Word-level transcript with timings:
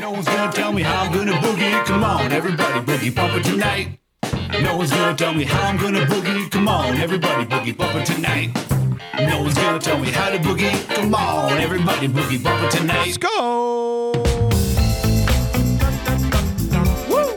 No 0.00 0.12
one's 0.12 0.24
gonna 0.24 0.50
tell 0.50 0.72
me 0.72 0.80
how 0.80 1.02
I'm 1.02 1.12
gonna 1.12 1.32
boogie. 1.32 1.84
Come 1.84 2.02
on, 2.04 2.32
everybody, 2.32 2.80
boogie 2.80 3.14
bumper 3.14 3.42
tonight. 3.42 3.98
No 4.62 4.78
one's 4.78 4.90
gonna 4.90 5.14
tell 5.14 5.34
me 5.34 5.44
how 5.44 5.68
I'm 5.68 5.76
gonna 5.76 6.06
boogie. 6.06 6.50
Come 6.50 6.68
on, 6.68 6.96
everybody, 6.96 7.44
boogie 7.44 7.76
bumper 7.76 8.02
tonight. 8.02 8.48
No 9.18 9.42
one's 9.42 9.56
gonna 9.56 9.78
tell 9.78 9.98
me 9.98 10.08
how 10.10 10.30
to 10.30 10.38
boogie. 10.38 10.72
Come 10.94 11.14
on, 11.14 11.58
everybody, 11.58 12.08
boogie 12.08 12.42
bumper 12.42 12.70
tonight. 12.70 13.08
Let's 13.08 13.18
go. 13.18 14.12
Woo. 17.10 17.34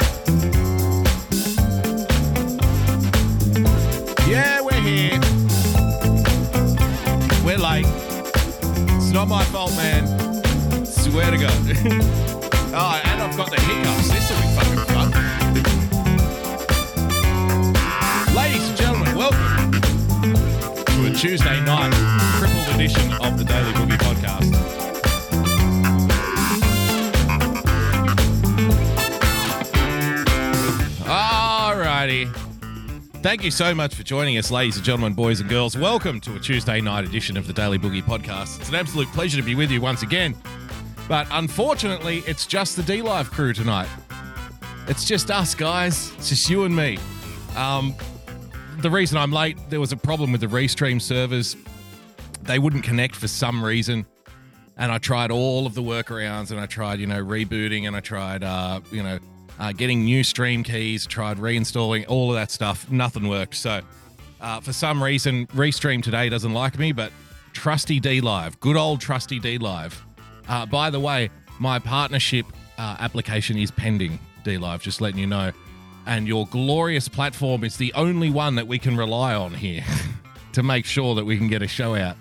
Yeah, 4.31 4.61
we're 4.61 4.79
here. 4.79 5.19
We're 7.43 7.57
late. 7.57 7.85
It's 8.95 9.11
not 9.11 9.27
my 9.27 9.43
fault, 9.43 9.75
man. 9.75 10.07
Swear 10.85 11.29
to 11.29 11.37
God. 11.37 12.19
oh, 12.75 13.01
and 13.05 13.21
I've 13.21 13.37
got 13.37 13.49
the 13.49 13.61
hiccups. 13.61 14.09
This 14.09 14.29
will 14.29 14.41
be 14.41 14.47
fucking 14.55 14.79
fun. 14.93 15.11
Ladies 18.35 18.67
and 18.67 18.77
gentlemen, 18.77 19.15
welcome 19.15 19.71
to 20.85 21.05
a 21.05 21.13
Tuesday 21.15 21.61
night 21.61 21.93
crippled 22.39 22.75
edition 22.75 23.11
of 23.13 23.37
the 23.37 23.43
Daily 23.43 23.71
Boogie 23.73 23.97
Podcast. 23.97 24.51
Alrighty. 31.05 32.35
Thank 33.21 33.43
you 33.43 33.51
so 33.51 33.73
much 33.73 33.95
for 33.95 34.03
joining 34.03 34.37
us, 34.37 34.51
ladies 34.51 34.75
and 34.75 34.83
gentlemen, 34.83 35.13
boys 35.13 35.39
and 35.39 35.49
girls. 35.49 35.77
Welcome 35.77 36.19
to 36.21 36.35
a 36.35 36.39
Tuesday 36.39 36.81
night 36.81 37.05
edition 37.05 37.37
of 37.37 37.47
the 37.47 37.53
Daily 37.53 37.77
Boogie 37.77 38.03
Podcast. 38.03 38.59
It's 38.59 38.69
an 38.69 38.75
absolute 38.75 39.07
pleasure 39.09 39.37
to 39.37 39.43
be 39.43 39.55
with 39.55 39.71
you 39.71 39.79
once 39.79 40.01
again. 40.01 40.35
But 41.13 41.27
unfortunately, 41.29 42.23
it's 42.25 42.47
just 42.47 42.75
the 42.75 42.81
D 42.81 43.03
Live 43.03 43.29
crew 43.29 43.53
tonight. 43.53 43.87
It's 44.87 45.05
just 45.05 45.29
us, 45.29 45.53
guys. 45.53 46.11
It's 46.17 46.29
just 46.29 46.49
you 46.49 46.63
and 46.63 46.75
me. 46.75 46.97
Um, 47.55 47.93
the 48.79 48.89
reason 48.89 49.19
I'm 49.19 49.31
late, 49.31 49.55
there 49.69 49.79
was 49.79 49.91
a 49.91 49.95
problem 49.95 50.31
with 50.31 50.41
the 50.41 50.47
Restream 50.47 50.99
servers. 50.99 51.55
They 52.41 52.57
wouldn't 52.57 52.83
connect 52.83 53.15
for 53.15 53.27
some 53.27 53.63
reason. 53.63 54.07
And 54.75 54.91
I 54.91 54.97
tried 54.97 55.29
all 55.29 55.67
of 55.67 55.75
the 55.75 55.83
workarounds 55.83 56.49
and 56.49 56.59
I 56.59 56.65
tried, 56.65 56.99
you 56.99 57.05
know, 57.05 57.23
rebooting 57.23 57.85
and 57.85 57.95
I 57.95 57.99
tried, 57.99 58.43
uh, 58.43 58.81
you 58.91 59.03
know, 59.03 59.19
uh, 59.59 59.71
getting 59.71 60.05
new 60.05 60.23
stream 60.23 60.63
keys, 60.63 61.05
tried 61.05 61.37
reinstalling 61.37 62.05
all 62.07 62.31
of 62.31 62.37
that 62.37 62.49
stuff. 62.49 62.89
Nothing 62.89 63.27
worked. 63.27 63.53
So 63.53 63.81
uh, 64.41 64.61
for 64.61 64.73
some 64.73 65.03
reason, 65.03 65.45
Restream 65.49 66.01
today 66.01 66.29
doesn't 66.29 66.53
like 66.53 66.79
me, 66.79 66.91
but 66.91 67.11
Trusty 67.53 67.99
D 67.99 68.19
Live, 68.19 68.59
good 68.59 68.77
old 68.77 68.99
Trusty 68.99 69.37
D 69.37 69.59
Live. 69.59 70.03
Uh, 70.47 70.65
by 70.65 70.89
the 70.89 70.99
way, 70.99 71.29
my 71.59 71.79
partnership 71.79 72.45
uh, 72.77 72.97
application 72.99 73.57
is 73.57 73.71
pending, 73.71 74.19
D 74.43 74.57
Live, 74.57 74.81
just 74.81 75.01
letting 75.01 75.19
you 75.19 75.27
know. 75.27 75.51
And 76.05 76.27
your 76.27 76.47
glorious 76.47 77.07
platform 77.07 77.63
is 77.63 77.77
the 77.77 77.93
only 77.93 78.29
one 78.29 78.55
that 78.55 78.67
we 78.67 78.77
can 78.77 78.97
rely 78.97 79.33
on 79.33 79.53
here 79.53 79.85
to 80.53 80.63
make 80.63 80.85
sure 80.85 81.15
that 81.15 81.25
we 81.25 81.37
can 81.37 81.47
get 81.47 81.61
a 81.61 81.67
show 81.67 81.95
out 81.95 82.17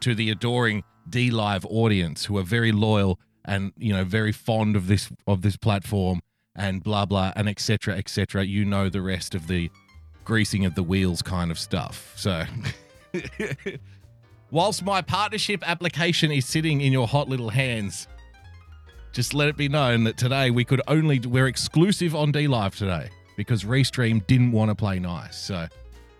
to 0.00 0.14
the 0.14 0.30
adoring 0.30 0.82
D 1.08 1.30
Live 1.30 1.64
audience 1.66 2.24
who 2.24 2.36
are 2.38 2.42
very 2.42 2.72
loyal 2.72 3.18
and 3.44 3.72
you 3.76 3.92
know 3.92 4.04
very 4.04 4.32
fond 4.32 4.74
of 4.74 4.86
this 4.86 5.10
of 5.26 5.42
this 5.42 5.56
platform 5.56 6.20
and 6.56 6.82
blah 6.82 7.04
blah 7.04 7.32
and 7.36 7.48
etc 7.48 7.96
etc. 7.96 8.44
You 8.44 8.64
know 8.64 8.88
the 8.88 9.02
rest 9.02 9.34
of 9.34 9.46
the 9.46 9.70
greasing 10.24 10.64
of 10.64 10.74
the 10.74 10.82
wheels 10.82 11.22
kind 11.22 11.50
of 11.50 11.58
stuff. 11.58 12.12
So. 12.16 12.44
Whilst 14.54 14.84
my 14.84 15.02
partnership 15.02 15.68
application 15.68 16.30
is 16.30 16.46
sitting 16.46 16.80
in 16.80 16.92
your 16.92 17.08
hot 17.08 17.28
little 17.28 17.48
hands, 17.48 18.06
just 19.10 19.34
let 19.34 19.48
it 19.48 19.56
be 19.56 19.68
known 19.68 20.04
that 20.04 20.16
today 20.16 20.52
we 20.52 20.64
could 20.64 20.80
only 20.86 21.18
we're 21.18 21.48
exclusive 21.48 22.14
on 22.14 22.30
D 22.30 22.46
Live 22.46 22.76
today 22.76 23.10
because 23.36 23.64
Restream 23.64 24.24
didn't 24.28 24.52
want 24.52 24.70
to 24.70 24.76
play 24.76 25.00
nice. 25.00 25.36
So 25.36 25.66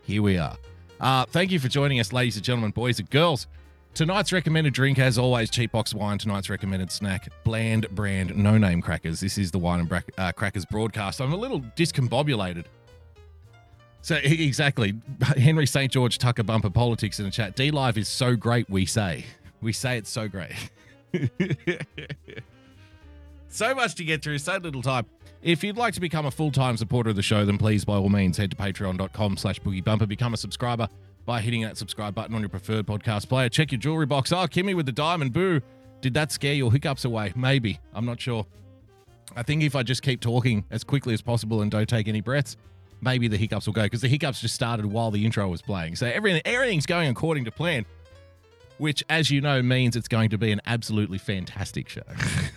here 0.02 0.20
we 0.20 0.36
are. 0.36 0.56
Uh, 0.98 1.26
thank 1.26 1.52
you 1.52 1.60
for 1.60 1.68
joining 1.68 2.00
us, 2.00 2.12
ladies 2.12 2.34
and 2.34 2.44
gentlemen, 2.44 2.72
boys 2.72 2.98
and 2.98 3.08
girls. 3.08 3.46
Tonight's 3.94 4.32
recommended 4.32 4.72
drink, 4.72 4.98
as 4.98 5.16
always, 5.16 5.48
cheap 5.48 5.70
box 5.70 5.94
wine. 5.94 6.18
Tonight's 6.18 6.50
recommended 6.50 6.90
snack, 6.90 7.28
bland 7.44 7.88
brand, 7.90 8.36
no 8.36 8.58
name 8.58 8.82
crackers. 8.82 9.20
This 9.20 9.38
is 9.38 9.52
the 9.52 9.60
wine 9.60 9.78
and 9.78 9.88
bra- 9.88 10.00
uh, 10.18 10.32
crackers 10.32 10.64
broadcast. 10.64 11.20
I'm 11.20 11.32
a 11.32 11.36
little 11.36 11.60
discombobulated. 11.60 12.64
So 14.04 14.16
exactly, 14.16 14.92
Henry 15.38 15.66
St. 15.66 15.90
George 15.90 16.18
Tucker 16.18 16.42
bumper 16.42 16.68
politics 16.68 17.20
in 17.20 17.24
the 17.24 17.30
chat. 17.30 17.56
D 17.56 17.70
Live 17.70 17.96
is 17.96 18.06
so 18.06 18.36
great, 18.36 18.68
we 18.68 18.84
say. 18.84 19.24
We 19.62 19.72
say 19.72 19.96
it's 19.96 20.10
so 20.10 20.28
great. 20.28 20.52
so 23.48 23.74
much 23.74 23.94
to 23.94 24.04
get 24.04 24.22
through, 24.22 24.36
so 24.36 24.58
little 24.58 24.82
time. 24.82 25.06
If 25.40 25.64
you'd 25.64 25.78
like 25.78 25.94
to 25.94 26.02
become 26.02 26.26
a 26.26 26.30
full-time 26.30 26.76
supporter 26.76 27.08
of 27.08 27.16
the 27.16 27.22
show, 27.22 27.46
then 27.46 27.56
please, 27.56 27.86
by 27.86 27.94
all 27.94 28.10
means, 28.10 28.36
head 28.36 28.50
to 28.50 28.56
patreon.com 28.58 29.38
slash 29.38 29.58
boogiebumper. 29.62 30.06
Become 30.06 30.34
a 30.34 30.36
subscriber 30.36 30.86
by 31.24 31.40
hitting 31.40 31.62
that 31.62 31.78
subscribe 31.78 32.14
button 32.14 32.34
on 32.34 32.42
your 32.42 32.50
preferred 32.50 32.86
podcast 32.86 33.26
player. 33.30 33.48
Check 33.48 33.72
your 33.72 33.78
jewelry 33.78 34.04
box. 34.04 34.32
Oh, 34.32 34.46
Kimmy 34.46 34.76
with 34.76 34.84
the 34.84 34.92
diamond. 34.92 35.32
Boo. 35.32 35.62
Did 36.02 36.12
that 36.12 36.30
scare 36.30 36.52
your 36.52 36.70
hiccups 36.70 37.06
away? 37.06 37.32
Maybe. 37.34 37.80
I'm 37.94 38.04
not 38.04 38.20
sure. 38.20 38.44
I 39.34 39.42
think 39.42 39.62
if 39.62 39.74
I 39.74 39.82
just 39.82 40.02
keep 40.02 40.20
talking 40.20 40.66
as 40.70 40.84
quickly 40.84 41.14
as 41.14 41.22
possible 41.22 41.62
and 41.62 41.70
don't 41.70 41.88
take 41.88 42.06
any 42.06 42.20
breaths, 42.20 42.58
maybe 43.04 43.28
the 43.28 43.36
hiccups 43.36 43.66
will 43.66 43.74
go 43.74 43.82
because 43.82 44.00
the 44.00 44.08
hiccups 44.08 44.40
just 44.40 44.54
started 44.54 44.86
while 44.86 45.10
the 45.10 45.24
intro 45.24 45.46
was 45.48 45.62
playing. 45.62 45.96
So 45.96 46.06
everything 46.06 46.42
everything's 46.44 46.86
going 46.86 47.08
according 47.08 47.44
to 47.44 47.50
plan, 47.50 47.84
which, 48.78 49.04
as 49.08 49.30
you 49.30 49.40
know, 49.40 49.62
means 49.62 49.96
it's 49.96 50.08
going 50.08 50.30
to 50.30 50.38
be 50.38 50.50
an 50.50 50.60
absolutely 50.66 51.18
fantastic 51.18 51.88
show. 51.88 52.02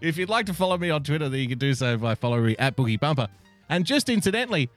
if 0.00 0.16
you'd 0.16 0.28
like 0.28 0.46
to 0.46 0.54
follow 0.54 0.76
me 0.76 0.90
on 0.90 1.02
Twitter, 1.02 1.28
then 1.28 1.40
you 1.40 1.48
can 1.48 1.58
do 1.58 1.74
so 1.74 1.96
by 1.96 2.14
following 2.14 2.46
me 2.46 2.56
at 2.58 2.76
Boogie 2.76 3.00
Bumper. 3.00 3.28
And 3.68 3.84
just 3.84 4.08
incidentally, 4.08 4.68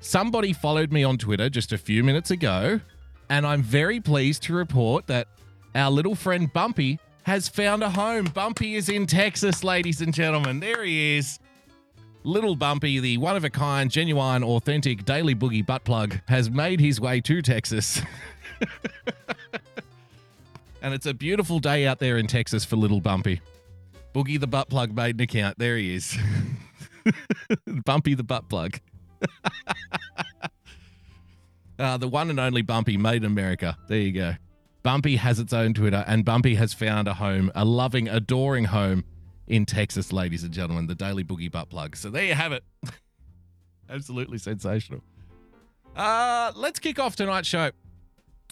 somebody 0.00 0.52
followed 0.52 0.92
me 0.92 1.04
on 1.04 1.18
Twitter 1.18 1.48
just 1.48 1.72
a 1.72 1.78
few 1.78 2.02
minutes 2.04 2.30
ago, 2.30 2.80
and 3.30 3.46
I'm 3.46 3.62
very 3.62 4.00
pleased 4.00 4.42
to 4.44 4.54
report 4.54 5.06
that 5.06 5.28
our 5.74 5.90
little 5.90 6.14
friend 6.14 6.52
Bumpy 6.52 6.98
has 7.22 7.48
found 7.48 7.82
a 7.82 7.90
home. 7.90 8.24
Bumpy 8.24 8.74
is 8.74 8.88
in 8.88 9.06
Texas, 9.06 9.62
ladies 9.62 10.00
and 10.00 10.14
gentlemen. 10.14 10.60
There 10.60 10.82
he 10.82 11.18
is. 11.18 11.38
Little 12.24 12.56
Bumpy, 12.56 12.98
the 12.98 13.16
one 13.16 13.36
of 13.36 13.44
a 13.44 13.50
kind, 13.50 13.90
genuine, 13.90 14.42
authentic 14.42 15.04
daily 15.04 15.34
boogie 15.34 15.64
butt 15.64 15.84
plug, 15.84 16.18
has 16.26 16.50
made 16.50 16.80
his 16.80 17.00
way 17.00 17.20
to 17.20 17.40
Texas. 17.40 18.02
and 20.82 20.92
it's 20.92 21.06
a 21.06 21.14
beautiful 21.14 21.60
day 21.60 21.86
out 21.86 22.00
there 22.00 22.18
in 22.18 22.26
Texas 22.26 22.64
for 22.64 22.76
little 22.76 23.00
Bumpy. 23.00 23.40
Boogie 24.12 24.40
the 24.40 24.46
butt 24.46 24.68
plug 24.68 24.94
made 24.94 25.14
an 25.14 25.20
account. 25.20 25.58
There 25.58 25.76
he 25.76 25.94
is. 25.94 26.18
Bumpy 27.84 28.14
the 28.14 28.24
butt 28.24 28.48
plug. 28.48 28.80
uh, 31.78 31.96
the 31.98 32.08
one 32.08 32.30
and 32.30 32.40
only 32.40 32.62
Bumpy 32.62 32.96
made 32.96 33.22
in 33.22 33.26
America. 33.26 33.76
There 33.86 33.98
you 33.98 34.12
go. 34.12 34.34
Bumpy 34.82 35.16
has 35.16 35.38
its 35.38 35.52
own 35.52 35.74
Twitter, 35.74 36.04
and 36.06 36.24
Bumpy 36.24 36.54
has 36.56 36.72
found 36.72 37.08
a 37.08 37.14
home, 37.14 37.52
a 37.54 37.64
loving, 37.64 38.08
adoring 38.08 38.64
home 38.64 39.04
in 39.48 39.66
Texas, 39.66 40.12
ladies 40.12 40.44
and 40.44 40.52
gentlemen, 40.52 40.86
the 40.86 40.94
Daily 40.94 41.24
Boogie 41.24 41.50
Butt 41.50 41.70
Plug. 41.70 41.96
So 41.96 42.10
there 42.10 42.24
you 42.24 42.34
have 42.34 42.52
it. 42.52 42.62
Absolutely 43.90 44.38
sensational. 44.38 45.02
Uh, 45.96 46.52
let's 46.54 46.78
kick 46.78 46.98
off 46.98 47.16
tonight's 47.16 47.48
show. 47.48 47.70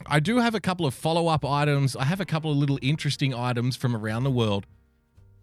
I 0.06 0.20
do 0.20 0.38
have 0.38 0.54
a 0.54 0.60
couple 0.60 0.84
of 0.84 0.94
follow 0.94 1.28
up 1.28 1.44
items. 1.44 1.96
I 1.96 2.04
have 2.04 2.20
a 2.20 2.24
couple 2.24 2.50
of 2.50 2.56
little 2.56 2.78
interesting 2.82 3.34
items 3.34 3.76
from 3.76 3.94
around 3.94 4.24
the 4.24 4.30
world. 4.30 4.66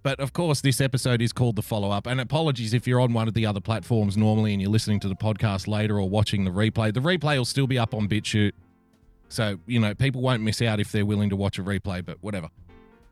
But 0.03 0.19
of 0.19 0.33
course, 0.33 0.59
this 0.59 0.81
episode 0.81 1.21
is 1.21 1.31
called 1.31 1.55
The 1.55 1.61
Follow 1.61 1.89
Up. 1.89 2.07
And 2.07 2.19
apologies 2.19 2.73
if 2.73 2.85
you're 2.85 2.99
on 2.99 3.13
one 3.13 3.27
of 3.27 3.33
the 3.33 3.45
other 3.45 3.61
platforms 3.61 4.17
normally 4.17 4.51
and 4.51 4.61
you're 4.61 4.69
listening 4.71 4.99
to 4.99 5.07
the 5.07 5.15
podcast 5.15 5.67
later 5.67 5.97
or 5.97 6.09
watching 6.09 6.43
the 6.43 6.51
replay. 6.51 6.93
The 6.93 6.99
replay 6.99 7.37
will 7.37 7.45
still 7.45 7.67
be 7.67 7.79
up 7.79 7.93
on 7.93 8.09
BitChute. 8.09 8.51
So, 9.29 9.59
you 9.65 9.79
know, 9.79 9.95
people 9.95 10.21
won't 10.21 10.43
miss 10.43 10.61
out 10.61 10.79
if 10.79 10.91
they're 10.91 11.05
willing 11.05 11.29
to 11.29 11.35
watch 11.35 11.57
a 11.57 11.63
replay, 11.63 12.05
but 12.05 12.17
whatever. 12.21 12.49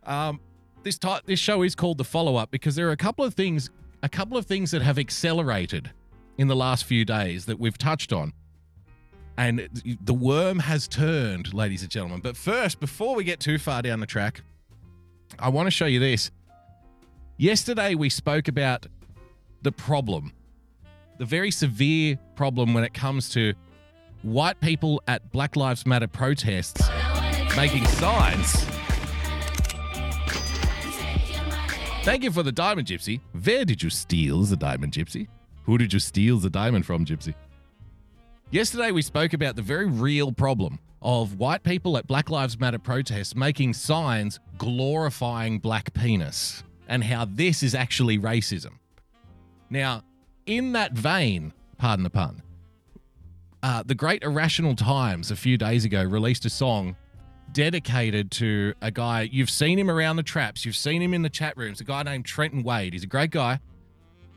Um, 0.06 0.42
this 0.84 1.00
this 1.26 1.40
show 1.40 1.62
is 1.64 1.76
called 1.76 1.98
The 1.98 2.04
Follow 2.04 2.36
Up 2.36 2.52
because 2.52 2.76
there 2.76 2.88
are 2.88 2.92
a 2.92 2.98
couple 2.98 3.24
of 3.24 3.34
things, 3.34 3.70
a 4.04 4.10
couple 4.10 4.38
of 4.38 4.46
things 4.46 4.72
that 4.72 4.82
have 4.82 4.98
accelerated 4.98 5.92
in 6.38 6.48
the 6.48 6.56
last 6.56 6.86
few 6.86 7.06
days 7.06 7.46
that 7.46 7.60
we've 7.60 7.78
touched 7.78 8.12
on. 8.12 8.34
And 9.38 9.70
the 10.04 10.14
worm 10.14 10.60
has 10.60 10.88
turned, 10.88 11.54
ladies 11.54 11.82
and 11.82 11.92
gentlemen. 11.92 12.22
But 12.22 12.36
first, 12.36 12.80
before 12.80 13.16
we 13.16 13.24
get 13.24 13.40
too 13.40 13.58
far 13.58 13.82
down 13.82 14.00
the 14.00 14.06
track, 14.06 14.42
I 15.40 15.50
want 15.50 15.68
to 15.68 15.72
show 15.72 15.86
you 15.86 16.00
this. 16.00 16.32
Yesterday, 17.38 17.96
we 17.96 18.10
spoke 18.10 18.48
about 18.48 18.86
the 19.62 19.72
problem, 19.72 20.34
the 21.18 21.26
very 21.26 21.52
severe 21.52 22.20
problem 22.36 22.74
when 22.74 22.84
it 22.84 22.94
comes 22.94 23.30
to 23.30 23.54
white 24.22 24.60
people 24.60 25.02
at 25.08 25.32
Black 25.32 25.56
Lives 25.56 25.86
Matter 25.86 26.08
protests 26.08 26.90
making 27.56 27.86
signs. 27.86 28.66
Thank 32.04 32.24
you 32.24 32.32
for 32.32 32.42
the 32.42 32.52
diamond, 32.52 32.88
Gypsy. 32.88 33.22
Where 33.44 33.64
did 33.64 33.84
you 33.84 33.92
steal 33.92 34.42
the 34.42 34.58
diamond, 34.58 34.94
Gypsy? 34.94 35.28
Who 35.66 35.78
did 35.78 35.94
you 35.94 36.00
steal 36.00 36.40
the 36.40 36.50
diamond 36.50 36.84
from, 36.84 37.06
Gypsy? 37.06 37.36
Yesterday, 38.50 38.90
we 38.90 39.04
spoke 39.04 39.34
about 39.34 39.56
the 39.56 39.62
very 39.62 39.86
real 39.86 40.32
problem 40.32 40.80
of 41.04 41.38
white 41.38 41.62
people 41.62 41.98
at 41.98 42.08
Black 42.08 42.32
Lives 42.32 42.60
Matter 42.60 42.80
protests 42.80 43.36
making 43.36 43.76
signs 43.76 44.40
glorifying 44.58 45.60
black 45.60 45.94
penis 45.94 46.64
and 46.88 47.04
how 47.04 47.26
this 47.26 47.62
is 47.62 47.76
actually 47.76 48.18
racism. 48.18 48.80
Now, 49.70 50.02
in 50.48 50.72
that 50.72 50.94
vein, 50.94 51.54
pardon 51.78 52.04
the 52.04 52.10
pun, 52.10 52.42
uh, 53.62 53.84
the 53.86 53.96
Great 53.96 54.24
Irrational 54.24 54.76
Times 54.76 55.30
a 55.30 55.36
few 55.36 55.56
days 55.56 55.86
ago 55.86 56.04
released 56.04 56.46
a 56.46 56.50
song 56.50 56.96
dedicated 57.54 58.32
to 58.32 58.74
a 58.82 58.92
guy. 58.92 59.30
You've 59.32 59.50
seen 59.50 59.78
him 59.78 59.90
around 59.90 60.16
the 60.16 60.24
traps, 60.24 60.66
you've 60.66 60.76
seen 60.76 61.02
him 61.02 61.14
in 61.14 61.22
the 61.22 61.30
chat 61.30 61.56
rooms, 61.58 61.82
a 61.82 61.84
guy 61.84 62.04
named 62.04 62.26
Trenton 62.26 62.64
Wade. 62.64 62.94
He's 62.94 63.04
a 63.04 63.08
great 63.08 63.32
guy. 63.32 63.60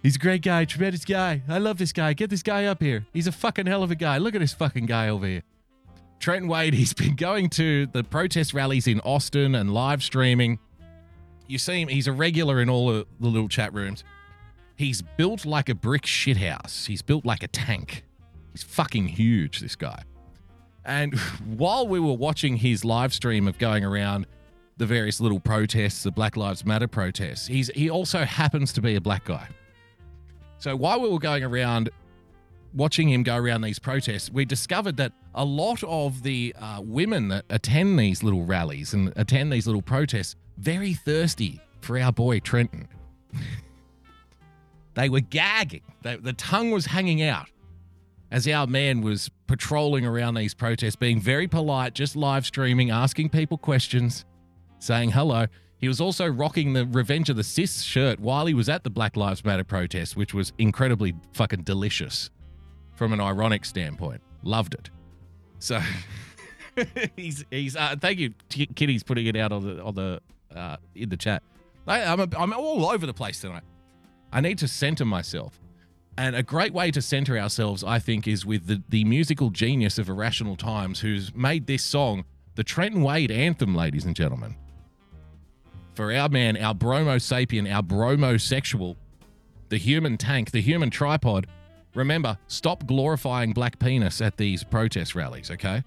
He's 0.03 0.17
a 0.17 0.19
great 0.19 0.43
guy, 0.43 0.67
tremendous 0.67 1.05
guy. 1.05 1.41
I 1.49 1.57
love 1.57 1.79
this 1.79 1.93
guy. 1.93 2.13
Get 2.13 2.29
this 2.29 2.43
guy 2.43 2.67
up 2.67 2.83
here. 2.83 3.07
He's 3.15 3.27
a 3.27 3.33
fucking 3.33 3.65
hell 3.65 3.83
of 3.83 3.91
a 3.91 3.95
guy. 3.95 4.19
Look 4.19 4.35
at 4.35 4.41
this 4.43 4.53
fucking 4.53 4.85
guy 4.85 5.09
over 5.09 5.27
here. 5.27 5.43
Trenton 6.21 6.47
Wade, 6.47 6.75
he's 6.75 6.93
been 6.93 7.17
going 7.17 7.49
to 7.51 7.87
the 7.87 8.05
protest 8.05 8.53
rallies 8.53 8.87
in 8.87 9.01
Austin 9.01 9.55
and 9.55 9.73
live 9.73 10.03
streaming. 10.03 10.59
You 11.47 11.59
see 11.59 11.81
him, 11.81 11.89
he's 11.89 12.07
a 12.07 12.13
regular 12.13 12.61
in 12.61 12.69
all 12.69 12.89
the 12.89 13.07
little 13.19 13.49
chat 13.49 13.73
rooms. 13.73 14.05
He's 14.77 15.01
built 15.03 15.47
like 15.47 15.69
a 15.69 15.75
brick 15.75 16.03
shithouse. 16.03 16.87
He's 16.87 17.01
built 17.01 17.25
like 17.25 17.43
a 17.43 17.49
tank. 17.49 18.05
He's 18.53 18.63
fucking 18.63 19.09
huge, 19.09 19.61
this 19.61 19.77
guy. 19.77 20.03
And 20.85 21.19
while 21.45 21.87
we 21.87 22.01
were 22.01 22.15
watching 22.15 22.57
his 22.57 22.85
live 22.85 23.13
stream 23.15 23.49
of 23.49 23.59
going 23.59 23.85
around 23.85 24.27
the 24.77 24.87
various 24.87 25.21
little 25.21 25.41
protests, 25.41 26.03
the 26.03 26.11
Black 26.11 26.37
Lives 26.37 26.65
Matter 26.65 26.89
protests, 26.89 27.47
he's 27.47 27.69
he 27.75 27.91
also 27.91 28.25
happens 28.25 28.73
to 28.75 28.81
be 28.81 28.97
a 28.97 29.01
black 29.01 29.25
guy. 29.25 29.49
So 30.59 30.75
while 30.75 31.01
we 31.01 31.09
were 31.09 31.19
going 31.19 31.45
around 31.45 31.91
watching 32.75 33.09
him 33.09 33.23
go 33.23 33.37
around 33.37 33.61
these 33.61 33.79
protests, 33.79 34.31
we 34.31 34.45
discovered 34.45 34.97
that 34.97 35.13
a 35.35 35.45
lot 35.45 35.83
of 35.85 36.23
the 36.23 36.55
uh, 36.59 36.81
women 36.83 37.29
that 37.29 37.45
attend 37.51 37.99
these 37.99 38.23
little 38.23 38.45
rallies 38.45 38.95
and 38.95 39.13
attend 39.17 39.53
these 39.53 39.67
little 39.67 39.83
protests 39.83 40.37
very 40.59 40.95
thirsty 40.95 41.61
for 41.81 41.99
our 41.99 42.13
boy 42.13 42.41
Trenton. 42.41 42.89
they 44.95 45.09
were 45.09 45.21
gagging. 45.21 45.83
They, 46.03 46.17
the 46.17 46.33
tongue 46.33 46.71
was 46.71 46.87
hanging 46.87 47.23
out 47.23 47.49
as 48.35 48.49
our 48.49 48.67
man 48.67 49.01
was 49.01 49.31
patrolling 49.47 50.05
around 50.05 50.35
these 50.35 50.55
protests, 50.55 50.97
being 50.97 51.21
very 51.21 51.47
polite, 51.47 51.95
just 51.95 52.17
live 52.17 52.45
streaming, 52.45 52.91
asking 52.91 53.29
people 53.29 53.57
questions, 53.57 54.25
saying 54.81 55.13
hello. 55.13 55.47
He 55.79 55.87
was 55.87 56.01
also 56.01 56.27
rocking 56.27 56.73
the 56.73 56.85
Revenge 56.85 57.31
of 57.31 57.37
the 57.37 57.45
Cis 57.45 57.83
shirt 57.83 58.19
while 58.19 58.47
he 58.47 58.53
was 58.53 58.69
at 58.69 58.83
the 58.83 58.91
Black 58.91 59.17
Lives 59.17 59.45
Matter 59.45 59.63
protest, 59.63 60.17
which 60.17 60.35
was 60.35 60.53
incredibly 60.59 61.15
fucking 61.33 61.63
delicious 61.63 62.29
from 62.97 63.13
an 63.13 63.21
ironic 63.21 63.65
standpoint. 63.65 64.21
Loved 64.43 64.75
it. 64.75 64.91
So 65.61 65.81
he's 67.17 67.45
he's 67.53 67.77
uh, 67.77 67.95
thank 68.01 68.19
you, 68.19 68.35
Kitty's 68.49 69.05
putting 69.05 69.27
it 69.27 69.37
out 69.37 69.53
on 69.53 69.63
the 69.63 69.81
on 69.81 69.95
the 69.95 70.21
uh, 70.53 70.79
in 70.97 71.09
the 71.09 71.17
chat. 71.17 71.45
I, 71.87 72.03
I'm 72.03 72.21
I'm 72.37 72.53
all 72.53 72.87
over 72.87 73.07
the 73.07 73.15
place 73.15 73.41
tonight. 73.41 73.63
I 74.33 74.41
need 74.41 74.59
to 74.59 74.67
center 74.67 75.05
myself. 75.05 75.61
And 76.17 76.37
a 76.37 76.43
great 76.43 76.73
way 76.73 76.91
to 76.93 77.03
center 77.03 77.37
ourselves, 77.39 77.83
I 77.83 77.99
think, 77.99 78.29
is 78.29 78.47
with 78.47 78.67
the, 78.67 78.83
the 78.89 79.05
musical 79.05 79.51
genius 79.51 79.99
of 79.99 80.09
Irrational 80.09 80.57
Times, 80.57 81.01
who's 81.01 81.35
made 81.35 81.67
this 81.67 81.83
song 81.83 82.25
the 82.55 82.63
Trenton 82.63 83.03
Wade 83.03 83.33
anthem, 83.33 83.75
ladies 83.75 84.05
and 84.05 84.15
gentlemen. 84.15 84.55
For 85.95 86.13
our 86.13 86.29
man, 86.29 86.57
our 86.57 86.75
bromo 86.75 87.17
sapien, 87.17 87.73
our 87.73 87.83
bromosexual, 87.83 88.97
the 89.69 89.77
human 89.77 90.17
tank, 90.17 90.53
the 90.53 90.61
human 90.61 90.91
tripod. 90.91 91.49
Remember, 91.95 92.39
stop 92.47 92.87
glorifying 92.87 93.53
black 93.53 93.79
penis 93.79 94.21
at 94.21 94.37
these 94.37 94.63
protest 94.63 95.15
rallies, 95.15 95.51
okay? 95.51 95.83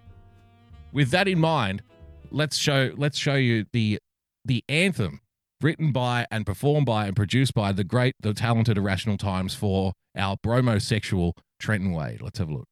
With 0.92 1.12
that 1.12 1.28
in 1.28 1.40
mind, 1.40 1.84
let's 2.32 2.58
show 2.58 2.92
let's 2.98 3.18
show 3.18 3.36
you 3.36 3.66
the 3.72 4.00
the 4.46 4.64
anthem 4.70 5.22
written 5.62 5.92
by 5.92 6.26
and 6.32 6.46
performed 6.46 6.86
by 6.86 7.08
and 7.08 7.16
produced 7.16 7.54
by 7.54 7.72
the 7.72 7.84
great, 7.84 8.16
the 8.20 8.34
talented 8.34 8.78
Irrational 8.78 9.18
Times 9.18 9.56
for 9.56 9.94
our 10.16 10.38
bromosexual 10.38 11.34
Trenton 11.60 11.92
Wade. 11.94 12.22
Let's 12.22 12.40
have 12.40 12.50
a 12.50 12.54
look. 12.54 12.68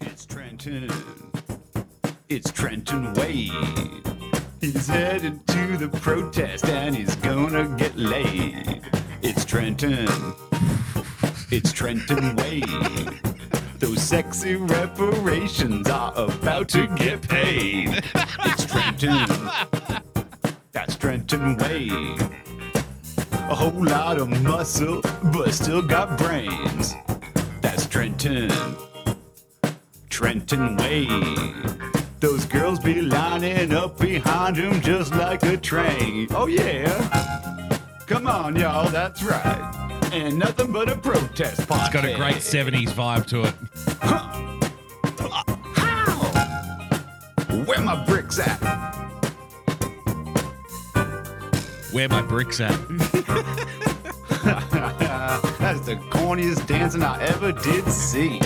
It's 0.00 0.26
Trenton. 0.26 0.90
It's 2.28 2.50
Trenton 2.52 3.14
Wade. 3.14 3.52
He's 4.60 4.86
headed 4.86 5.46
to 5.48 5.76
the 5.76 5.88
protest 5.88 6.66
and 6.66 6.96
he's 6.96 7.16
gonna 7.16 7.68
get 7.76 7.96
laid. 7.96 8.82
It's 9.22 9.44
Trenton. 9.44 10.08
It's 11.50 11.72
Trenton 11.72 12.36
Wade. 12.36 13.33
Those 13.78 14.02
sexy 14.02 14.56
reparations 14.56 15.88
are 15.90 16.12
about 16.16 16.68
to 16.70 16.86
get 16.96 17.22
paid. 17.22 18.02
It's 18.44 18.64
Trenton. 18.64 19.28
That's 20.72 20.96
Trenton 20.96 21.56
Wade. 21.58 22.20
A 23.30 23.54
whole 23.54 23.84
lot 23.84 24.18
of 24.18 24.28
muscle, 24.42 25.02
but 25.32 25.52
still 25.52 25.82
got 25.82 26.16
brains. 26.16 26.94
That's 27.60 27.86
Trenton. 27.86 28.50
Trenton 30.08 30.76
Wade. 30.76 31.38
Those 32.20 32.46
girls 32.46 32.78
be 32.78 33.02
lining 33.02 33.72
up 33.72 33.98
behind 33.98 34.56
him 34.56 34.80
just 34.80 35.14
like 35.14 35.42
a 35.42 35.56
train. 35.56 36.26
Oh, 36.30 36.46
yeah. 36.46 37.80
Come 38.06 38.26
on, 38.26 38.56
y'all, 38.56 38.88
that's 38.88 39.22
right. 39.22 39.93
And 40.14 40.38
nothing 40.38 40.70
but 40.70 40.88
a 40.88 40.96
protest 40.96 41.62
podcast. 41.62 41.86
It's 41.86 41.92
got 41.92 42.04
a 42.04 42.14
great 42.14 42.36
70s 42.36 42.90
vibe 42.90 43.26
to 43.26 43.42
it. 43.42 43.54
How? 44.00 44.22
Where 47.64 47.80
my 47.80 48.04
bricks 48.04 48.38
at? 48.38 48.56
Where 51.90 52.08
my 52.08 52.22
bricks 52.22 52.60
at? 52.60 52.70
That's 55.58 55.80
the 55.80 55.96
corniest 56.10 56.64
dancing 56.68 57.02
I 57.02 57.20
ever 57.20 57.50
did 57.50 57.90
see. 57.90 58.38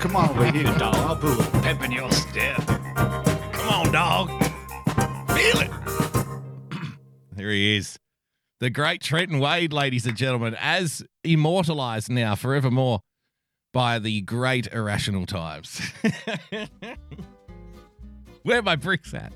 Come 0.00 0.16
on 0.16 0.28
over 0.30 0.50
here, 0.52 0.64
dog. 0.78 0.94
I'll 0.96 1.16
put 1.16 1.38
a 1.40 1.50
pep 1.62 1.82
in 1.82 1.90
your 1.92 2.10
step. 2.12 2.56
Come 3.52 3.68
on, 3.68 3.92
dog. 3.92 4.39
Feel 5.40 5.60
it. 5.60 5.70
There 7.32 7.50
he 7.50 7.78
is. 7.78 7.98
The 8.58 8.68
great 8.68 9.00
Trenton 9.00 9.38
Wade, 9.38 9.72
ladies 9.72 10.04
and 10.06 10.14
gentlemen, 10.14 10.54
as 10.60 11.02
immortalized 11.24 12.10
now 12.10 12.34
forevermore 12.34 13.00
by 13.72 13.98
the 13.98 14.20
great 14.20 14.66
Irrational 14.70 15.24
Times. 15.24 15.80
Where 18.42 18.58
are 18.58 18.62
my 18.62 18.76
bricks 18.76 19.14
at? 19.14 19.32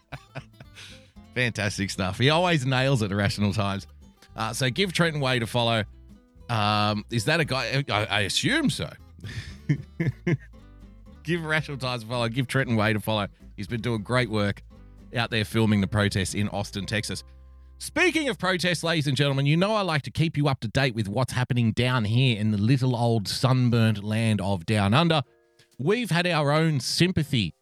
Fantastic 1.36 1.90
stuff. 1.90 2.18
He 2.18 2.30
always 2.30 2.66
nails 2.66 3.02
it, 3.02 3.12
Irrational 3.12 3.52
Times. 3.52 3.86
Uh, 4.34 4.52
so 4.52 4.68
give 4.70 4.92
Trenton 4.92 5.20
Wade 5.20 5.44
a 5.44 5.46
follow. 5.46 5.84
Um, 6.48 7.04
is 7.10 7.26
that 7.26 7.38
a 7.38 7.44
guy? 7.44 7.84
I, 7.88 8.06
I 8.06 8.20
assume 8.22 8.70
so. 8.70 8.90
give 11.22 11.44
Irrational 11.44 11.78
Times 11.78 12.02
a 12.02 12.06
follow. 12.06 12.28
Give 12.28 12.48
Trenton 12.48 12.74
Wade 12.74 12.96
a 12.96 13.00
follow. 13.00 13.28
He's 13.56 13.68
been 13.68 13.80
doing 13.82 14.02
great 14.02 14.28
work 14.30 14.64
out 15.14 15.30
there 15.30 15.44
filming 15.44 15.80
the 15.80 15.86
protests 15.86 16.34
in 16.34 16.48
Austin, 16.48 16.86
Texas. 16.86 17.24
Speaking 17.78 18.28
of 18.28 18.38
protests, 18.38 18.84
ladies 18.84 19.06
and 19.06 19.16
gentlemen, 19.16 19.46
you 19.46 19.56
know 19.56 19.74
I 19.74 19.80
like 19.80 20.02
to 20.02 20.10
keep 20.10 20.36
you 20.36 20.48
up 20.48 20.60
to 20.60 20.68
date 20.68 20.94
with 20.94 21.08
what's 21.08 21.32
happening 21.32 21.72
down 21.72 22.04
here 22.04 22.38
in 22.38 22.50
the 22.50 22.58
little 22.58 22.94
old 22.94 23.26
sunburnt 23.26 24.04
land 24.04 24.40
of 24.40 24.66
Down 24.66 24.92
Under. 24.92 25.22
We've 25.78 26.10
had 26.10 26.26
our 26.26 26.52
own 26.52 26.80
sympathy 26.80 27.54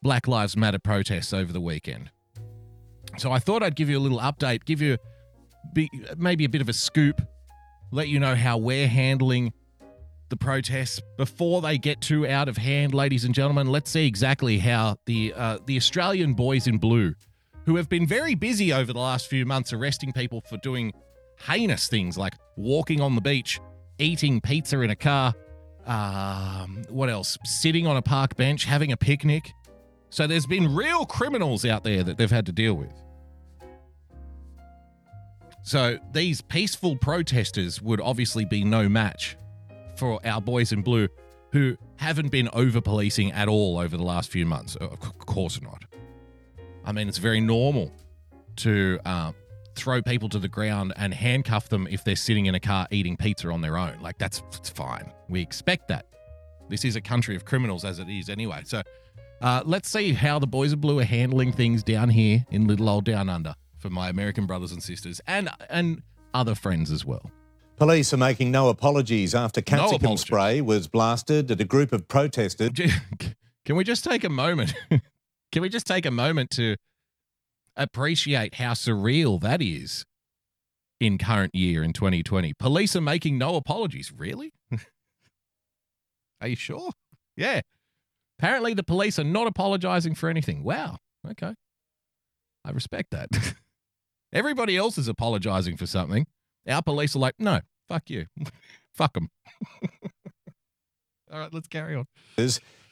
Black 0.00 0.26
Lives 0.26 0.56
Matter 0.56 0.78
protests 0.78 1.34
over 1.34 1.52
the 1.52 1.60
weekend. 1.60 2.10
So 3.18 3.30
I 3.30 3.38
thought 3.38 3.62
I'd 3.62 3.76
give 3.76 3.90
you 3.90 3.98
a 3.98 4.00
little 4.00 4.20
update, 4.20 4.64
give 4.64 4.80
you 4.80 4.96
maybe 6.16 6.44
a 6.44 6.48
bit 6.48 6.62
of 6.62 6.68
a 6.68 6.72
scoop, 6.72 7.20
let 7.92 8.08
you 8.08 8.18
know 8.18 8.34
how 8.34 8.56
we're 8.56 8.88
handling 8.88 9.52
the 10.28 10.36
protests 10.36 11.00
before 11.16 11.60
they 11.60 11.78
get 11.78 12.00
too 12.00 12.26
out 12.26 12.48
of 12.48 12.56
hand, 12.56 12.94
ladies 12.94 13.24
and 13.24 13.34
gentlemen. 13.34 13.68
Let's 13.68 13.90
see 13.90 14.06
exactly 14.06 14.58
how 14.58 14.96
the 15.06 15.32
uh, 15.34 15.58
the 15.66 15.76
Australian 15.76 16.34
boys 16.34 16.66
in 16.66 16.78
blue, 16.78 17.14
who 17.64 17.76
have 17.76 17.88
been 17.88 18.06
very 18.06 18.34
busy 18.34 18.72
over 18.72 18.92
the 18.92 18.98
last 18.98 19.28
few 19.28 19.46
months 19.46 19.72
arresting 19.72 20.12
people 20.12 20.42
for 20.48 20.56
doing 20.58 20.92
heinous 21.46 21.88
things 21.88 22.16
like 22.16 22.34
walking 22.56 23.00
on 23.00 23.14
the 23.14 23.20
beach, 23.20 23.60
eating 23.98 24.40
pizza 24.40 24.80
in 24.80 24.90
a 24.90 24.96
car, 24.96 25.34
um, 25.86 26.82
what 26.88 27.08
else? 27.08 27.38
Sitting 27.44 27.86
on 27.86 27.96
a 27.96 28.02
park 28.02 28.36
bench, 28.36 28.64
having 28.64 28.92
a 28.92 28.96
picnic. 28.96 29.52
So 30.10 30.26
there's 30.26 30.46
been 30.46 30.74
real 30.74 31.04
criminals 31.04 31.64
out 31.64 31.84
there 31.84 32.02
that 32.02 32.16
they've 32.16 32.30
had 32.30 32.46
to 32.46 32.52
deal 32.52 32.74
with. 32.74 32.92
So 35.62 35.98
these 36.12 36.40
peaceful 36.40 36.96
protesters 36.96 37.82
would 37.82 38.00
obviously 38.00 38.44
be 38.44 38.64
no 38.64 38.88
match 38.88 39.36
for 39.96 40.24
our 40.26 40.40
boys 40.40 40.72
in 40.72 40.82
blue 40.82 41.08
who 41.52 41.76
haven't 41.96 42.30
been 42.30 42.48
over 42.52 42.80
policing 42.80 43.32
at 43.32 43.48
all 43.48 43.78
over 43.78 43.96
the 43.96 44.02
last 44.02 44.30
few 44.30 44.44
months. 44.44 44.76
Of 44.76 45.00
course 45.00 45.60
not. 45.62 45.84
I 46.84 46.92
mean, 46.92 47.08
it's 47.08 47.18
very 47.18 47.40
normal 47.40 47.92
to 48.56 48.98
uh, 49.04 49.32
throw 49.74 50.02
people 50.02 50.28
to 50.30 50.38
the 50.38 50.48
ground 50.48 50.92
and 50.96 51.12
handcuff 51.12 51.68
them 51.68 51.86
if 51.90 52.04
they're 52.04 52.16
sitting 52.16 52.46
in 52.46 52.54
a 52.54 52.60
car 52.60 52.86
eating 52.90 53.16
pizza 53.16 53.50
on 53.50 53.60
their 53.60 53.76
own. 53.76 53.98
Like 54.00 54.18
that's, 54.18 54.42
that's 54.52 54.70
fine. 54.70 55.12
We 55.28 55.40
expect 55.40 55.88
that. 55.88 56.06
This 56.68 56.84
is 56.84 56.96
a 56.96 57.00
country 57.00 57.36
of 57.36 57.44
criminals 57.44 57.84
as 57.84 57.98
it 57.98 58.08
is 58.08 58.28
anyway. 58.28 58.62
So 58.64 58.82
uh, 59.40 59.62
let's 59.64 59.88
see 59.88 60.12
how 60.12 60.38
the 60.38 60.46
boys 60.46 60.72
of 60.72 60.80
blue 60.80 60.98
are 60.98 61.04
handling 61.04 61.52
things 61.52 61.82
down 61.82 62.08
here 62.08 62.44
in 62.50 62.66
little 62.66 62.88
old 62.88 63.04
down 63.04 63.28
under 63.28 63.54
for 63.78 63.90
my 63.90 64.08
American 64.08 64.46
brothers 64.46 64.72
and 64.72 64.82
sisters 64.82 65.20
and 65.26 65.48
and 65.68 66.02
other 66.34 66.54
friends 66.54 66.90
as 66.90 67.04
well. 67.04 67.30
Police 67.76 68.14
are 68.14 68.16
making 68.16 68.50
no 68.50 68.70
apologies 68.70 69.34
after 69.34 69.60
capsicum 69.60 69.96
apologies. 69.96 70.20
spray 70.22 70.60
was 70.62 70.88
blasted 70.88 71.50
at 71.50 71.60
a 71.60 71.64
group 71.64 71.92
of 71.92 72.08
protesters. 72.08 72.70
Can 73.66 73.76
we 73.76 73.84
just 73.84 74.02
take 74.02 74.24
a 74.24 74.30
moment? 74.30 74.72
Can 75.52 75.62
we 75.62 75.68
just 75.68 75.86
take 75.86 76.06
a 76.06 76.10
moment 76.10 76.50
to 76.52 76.76
appreciate 77.76 78.54
how 78.54 78.72
surreal 78.72 79.38
that 79.42 79.60
is 79.60 80.06
in 81.00 81.18
current 81.18 81.54
year 81.54 81.82
in 81.82 81.92
2020? 81.92 82.54
Police 82.54 82.96
are 82.96 83.02
making 83.02 83.36
no 83.36 83.56
apologies. 83.56 84.10
Really? 84.10 84.54
are 86.40 86.48
you 86.48 86.56
sure? 86.56 86.92
Yeah. 87.36 87.60
Apparently, 88.38 88.72
the 88.72 88.84
police 88.84 89.18
are 89.18 89.24
not 89.24 89.46
apologizing 89.46 90.14
for 90.14 90.30
anything. 90.30 90.64
Wow. 90.64 90.96
Okay. 91.30 91.54
I 92.64 92.70
respect 92.70 93.10
that. 93.10 93.28
Everybody 94.32 94.78
else 94.78 94.96
is 94.96 95.08
apologizing 95.08 95.76
for 95.76 95.86
something. 95.86 96.26
Our 96.68 96.82
police 96.82 97.14
are 97.14 97.20
like, 97.20 97.34
no, 97.38 97.60
fuck 97.88 98.10
you. 98.10 98.26
fuck 98.94 99.14
them. 99.14 99.30
All 101.32 101.40
right, 101.40 101.52
let's 101.52 101.68
carry 101.68 101.94
on. 101.94 102.06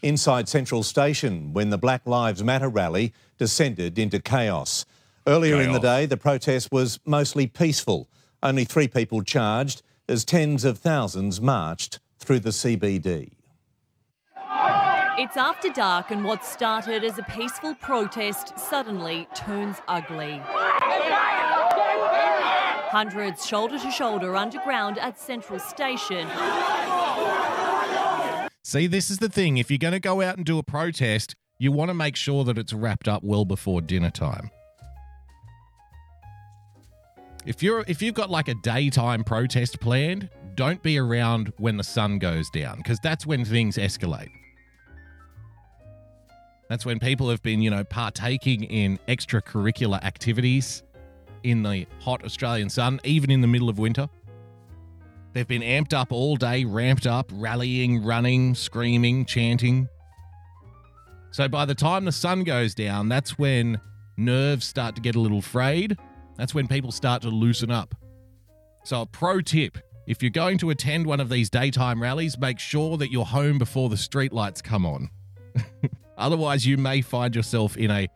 inside 0.03 0.49
Central 0.49 0.83
Station 0.83 1.53
when 1.53 1.71
the 1.71 1.79
Black 1.79 2.07
Lives 2.07 2.43
Matter 2.43 2.69
rally 2.69 3.13
descended 3.39 3.99
into 3.99 4.21
chaos. 4.21 4.85
Earlier 5.27 5.61
in 5.61 5.73
the 5.73 5.79
day, 5.79 6.05
the 6.05 6.19
protest 6.19 6.71
was 6.71 7.01
mostly 7.07 7.47
peaceful. 7.47 8.09
Only 8.43 8.65
three 8.65 8.89
people 8.89 9.23
charged 9.23 9.83
as 10.07 10.25
tens 10.25 10.65
of 10.65 10.79
thousands 10.79 11.41
marched 11.41 12.01
through 12.19 12.41
the 12.41 12.51
CBD. 12.51 13.33
It's 15.17 15.37
after 15.37 15.71
dark, 15.71 16.11
and 16.11 16.25
what 16.25 16.45
started 16.45 17.05
as 17.05 17.19
a 17.19 17.23
peaceful 17.23 17.75
protest 17.77 18.59
suddenly 18.59 19.29
turns 19.35 19.77
ugly. 19.89 20.43
Hundreds 22.95 23.45
shoulder 23.45 23.77
to 23.77 23.91
shoulder 23.91 24.37
underground 24.37 24.99
at 24.99 25.19
Central 25.19 25.59
Station. 25.59 26.29
See, 28.63 28.87
this 28.87 29.11
is 29.11 29.19
the 29.19 29.29
thing. 29.29 29.57
If 29.57 29.69
you're 29.69 29.79
going 29.79 29.95
to 29.95 29.99
go 29.99 30.23
out 30.23 30.37
and 30.37 30.47
do 30.47 30.59
a 30.59 30.63
protest, 30.63 31.35
you 31.59 31.73
want 31.73 31.89
to 31.89 31.95
make 31.95 32.15
sure 32.15 32.45
that 32.45 32.57
it's 32.57 32.73
wrapped 32.73 33.09
up 33.09 33.25
well 33.25 33.45
before 33.45 33.81
dinner 33.81 34.13
time. 34.13 34.49
If 37.45 37.65
you're 37.65 37.85
if 37.89 38.01
you've 38.01 38.15
got 38.15 38.31
like 38.31 38.47
a 38.47 38.55
daytime 38.63 39.25
protest 39.25 39.81
planned, 39.81 40.31
don't 40.55 40.81
be 40.81 40.97
around 40.97 41.53
when 41.59 41.77
the 41.77 41.83
sun 41.83 42.21
goes 42.21 42.49
down 42.49 42.77
because 42.77 43.01
that's 43.01 43.27
when 43.27 43.45
things 43.45 43.77
escalate. 43.77 44.31
That's 46.69 46.87
when 46.87 47.01
people 47.01 47.29
have 47.29 47.43
been, 47.43 47.61
you 47.61 47.71
know, 47.71 47.83
partaking 47.83 48.63
in 48.63 49.01
extracurricular 49.09 50.01
activities 50.05 50.85
in 51.45 51.63
the 51.63 51.87
hot 52.01 52.25
Australian 52.25 52.69
sun, 52.69 53.01
even 53.05 53.31
in 53.31 53.41
the 53.41 53.47
middle 53.47 53.69
of 53.69 53.79
winter. 53.79 54.09
They've 55.33 55.47
been 55.47 55.63
amped 55.63 55.93
up 55.93 56.13
all 56.13 56.37
day, 56.37 56.65
ramped 56.65 57.07
up, 57.07 57.31
rallying, 57.33 58.05
running, 58.05 58.55
screaming, 58.55 59.25
chanting. 59.25 59.89
So 61.31 61.49
by 61.49 61.65
the 61.65 61.75
time 61.75 62.05
the 62.05 62.13
sun 62.13 62.45
goes 62.45 62.75
down, 62.75 63.09
that's 63.09 63.39
when 63.39 63.81
nerves 64.17 64.67
start 64.67 64.95
to 64.97 65.01
get 65.01 65.17
a 65.17 65.21
little 65.21 65.43
frayed. 65.43 65.97
That's 66.37 66.55
when 66.55 66.69
people 66.69 66.93
start 66.93 67.23
to 67.23 67.29
loosen 67.29 67.71
up. 67.71 67.95
So, 68.85 69.03
a 69.03 69.07
pro 69.07 69.41
tip 69.41 69.79
if 70.07 70.23
you're 70.23 70.31
going 70.31 70.59
to 70.59 70.71
attend 70.71 71.07
one 71.07 71.21
of 71.21 71.31
these 71.31 71.49
daytime 71.49 72.03
rallies, 72.03 72.39
make 72.39 72.59
sure 72.59 72.99
that 72.99 73.11
you're 73.11 73.25
home 73.25 73.59
before 73.59 73.89
the 73.89 73.97
streetlights 73.97 74.63
come 74.63 74.85
on. 74.85 75.09
Otherwise, 76.19 76.67
you 76.67 76.77
may 76.77 77.01
find 77.01 77.35
yourself 77.35 77.77
in 77.77 77.91
a 77.91 78.09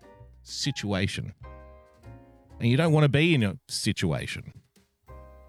situation. 0.42 1.32
And 2.60 2.68
you 2.68 2.76
don't 2.76 2.92
want 2.92 3.04
to 3.04 3.08
be 3.08 3.34
in 3.34 3.42
a 3.42 3.56
situation 3.68 4.52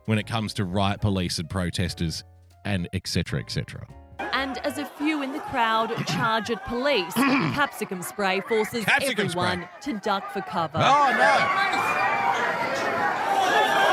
when 0.06 0.20
it 0.20 0.28
comes 0.28 0.54
to 0.56 0.64
riot 0.66 1.02
police 1.02 1.40
and 1.40 1.50
protesters 1.50 2.24
and 2.66 2.88
etc 2.94 3.40
etc. 3.40 3.88
And 4.20 4.58
as 4.60 4.78
a 4.78 4.86
few 4.86 5.22
in 5.22 5.32
the 5.32 5.40
crowd 5.40 5.92
charge 6.08 6.52
at 6.52 6.64
police, 6.66 7.14
capsicum 7.14 8.02
spray 8.02 8.42
forces 8.42 8.86
Capsicum 8.86 9.26
everyone 9.28 9.68
spray. 9.82 9.94
to 9.94 10.00
duck 10.00 10.32
for 10.32 10.42
cover. 10.42 10.78
Oh 10.82 11.16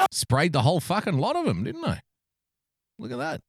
no! 0.01 0.07
Sprayed 0.11 0.53
the 0.53 0.63
whole 0.63 0.81
fucking 0.81 1.19
lot 1.19 1.37
of 1.37 1.47
them, 1.47 1.65
didn't 1.65 1.85
I? 1.85 2.01
Look 2.99 3.13
at 3.13 3.19
that. 3.19 3.41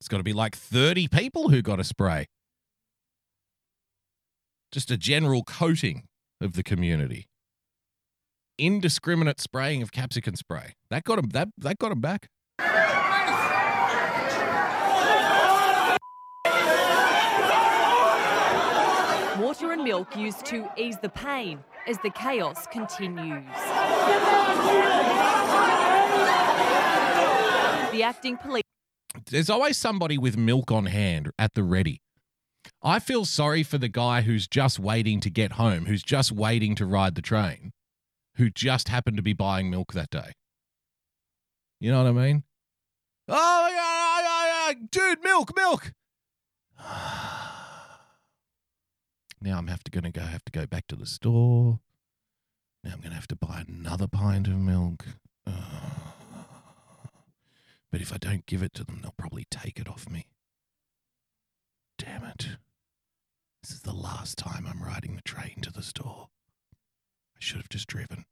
It's 0.00 0.08
got 0.08 0.18
to 0.18 0.22
be 0.22 0.32
like 0.32 0.54
30 0.56 1.08
people 1.08 1.48
who 1.48 1.62
got 1.62 1.80
a 1.80 1.84
spray. 1.84 2.26
Just 4.70 4.90
a 4.90 4.96
general 4.96 5.42
coating 5.42 6.04
of 6.40 6.52
the 6.54 6.62
community. 6.62 7.26
Indiscriminate 8.58 9.40
spraying 9.40 9.82
of 9.82 9.92
capsicum 9.92 10.34
spray. 10.36 10.74
That 10.90 11.04
got 11.04 11.18
him 11.18 11.28
that 11.30 11.48
that 11.58 11.78
got 11.78 11.92
him 11.92 12.00
back. 12.00 12.28
Water 19.38 19.72
and 19.72 19.84
milk 19.84 20.16
used 20.16 20.44
to 20.46 20.68
ease 20.76 20.96
the 21.02 21.10
pain 21.10 21.62
as 21.86 21.98
the 21.98 22.10
chaos 22.10 22.66
continues. 22.66 23.44
The 27.92 28.02
acting 28.02 28.36
police 28.38 28.62
there's 29.30 29.50
always 29.50 29.76
somebody 29.76 30.18
with 30.18 30.36
milk 30.36 30.70
on 30.70 30.86
hand 30.86 31.30
at 31.38 31.54
the 31.54 31.62
ready. 31.62 32.00
I 32.82 32.98
feel 32.98 33.24
sorry 33.24 33.62
for 33.62 33.78
the 33.78 33.88
guy 33.88 34.22
who's 34.22 34.46
just 34.46 34.78
waiting 34.78 35.20
to 35.20 35.30
get 35.30 35.52
home, 35.52 35.86
who's 35.86 36.02
just 36.02 36.30
waiting 36.32 36.74
to 36.76 36.86
ride 36.86 37.14
the 37.14 37.22
train, 37.22 37.72
who 38.36 38.50
just 38.50 38.88
happened 38.88 39.16
to 39.16 39.22
be 39.22 39.32
buying 39.32 39.70
milk 39.70 39.92
that 39.92 40.10
day. 40.10 40.32
You 41.80 41.90
know 41.90 42.02
what 42.02 42.08
I 42.08 42.12
mean? 42.12 42.44
Oh, 43.28 43.68
yeah, 43.70 44.20
yeah, 44.22 44.70
yeah, 44.70 44.74
dude, 44.90 45.22
milk, 45.22 45.54
milk. 45.56 45.92
now 49.40 49.58
I'm 49.58 49.66
have 49.66 49.84
to 49.84 49.90
gonna 49.90 50.10
go 50.10 50.22
have 50.22 50.44
to 50.44 50.52
go 50.52 50.66
back 50.66 50.86
to 50.88 50.96
the 50.96 51.06
store. 51.06 51.80
Now 52.84 52.92
I'm 52.94 53.00
gonna 53.00 53.14
have 53.14 53.28
to 53.28 53.36
buy 53.36 53.64
another 53.66 54.06
pint 54.06 54.46
of 54.48 54.56
milk. 54.56 55.06
But 57.92 58.02
if 58.02 58.12
I 58.12 58.18
don't 58.18 58.44
give 58.44 58.62
it 58.62 58.74
to 58.74 58.84
them, 58.84 59.00
they'll 59.00 59.14
probably 59.16 59.46
take 59.50 59.78
it 59.78 59.88
off 59.88 60.10
me. 60.10 60.26
Damn 61.98 62.24
it. 62.24 62.58
This 63.62 63.70
is 63.70 63.80
the 63.80 63.94
last 63.94 64.36
time 64.36 64.66
I'm 64.68 64.82
riding 64.82 65.16
the 65.16 65.22
train 65.22 65.60
to 65.62 65.72
the 65.72 65.82
store. 65.82 66.28
I 67.36 67.38
should 67.40 67.58
have 67.58 67.68
just 67.68 67.86
driven. 67.86 68.24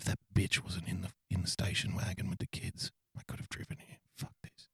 If 0.00 0.06
that 0.06 0.18
bitch 0.34 0.62
wasn't 0.62 0.88
in 0.88 1.02
the 1.02 1.10
in 1.30 1.42
the 1.42 1.48
station 1.48 1.94
wagon 1.94 2.28
with 2.28 2.38
the 2.38 2.46
kids, 2.46 2.90
I 3.16 3.22
could 3.26 3.38
have 3.38 3.48
driven 3.48 3.78
here. 3.78 3.98
Fuck 4.16 4.32
this. 4.42 4.68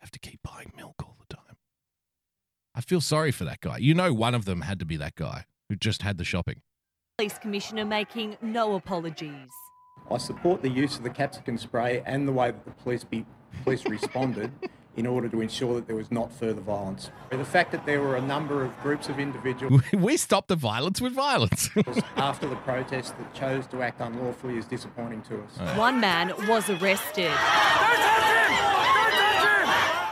have 0.00 0.10
to 0.10 0.18
keep 0.18 0.40
buying 0.42 0.72
milk 0.76 0.96
all 1.02 1.16
the 1.18 1.34
time. 1.34 1.56
I 2.74 2.80
feel 2.80 3.00
sorry 3.00 3.30
for 3.30 3.44
that 3.44 3.60
guy. 3.60 3.78
You 3.78 3.94
know 3.94 4.12
one 4.14 4.34
of 4.34 4.46
them 4.46 4.62
had 4.62 4.78
to 4.78 4.84
be 4.86 4.96
that 4.96 5.14
guy 5.14 5.44
who 5.68 5.76
just 5.76 6.02
had 6.02 6.18
the 6.18 6.24
shopping. 6.24 6.62
Police 7.18 7.38
Commissioner 7.38 7.84
making 7.84 8.36
no 8.40 8.74
apologies. 8.74 9.50
I 10.10 10.18
support 10.18 10.62
the 10.62 10.70
use 10.70 10.96
of 10.96 11.02
the 11.02 11.10
capsicum 11.10 11.58
spray 11.58 12.02
and 12.06 12.26
the 12.26 12.32
way 12.32 12.50
that 12.50 12.64
the 12.64 12.70
police 12.72 13.04
be, 13.04 13.26
police 13.62 13.84
responded 13.86 14.50
in 14.96 15.06
order 15.06 15.28
to 15.28 15.40
ensure 15.40 15.74
that 15.74 15.86
there 15.86 15.96
was 15.96 16.10
not 16.10 16.30
further 16.30 16.60
violence. 16.60 17.10
The 17.30 17.44
fact 17.44 17.72
that 17.72 17.86
there 17.86 18.00
were 18.02 18.16
a 18.16 18.20
number 18.20 18.62
of 18.62 18.78
groups 18.82 19.08
of 19.08 19.18
individuals 19.18 19.82
we 19.92 20.16
stopped 20.16 20.48
the 20.48 20.56
violence 20.56 21.00
with 21.00 21.12
violence. 21.14 21.70
after 22.16 22.48
the 22.48 22.56
protest 22.56 23.16
that 23.18 23.34
chose 23.34 23.66
to 23.68 23.82
act 23.82 24.00
unlawfully 24.00 24.58
is 24.58 24.66
disappointing 24.66 25.22
to 25.22 25.42
us. 25.42 25.76
One 25.78 26.00
man 26.00 26.32
was 26.46 26.68
arrested. 26.68 27.32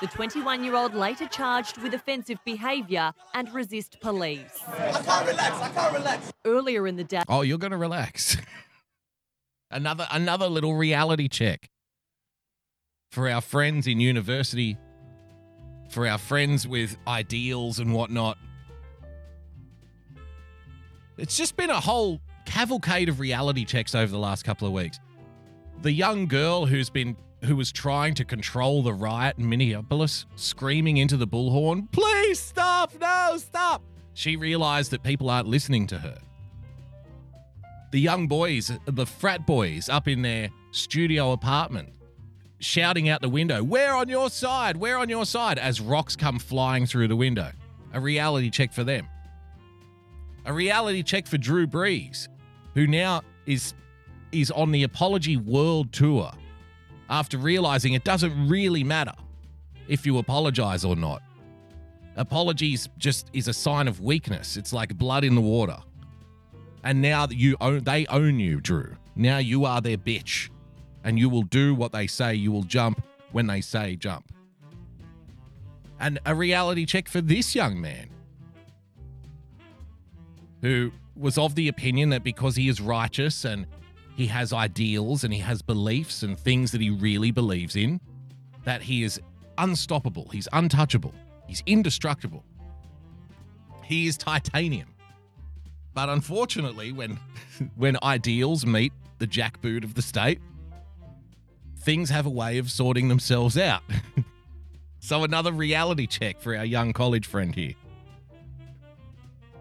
The 0.01 0.07
21 0.07 0.65
year 0.65 0.77
old 0.77 0.95
later 0.95 1.27
charged 1.27 1.77
with 1.83 1.93
offensive 1.93 2.39
behaviour 2.47 3.13
and 3.35 3.53
resist 3.53 4.01
police. 4.01 4.63
I 4.67 4.93
can't 4.93 5.27
relax, 5.27 5.57
I 5.61 5.69
can't 5.69 5.95
relax. 5.95 6.33
Earlier 6.47 6.87
in 6.87 6.97
the 6.97 7.05
day, 7.05 7.23
Oh, 7.29 7.43
you're 7.43 7.59
going 7.59 7.73
to 7.73 7.77
relax. 7.77 8.39
another 9.71 10.09
another 10.11 10.47
little 10.47 10.75
reality 10.75 11.29
check 11.29 11.69
for 13.11 13.29
our 13.29 13.41
friends 13.41 13.87
in 13.87 14.01
university, 14.01 14.79
for 15.89 16.07
our 16.07 16.19
friends 16.19 16.67
with 16.67 16.97
ideals 17.09 17.81
and 17.81 17.93
whatnot. 17.93 18.39
It's 21.19 21.37
just 21.37 21.57
been 21.57 21.71
a 21.71 21.81
whole 21.81 22.21
cavalcade 22.47 23.09
of 23.09 23.21
reality 23.21 23.65
checks 23.65 23.95
over 23.95 24.11
the 24.11 24.19
last 24.19 24.45
couple 24.45 24.67
of 24.67 24.73
weeks. 24.73 24.99
The 25.83 25.93
young 25.93 26.27
girl 26.27 26.67
who's 26.67 26.89
been 26.89 27.17
who 27.45 27.57
was 27.57 27.73
trying 27.73 28.13
to 28.13 28.25
control 28.25 28.83
the 28.83 28.93
riot 28.93 29.39
in 29.39 29.49
Minneapolis, 29.49 30.27
screaming 30.37 30.99
into 30.99 31.17
the 31.17 31.27
bullhorn, 31.27 31.91
"Please 31.91 32.39
stop! 32.39 32.93
No, 33.01 33.39
stop!" 33.39 33.83
She 34.13 34.37
realized 34.37 34.91
that 34.91 35.03
people 35.03 35.31
aren't 35.31 35.49
listening 35.49 35.87
to 35.89 35.99
her. 35.99 36.19
the 37.93 37.99
young 37.99 38.29
boys, 38.29 38.71
the 38.87 39.05
frat 39.05 39.45
boys 39.49 39.89
up 39.89 40.07
in 40.07 40.23
their 40.23 40.49
studio 40.71 41.33
apartment, 41.33 41.93
shouting 42.61 43.09
out 43.09 43.21
the 43.21 43.29
window, 43.29 43.63
We're 43.63 43.95
on 43.95 44.09
your 44.09 44.31
side, 44.31 44.77
we're 44.77 44.97
on 44.97 45.09
your 45.09 45.27
side, 45.27 45.59
as 45.59 45.81
rocks 45.81 46.15
come 46.17 46.39
flying 46.39 46.87
through 46.87 47.09
the 47.09 47.17
window. 47.17 47.51
A 47.93 48.01
reality 48.01 48.51
check 48.51 48.73
for 48.73 48.85
them. 48.85 49.09
A 50.45 50.53
reality 50.53 51.03
check 51.03 51.27
for 51.27 51.39
Drew 51.39 51.67
Brees, 51.67 52.29
who 52.75 52.87
now 52.87 53.23
is 53.47 53.75
is 54.33 54.51
on 54.53 54.71
the 54.71 54.85
Apology 54.85 55.37
World 55.37 55.93
Tour 55.93 56.31
after 57.09 57.37
realizing 57.37 57.95
it 57.95 58.05
doesn't 58.05 58.49
really 58.49 58.85
matter 58.85 59.15
if 59.89 60.07
you 60.07 60.19
apologize 60.19 60.85
or 60.85 60.95
not. 60.95 61.21
Apologies 62.17 62.89
just 62.97 63.29
is 63.33 63.49
a 63.49 63.53
sign 63.53 63.89
of 63.89 64.01
weakness. 64.01 64.57
It's 64.57 64.73
like 64.73 64.97
blood 64.97 65.25
in 65.25 65.35
the 65.35 65.41
water. 65.41 65.79
And 66.85 67.03
now 67.03 67.27
that 67.27 67.37
you 67.37 67.57
own 67.61 67.85
they 67.85 68.07
own 68.07 68.39
you, 68.39 68.61
Drew. 68.61 68.97
Now 69.17 69.39
you 69.39 69.65
are 69.65 69.81
their 69.81 69.99
bitch. 69.99 70.49
And 71.05 71.19
you 71.19 71.29
will 71.29 71.43
do 71.43 71.75
what 71.75 71.93
they 71.93 72.07
say. 72.07 72.35
You 72.35 72.53
will 72.53 72.63
jump 72.63 73.03
when 73.33 73.47
they 73.47 73.61
say 73.61 73.97
jump. 73.97 74.33
And 75.99 76.19
a 76.25 76.35
reality 76.35 76.87
check 76.87 77.09
for 77.09 77.21
this 77.21 77.55
young 77.55 77.81
man 77.81 78.09
who 80.63 80.93
was 81.17 81.37
of 81.37 81.55
the 81.55 81.69
opinion 81.69 82.09
that 82.11 82.25
because 82.25 82.57
he 82.57 82.69
is 82.69 82.81
righteous 82.81 83.45
and 83.45 83.67
he 84.17 84.27
has 84.27 84.53
ideals 84.53 85.25
and 85.25 85.33
he 85.33 85.41
has 85.41 85.63
beliefs 85.63 86.23
and 86.23 86.39
things 86.39 86.73
that 86.73 86.81
he 86.81 86.91
really 86.91 87.31
believes 87.31 87.77
in, 87.77 88.01
that 88.65 88.83
he 88.83 89.03
is 89.03 89.21
unstoppable, 89.59 90.29
he's 90.31 90.49
untouchable, 90.53 91.15
he's 91.47 91.63
indestructible. 91.67 92.45
He 93.85 94.07
is 94.07 94.17
titanium. 94.17 94.95
But 95.95 96.09
unfortunately, 96.09 96.93
when 96.93 97.19
when 97.77 97.97
ideals 98.03 98.65
meet 98.65 98.93
the 99.19 99.27
jackboot 99.27 99.85
of 99.85 99.95
the 99.95 100.03
state, 100.03 100.41
things 101.81 102.11
have 102.11 102.27
a 102.27 102.31
way 102.31 102.59
of 102.59 102.71
sorting 102.71 103.09
themselves 103.09 103.57
out. 103.57 103.83
so 105.01 105.25
another 105.25 105.53
reality 105.53 106.07
check 106.07 106.41
for 106.41 106.57
our 106.57 106.65
young 106.65 106.93
college 106.93 107.27
friend 107.27 107.55
here. 107.55 107.75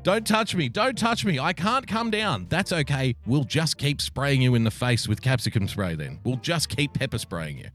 Don't 0.03 0.25
touch 0.25 0.55
me. 0.55 0.69
Don't 0.69 0.97
touch 0.97 1.25
me. 1.25 1.39
I 1.39 1.51
can't 1.53 1.85
come 1.85 2.09
down. 2.09 2.47
That's 2.49 2.71
okay. 2.71 3.15
We'll 3.25 3.43
just 3.43 3.77
keep 3.77 4.01
spraying 4.01 4.41
you 4.41 4.55
in 4.55 4.63
the 4.63 4.71
face 4.71 5.07
with 5.07 5.21
capsicum 5.21 5.67
spray 5.67 5.95
then. 5.95 6.19
We'll 6.23 6.37
just 6.37 6.69
keep 6.69 6.93
pepper 6.93 7.17
spraying 7.17 7.57
you. 7.57 7.67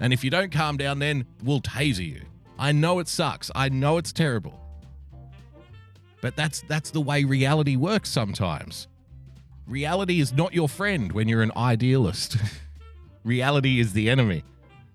And 0.00 0.12
if 0.12 0.24
you 0.24 0.30
don't 0.30 0.50
calm 0.50 0.78
down, 0.78 0.98
then 0.98 1.26
we'll 1.44 1.60
taser 1.60 2.06
you. 2.06 2.22
I 2.58 2.72
know 2.72 2.98
it 2.98 3.08
sucks. 3.08 3.50
I 3.54 3.68
know 3.68 3.98
it's 3.98 4.12
terrible. 4.12 4.58
But 6.22 6.36
that's 6.36 6.62
that's 6.62 6.90
the 6.90 7.00
way 7.00 7.24
reality 7.24 7.76
works 7.76 8.10
sometimes. 8.10 8.88
Reality 9.66 10.20
is 10.20 10.32
not 10.32 10.52
your 10.52 10.68
friend 10.68 11.12
when 11.12 11.28
you're 11.28 11.42
an 11.42 11.52
idealist. 11.56 12.36
reality 13.24 13.80
is 13.80 13.92
the 13.92 14.08
enemy 14.08 14.44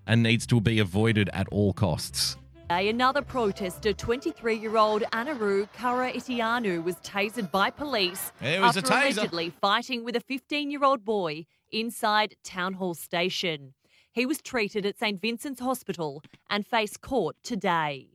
and 0.06 0.22
needs 0.22 0.46
to 0.46 0.60
be 0.60 0.78
avoided 0.78 1.28
at 1.32 1.48
all 1.48 1.72
costs. 1.72 2.36
Another 2.68 3.22
protester, 3.22 3.92
23 3.92 4.56
year 4.56 4.76
old 4.76 5.02
Anaru 5.12 5.68
Kara 5.72 6.12
Itianu, 6.12 6.82
was 6.82 6.96
tasered 6.96 7.50
by 7.52 7.70
police 7.70 8.32
It 8.40 8.60
was 8.60 8.76
a 8.76 8.80
after 8.80 8.92
allegedly 8.92 9.50
fighting 9.60 10.04
with 10.04 10.16
a 10.16 10.20
15 10.20 10.70
year 10.70 10.82
old 10.82 11.04
boy 11.04 11.46
inside 11.70 12.34
Town 12.42 12.74
Hall 12.74 12.94
Station. 12.94 13.74
He 14.12 14.26
was 14.26 14.40
treated 14.40 14.84
at 14.84 14.98
St 14.98 15.20
Vincent's 15.20 15.60
Hospital 15.60 16.22
and 16.50 16.66
faced 16.66 17.02
court 17.02 17.36
today. 17.44 18.08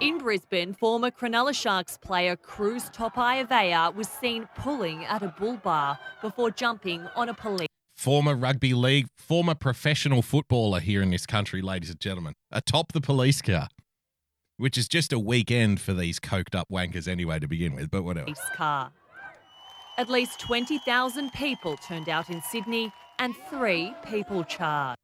In 0.00 0.18
Brisbane, 0.18 0.72
former 0.72 1.10
Cronulla 1.10 1.54
Sharks 1.54 1.98
player 1.98 2.36
Cruz 2.36 2.90
Topai 2.90 3.94
was 3.94 4.08
seen 4.08 4.48
pulling 4.56 5.04
at 5.04 5.22
a 5.22 5.28
bull 5.28 5.56
bar 5.56 5.98
before 6.22 6.50
jumping 6.50 7.06
on 7.16 7.28
a 7.28 7.34
police. 7.34 7.68
Former 8.04 8.34
rugby 8.34 8.74
league, 8.74 9.06
former 9.16 9.54
professional 9.54 10.20
footballer 10.20 10.80
here 10.80 11.00
in 11.00 11.08
this 11.08 11.24
country, 11.24 11.62
ladies 11.62 11.88
and 11.88 11.98
gentlemen, 11.98 12.34
atop 12.52 12.92
the 12.92 13.00
police 13.00 13.40
car, 13.40 13.68
which 14.58 14.76
is 14.76 14.88
just 14.88 15.10
a 15.10 15.18
weekend 15.18 15.80
for 15.80 15.94
these 15.94 16.20
coked 16.20 16.54
up 16.54 16.68
wankers 16.70 17.08
anyway 17.08 17.38
to 17.38 17.48
begin 17.48 17.74
with, 17.74 17.90
but 17.90 18.02
whatever. 18.02 18.26
police 18.26 18.50
car. 18.54 18.92
At 19.96 20.10
least 20.10 20.38
20,000 20.38 21.32
people 21.32 21.78
turned 21.78 22.10
out 22.10 22.28
in 22.28 22.42
Sydney 22.42 22.92
and 23.18 23.34
three 23.48 23.94
people 24.04 24.44
charged. 24.44 24.98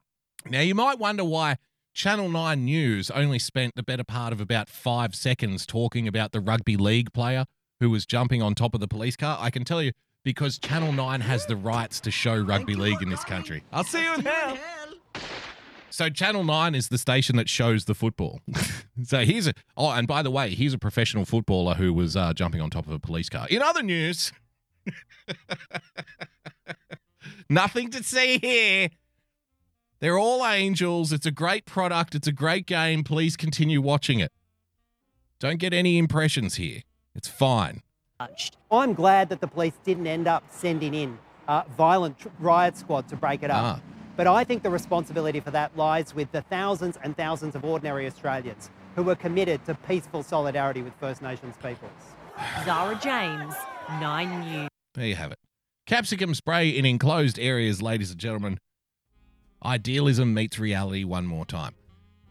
Now, 0.47 0.61
you 0.61 0.75
might 0.75 0.99
wonder 0.99 1.23
why 1.23 1.55
Channel 1.95 2.29
9 2.29 2.63
News 2.63 3.09
only 3.09 3.39
spent 3.39 3.73
the 3.73 3.81
better 3.81 4.03
part 4.03 4.31
of 4.31 4.39
about 4.39 4.69
five 4.69 5.15
seconds 5.15 5.65
talking 5.65 6.07
about 6.07 6.33
the 6.33 6.39
rugby 6.39 6.77
league 6.77 7.13
player 7.13 7.45
who 7.79 7.89
was 7.89 8.05
jumping 8.05 8.43
on 8.43 8.53
top 8.53 8.75
of 8.75 8.79
the 8.79 8.87
police 8.87 9.15
car. 9.15 9.39
I 9.41 9.49
can 9.49 9.63
tell 9.63 9.81
you 9.81 9.91
because 10.23 10.59
Channel 10.59 10.91
9 10.91 11.21
has 11.21 11.45
the 11.45 11.55
rights 11.55 11.99
to 12.01 12.11
show 12.11 12.39
rugby 12.39 12.75
league 12.75 13.01
in 13.01 13.09
this 13.09 13.23
country. 13.23 13.63
I'll 13.71 13.83
see 13.83 14.03
you 14.03 14.13
in 14.13 14.21
hell. 14.21 14.57
So 15.89 16.09
Channel 16.09 16.43
9 16.43 16.73
is 16.73 16.89
the 16.89 16.97
station 16.97 17.35
that 17.35 17.49
shows 17.49 17.85
the 17.85 17.93
football. 17.93 18.39
so 19.03 19.25
he's 19.25 19.47
a 19.47 19.53
Oh, 19.75 19.89
and 19.89 20.07
by 20.07 20.21
the 20.21 20.31
way, 20.31 20.51
he's 20.51 20.73
a 20.73 20.77
professional 20.77 21.25
footballer 21.25 21.75
who 21.75 21.93
was 21.93 22.15
uh, 22.15 22.33
jumping 22.33 22.61
on 22.61 22.69
top 22.69 22.87
of 22.87 22.93
a 22.93 22.99
police 22.99 23.29
car. 23.29 23.47
In 23.49 23.61
other 23.61 23.83
news, 23.83 24.31
nothing 27.49 27.89
to 27.91 28.03
see 28.03 28.39
here. 28.39 28.89
They're 29.99 30.17
all 30.17 30.45
angels. 30.45 31.11
It's 31.11 31.27
a 31.27 31.31
great 31.31 31.65
product. 31.65 32.15
It's 32.15 32.27
a 32.27 32.31
great 32.31 32.65
game. 32.65 33.03
Please 33.03 33.37
continue 33.37 33.81
watching 33.81 34.19
it. 34.19 34.31
Don't 35.39 35.59
get 35.59 35.73
any 35.73 35.97
impressions 35.97 36.55
here. 36.55 36.81
It's 37.13 37.27
fine. 37.27 37.81
I'm 38.71 38.93
glad 38.93 39.29
that 39.29 39.41
the 39.41 39.47
police 39.47 39.73
didn't 39.83 40.07
end 40.07 40.27
up 40.27 40.43
sending 40.49 40.93
in 40.93 41.17
a 41.47 41.63
violent 41.77 42.17
riot 42.39 42.77
squad 42.77 43.07
to 43.09 43.15
break 43.15 43.43
it 43.43 43.51
up. 43.51 43.77
Ah. 43.77 43.81
But 44.17 44.27
I 44.27 44.43
think 44.43 44.63
the 44.63 44.69
responsibility 44.69 45.39
for 45.39 45.51
that 45.51 45.75
lies 45.75 46.13
with 46.13 46.31
the 46.31 46.41
thousands 46.41 46.97
and 47.03 47.15
thousands 47.15 47.55
of 47.55 47.63
ordinary 47.65 48.05
Australians 48.05 48.69
who 48.95 49.03
were 49.03 49.15
committed 49.15 49.65
to 49.65 49.73
peaceful 49.73 50.21
solidarity 50.23 50.81
with 50.81 50.93
First 50.99 51.21
Nations 51.21 51.55
peoples. 51.57 51.91
Zara 52.65 52.99
James, 53.01 53.55
9 53.99 54.41
News. 54.41 54.69
There 54.93 55.07
you 55.07 55.15
have 55.15 55.31
it. 55.31 55.39
Capsicum 55.85 56.35
spray 56.35 56.69
in 56.69 56.85
enclosed 56.85 57.39
areas, 57.39 57.81
ladies 57.81 58.11
and 58.11 58.19
gentlemen. 58.19 58.57
Idealism 59.63 60.33
meets 60.33 60.59
reality 60.59 61.03
one 61.03 61.25
more 61.25 61.45
time. 61.45 61.73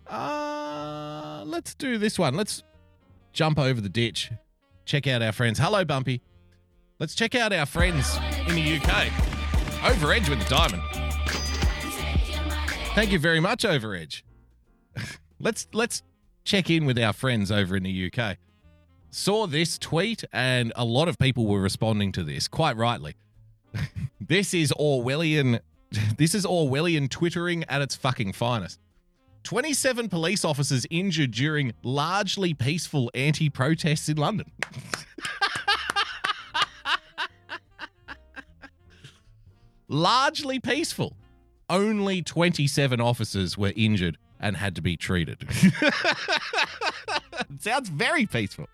Uh, 0.07 1.45
let's 1.47 1.75
do 1.75 1.97
this 1.99 2.19
one. 2.19 2.35
Let's 2.35 2.63
jump 3.33 3.59
over 3.59 3.81
the 3.81 3.89
ditch. 3.89 4.31
Check 4.91 5.07
out 5.07 5.23
our 5.23 5.31
friends. 5.31 5.57
Hello, 5.57 5.85
Bumpy. 5.85 6.21
Let's 6.99 7.15
check 7.15 7.37
out 7.37 7.53
our 7.53 7.65
friends 7.65 8.19
in 8.49 8.57
the 8.57 8.77
UK. 8.77 9.07
Over 9.89 10.13
Edge 10.13 10.29
with 10.29 10.41
the 10.43 10.49
diamond. 10.49 10.83
Thank 12.97 13.13
you 13.13 13.21
very 13.21 13.39
much, 13.39 13.65
Over 13.65 13.95
Edge. 13.95 14.25
let's 15.39 15.69
let's 15.73 16.03
check 16.43 16.71
in 16.71 16.87
with 16.87 16.99
our 16.99 17.13
friends 17.13 17.53
over 17.53 17.77
in 17.77 17.85
the 17.85 18.13
UK. 18.13 18.39
Saw 19.11 19.47
this 19.47 19.79
tweet, 19.79 20.25
and 20.33 20.73
a 20.75 20.85
lot 20.85 21.07
of 21.07 21.21
people 21.21 21.47
were 21.47 21.61
responding 21.61 22.11
to 22.11 22.25
this, 22.25 22.49
quite 22.49 22.77
rightly. 22.77 23.15
this 24.21 24.53
is 24.53 24.73
Orwellian. 24.73 25.61
This 26.19 26.35
is 26.35 26.45
Orwellian 26.45 27.09
twittering 27.09 27.63
at 27.69 27.81
its 27.81 27.95
fucking 27.95 28.33
finest. 28.33 28.81
27 29.45 30.09
police 30.09 30.45
officers 30.45 30.87
injured 30.91 31.33
during 31.33 31.73
largely 31.83 32.55
peaceful 32.55 33.11
anti 33.15 33.49
protests 33.49 34.09
in 34.09 34.17
London. 34.17 34.51
largely 39.89 40.61
peaceful. 40.61 41.17
Only 41.69 42.23
27 42.23 43.01
officers 43.01 43.57
were 43.57 43.73
injured 43.77 44.19
and 44.41 44.57
had 44.57 44.75
to 44.77 44.83
be 44.83 44.97
treated. 44.97 45.49
Sounds 47.61 47.89
very 47.89 48.27
peaceful. 48.27 48.67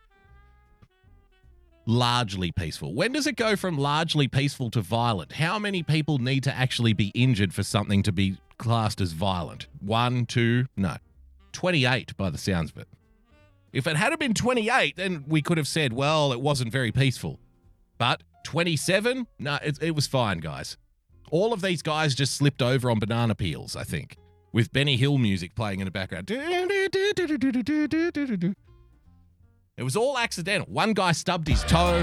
Largely 1.84 2.52
peaceful. 2.52 2.94
When 2.94 3.12
does 3.12 3.26
it 3.26 3.36
go 3.36 3.54
from 3.54 3.78
largely 3.78 4.28
peaceful 4.28 4.70
to 4.70 4.80
violent? 4.80 5.32
How 5.32 5.58
many 5.58 5.82
people 5.82 6.18
need 6.18 6.42
to 6.44 6.54
actually 6.54 6.94
be 6.94 7.08
injured 7.14 7.52
for 7.52 7.62
something 7.62 8.02
to 8.04 8.12
be 8.12 8.38
classed 8.58 9.00
as 9.00 9.12
violent? 9.12 9.66
One, 9.80 10.26
two, 10.26 10.66
no. 10.76 10.96
28 11.52 12.16
by 12.16 12.30
the 12.30 12.38
sounds 12.38 12.70
of 12.70 12.78
it. 12.78 12.88
If 13.72 13.86
it 13.86 13.96
had 13.96 14.18
been 14.18 14.34
28, 14.34 14.96
then 14.96 15.24
we 15.26 15.42
could 15.42 15.58
have 15.58 15.68
said, 15.68 15.92
well, 15.92 16.32
it 16.32 16.40
wasn't 16.40 16.72
very 16.72 16.92
peaceful. 16.92 17.38
But 17.98 18.22
27? 18.44 19.26
No, 19.38 19.58
it, 19.62 19.82
it 19.82 19.94
was 19.94 20.06
fine, 20.06 20.38
guys. 20.38 20.76
All 21.30 21.52
of 21.52 21.60
these 21.60 21.82
guys 21.82 22.14
just 22.14 22.34
slipped 22.34 22.62
over 22.62 22.90
on 22.90 22.98
banana 22.98 23.34
peels, 23.34 23.74
I 23.74 23.84
think, 23.84 24.16
with 24.52 24.72
Benny 24.72 24.96
Hill 24.96 25.18
music 25.18 25.54
playing 25.54 25.80
in 25.80 25.84
the 25.84 25.90
background. 25.90 26.30
It 29.76 29.82
was 29.82 29.96
all 29.96 30.16
accidental. 30.16 30.66
One 30.72 30.94
guy 30.94 31.12
stubbed 31.12 31.48
his 31.48 31.62
toe. 31.64 32.02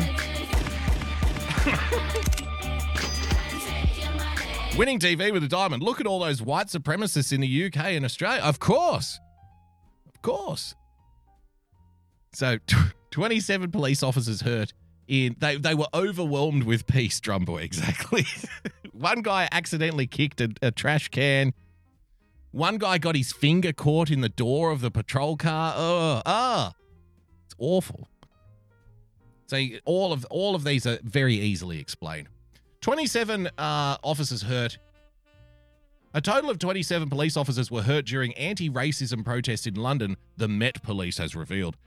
Winning 4.76 4.98
TV 4.98 5.32
with 5.32 5.44
a 5.44 5.48
diamond. 5.48 5.84
Look 5.84 6.02
at 6.02 6.08
all 6.08 6.20
those 6.20 6.42
white 6.42 6.66
supremacists 6.66 7.32
in 7.32 7.42
the 7.42 7.66
UK 7.66 7.78
and 7.92 8.04
Australia. 8.04 8.42
Of 8.42 8.60
course. 8.60 9.20
Of 10.08 10.20
course. 10.24 10.74
So, 12.34 12.58
27 13.12 13.70
police 13.70 14.02
officers 14.02 14.42
hurt 14.42 14.74
in 15.08 15.36
they 15.40 15.58
they 15.58 15.76
were 15.76 15.86
overwhelmed 15.94 16.64
with 16.64 16.88
peace, 16.88 17.20
Drumboy. 17.20 17.62
Exactly. 17.64 18.26
One 18.94 19.22
guy 19.22 19.48
accidentally 19.52 20.08
kicked 20.08 20.42
a, 20.42 20.50
a 20.64 20.72
trash 20.72 21.10
can. 21.10 21.54
One 22.52 22.80
guy 22.80 22.98
got 22.98 23.16
his 23.16 23.32
finger 23.32 23.74
caught 23.74 24.10
in 24.10 24.22
the 24.22 24.30
door 24.30 24.72
of 24.72 24.82
the 24.82 24.90
patrol 24.90 25.38
car. 25.38 25.76
Oh, 25.78 26.22
ah, 26.26 26.74
it's 27.46 27.56
awful. 27.60 28.08
So 29.46 29.62
all 29.86 30.12
of 30.14 30.26
all 30.32 30.56
of 30.56 30.64
these 30.64 30.88
are 30.88 30.98
very 31.04 31.36
easily 31.36 31.80
explained. 31.80 32.28
Twenty-seven 32.84 33.48
uh, 33.58 33.96
officers 34.04 34.42
hurt. 34.42 34.78
A 36.14 36.20
total 36.20 36.50
of 36.50 36.60
27 36.60 37.10
police 37.10 37.38
officers 37.38 37.72
were 37.72 37.82
hurt 37.82 38.06
during 38.06 38.34
anti 38.34 38.70
racism 38.70 39.24
protests 39.24 39.66
in 39.66 39.76
London, 39.76 40.18
the 40.36 40.50
Met 40.50 40.84
Police 40.84 41.18
has 41.18 41.34
revealed. 41.34 41.78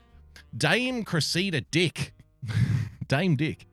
Dame 0.57 1.03
Cressida 1.03 1.61
Dick, 1.61 2.13
Dame 3.07 3.35
Dick, 3.35 3.67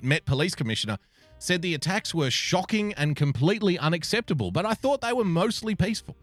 Met 0.00 0.24
Police 0.24 0.54
Commissioner, 0.54 0.96
said 1.38 1.60
the 1.60 1.74
attacks 1.74 2.14
were 2.14 2.30
shocking 2.30 2.94
and 2.94 3.14
completely 3.14 3.78
unacceptable, 3.78 4.50
but 4.50 4.64
I 4.64 4.72
thought 4.72 5.02
they 5.02 5.12
were 5.12 5.24
mostly 5.24 5.74
peaceful. 5.74 6.16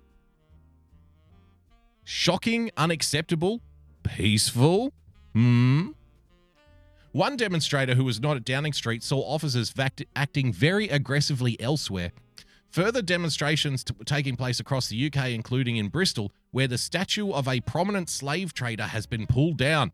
Shocking, 2.03 2.71
unacceptable, 2.75 3.61
peaceful? 4.01 4.91
Hmm? 5.33 5.89
One 7.11 7.37
demonstrator 7.37 7.95
who 7.95 8.03
was 8.03 8.21
not 8.21 8.37
at 8.37 8.45
Downing 8.45 8.73
Street 8.73 9.01
saw 9.01 9.21
officers 9.21 9.71
vact- 9.71 10.05
acting 10.15 10.53
very 10.53 10.89
aggressively 10.89 11.59
elsewhere. 11.59 12.11
Further 12.69 13.01
demonstrations 13.01 13.83
t- 13.83 13.95
taking 14.05 14.35
place 14.35 14.59
across 14.59 14.89
the 14.89 15.07
UK, 15.07 15.31
including 15.31 15.77
in 15.77 15.87
Bristol, 15.87 16.31
where 16.51 16.67
the 16.67 16.77
statue 16.77 17.31
of 17.31 17.47
a 17.47 17.61
prominent 17.61 18.09
slave 18.09 18.53
trader 18.53 18.83
has 18.83 19.07
been 19.07 19.25
pulled 19.25 19.57
down. 19.57 19.91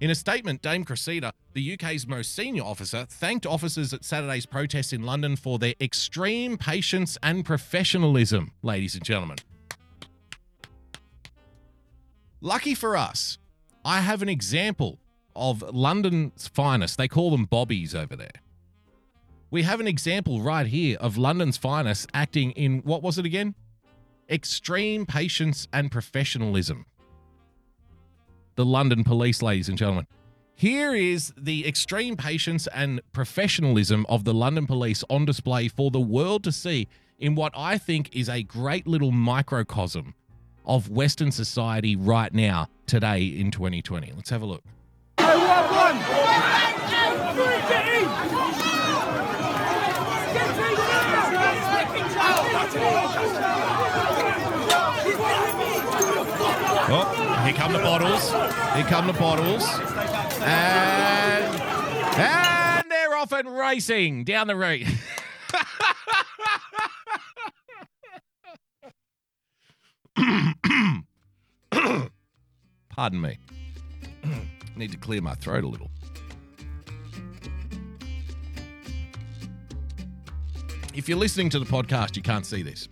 In 0.00 0.10
a 0.10 0.16
statement, 0.16 0.60
Dame 0.60 0.84
Cressida, 0.84 1.32
the 1.54 1.74
UK's 1.74 2.08
most 2.08 2.34
senior 2.34 2.64
officer, 2.64 3.06
thanked 3.08 3.46
officers 3.46 3.92
at 3.92 4.04
Saturday's 4.04 4.46
protest 4.46 4.92
in 4.92 5.02
London 5.02 5.36
for 5.36 5.60
their 5.60 5.74
extreme 5.80 6.56
patience 6.58 7.16
and 7.22 7.44
professionalism, 7.44 8.50
ladies 8.62 8.96
and 8.96 9.04
gentlemen. 9.04 9.38
Lucky 12.40 12.74
for 12.74 12.96
us, 12.96 13.38
I 13.84 14.00
have 14.00 14.22
an 14.22 14.28
example 14.28 14.98
of 15.38 15.62
London's 15.74 16.48
finest. 16.48 16.98
They 16.98 17.08
call 17.08 17.30
them 17.30 17.44
bobbies 17.44 17.94
over 17.94 18.16
there. 18.16 18.42
We 19.50 19.62
have 19.62 19.80
an 19.80 19.88
example 19.88 20.42
right 20.42 20.66
here 20.66 20.98
of 21.00 21.16
London's 21.16 21.56
finest 21.56 22.10
acting 22.12 22.50
in 22.50 22.80
what 22.80 23.02
was 23.02 23.16
it 23.16 23.24
again? 23.24 23.54
Extreme 24.28 25.06
patience 25.06 25.66
and 25.72 25.90
professionalism. 25.90 26.84
The 28.56 28.66
London 28.66 29.04
police, 29.04 29.40
ladies 29.40 29.68
and 29.68 29.78
gentlemen. 29.78 30.06
Here 30.54 30.92
is 30.92 31.32
the 31.38 31.66
extreme 31.66 32.16
patience 32.16 32.66
and 32.74 33.00
professionalism 33.12 34.04
of 34.08 34.24
the 34.24 34.34
London 34.34 34.66
police 34.66 35.04
on 35.08 35.24
display 35.24 35.68
for 35.68 35.90
the 35.90 36.00
world 36.00 36.42
to 36.44 36.52
see 36.52 36.88
in 37.18 37.36
what 37.36 37.52
I 37.56 37.78
think 37.78 38.14
is 38.14 38.28
a 38.28 38.42
great 38.42 38.86
little 38.86 39.12
microcosm 39.12 40.14
of 40.66 40.90
Western 40.90 41.32
society 41.32 41.96
right 41.96 42.34
now, 42.34 42.68
today 42.86 43.24
in 43.24 43.50
2020. 43.50 44.12
Let's 44.14 44.30
have 44.30 44.42
a 44.42 44.46
look. 44.46 44.62
Oh, 56.90 57.42
here 57.44 57.52
come 57.52 57.74
the 57.74 57.78
bottles. 57.80 58.30
Here 58.74 58.84
come 58.84 59.06
the 59.06 59.12
bottles. 59.12 59.62
And, 60.40 61.60
and 62.18 62.90
they're 62.90 63.14
off 63.14 63.32
and 63.32 63.54
racing 63.54 64.24
down 64.24 64.46
the 64.46 64.56
road. 64.56 64.86
Pardon 72.88 73.20
me. 73.20 73.38
Need 74.78 74.92
to 74.92 74.96
clear 74.96 75.20
my 75.20 75.34
throat 75.34 75.64
a 75.64 75.66
little. 75.66 75.90
If 80.94 81.08
you're 81.08 81.18
listening 81.18 81.50
to 81.50 81.58
the 81.58 81.64
podcast, 81.64 82.14
you 82.14 82.22
can't 82.22 82.46
see 82.46 82.62
this. 82.62 82.88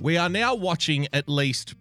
We 0.00 0.16
are 0.16 0.30
now 0.30 0.54
watching 0.54 1.08
at 1.12 1.28
least, 1.28 1.74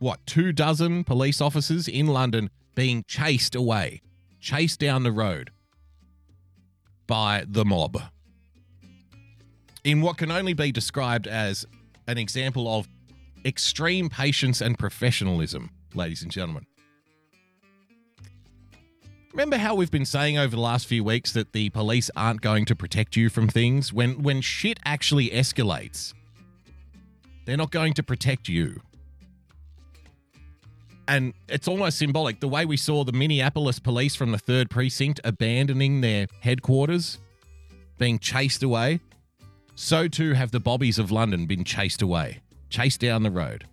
what, 0.00 0.18
two 0.26 0.52
dozen 0.52 1.04
police 1.04 1.40
officers 1.40 1.86
in 1.86 2.08
London 2.08 2.50
being 2.74 3.04
chased 3.06 3.54
away, 3.54 4.02
chased 4.40 4.80
down 4.80 5.04
the 5.04 5.12
road 5.12 5.50
by 7.06 7.44
the 7.46 7.64
mob. 7.64 8.02
In 9.84 10.00
what 10.00 10.18
can 10.18 10.32
only 10.32 10.52
be 10.52 10.72
described 10.72 11.28
as 11.28 11.64
an 12.08 12.18
example 12.18 12.66
of 12.66 12.88
extreme 13.44 14.08
patience 14.08 14.60
and 14.60 14.76
professionalism, 14.76 15.70
ladies 15.94 16.22
and 16.22 16.32
gentlemen. 16.32 16.66
Remember 19.38 19.58
how 19.58 19.76
we've 19.76 19.92
been 19.92 20.04
saying 20.04 20.36
over 20.36 20.56
the 20.56 20.60
last 20.60 20.88
few 20.88 21.04
weeks 21.04 21.30
that 21.30 21.52
the 21.52 21.70
police 21.70 22.10
aren't 22.16 22.40
going 22.40 22.64
to 22.64 22.74
protect 22.74 23.14
you 23.14 23.30
from 23.30 23.46
things? 23.46 23.92
When 23.92 24.20
when 24.20 24.40
shit 24.40 24.80
actually 24.84 25.30
escalates, 25.30 26.12
they're 27.44 27.56
not 27.56 27.70
going 27.70 27.94
to 27.94 28.02
protect 28.02 28.48
you. 28.48 28.80
And 31.06 31.34
it's 31.48 31.68
almost 31.68 31.98
symbolic 31.98 32.40
the 32.40 32.48
way 32.48 32.66
we 32.66 32.76
saw 32.76 33.04
the 33.04 33.12
Minneapolis 33.12 33.78
police 33.78 34.16
from 34.16 34.32
the 34.32 34.38
3rd 34.38 34.70
precinct 34.70 35.20
abandoning 35.22 36.00
their 36.00 36.26
headquarters, 36.40 37.20
being 37.96 38.18
chased 38.18 38.64
away. 38.64 38.98
So 39.76 40.08
too 40.08 40.32
have 40.32 40.50
the 40.50 40.58
bobbies 40.58 40.98
of 40.98 41.12
London 41.12 41.46
been 41.46 41.62
chased 41.62 42.02
away, 42.02 42.40
chased 42.70 42.98
down 42.98 43.22
the 43.22 43.30
road. 43.30 43.68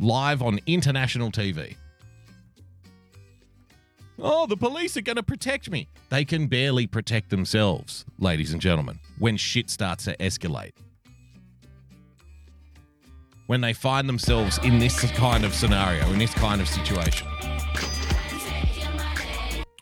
Live 0.00 0.40
on 0.40 0.60
international 0.66 1.30
TV. 1.30 1.76
Oh, 4.18 4.46
the 4.46 4.56
police 4.56 4.96
are 4.96 5.02
going 5.02 5.16
to 5.16 5.22
protect 5.22 5.70
me. 5.70 5.88
They 6.08 6.24
can 6.24 6.46
barely 6.46 6.86
protect 6.86 7.30
themselves, 7.30 8.04
ladies 8.18 8.52
and 8.52 8.62
gentlemen, 8.62 9.00
when 9.18 9.36
shit 9.36 9.70
starts 9.70 10.04
to 10.04 10.16
escalate. 10.18 10.72
When 13.46 13.60
they 13.60 13.72
find 13.72 14.08
themselves 14.08 14.58
in 14.62 14.78
this 14.78 15.00
kind 15.12 15.44
of 15.44 15.52
scenario, 15.52 16.08
in 16.10 16.18
this 16.18 16.32
kind 16.32 16.60
of 16.60 16.68
situation. 16.68 17.26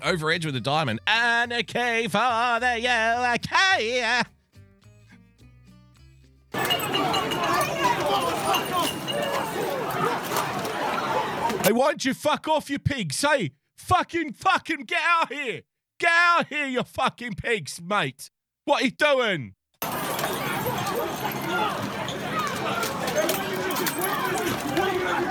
Over 0.02 0.30
Edge 0.32 0.46
with 0.46 0.56
a 0.56 0.60
diamond. 0.60 1.00
And 1.06 1.52
a 1.52 1.58
a 1.58 1.62
K 1.62 2.08
for 2.08 2.58
the 2.58 2.80
yellow 2.80 3.36
K. 3.38 4.22
Hey, 11.62 11.70
why 11.70 11.90
don't 11.90 12.04
you 12.04 12.14
fuck 12.14 12.48
off, 12.48 12.68
you 12.68 12.80
pigs? 12.80 13.20
Hey, 13.20 13.52
fucking, 13.82 14.32
fucking 14.32 14.84
get 14.84 15.02
out 15.04 15.32
here. 15.32 15.62
Get 15.98 16.10
out 16.12 16.46
here, 16.48 16.66
you 16.66 16.82
fucking 16.82 17.34
pigs, 17.34 17.80
mate. 17.82 18.30
What 18.64 18.82
are 18.82 18.84
you 18.86 18.90
doing? 18.92 19.54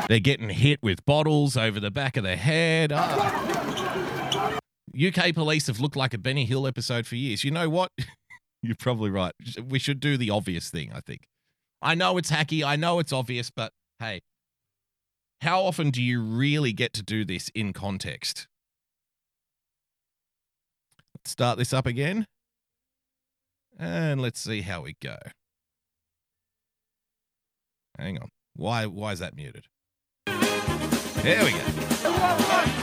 They're 0.08 0.20
getting 0.20 0.50
hit 0.50 0.80
with 0.84 1.06
bottles 1.06 1.56
over 1.56 1.80
the 1.80 1.92
back 1.92 2.18
of 2.18 2.24
the 2.24 2.36
head. 2.36 2.92
Ah. 2.94 4.60
UK 4.94 5.34
police 5.34 5.68
have 5.68 5.80
looked 5.80 5.96
like 5.96 6.14
a 6.14 6.18
Benny 6.18 6.46
Hill 6.46 6.68
episode 6.68 7.08
for 7.08 7.16
years. 7.16 7.44
You 7.44 7.52
know 7.52 7.70
what? 7.70 7.92
You're 8.62 8.76
probably 8.76 9.10
right. 9.10 9.34
We 9.66 9.80
should 9.80 10.00
do 10.00 10.18
the 10.18 10.30
obvious 10.30 10.70
thing, 10.70 10.92
I 10.94 11.00
think. 11.00 11.22
I 11.82 11.96
know 11.96 12.18
it's 12.18 12.30
hacky, 12.30 12.64
I 12.64 12.76
know 12.76 13.00
it's 13.00 13.12
obvious, 13.14 13.50
but 13.50 13.72
hey, 14.00 14.22
how 15.42 15.64
often 15.64 15.90
do 15.90 16.02
you 16.02 16.22
really 16.22 16.72
get 16.72 16.94
to 16.94 17.04
do 17.04 17.26
this 17.26 17.50
in 17.56 17.74
context? 17.74 18.48
Let's 21.16 21.32
start 21.32 21.58
this 21.58 21.74
up 21.74 21.86
again. 21.86 22.28
And 23.78 24.22
let's 24.22 24.40
see 24.40 24.62
how 24.62 24.82
we 24.82 24.96
go. 25.02 25.18
Hang 27.98 28.20
on. 28.20 28.30
Why 28.56 28.86
why 28.86 29.14
is 29.14 29.20
that 29.20 29.36
muted? 29.36 29.66
There 30.26 31.44
we 31.44 31.52
go. 31.52 32.81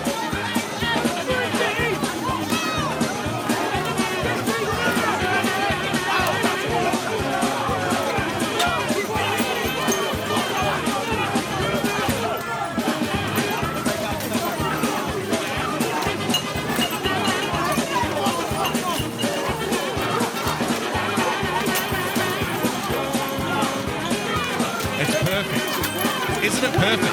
Perfect. 26.88 27.12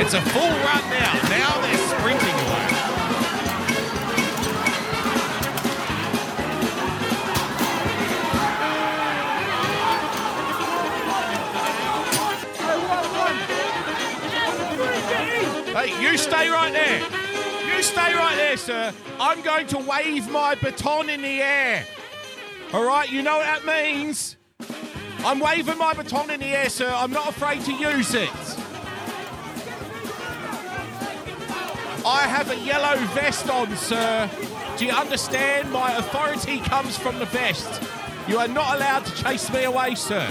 It's 0.00 0.12
a 0.12 0.20
full 0.20 0.42
run 0.42 0.84
now. 0.90 1.12
Now 1.30 1.60
they're 1.62 1.78
sprinting 1.88 2.36
away. 2.44 2.68
Hey, 15.72 16.02
you 16.02 16.18
stay 16.18 16.50
right 16.50 16.72
there. 16.74 17.00
You 17.74 17.82
stay 17.82 18.14
right 18.14 18.36
there, 18.36 18.56
sir. 18.58 18.92
I'm 19.24 19.40
going 19.42 19.68
to 19.68 19.78
wave 19.78 20.28
my 20.32 20.56
baton 20.56 21.08
in 21.08 21.22
the 21.22 21.40
air. 21.40 21.86
All 22.72 22.84
right, 22.84 23.08
you 23.08 23.22
know 23.22 23.36
what 23.36 23.44
that 23.44 23.64
means. 23.64 24.36
I'm 25.20 25.38
waving 25.38 25.78
my 25.78 25.94
baton 25.94 26.28
in 26.28 26.40
the 26.40 26.46
air, 26.46 26.68
sir. 26.68 26.92
I'm 26.92 27.12
not 27.12 27.28
afraid 27.28 27.60
to 27.66 27.72
use 27.72 28.14
it. 28.14 28.28
I 32.04 32.26
have 32.26 32.50
a 32.50 32.56
yellow 32.56 32.96
vest 33.14 33.48
on, 33.48 33.76
sir. 33.76 34.28
Do 34.76 34.86
you 34.86 34.90
understand? 34.90 35.70
My 35.70 35.92
authority 35.98 36.58
comes 36.58 36.98
from 36.98 37.20
the 37.20 37.26
vest. 37.26 37.80
You 38.26 38.38
are 38.38 38.48
not 38.48 38.74
allowed 38.74 39.06
to 39.06 39.22
chase 39.22 39.52
me 39.52 39.62
away, 39.62 39.94
sir. 39.94 40.28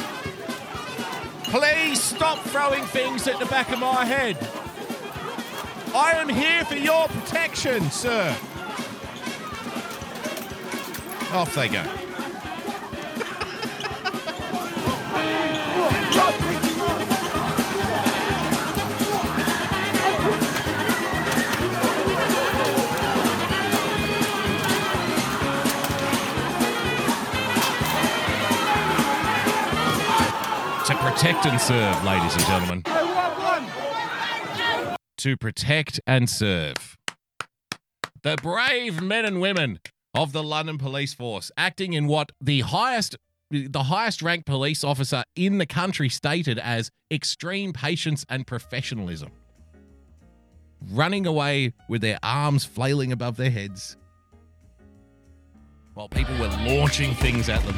Please 1.45 2.01
stop 2.01 2.39
throwing 2.39 2.83
things 2.83 3.25
at 3.29 3.39
the 3.39 3.45
back 3.45 3.71
of 3.71 3.79
my 3.79 4.03
head. 4.03 4.37
I 5.95 6.11
am 6.11 6.27
here 6.27 6.65
for 6.65 6.75
your 6.75 7.07
protection, 7.07 7.89
sir. 7.89 8.35
Off 11.33 11.55
they 11.55 11.69
go. 11.69 11.81
To 30.85 30.97
protect 30.97 31.45
and 31.45 31.61
serve, 31.61 32.03
ladies 32.03 32.35
and 32.35 32.43
gentlemen. 32.43 32.83
To 35.15 35.37
protect 35.37 36.01
and 36.05 36.29
serve. 36.29 36.97
The 38.21 38.35
brave 38.43 39.01
men 39.01 39.23
and 39.23 39.39
women 39.39 39.79
of 40.13 40.31
the 40.31 40.43
London 40.43 40.77
Police 40.77 41.13
Force 41.13 41.51
acting 41.57 41.93
in 41.93 42.07
what 42.07 42.31
the 42.41 42.61
highest 42.61 43.17
the 43.49 43.83
highest 43.83 44.21
ranked 44.21 44.45
police 44.45 44.81
officer 44.81 45.23
in 45.35 45.57
the 45.57 45.65
country 45.65 46.07
stated 46.07 46.57
as 46.57 46.89
extreme 47.11 47.73
patience 47.73 48.25
and 48.29 48.47
professionalism. 48.47 49.29
Running 50.89 51.27
away 51.27 51.73
with 51.89 52.01
their 52.01 52.17
arms 52.23 52.63
flailing 52.63 53.11
above 53.11 53.35
their 53.35 53.51
heads 53.51 53.97
while 55.93 56.07
people 56.07 56.33
were 56.37 56.47
launching 56.47 57.13
things 57.15 57.49
at 57.49 57.61
them. 57.63 57.75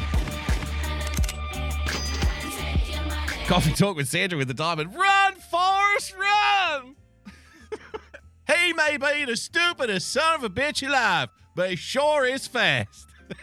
Coffee 3.46 3.72
Talk 3.72 3.96
with 3.96 4.08
Sandra 4.08 4.38
with 4.38 4.48
the 4.48 4.54
diamond. 4.54 4.94
Run, 4.94 5.34
Forrest, 5.34 6.14
run! 6.16 6.96
he 8.56 8.72
may 8.72 8.96
be 8.96 9.24
the 9.24 9.36
stupidest 9.36 10.10
son 10.10 10.36
of 10.36 10.44
a 10.44 10.48
bitch 10.48 10.86
alive, 10.86 11.28
but 11.54 11.70
he 11.70 11.76
sure 11.76 12.24
is 12.24 12.46
fast. 12.46 13.08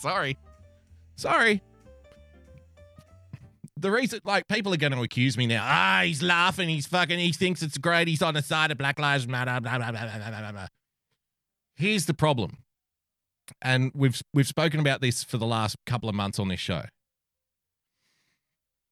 Sorry. 0.00 0.36
Sorry. 1.16 1.62
The 3.76 3.90
reason, 3.90 4.20
like, 4.24 4.48
people 4.48 4.72
are 4.74 4.78
going 4.78 4.92
to 4.92 5.02
accuse 5.02 5.36
me 5.36 5.46
now. 5.46 5.64
Ah, 5.64 6.02
he's 6.04 6.22
laughing. 6.22 6.68
He's 6.68 6.86
fucking, 6.86 7.18
he 7.18 7.32
thinks 7.32 7.62
it's 7.62 7.78
great. 7.78 8.08
He's 8.08 8.22
on 8.22 8.34
the 8.34 8.42
side 8.42 8.72
of 8.72 8.78
Black 8.78 8.98
Lives 8.98 9.28
Matter. 9.28 9.60
Blah, 9.60 9.78
blah, 9.78 9.92
blah, 9.92 10.04
blah, 10.04 10.40
blah, 10.40 10.52
blah. 10.52 10.66
Here's 11.76 12.06
the 12.06 12.14
problem. 12.14 12.58
And 13.62 13.92
we've 13.94 14.20
we've 14.34 14.48
spoken 14.48 14.78
about 14.78 15.00
this 15.00 15.24
for 15.24 15.38
the 15.38 15.46
last 15.46 15.76
couple 15.86 16.08
of 16.08 16.14
months 16.14 16.38
on 16.38 16.48
this 16.48 16.60
show 16.60 16.82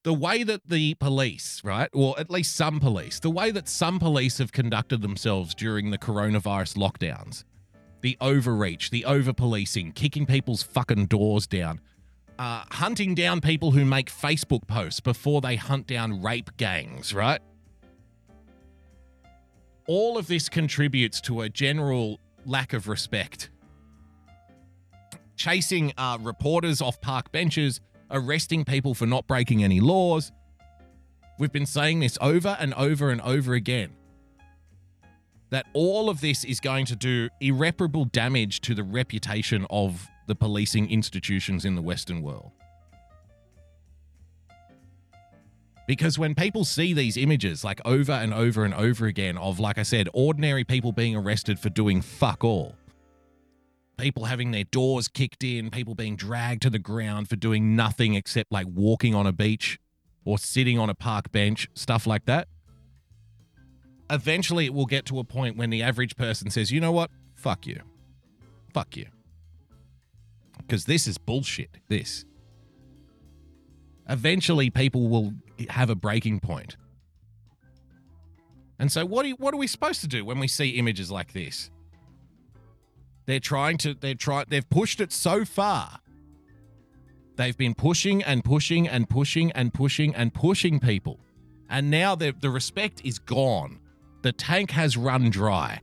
the 0.07 0.15
way 0.15 0.45
that 0.45 0.69
the 0.69 0.95
police, 0.95 1.61
right, 1.65 1.91
or 1.93 2.17
at 2.17 2.31
least 2.31 2.55
some 2.55 2.79
police, 2.79 3.19
the 3.19 3.29
way 3.29 3.51
that 3.51 3.69
some 3.69 3.99
police 3.99 4.39
have 4.39 4.53
conducted 4.53 5.03
themselves 5.03 5.53
during 5.53 5.91
the 5.91 5.99
coronavirus 5.99 6.77
lockdowns, 6.77 7.43
the 8.03 8.17
overreach, 8.21 8.91
the 8.91 9.05
over 9.05 9.33
policing, 9.33 9.91
kicking 9.91 10.25
people's 10.25 10.63
fucking 10.63 11.07
doors 11.07 11.49
down, 11.49 11.81
uh, 12.39 12.63
hunting 12.71 13.17
down 13.17 13.41
people 13.41 13.73
who 13.73 13.85
make 13.85 14.09
Facebook 14.09 14.69
posts 14.69 15.01
before 15.01 15.41
they 15.41 15.57
hunt 15.57 15.89
down 15.89 16.23
rape 16.23 16.57
gangs, 16.57 17.13
right? 17.13 17.41
All 19.89 20.17
of 20.17 20.29
this 20.29 20.49
contributes 20.49 21.21
to 21.23 21.41
a 21.41 21.49
general 21.49 22.21
lack 22.45 22.75
of 22.75 22.87
respect. 22.87 23.51
Chasing 25.35 25.93
uh, 25.99 26.19
reporters 26.21 26.81
off 26.81 27.01
park 27.01 27.33
benches, 27.33 27.81
arresting 28.11 28.65
people 28.65 28.95
for 28.95 29.07
not 29.07 29.27
breaking 29.27 29.63
any 29.63 29.81
laws. 29.81 30.33
We've 31.39 31.53
been 31.53 31.67
saying 31.67 32.01
this 32.01 32.17
over 32.21 32.57
and 32.59 32.73
over 32.75 33.11
and 33.11 33.21
over 33.21 33.55
again 33.55 33.93
that 35.51 35.67
all 35.75 36.11
of 36.11 36.21
this 36.21 36.45
is 36.45 36.61
going 36.61 36.87
to 36.87 36.97
do 36.97 37.29
irreparable 37.41 38.05
damage 38.07 38.61
to 38.63 38.75
the 38.75 38.83
reputation 38.83 39.67
of 39.71 40.09
the 40.27 40.35
policing 40.35 40.91
institutions 40.91 41.65
in 41.65 41.75
the 41.75 41.83
Western 41.83 42.21
world. 42.23 42.51
Because 45.87 46.19
when 46.19 46.35
people 46.35 46.65
see 46.65 46.93
these 46.93 47.17
images, 47.17 47.63
like 47.63 47.81
over 47.85 48.11
and 48.11 48.35
over 48.35 48.65
and 48.65 48.75
over 48.75 49.07
again, 49.07 49.39
of, 49.39 49.61
like 49.61 49.79
I 49.79 49.85
said, 49.85 50.09
ordinary 50.13 50.65
people 50.65 50.91
being 50.91 51.15
arrested 51.15 51.61
for 51.61 51.69
doing 51.69 52.03
fuck 52.03 52.43
all, 52.43 52.75
people 53.97 54.25
having 54.25 54.51
their 54.51 54.65
doors 54.65 55.09
kicked 55.09 55.43
in, 55.43 55.71
people 55.71 55.95
being 55.95 56.17
dragged 56.17 56.63
to 56.63 56.71
the 56.71 56.79
ground 56.79 57.29
for 57.29 57.37
doing 57.37 57.75
nothing 57.75 58.15
except 58.15 58.53
like 58.53 58.67
walking 58.73 59.15
on 59.15 59.27
a 59.27 59.33
beach 59.33 59.79
or 60.25 60.39
sitting 60.39 60.79
on 60.79 60.91
a 60.91 60.95
park 60.95 61.33
bench, 61.33 61.69
stuff 61.75 62.07
like 62.07 62.25
that. 62.27 62.49
Eventually, 64.11 64.67
it 64.67 64.75
will 64.75 64.87
get 64.87 65.05
to 65.07 65.19
a 65.19 65.25
point 65.25 65.57
when 65.57 65.71
the 65.71 65.83
average 65.83 66.17
person 66.17 66.51
says, 66.51 66.71
you 66.71 66.81
know 66.81 66.93
what? 66.93 67.11
Fuck 67.35 67.67
you. 67.67 67.81
Fuck 68.73 68.97
you. 68.97 69.07
Because 70.59 70.85
this 70.85 71.07
is 71.07 71.19
bullshit. 71.19 71.71
This. 71.89 72.25
Eventually, 74.09 74.71
people 74.71 75.09
will 75.09 75.33
have 75.71 75.91
a 75.91 75.95
breaking 75.95 76.41
point. 76.41 76.77
And 78.79 78.93
so, 78.93 79.05
what, 79.05 79.23
do 79.23 79.31
you, 79.31 79.37
what 79.37 79.55
are 79.55 79.57
we 79.57 79.67
supposed 79.67 80.03
to 80.03 80.07
do 80.07 80.25
when 80.25 80.39
we 80.39 80.49
see 80.49 80.71
images 80.71 81.11
like 81.11 81.33
this? 81.33 81.71
They're 83.27 83.41
trying 83.41 83.77
to 83.79 83.95
they're 83.95 84.15
try 84.15 84.45
they've 84.49 84.69
pushed 84.69 85.01
it 85.01 85.13
so 85.13 85.45
far. 85.45 86.01
They've 87.37 87.57
been 87.57 87.75
pushing 87.75 88.23
and 88.23 88.43
pushing 88.43 88.89
and 88.89 89.09
pushing 89.09 89.53
and 89.53 89.75
pushing 89.75 90.15
and 90.15 90.33
pushing 90.33 90.81
people. 90.81 91.21
And 91.69 91.91
now 91.91 92.15
the 92.15 92.35
the 92.39 92.51
respect 92.51 93.03
is 93.05 93.19
gone. 93.19 93.81
The 94.23 94.33
tank 94.33 94.71
has 94.71 94.97
run 94.97 95.31
dry. 95.31 95.81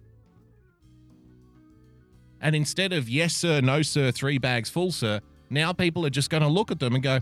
And 2.41 2.55
instead 2.55 2.91
of 2.91 3.07
yes 3.07 3.35
sir, 3.35 3.61
no 3.61 3.81
sir, 3.81 4.11
three 4.11 4.37
bags 4.37 4.69
full 4.69 4.91
sir, 4.91 5.21
now 5.49 5.73
people 5.73 6.05
are 6.05 6.09
just 6.09 6.29
going 6.29 6.43
to 6.43 6.49
look 6.49 6.71
at 6.71 6.79
them 6.79 6.95
and 6.95 7.03
go 7.03 7.19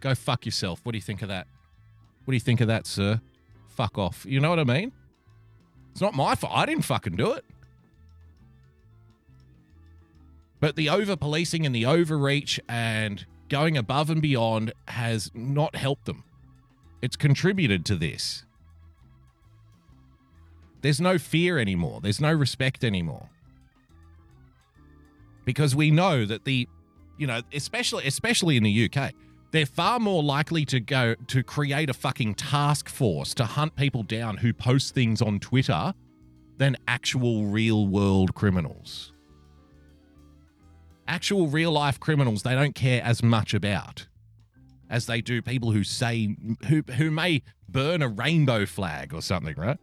go 0.00 0.14
fuck 0.14 0.44
yourself. 0.46 0.80
What 0.82 0.92
do 0.92 0.98
you 0.98 1.02
think 1.02 1.22
of 1.22 1.28
that? 1.28 1.46
What 2.24 2.32
do 2.32 2.36
you 2.36 2.40
think 2.40 2.60
of 2.60 2.68
that, 2.68 2.86
sir? 2.86 3.20
Fuck 3.68 3.98
off. 3.98 4.26
You 4.26 4.40
know 4.40 4.50
what 4.50 4.58
I 4.58 4.64
mean? 4.64 4.92
It's 5.92 6.00
not 6.00 6.14
my 6.14 6.34
fault. 6.34 6.52
I 6.54 6.66
didn't 6.66 6.84
fucking 6.84 7.16
do 7.16 7.32
it. 7.32 7.44
But 10.60 10.76
the 10.76 10.90
over 10.90 11.16
policing 11.16 11.64
and 11.64 11.74
the 11.74 11.86
overreach 11.86 12.60
and 12.68 13.24
going 13.48 13.76
above 13.76 14.10
and 14.10 14.20
beyond 14.20 14.72
has 14.88 15.30
not 15.34 15.74
helped 15.74 16.04
them. 16.04 16.22
It's 17.02 17.16
contributed 17.16 17.84
to 17.86 17.96
this. 17.96 18.44
There's 20.82 21.00
no 21.00 21.18
fear 21.18 21.58
anymore, 21.58 22.00
there's 22.02 22.20
no 22.20 22.32
respect 22.32 22.84
anymore. 22.84 23.28
Because 25.44 25.74
we 25.74 25.90
know 25.90 26.26
that 26.26 26.44
the, 26.44 26.68
you 27.18 27.26
know, 27.26 27.40
especially 27.52 28.06
especially 28.06 28.56
in 28.56 28.62
the 28.62 28.90
UK, 28.90 29.12
they're 29.50 29.66
far 29.66 29.98
more 29.98 30.22
likely 30.22 30.64
to 30.66 30.78
go 30.78 31.14
to 31.26 31.42
create 31.42 31.90
a 31.90 31.94
fucking 31.94 32.34
task 32.34 32.88
force 32.88 33.34
to 33.34 33.44
hunt 33.44 33.74
people 33.76 34.02
down 34.02 34.36
who 34.36 34.52
post 34.52 34.94
things 34.94 35.20
on 35.20 35.40
Twitter 35.40 35.92
than 36.58 36.76
actual 36.86 37.46
real 37.46 37.86
world 37.86 38.34
criminals 38.34 39.12
actual 41.10 41.48
real 41.48 41.72
life 41.72 41.98
criminals 41.98 42.42
they 42.42 42.54
don't 42.54 42.74
care 42.74 43.02
as 43.02 43.22
much 43.22 43.52
about 43.52 44.06
as 44.90 45.06
they 45.06 45.20
do 45.20 45.40
people 45.40 45.70
who 45.72 45.84
say 45.84 46.36
who 46.68 46.82
who 46.96 47.10
may 47.10 47.42
burn 47.68 48.02
a 48.02 48.08
rainbow 48.08 48.66
flag 48.66 49.14
or 49.14 49.22
something, 49.22 49.54
right? 49.56 49.78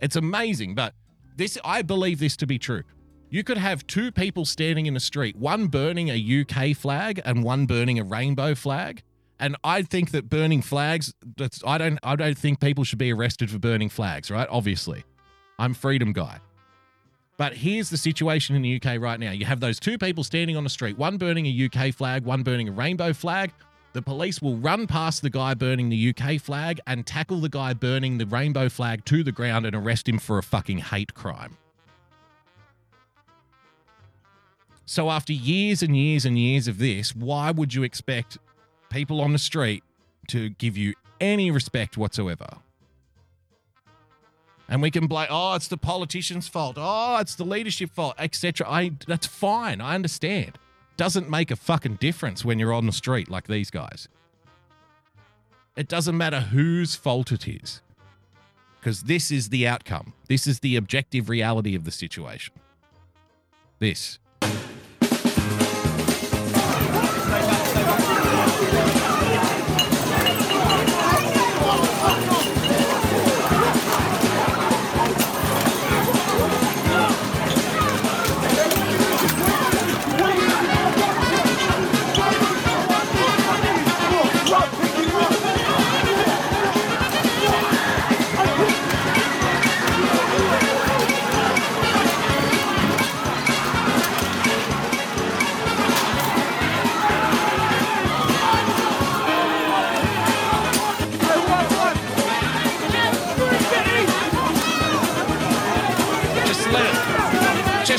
It's 0.00 0.16
amazing, 0.16 0.74
but 0.74 0.94
this 1.36 1.58
I 1.64 1.82
believe 1.82 2.20
this 2.20 2.36
to 2.36 2.46
be 2.46 2.58
true. 2.58 2.82
You 3.30 3.42
could 3.42 3.58
have 3.58 3.86
two 3.86 4.12
people 4.12 4.44
standing 4.44 4.86
in 4.86 4.94
a 4.94 5.00
street, 5.00 5.34
one 5.36 5.66
burning 5.66 6.08
a 6.08 6.42
UK 6.42 6.76
flag 6.76 7.20
and 7.24 7.42
one 7.42 7.66
burning 7.66 7.98
a 7.98 8.04
rainbow 8.04 8.54
flag, 8.54 9.02
And 9.40 9.56
I 9.64 9.82
think 9.82 10.12
that 10.12 10.28
burning 10.28 10.62
flags, 10.62 11.12
that's 11.36 11.62
I 11.66 11.78
don't 11.78 11.98
I 12.02 12.14
don't 12.14 12.38
think 12.38 12.60
people 12.60 12.84
should 12.84 12.98
be 12.98 13.12
arrested 13.12 13.50
for 13.50 13.58
burning 13.58 13.88
flags, 13.88 14.30
right? 14.30 14.48
Obviously. 14.50 15.04
I'm 15.58 15.72
freedom 15.72 16.12
guy. 16.12 16.40
But 17.36 17.54
here's 17.54 17.90
the 17.90 17.96
situation 17.96 18.54
in 18.54 18.62
the 18.62 18.76
UK 18.76 19.00
right 19.00 19.18
now. 19.18 19.32
You 19.32 19.44
have 19.44 19.60
those 19.60 19.80
two 19.80 19.98
people 19.98 20.22
standing 20.22 20.56
on 20.56 20.64
the 20.64 20.70
street, 20.70 20.96
one 20.96 21.16
burning 21.16 21.46
a 21.46 21.70
UK 21.70 21.92
flag, 21.92 22.24
one 22.24 22.42
burning 22.42 22.68
a 22.68 22.72
rainbow 22.72 23.12
flag. 23.12 23.52
The 23.92 24.02
police 24.02 24.40
will 24.42 24.56
run 24.56 24.86
past 24.86 25.22
the 25.22 25.30
guy 25.30 25.54
burning 25.54 25.88
the 25.88 26.14
UK 26.16 26.40
flag 26.40 26.80
and 26.86 27.06
tackle 27.06 27.40
the 27.40 27.48
guy 27.48 27.74
burning 27.74 28.18
the 28.18 28.26
rainbow 28.26 28.68
flag 28.68 29.04
to 29.06 29.22
the 29.22 29.32
ground 29.32 29.66
and 29.66 29.74
arrest 29.74 30.08
him 30.08 30.18
for 30.18 30.38
a 30.38 30.42
fucking 30.42 30.78
hate 30.78 31.14
crime. 31.14 31.56
So, 34.86 35.10
after 35.10 35.32
years 35.32 35.82
and 35.82 35.96
years 35.96 36.24
and 36.24 36.38
years 36.38 36.68
of 36.68 36.78
this, 36.78 37.16
why 37.16 37.50
would 37.50 37.72
you 37.72 37.84
expect 37.84 38.36
people 38.90 39.20
on 39.20 39.32
the 39.32 39.38
street 39.38 39.82
to 40.28 40.50
give 40.50 40.76
you 40.76 40.94
any 41.20 41.50
respect 41.50 41.96
whatsoever? 41.96 42.58
And 44.68 44.80
we 44.80 44.90
can 44.90 45.06
blame, 45.06 45.28
oh, 45.30 45.54
it's 45.54 45.68
the 45.68 45.76
politician's 45.76 46.48
fault. 46.48 46.76
Oh, 46.78 47.18
it's 47.18 47.34
the 47.34 47.44
leadership 47.44 47.90
fault, 47.90 48.14
etc. 48.18 48.66
I 48.68 48.92
that's 49.06 49.26
fine. 49.26 49.80
I 49.80 49.94
understand. 49.94 50.58
Doesn't 50.96 51.28
make 51.28 51.50
a 51.50 51.56
fucking 51.56 51.96
difference 51.96 52.44
when 52.44 52.58
you're 52.58 52.72
on 52.72 52.86
the 52.86 52.92
street 52.92 53.28
like 53.28 53.46
these 53.46 53.70
guys. 53.70 54.08
It 55.76 55.88
doesn't 55.88 56.16
matter 56.16 56.40
whose 56.40 56.94
fault 56.94 57.32
it 57.32 57.48
is. 57.48 57.82
Because 58.78 59.02
this 59.02 59.30
is 59.30 59.48
the 59.48 59.66
outcome. 59.66 60.12
This 60.28 60.46
is 60.46 60.60
the 60.60 60.76
objective 60.76 61.28
reality 61.28 61.74
of 61.74 61.84
the 61.84 61.90
situation. 61.90 62.54
This. 63.78 64.18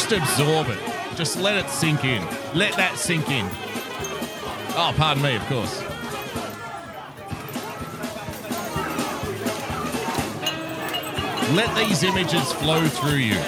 Just 0.07 0.21
absorb 0.21 0.67
it. 0.69 0.79
Just 1.15 1.37
let 1.39 1.55
it 1.57 1.69
sink 1.69 2.03
in. 2.03 2.21
Let 2.53 2.75
that 2.75 2.97
sink 2.97 3.29
in. 3.29 3.45
Oh, 4.77 4.93
pardon 4.97 5.23
me, 5.23 5.35
of 5.35 5.45
course. 5.47 5.81
Let 11.55 11.75
these 11.75 12.03
images 12.03 12.51
flow 12.53 12.85
through 12.87 13.17
you. 13.17 13.39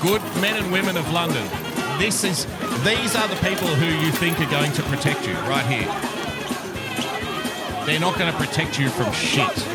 Good 0.00 0.22
men 0.40 0.62
and 0.62 0.72
women 0.72 0.96
of 0.96 1.10
London. 1.12 1.46
This 1.98 2.24
is 2.24 2.46
these 2.82 3.14
are 3.16 3.28
the 3.28 3.38
people 3.42 3.68
who 3.68 3.86
you 3.86 4.12
think 4.12 4.40
are 4.40 4.50
going 4.50 4.72
to 4.72 4.82
protect 4.84 5.26
you 5.26 5.34
right 5.50 5.66
here. 5.66 5.88
They're 7.84 8.00
not 8.00 8.18
going 8.18 8.32
to 8.32 8.38
protect 8.38 8.78
you 8.78 8.88
from 8.88 9.12
shit. 9.12 9.73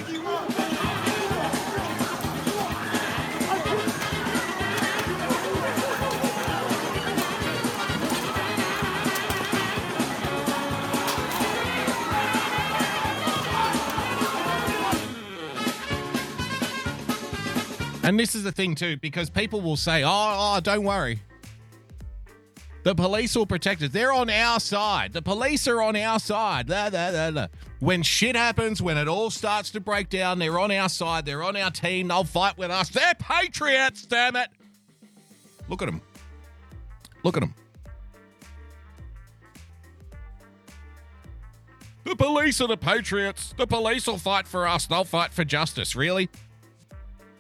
And 18.10 18.19
this 18.19 18.34
is 18.34 18.41
the 18.41 18.52
thing 18.52 18.74
too, 18.74 18.98
because 18.98 19.30
people 19.30 19.62
will 19.62 19.78
say, 19.78 20.04
"Oh, 20.04 20.10
oh, 20.10 20.60
don't 20.62 20.84
worry, 20.84 21.22
the 22.82 22.95
police 22.95 23.36
will 23.36 23.45
protect 23.45 23.84
us. 23.84 23.91
They're 23.91 24.12
on 24.12 24.32
our 24.32 24.60
side. 24.60 25.13
The 25.13 25.22
police 25.22 25.67
are 25.67 25.80
on 25.80 25.95
our 25.95 26.19
side." 26.19 26.65
Da, 26.65 26.89
da, 26.89 27.12
da, 27.12 27.30
da. 27.30 27.48
When 27.80 28.02
shit 28.02 28.36
happens, 28.36 28.82
when 28.82 28.98
it 28.98 29.08
all 29.08 29.30
starts 29.30 29.69
to 29.74 29.80
break 29.80 30.10
down, 30.10 30.39
they're 30.39 30.58
on 30.58 30.72
our 30.72 30.89
side. 30.89 31.24
They're 31.24 31.43
on 31.43 31.56
our 31.56 31.69
team. 31.69 32.08
They'll 32.08 32.24
fight 32.24 32.58
with 32.58 32.72
us. 32.72 32.89
They're 32.89 33.13
patriots. 33.13 34.08
Damn 34.08 34.36
it! 34.38 34.50
Look 35.67 35.84
at 35.84 35.86
them. 35.86 36.02
Look 37.24 37.38
at 37.38 37.41
them. 37.41 37.54
The 42.06 42.15
police 42.15 42.60
are 42.60 42.67
the 42.67 42.76
patriots. 42.76 43.54
The 43.56 43.67
police 43.67 44.08
will 44.08 44.17
fight 44.17 44.48
for 44.48 44.67
us. 44.67 44.88
They'll 44.88 45.04
fight 45.04 45.32
for 45.32 45.45
justice. 45.45 45.95
Really? 45.95 46.28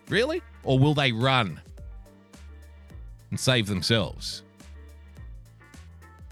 Really? 0.09 0.43
Or 0.63 0.77
will 0.77 0.93
they 0.93 1.11
run 1.11 1.61
and 3.29 3.39
save 3.39 3.67
themselves? 3.67 4.43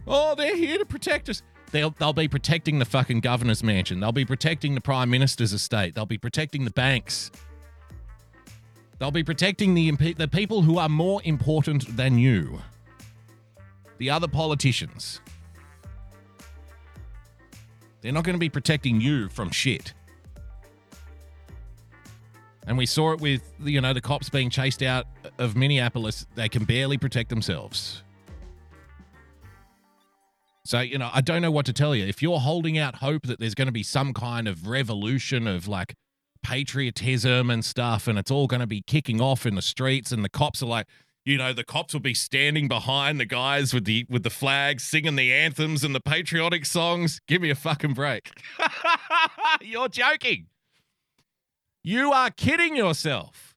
Oh, 0.07 0.35
they're 0.35 0.55
here 0.55 0.77
to 0.77 0.85
protect 0.85 1.29
us. 1.29 1.41
They'll, 1.71 1.89
they'll 1.91 2.13
be 2.13 2.27
protecting 2.27 2.79
the 2.79 2.85
fucking 2.85 3.19
governor's 3.19 3.63
mansion. 3.63 3.99
They'll 3.99 4.11
be 4.11 4.25
protecting 4.25 4.73
the 4.73 4.81
prime 4.81 5.09
minister's 5.09 5.51
estate. 5.51 5.95
They'll 5.95 6.05
be 6.05 6.17
protecting 6.17 6.63
the 6.63 6.71
banks. 6.71 7.29
They'll 8.99 9.11
be 9.11 9.23
protecting 9.23 9.73
the, 9.73 9.91
the 10.13 10.27
people 10.27 10.61
who 10.61 10.77
are 10.77 10.89
more 10.89 11.21
important 11.23 11.97
than 11.97 12.17
you. 12.17 12.61
The 13.97 14.09
other 14.09 14.27
politicians. 14.27 15.19
They're 18.01 18.11
not 18.11 18.23
going 18.23 18.35
to 18.35 18.39
be 18.39 18.49
protecting 18.49 19.01
you 19.01 19.27
from 19.29 19.49
shit. 19.51 19.93
And 22.67 22.77
we 22.77 22.85
saw 22.85 23.13
it 23.13 23.21
with, 23.21 23.41
you 23.63 23.79
know, 23.79 23.93
the 23.93 24.01
cops 24.01 24.29
being 24.29 24.49
chased 24.49 24.83
out 24.83 25.07
of 25.39 25.55
Minneapolis. 25.55 26.27
They 26.35 26.49
can 26.49 26.65
barely 26.65 26.97
protect 26.97 27.29
themselves. 27.29 28.03
So, 30.65 30.81
you 30.81 30.97
know, 30.97 31.09
I 31.13 31.21
don't 31.21 31.41
know 31.41 31.49
what 31.49 31.65
to 31.67 31.73
tell 31.73 31.95
you. 31.95 32.05
If 32.05 32.21
you're 32.21 32.39
holding 32.39 32.77
out 32.77 32.95
hope 32.95 33.25
that 33.27 33.39
there's 33.39 33.55
going 33.55 33.67
to 33.67 33.71
be 33.71 33.83
some 33.83 34.13
kind 34.13 34.49
of 34.49 34.67
revolution 34.67 35.47
of 35.47 35.69
like 35.69 35.95
patriotism 36.43 37.49
and 37.49 37.63
stuff, 37.63 38.05
and 38.05 38.19
it's 38.19 38.29
all 38.29 38.47
going 38.47 38.59
to 38.59 38.67
be 38.67 38.81
kicking 38.81 39.21
off 39.21 39.45
in 39.45 39.55
the 39.55 39.61
streets, 39.61 40.11
and 40.11 40.25
the 40.25 40.29
cops 40.29 40.61
are 40.61 40.65
like, 40.65 40.87
you 41.23 41.37
know, 41.37 41.53
the 41.53 41.63
cops 41.63 41.93
will 41.93 42.01
be 42.01 42.13
standing 42.13 42.67
behind 42.67 43.17
the 43.17 43.25
guys 43.25 43.73
with 43.73 43.85
the 43.85 44.05
with 44.09 44.23
the 44.23 44.29
flags, 44.29 44.83
singing 44.83 45.15
the 45.15 45.31
anthems 45.31 45.85
and 45.85 45.95
the 45.95 46.01
patriotic 46.01 46.65
songs. 46.65 47.21
Give 47.27 47.41
me 47.41 47.49
a 47.49 47.55
fucking 47.55 47.93
break. 47.93 48.31
you're 49.61 49.87
joking. 49.87 50.47
You 51.83 52.11
are 52.11 52.29
kidding 52.29 52.75
yourself. 52.75 53.55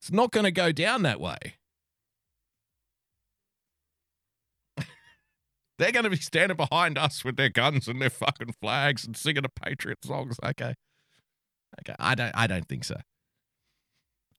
It's 0.00 0.10
not 0.10 0.32
going 0.32 0.44
to 0.44 0.50
go 0.50 0.72
down 0.72 1.02
that 1.02 1.20
way. 1.20 1.54
They're 5.78 5.92
going 5.92 6.04
to 6.04 6.10
be 6.10 6.16
standing 6.16 6.56
behind 6.56 6.98
us 6.98 7.24
with 7.24 7.36
their 7.36 7.48
guns 7.48 7.86
and 7.86 8.02
their 8.02 8.10
fucking 8.10 8.54
flags 8.60 9.06
and 9.06 9.16
singing 9.16 9.42
the 9.42 9.48
patriot 9.48 9.98
songs. 10.04 10.38
Okay. 10.44 10.74
Okay. 11.80 11.94
I 11.98 12.14
don't 12.14 12.32
I 12.34 12.46
don't 12.46 12.68
think 12.68 12.84
so. 12.84 12.96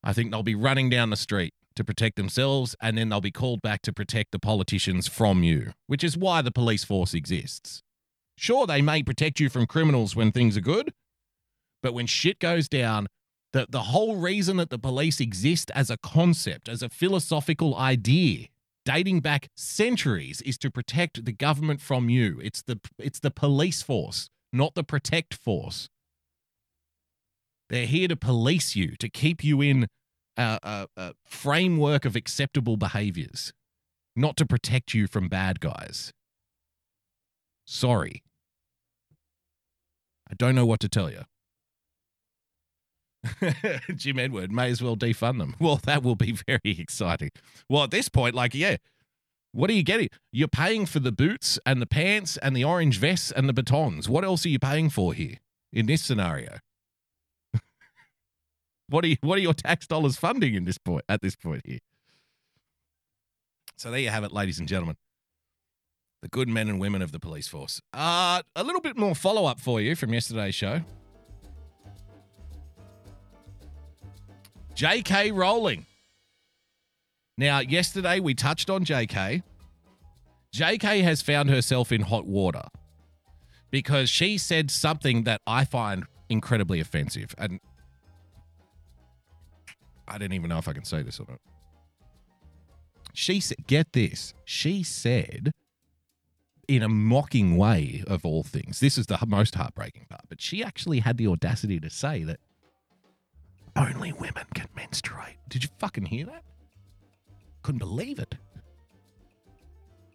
I 0.02 0.12
think 0.12 0.30
they'll 0.30 0.42
be 0.42 0.54
running 0.54 0.90
down 0.90 1.08
the 1.08 1.16
street 1.16 1.54
to 1.76 1.82
protect 1.82 2.16
themselves 2.16 2.76
and 2.80 2.98
then 2.98 3.08
they'll 3.08 3.20
be 3.22 3.30
called 3.30 3.62
back 3.62 3.80
to 3.82 3.92
protect 3.92 4.32
the 4.32 4.38
politicians 4.38 5.08
from 5.08 5.42
you, 5.42 5.72
which 5.86 6.04
is 6.04 6.16
why 6.16 6.42
the 6.42 6.52
police 6.52 6.84
force 6.84 7.14
exists. 7.14 7.82
Sure, 8.36 8.66
they 8.66 8.82
may 8.82 9.02
protect 9.02 9.40
you 9.40 9.48
from 9.48 9.66
criminals 9.66 10.14
when 10.14 10.30
things 10.30 10.56
are 10.56 10.60
good, 10.62 10.92
but 11.84 11.92
when 11.92 12.06
shit 12.06 12.38
goes 12.38 12.66
down, 12.66 13.08
the, 13.52 13.66
the 13.68 13.82
whole 13.82 14.16
reason 14.16 14.56
that 14.56 14.70
the 14.70 14.78
police 14.78 15.20
exist 15.20 15.70
as 15.74 15.90
a 15.90 15.98
concept, 15.98 16.66
as 16.66 16.82
a 16.82 16.88
philosophical 16.88 17.76
idea, 17.76 18.46
dating 18.86 19.20
back 19.20 19.48
centuries, 19.54 20.40
is 20.40 20.56
to 20.56 20.70
protect 20.70 21.26
the 21.26 21.32
government 21.32 21.82
from 21.82 22.08
you. 22.08 22.40
It's 22.42 22.62
the 22.62 22.80
it's 22.98 23.20
the 23.20 23.30
police 23.30 23.82
force, 23.82 24.30
not 24.50 24.74
the 24.74 24.82
protect 24.82 25.34
force. 25.34 25.90
They're 27.68 27.84
here 27.84 28.08
to 28.08 28.16
police 28.16 28.74
you, 28.74 28.96
to 28.96 29.10
keep 29.10 29.44
you 29.44 29.60
in 29.60 29.86
a, 30.38 30.58
a, 30.62 30.86
a 30.96 31.12
framework 31.26 32.06
of 32.06 32.16
acceptable 32.16 32.78
behaviors, 32.78 33.52
not 34.16 34.38
to 34.38 34.46
protect 34.46 34.94
you 34.94 35.06
from 35.06 35.28
bad 35.28 35.60
guys. 35.60 36.14
Sorry. 37.66 38.22
I 40.30 40.34
don't 40.34 40.54
know 40.54 40.64
what 40.64 40.80
to 40.80 40.88
tell 40.88 41.10
you. 41.10 41.24
Jim 43.96 44.18
Edward 44.18 44.52
may 44.52 44.70
as 44.70 44.82
well 44.82 44.96
defund 44.96 45.38
them. 45.38 45.56
Well, 45.60 45.80
that 45.84 46.02
will 46.02 46.16
be 46.16 46.32
very 46.32 46.60
exciting. 46.78 47.30
Well, 47.68 47.84
at 47.84 47.90
this 47.90 48.08
point, 48.08 48.34
like, 48.34 48.54
yeah, 48.54 48.76
What 49.52 49.70
are 49.70 49.74
you 49.74 49.82
getting? 49.84 50.08
You're 50.32 50.48
paying 50.48 50.84
for 50.84 50.98
the 50.98 51.12
boots 51.12 51.58
and 51.64 51.80
the 51.80 51.86
pants 51.86 52.36
and 52.38 52.56
the 52.56 52.64
orange 52.64 52.98
vests 52.98 53.30
and 53.30 53.48
the 53.48 53.52
batons. 53.52 54.08
What 54.08 54.24
else 54.24 54.44
are 54.44 54.48
you 54.48 54.58
paying 54.58 54.90
for 54.90 55.14
here 55.14 55.36
in 55.72 55.86
this 55.86 56.02
scenario? 56.02 56.58
what 58.88 59.04
are 59.04 59.08
you, 59.08 59.16
what 59.20 59.38
are 59.38 59.42
your 59.42 59.54
tax 59.54 59.86
dollars 59.86 60.16
funding 60.16 60.54
in 60.54 60.64
this 60.64 60.78
point 60.78 61.04
at 61.08 61.22
this 61.22 61.36
point 61.36 61.62
here? 61.64 61.78
So 63.76 63.90
there 63.90 64.00
you 64.00 64.10
have 64.10 64.24
it, 64.24 64.32
ladies 64.32 64.58
and 64.58 64.68
gentlemen. 64.68 64.96
The 66.22 66.28
good 66.28 66.48
men 66.48 66.68
and 66.68 66.80
women 66.80 67.02
of 67.02 67.12
the 67.12 67.20
police 67.20 67.48
force. 67.48 67.80
Uh, 67.92 68.42
a 68.56 68.64
little 68.64 68.80
bit 68.80 68.96
more 68.96 69.14
follow 69.14 69.44
up 69.46 69.60
for 69.60 69.80
you 69.80 69.94
from 69.94 70.12
yesterday's 70.14 70.54
show. 70.54 70.80
J.K. 74.74 75.30
Rowling. 75.30 75.86
Now, 77.38 77.60
yesterday 77.60 78.20
we 78.20 78.34
touched 78.34 78.70
on 78.70 78.84
JK. 78.84 79.42
JK 80.54 81.02
has 81.02 81.22
found 81.22 81.50
herself 81.50 81.90
in 81.92 82.02
hot 82.02 82.26
water 82.26 82.62
because 83.70 84.08
she 84.08 84.38
said 84.38 84.70
something 84.70 85.24
that 85.24 85.40
I 85.46 85.64
find 85.64 86.04
incredibly 86.28 86.80
offensive. 86.80 87.34
And 87.38 87.60
I 90.06 90.18
don't 90.18 90.32
even 90.32 90.48
know 90.48 90.58
if 90.58 90.68
I 90.68 90.72
can 90.72 90.84
say 90.84 91.02
this 91.02 91.18
or 91.18 91.26
not. 91.28 91.40
She 93.12 93.40
said, 93.40 93.66
get 93.66 93.92
this. 93.92 94.34
She 94.44 94.82
said, 94.82 95.52
in 96.66 96.82
a 96.82 96.88
mocking 96.88 97.56
way 97.56 98.02
of 98.06 98.24
all 98.24 98.42
things, 98.42 98.80
this 98.80 98.98
is 98.98 99.06
the 99.06 99.18
most 99.26 99.54
heartbreaking 99.54 100.06
part, 100.08 100.22
but 100.28 100.40
she 100.40 100.64
actually 100.64 101.00
had 101.00 101.16
the 101.16 101.26
audacity 101.26 101.78
to 101.80 101.90
say 101.90 102.24
that 102.24 102.40
only 103.76 104.12
women 104.12 104.46
can 104.54 104.68
menstruate. 104.76 105.36
Did 105.48 105.64
you 105.64 105.70
fucking 105.78 106.06
hear 106.06 106.26
that? 106.26 106.44
couldn't 107.64 107.78
believe 107.78 108.20
it. 108.20 108.36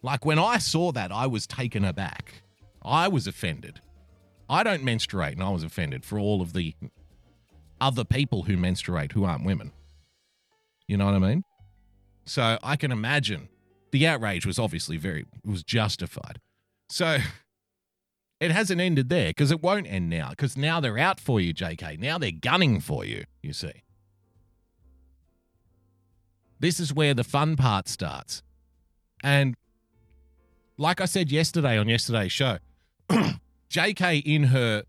Like 0.02 0.24
when 0.24 0.38
I 0.38 0.56
saw 0.56 0.92
that, 0.92 1.12
I 1.12 1.26
was 1.26 1.46
taken 1.46 1.84
aback. 1.84 2.42
I 2.82 3.08
was 3.08 3.26
offended. 3.26 3.80
I 4.48 4.62
don't 4.62 4.82
menstruate, 4.82 5.34
and 5.34 5.42
I 5.42 5.50
was 5.50 5.62
offended 5.62 6.04
for 6.04 6.18
all 6.18 6.40
of 6.40 6.54
the 6.54 6.74
other 7.80 8.04
people 8.04 8.44
who 8.44 8.56
menstruate 8.56 9.12
who 9.12 9.24
aren't 9.24 9.44
women. 9.44 9.72
You 10.86 10.96
know 10.96 11.04
what 11.04 11.14
I 11.14 11.18
mean? 11.18 11.44
So 12.24 12.58
I 12.62 12.76
can 12.76 12.92
imagine 12.92 13.48
the 13.90 14.06
outrage 14.06 14.46
was 14.46 14.58
obviously 14.58 14.96
very 14.96 15.26
was 15.44 15.62
justified. 15.62 16.40
So 16.88 17.18
it 18.40 18.50
hasn't 18.50 18.80
ended 18.80 19.10
there 19.10 19.28
because 19.28 19.52
it 19.52 19.62
won't 19.62 19.86
end 19.86 20.08
now 20.08 20.30
because 20.30 20.56
now 20.56 20.80
they're 20.80 20.98
out 20.98 21.20
for 21.20 21.40
you, 21.40 21.52
JK. 21.52 21.98
Now 21.98 22.16
they're 22.16 22.30
gunning 22.30 22.80
for 22.80 23.04
you, 23.04 23.24
you 23.42 23.52
see. 23.52 23.82
This 26.58 26.80
is 26.80 26.92
where 26.92 27.14
the 27.14 27.24
fun 27.24 27.56
part 27.56 27.86
starts. 27.88 28.42
And 29.22 29.56
like 30.78 31.00
I 31.02 31.04
said 31.04 31.30
yesterday 31.30 31.76
on 31.76 31.88
yesterday's 31.88 32.32
show, 32.32 32.58
JK 33.70 34.22
in 34.24 34.44
her 34.44 34.84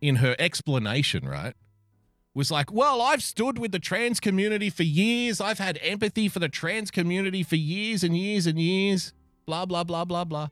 in 0.00 0.16
her 0.16 0.34
explanation, 0.38 1.28
right? 1.28 1.54
Was 2.32 2.50
like, 2.50 2.72
well, 2.72 3.02
I've 3.02 3.22
stood 3.22 3.58
with 3.58 3.72
the 3.72 3.78
trans 3.78 4.20
community 4.20 4.70
for 4.70 4.84
years. 4.84 5.40
I've 5.40 5.58
had 5.58 5.78
empathy 5.82 6.28
for 6.28 6.38
the 6.38 6.48
trans 6.48 6.90
community 6.90 7.42
for 7.42 7.56
years 7.56 8.02
and 8.02 8.16
years 8.16 8.46
and 8.46 8.58
years. 8.58 9.12
Blah, 9.46 9.66
blah, 9.66 9.84
blah, 9.84 10.04
blah, 10.04 10.24
blah. 10.24 10.48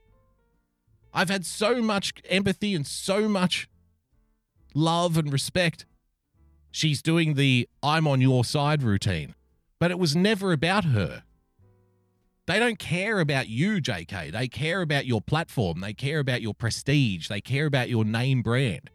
I've 1.18 1.30
had 1.30 1.44
so 1.44 1.82
much 1.82 2.12
empathy 2.28 2.74
and 2.74 2.86
so 2.86 3.28
much 3.28 3.68
love 4.74 5.16
and 5.16 5.32
respect. 5.32 5.84
She's 6.70 7.02
doing 7.02 7.34
the 7.34 7.68
I'm 7.82 8.06
on 8.06 8.20
your 8.20 8.44
side 8.44 8.82
routine 8.82 9.34
but 9.78 9.90
it 9.90 9.98
was 9.98 10.16
never 10.16 10.52
about 10.52 10.84
her. 10.84 11.22
They 12.46 12.58
don't 12.58 12.78
care 12.78 13.20
about 13.20 13.48
you, 13.48 13.80
JK. 13.80 14.32
They 14.32 14.48
care 14.48 14.80
about 14.80 15.06
your 15.06 15.20
platform. 15.20 15.80
They 15.80 15.92
care 15.92 16.18
about 16.18 16.40
your 16.40 16.54
prestige. 16.54 17.28
They 17.28 17.40
care 17.40 17.66
about 17.66 17.90
your 17.90 18.04
name 18.04 18.42
brand. 18.42 18.90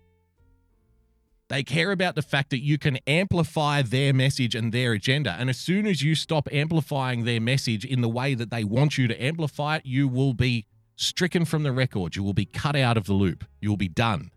They 1.50 1.62
care 1.62 1.92
about 1.92 2.16
the 2.16 2.24
fact 2.24 2.50
that 2.50 2.64
you 2.64 2.80
can 2.80 2.98
amplify 3.06 3.84
their 3.84 4.12
message 4.12 4.56
and 4.56 4.74
their 4.74 4.94
agenda. 4.94 5.36
And 5.38 5.52
as 5.52 5.60
soon 5.60 5.86
as 5.86 6.02
you 6.02 6.16
stop 6.16 6.50
amplifying 6.52 7.26
their 7.26 7.40
message 7.40 7.86
in 7.86 8.02
the 8.02 8.10
way 8.10 8.34
that 8.34 8.50
they 8.50 8.64
want 8.64 8.98
you 8.98 9.08
to 9.08 9.24
amplify 9.24 9.76
it, 9.76 9.86
you 9.86 10.08
will 10.08 10.34
be 10.34 10.66
stricken 10.96 11.46
from 11.46 11.64
the 11.64 11.72
record. 11.72 12.16
You 12.16 12.24
will 12.24 12.34
be 12.34 12.46
cut 12.46 12.76
out 12.76 12.98
of 12.98 13.06
the 13.06 13.14
loop. 13.14 13.46
You 13.62 13.70
will 13.70 13.78
be 13.78 13.90
done. 13.90 14.32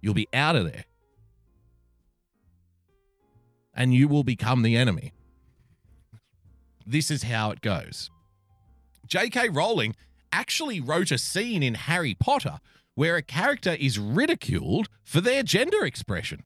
You'll 0.00 0.14
be 0.14 0.28
out 0.32 0.56
of 0.56 0.64
there. 0.64 0.84
And 3.74 3.92
you 3.92 4.06
will 4.06 4.24
become 4.24 4.62
the 4.62 4.76
enemy 4.76 5.12
this 6.86 7.10
is 7.10 7.24
how 7.24 7.50
it 7.50 7.60
goes. 7.60 8.10
J.K. 9.06 9.50
Rowling 9.50 9.94
actually 10.32 10.80
wrote 10.80 11.10
a 11.10 11.18
scene 11.18 11.62
in 11.62 11.74
Harry 11.74 12.14
Potter 12.14 12.58
where 12.94 13.16
a 13.16 13.22
character 13.22 13.76
is 13.78 13.98
ridiculed 13.98 14.88
for 15.02 15.20
their 15.20 15.42
gender 15.42 15.84
expression. 15.84 16.44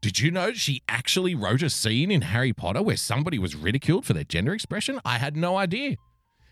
Did 0.00 0.18
you 0.20 0.30
know 0.30 0.52
she 0.52 0.82
actually 0.88 1.34
wrote 1.34 1.62
a 1.62 1.68
scene 1.68 2.10
in 2.10 2.22
Harry 2.22 2.52
Potter 2.52 2.82
where 2.82 2.96
somebody 2.96 3.38
was 3.38 3.54
ridiculed 3.54 4.06
for 4.06 4.14
their 4.14 4.24
gender 4.24 4.54
expression? 4.54 4.98
I 5.04 5.18
had 5.18 5.36
no 5.36 5.56
idea. 5.58 5.96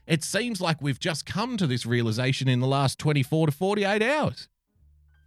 It 0.08 0.24
seems 0.24 0.58
like 0.58 0.80
we've 0.80 0.98
just 0.98 1.26
come 1.26 1.58
to 1.58 1.66
this 1.66 1.84
realization 1.84 2.48
in 2.48 2.60
the 2.60 2.66
last 2.66 2.98
24 2.98 3.48
to 3.48 3.52
48 3.52 4.02
hours. 4.02 4.48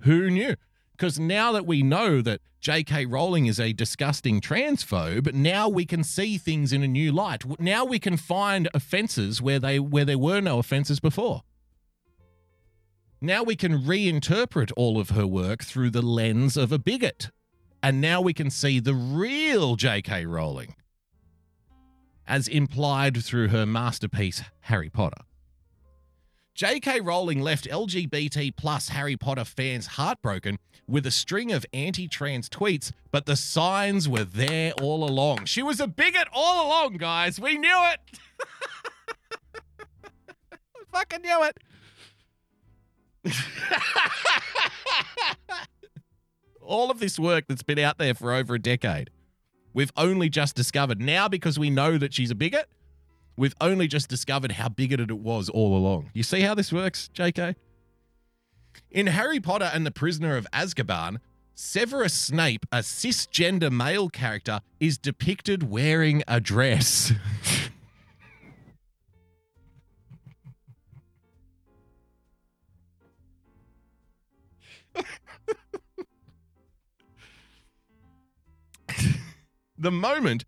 Who 0.01 0.31
knew? 0.31 0.55
Because 0.93 1.19
now 1.19 1.51
that 1.51 1.67
we 1.67 1.83
know 1.83 2.19
that 2.21 2.41
J.K. 2.59 3.05
Rowling 3.05 3.45
is 3.45 3.59
a 3.59 3.73
disgusting 3.73 4.41
transphobe, 4.41 5.33
now 5.33 5.69
we 5.69 5.85
can 5.85 6.03
see 6.03 6.39
things 6.39 6.73
in 6.73 6.81
a 6.81 6.87
new 6.87 7.11
light. 7.11 7.59
Now 7.59 7.85
we 7.85 7.99
can 7.99 8.17
find 8.17 8.69
offences 8.73 9.39
where 9.39 9.59
they 9.59 9.79
where 9.79 10.05
there 10.05 10.17
were 10.17 10.41
no 10.41 10.57
offences 10.57 10.99
before. 10.99 11.43
Now 13.21 13.43
we 13.43 13.55
can 13.55 13.83
reinterpret 13.83 14.71
all 14.75 14.99
of 14.99 15.11
her 15.11 15.27
work 15.27 15.63
through 15.63 15.91
the 15.91 16.01
lens 16.01 16.57
of 16.57 16.71
a 16.71 16.79
bigot. 16.79 17.29
And 17.83 18.01
now 18.01 18.19
we 18.21 18.33
can 18.33 18.49
see 18.49 18.79
the 18.79 18.95
real 18.95 19.75
J.K. 19.75 20.25
Rowling 20.25 20.75
as 22.27 22.47
implied 22.47 23.23
through 23.23 23.49
her 23.49 23.65
masterpiece, 23.65 24.43
Harry 24.61 24.89
Potter. 24.89 25.23
J.K. 26.53 26.99
Rowling 27.01 27.41
left 27.41 27.67
LGBT 27.67 28.55
plus 28.55 28.89
Harry 28.89 29.15
Potter 29.17 29.45
fans 29.45 29.87
heartbroken 29.87 30.59
with 30.87 31.05
a 31.05 31.11
string 31.11 31.51
of 31.51 31.65
anti-trans 31.73 32.49
tweets, 32.49 32.91
but 33.11 33.25
the 33.25 33.35
signs 33.35 34.09
were 34.09 34.25
there 34.25 34.73
all 34.73 35.03
along. 35.03 35.45
She 35.45 35.63
was 35.63 35.79
a 35.79 35.87
bigot 35.87 36.27
all 36.33 36.67
along, 36.67 36.97
guys. 36.97 37.39
We 37.39 37.57
knew 37.57 37.77
it. 37.93 37.99
fucking 40.91 41.21
knew 41.21 41.43
it. 41.45 41.57
all 46.61 46.91
of 46.91 46.99
this 46.99 47.17
work 47.17 47.45
that's 47.47 47.63
been 47.63 47.79
out 47.79 47.97
there 47.97 48.13
for 48.13 48.33
over 48.33 48.55
a 48.55 48.59
decade. 48.59 49.09
We've 49.73 49.91
only 49.95 50.29
just 50.29 50.55
discovered 50.55 50.99
now 50.99 51.27
because 51.27 51.57
we 51.57 51.69
know 51.69 51.97
that 51.97 52.13
she's 52.13 52.31
a 52.31 52.35
bigot 52.35 52.67
We've 53.37 53.55
only 53.61 53.87
just 53.87 54.09
discovered 54.09 54.51
how 54.53 54.69
bigoted 54.69 55.09
it 55.09 55.19
was 55.19 55.49
all 55.49 55.75
along. 55.75 56.11
You 56.13 56.23
see 56.23 56.41
how 56.41 56.53
this 56.53 56.71
works, 56.71 57.09
JK? 57.15 57.55
In 58.89 59.07
Harry 59.07 59.39
Potter 59.39 59.69
and 59.73 59.85
the 59.85 59.91
Prisoner 59.91 60.37
of 60.37 60.45
Azkaban, 60.53 61.17
Severus 61.55 62.13
Snape, 62.13 62.65
a 62.71 62.79
cisgender 62.79 63.71
male 63.71 64.09
character, 64.09 64.61
is 64.79 64.97
depicted 64.97 65.69
wearing 65.69 66.23
a 66.27 66.39
dress. 66.39 67.13
the 79.81 79.91
moment 79.91 80.45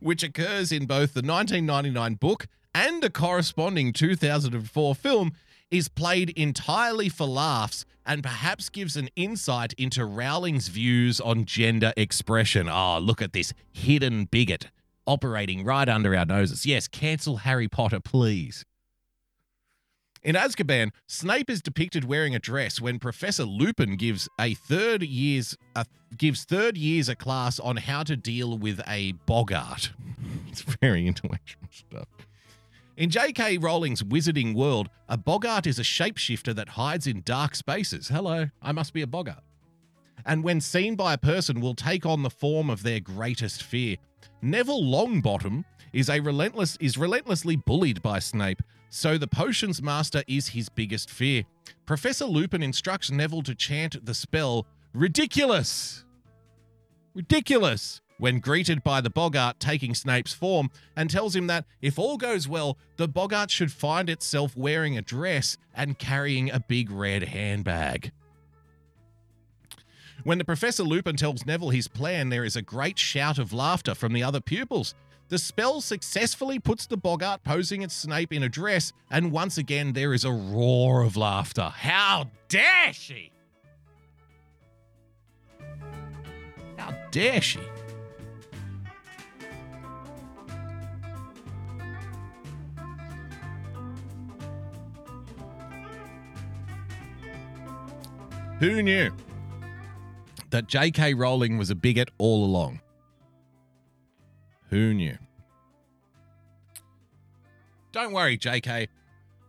which 0.00 0.22
occurs 0.22 0.72
in 0.72 0.86
both 0.86 1.14
the 1.14 1.22
1999 1.22 2.14
book 2.14 2.46
and 2.74 3.04
a 3.04 3.10
corresponding 3.10 3.92
2004 3.92 4.94
film, 4.94 5.32
is 5.70 5.88
played 5.88 6.30
entirely 6.30 7.08
for 7.08 7.26
laughs 7.26 7.84
and 8.04 8.22
perhaps 8.22 8.68
gives 8.68 8.96
an 8.96 9.08
insight 9.14 9.72
into 9.74 10.04
Rowling's 10.04 10.68
views 10.68 11.20
on 11.20 11.44
gender 11.44 11.92
expression. 11.96 12.68
Oh, 12.68 12.98
look 12.98 13.22
at 13.22 13.32
this 13.32 13.52
hidden 13.72 14.24
bigot 14.24 14.70
operating 15.06 15.64
right 15.64 15.88
under 15.88 16.16
our 16.16 16.24
noses. 16.24 16.66
Yes, 16.66 16.88
cancel 16.88 17.38
Harry 17.38 17.68
Potter, 17.68 18.00
please. 18.00 18.64
In 20.22 20.34
Azkaban, 20.34 20.90
Snape 21.06 21.48
is 21.48 21.62
depicted 21.62 22.04
wearing 22.04 22.34
a 22.34 22.38
dress 22.38 22.78
when 22.78 22.98
Professor 22.98 23.44
Lupin 23.44 23.96
gives 23.96 24.28
a 24.38 24.52
third 24.52 25.02
years 25.02 25.56
a, 25.74 25.86
gives 26.14 26.44
third 26.44 26.76
years 26.76 27.08
a 27.08 27.14
class 27.14 27.58
on 27.58 27.78
how 27.78 28.02
to 28.02 28.16
deal 28.16 28.58
with 28.58 28.82
a 28.86 29.12
boggart. 29.24 29.92
it's 30.48 30.60
very 30.60 31.06
intellectual 31.06 31.62
stuff. 31.70 32.08
In 32.98 33.08
J.K. 33.08 33.56
Rowling's 33.56 34.02
Wizarding 34.02 34.54
World, 34.54 34.90
a 35.08 35.16
boggart 35.16 35.66
is 35.66 35.78
a 35.78 35.82
shapeshifter 35.82 36.54
that 36.54 36.68
hides 36.68 37.06
in 37.06 37.22
dark 37.22 37.54
spaces. 37.54 38.08
Hello, 38.08 38.46
I 38.60 38.72
must 38.72 38.92
be 38.92 39.00
a 39.00 39.06
boggart. 39.06 39.42
And 40.26 40.44
when 40.44 40.60
seen 40.60 40.96
by 40.96 41.14
a 41.14 41.18
person, 41.18 41.62
will 41.62 41.74
take 41.74 42.04
on 42.04 42.22
the 42.22 42.28
form 42.28 42.68
of 42.68 42.82
their 42.82 43.00
greatest 43.00 43.62
fear. 43.62 43.96
Neville 44.42 44.82
Longbottom 44.82 45.64
is 45.94 46.10
a 46.10 46.20
relentless 46.20 46.76
is 46.78 46.98
relentlessly 46.98 47.56
bullied 47.56 48.02
by 48.02 48.18
Snape, 48.18 48.60
so 48.90 49.16
the 49.16 49.26
potions 49.26 49.80
master 49.80 50.22
is 50.28 50.48
his 50.48 50.68
biggest 50.68 51.08
fear. 51.08 51.44
Professor 51.86 52.26
Lupin 52.26 52.62
instructs 52.62 53.10
Neville 53.10 53.42
to 53.42 53.54
chant 53.54 54.04
the 54.04 54.14
spell 54.14 54.66
ridiculous. 54.92 56.04
Ridiculous. 57.14 58.00
When 58.18 58.40
greeted 58.40 58.82
by 58.84 59.00
the 59.00 59.08
Boggart 59.08 59.60
taking 59.60 59.94
Snape's 59.94 60.34
form 60.34 60.70
and 60.94 61.08
tells 61.08 61.34
him 61.34 61.46
that 61.46 61.64
if 61.80 61.98
all 61.98 62.18
goes 62.18 62.46
well, 62.46 62.76
the 62.98 63.08
Boggart 63.08 63.50
should 63.50 63.72
find 63.72 64.10
itself 64.10 64.54
wearing 64.54 64.98
a 64.98 65.02
dress 65.02 65.56
and 65.74 65.98
carrying 65.98 66.50
a 66.50 66.60
big 66.60 66.90
red 66.90 67.22
handbag. 67.22 68.12
When 70.22 70.36
the 70.36 70.44
Professor 70.44 70.82
Lupin 70.82 71.16
tells 71.16 71.46
Neville 71.46 71.70
his 71.70 71.88
plan, 71.88 72.28
there 72.28 72.44
is 72.44 72.56
a 72.56 72.62
great 72.62 72.98
shout 72.98 73.38
of 73.38 73.54
laughter 73.54 73.94
from 73.94 74.12
the 74.12 74.22
other 74.22 74.40
pupils. 74.40 74.94
The 75.30 75.38
spell 75.38 75.80
successfully 75.80 76.58
puts 76.58 76.86
the 76.86 76.96
Boggart 76.96 77.44
posing 77.44 77.84
as 77.84 77.92
Snape 77.92 78.32
in 78.32 78.42
a 78.42 78.48
dress, 78.48 78.92
and 79.12 79.30
once 79.30 79.58
again 79.58 79.92
there 79.92 80.12
is 80.12 80.24
a 80.24 80.32
roar 80.32 81.02
of 81.02 81.16
laughter. 81.16 81.72
How 81.72 82.28
dare 82.48 82.92
she! 82.92 83.30
How 86.76 86.92
dare 87.12 87.40
she? 87.40 87.60
Who 98.58 98.82
knew 98.82 99.12
that 100.50 100.66
J.K. 100.66 101.14
Rowling 101.14 101.56
was 101.56 101.70
a 101.70 101.76
bigot 101.76 102.10
all 102.18 102.44
along? 102.44 102.80
Who 104.70 104.94
knew? 104.94 105.18
Don't 107.92 108.12
worry, 108.12 108.38
JK. 108.38 108.88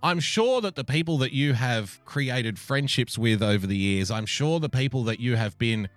I'm 0.03 0.19
sure 0.19 0.61
that 0.61 0.75
the 0.75 0.83
people 0.83 1.19
that 1.19 1.31
you 1.31 1.53
have 1.53 2.03
created 2.05 2.57
friendships 2.57 3.17
with 3.19 3.43
over 3.43 3.67
the 3.67 3.77
years, 3.77 4.09
I'm 4.09 4.25
sure 4.25 4.59
the 4.59 4.69
people 4.69 5.03
that 5.03 5.19
you 5.19 5.35
have 5.35 5.59
been, 5.59 5.89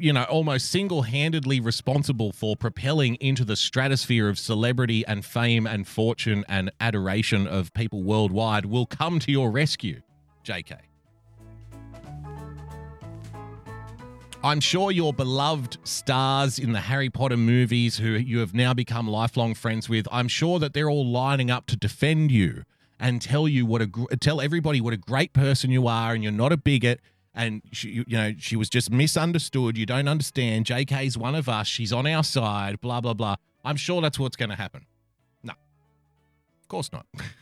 you 0.00 0.12
know, 0.12 0.24
almost 0.24 0.72
single 0.72 1.02
handedly 1.02 1.60
responsible 1.60 2.32
for 2.32 2.56
propelling 2.56 3.14
into 3.16 3.44
the 3.44 3.54
stratosphere 3.54 4.28
of 4.28 4.40
celebrity 4.40 5.06
and 5.06 5.24
fame 5.24 5.68
and 5.68 5.86
fortune 5.86 6.44
and 6.48 6.72
adoration 6.80 7.46
of 7.46 7.72
people 7.74 8.02
worldwide 8.02 8.66
will 8.66 8.86
come 8.86 9.20
to 9.20 9.30
your 9.30 9.52
rescue, 9.52 10.00
JK. 10.44 10.89
I'm 14.42 14.60
sure 14.60 14.90
your 14.90 15.12
beloved 15.12 15.76
stars 15.84 16.58
in 16.58 16.72
the 16.72 16.80
Harry 16.80 17.10
Potter 17.10 17.36
movies 17.36 17.98
who 17.98 18.12
you 18.12 18.38
have 18.38 18.54
now 18.54 18.72
become 18.72 19.06
lifelong 19.06 19.52
friends 19.52 19.86
with, 19.86 20.08
I'm 20.10 20.28
sure 20.28 20.58
that 20.58 20.72
they're 20.72 20.88
all 20.88 21.06
lining 21.06 21.50
up 21.50 21.66
to 21.66 21.76
defend 21.76 22.32
you 22.32 22.64
and 22.98 23.20
tell 23.20 23.46
you 23.46 23.66
what 23.66 23.82
a 23.82 24.16
tell 24.18 24.40
everybody 24.40 24.80
what 24.80 24.94
a 24.94 24.96
great 24.96 25.34
person 25.34 25.70
you 25.70 25.86
are 25.86 26.14
and 26.14 26.22
you're 26.22 26.32
not 26.32 26.52
a 26.52 26.56
bigot 26.56 27.00
and 27.34 27.60
she, 27.70 27.90
you 27.90 28.04
know 28.08 28.32
she 28.38 28.56
was 28.56 28.70
just 28.70 28.90
misunderstood, 28.90 29.76
you 29.76 29.84
don't 29.84 30.08
understand. 30.08 30.64
JK's 30.64 31.18
one 31.18 31.34
of 31.34 31.46
us, 31.46 31.66
she's 31.66 31.92
on 31.92 32.06
our 32.06 32.24
side, 32.24 32.80
blah 32.80 33.02
blah 33.02 33.14
blah. 33.14 33.36
I'm 33.62 33.76
sure 33.76 34.00
that's 34.00 34.18
what's 34.18 34.36
going 34.36 34.50
to 34.50 34.56
happen. 34.56 34.86
No. 35.42 35.52
Of 36.62 36.68
course 36.68 36.90
not. 36.92 37.04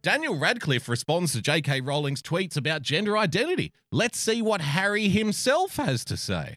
Daniel 0.00 0.38
Radcliffe 0.38 0.88
responds 0.88 1.32
to 1.32 1.42
J.K. 1.42 1.80
Rowling's 1.80 2.22
tweets 2.22 2.56
about 2.56 2.82
gender 2.82 3.18
identity. 3.18 3.72
Let's 3.90 4.18
see 4.18 4.40
what 4.40 4.60
Harry 4.60 5.08
himself 5.08 5.76
has 5.76 6.04
to 6.04 6.16
say. 6.16 6.56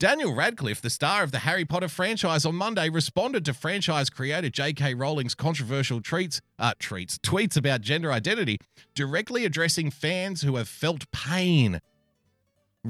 Daniel 0.00 0.34
Radcliffe, 0.34 0.80
the 0.80 0.90
star 0.90 1.22
of 1.22 1.30
the 1.30 1.40
Harry 1.40 1.64
Potter 1.64 1.88
franchise, 1.88 2.44
on 2.44 2.56
Monday 2.56 2.88
responded 2.88 3.44
to 3.44 3.54
franchise 3.54 4.10
creator 4.10 4.48
J.K. 4.50 4.94
Rowling's 4.94 5.36
controversial 5.36 6.00
treats, 6.00 6.40
uh, 6.58 6.74
treats, 6.80 7.18
tweets 7.18 7.56
about 7.56 7.82
gender 7.82 8.12
identity, 8.12 8.58
directly 8.94 9.44
addressing 9.44 9.90
fans 9.90 10.42
who 10.42 10.56
have 10.56 10.68
felt 10.68 11.10
pain 11.12 11.80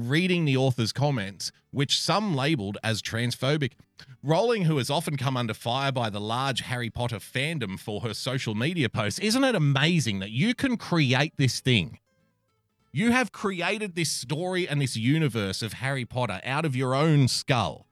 reading 0.07 0.45
the 0.45 0.55
author's 0.55 0.91
comments, 0.91 1.51
which 1.71 1.99
some 1.99 2.35
labeled 2.35 2.77
as 2.83 3.01
transphobic. 3.01 3.73
Rowling, 4.23 4.63
who 4.63 4.77
has 4.77 4.89
often 4.89 5.17
come 5.17 5.35
under 5.35 5.53
fire 5.53 5.91
by 5.91 6.09
the 6.09 6.21
large 6.21 6.61
Harry 6.61 6.89
Potter 6.89 7.17
fandom 7.17 7.79
for 7.79 8.01
her 8.01 8.13
social 8.13 8.55
media 8.55 8.89
posts, 8.89 9.19
isn't 9.19 9.43
it 9.43 9.55
amazing 9.55 10.19
that 10.19 10.31
you 10.31 10.53
can 10.53 10.77
create 10.77 11.33
this 11.37 11.59
thing? 11.59 11.99
You 12.91 13.11
have 13.11 13.31
created 13.31 13.95
this 13.95 14.11
story 14.11 14.67
and 14.67 14.81
this 14.81 14.95
universe 14.95 15.61
of 15.61 15.73
Harry 15.73 16.05
Potter 16.05 16.41
out 16.43 16.65
of 16.65 16.75
your 16.75 16.95
own 16.95 17.27
skull. 17.27 17.85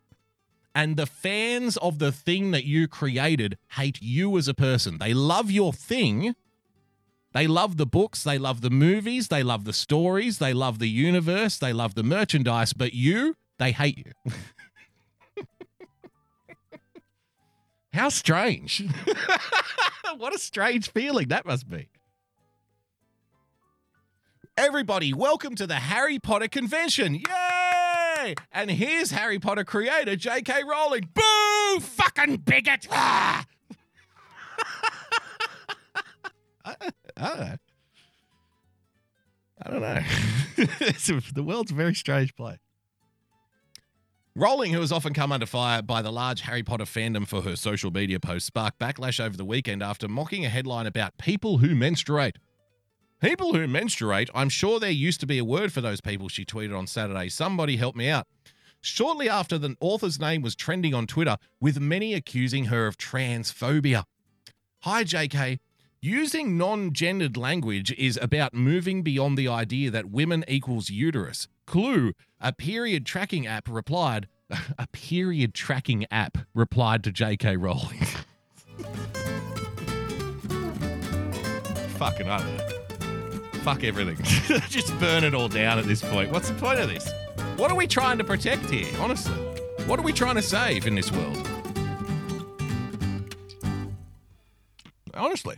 And 0.74 0.95
the 0.95 1.05
fans 1.05 1.78
of 1.78 1.99
the 1.99 2.12
thing 2.12 2.51
that 2.51 2.64
you 2.64 2.88
created 2.88 3.58
hate 3.72 3.99
you 4.01 4.38
as 4.38 4.47
a 4.47 4.53
person. 4.53 4.97
They 4.97 5.14
love 5.14 5.49
your 5.49 5.74
thing. 5.74 6.36
They 7.38 7.46
love 7.46 7.78
the 7.78 7.86
books, 7.86 8.24
they 8.24 8.40
love 8.40 8.62
the 8.62 8.72
movies, 8.72 9.28
they 9.28 9.44
love 9.44 9.64
the 9.64 9.72
stories, 9.72 10.40
they 10.40 10.54
love 10.54 10.80
the 10.80 10.90
universe, 10.90 11.60
they 11.60 11.72
love 11.72 11.94
the 11.94 12.02
merchandise, 12.02 12.74
but 12.74 12.96
you, 12.96 13.36
they 13.60 13.74
hate 13.74 14.00
you. 14.00 14.34
How 17.94 18.10
strange. 18.10 18.84
what 20.18 20.34
a 20.34 20.40
strange 20.40 20.90
feeling 20.92 21.28
that 21.28 21.46
must 21.46 21.70
be. 21.70 21.90
Everybody, 24.58 25.14
welcome 25.14 25.54
to 25.58 25.68
the 25.68 25.76
Harry 25.76 26.18
Potter 26.18 26.48
convention. 26.48 27.14
Yay! 27.14 28.34
And 28.52 28.72
here's 28.72 29.12
Harry 29.12 29.38
Potter 29.38 29.64
creator 29.64 30.16
J.K. 30.16 30.64
Rowling. 30.64 31.08
Boo! 31.14 31.82
Fucking 31.82 32.38
bigot! 32.38 32.88
Ah! 32.90 33.46
I, 37.18 37.57
I 39.61 39.70
don't 39.70 39.82
know. 39.82 39.86
I 39.88 40.03
don't 40.57 41.07
know. 41.07 41.20
The 41.34 41.43
world's 41.43 41.72
a 41.72 41.76
very 41.76 41.95
strange 41.95 42.36
place. 42.36 42.59
Rowling, 44.36 44.72
who 44.72 44.82
has 44.82 44.91
often 44.91 45.15
come 45.15 45.32
under 45.32 45.47
fire 45.47 45.82
by 45.82 46.03
the 46.03 46.11
large 46.11 46.41
Harry 46.41 46.61
Potter 46.61 46.84
fandom 46.84 47.28
for 47.28 47.41
her 47.41 47.55
social 47.55 47.89
media 47.89 48.20
posts, 48.20 48.45
sparked 48.45 48.78
backlash 48.78 49.20
over 49.20 49.36
the 49.36 49.43
weekend 49.43 49.82
after 49.82 50.07
mocking 50.07 50.45
a 50.45 50.49
headline 50.49 50.86
about 50.86 51.18
people 51.18 51.57
who 51.57 51.74
menstruate. 51.74 52.38
People 53.20 53.55
who 53.55 53.68
menstruate, 53.68 54.30
I'm 54.36 54.49
sure 54.49 54.80
there 54.80 54.91
used 54.91 55.20
to 55.22 55.26
be 55.26 55.39
a 55.39 55.43
word 55.43 55.74
for 55.74 55.82
those 55.82 56.01
people, 56.01 56.30
she 56.30 56.45
tweeted 56.45 56.78
on 56.78 56.86
Saturday. 56.86 57.30
Somebody 57.30 57.78
help 57.78 57.95
me 57.95 58.09
out. 58.09 58.28
Shortly 58.80 59.28
after 59.28 59.57
the 59.57 59.76
author's 59.80 60.20
name 60.20 60.43
was 60.43 60.55
trending 60.55 60.93
on 60.93 61.07
Twitter, 61.07 61.38
with 61.59 61.80
many 61.80 62.13
accusing 62.13 62.65
her 62.65 62.86
of 62.86 62.95
transphobia. 62.95 64.03
Hi, 64.82 65.03
JK. 65.03 65.57
Using 66.08 66.58
non 66.58 66.93
gendered 66.93 67.36
language 67.36 67.91
is 67.97 68.18
about 68.22 68.53
moving 68.53 69.03
beyond 69.03 69.38
the 69.38 69.49
idea 69.49 69.91
that 69.91 70.10
women 70.10 70.45
equals 70.47 70.89
uterus. 70.89 71.49
Clue, 71.66 72.14
a 72.39 72.53
period 72.53 73.05
tracking 73.05 73.45
app 73.45 73.68
replied, 73.68 74.30
a 74.80 74.88
period 74.93 75.53
tracking 75.53 76.05
app 76.10 76.38
replied 76.53 77.03
to 77.03 77.12
JK 77.12 77.62
Rowling. 77.62 77.99
Fucking 81.97 82.30
I 82.30 82.38
don't 82.38 82.55
know. 82.55 82.70
Fuck 83.64 83.84
everything. 83.84 84.16
Just 84.70 84.97
burn 85.01 85.26
it 85.26 85.36
all 85.36 85.49
down 85.49 85.78
at 85.78 85.84
this 85.84 86.01
point. 86.01 86.32
What's 86.32 86.47
the 86.47 86.55
point 86.55 86.80
of 86.80 86.88
this? 86.88 87.12
What 87.58 87.70
are 87.70 87.76
we 87.76 87.86
trying 87.86 88.18
to 88.20 88.24
protect 88.24 88.70
here, 88.70 88.88
honestly? 89.01 89.36
What 89.88 89.99
are 89.99 90.03
we 90.03 90.14
trying 90.14 90.36
to 90.36 90.41
save 90.41 90.88
in 90.88 90.95
this 90.95 91.12
world? 91.12 91.45
Honestly. 95.14 95.58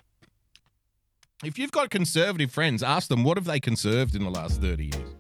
If 1.44 1.58
you've 1.58 1.72
got 1.72 1.90
conservative 1.90 2.52
friends, 2.52 2.84
ask 2.84 3.08
them 3.08 3.24
what 3.24 3.38
have 3.38 3.46
they 3.46 3.62
conserved 3.62 4.14
in 4.14 4.24
the 4.24 4.30
last 4.30 4.60
30 4.60 4.86
years? 4.86 5.16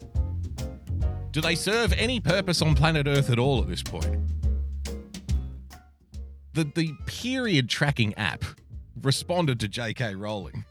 Do 1.31 1.39
they 1.39 1.55
serve 1.55 1.93
any 1.93 2.19
purpose 2.19 2.61
on 2.61 2.75
planet 2.75 3.07
Earth 3.07 3.29
at 3.29 3.39
all 3.39 3.61
at 3.61 3.69
this 3.69 3.81
point? 3.81 4.19
The 6.53 6.65
the 6.75 6.93
period 7.05 7.69
tracking 7.69 8.13
app 8.15 8.43
responded 9.01 9.61
to 9.61 9.69
J.K. 9.69 10.15
Rowling 10.15 10.65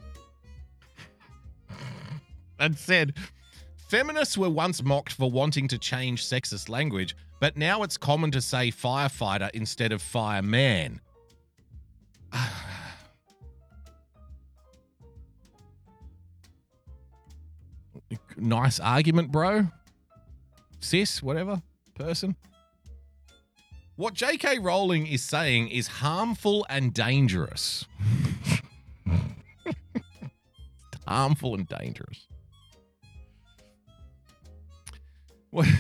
and 2.58 2.76
said, 2.76 3.14
Feminists 3.88 4.36
were 4.36 4.50
once 4.50 4.82
mocked 4.82 5.14
for 5.14 5.30
wanting 5.30 5.66
to 5.68 5.78
change 5.78 6.26
sexist 6.26 6.68
language, 6.68 7.16
but 7.40 7.56
now 7.56 7.82
it's 7.84 7.96
common 7.96 8.30
to 8.32 8.42
say 8.42 8.70
firefighter 8.70 9.48
instead 9.54 9.92
of 9.92 10.02
fireman. 10.02 11.00
nice 18.38 18.80
argument, 18.80 19.30
bro. 19.30 19.66
Sis, 20.80 21.22
whatever, 21.22 21.62
person. 21.94 22.36
What 23.96 24.14
J.K. 24.14 24.60
Rowling 24.60 25.06
is 25.06 25.24
saying 25.24 25.68
is 25.68 25.88
harmful 25.88 26.64
and 26.68 26.94
dangerous. 26.94 27.84
harmful 31.06 31.56
and 31.56 31.66
dangerous. 31.66 32.28
What, 35.50 35.66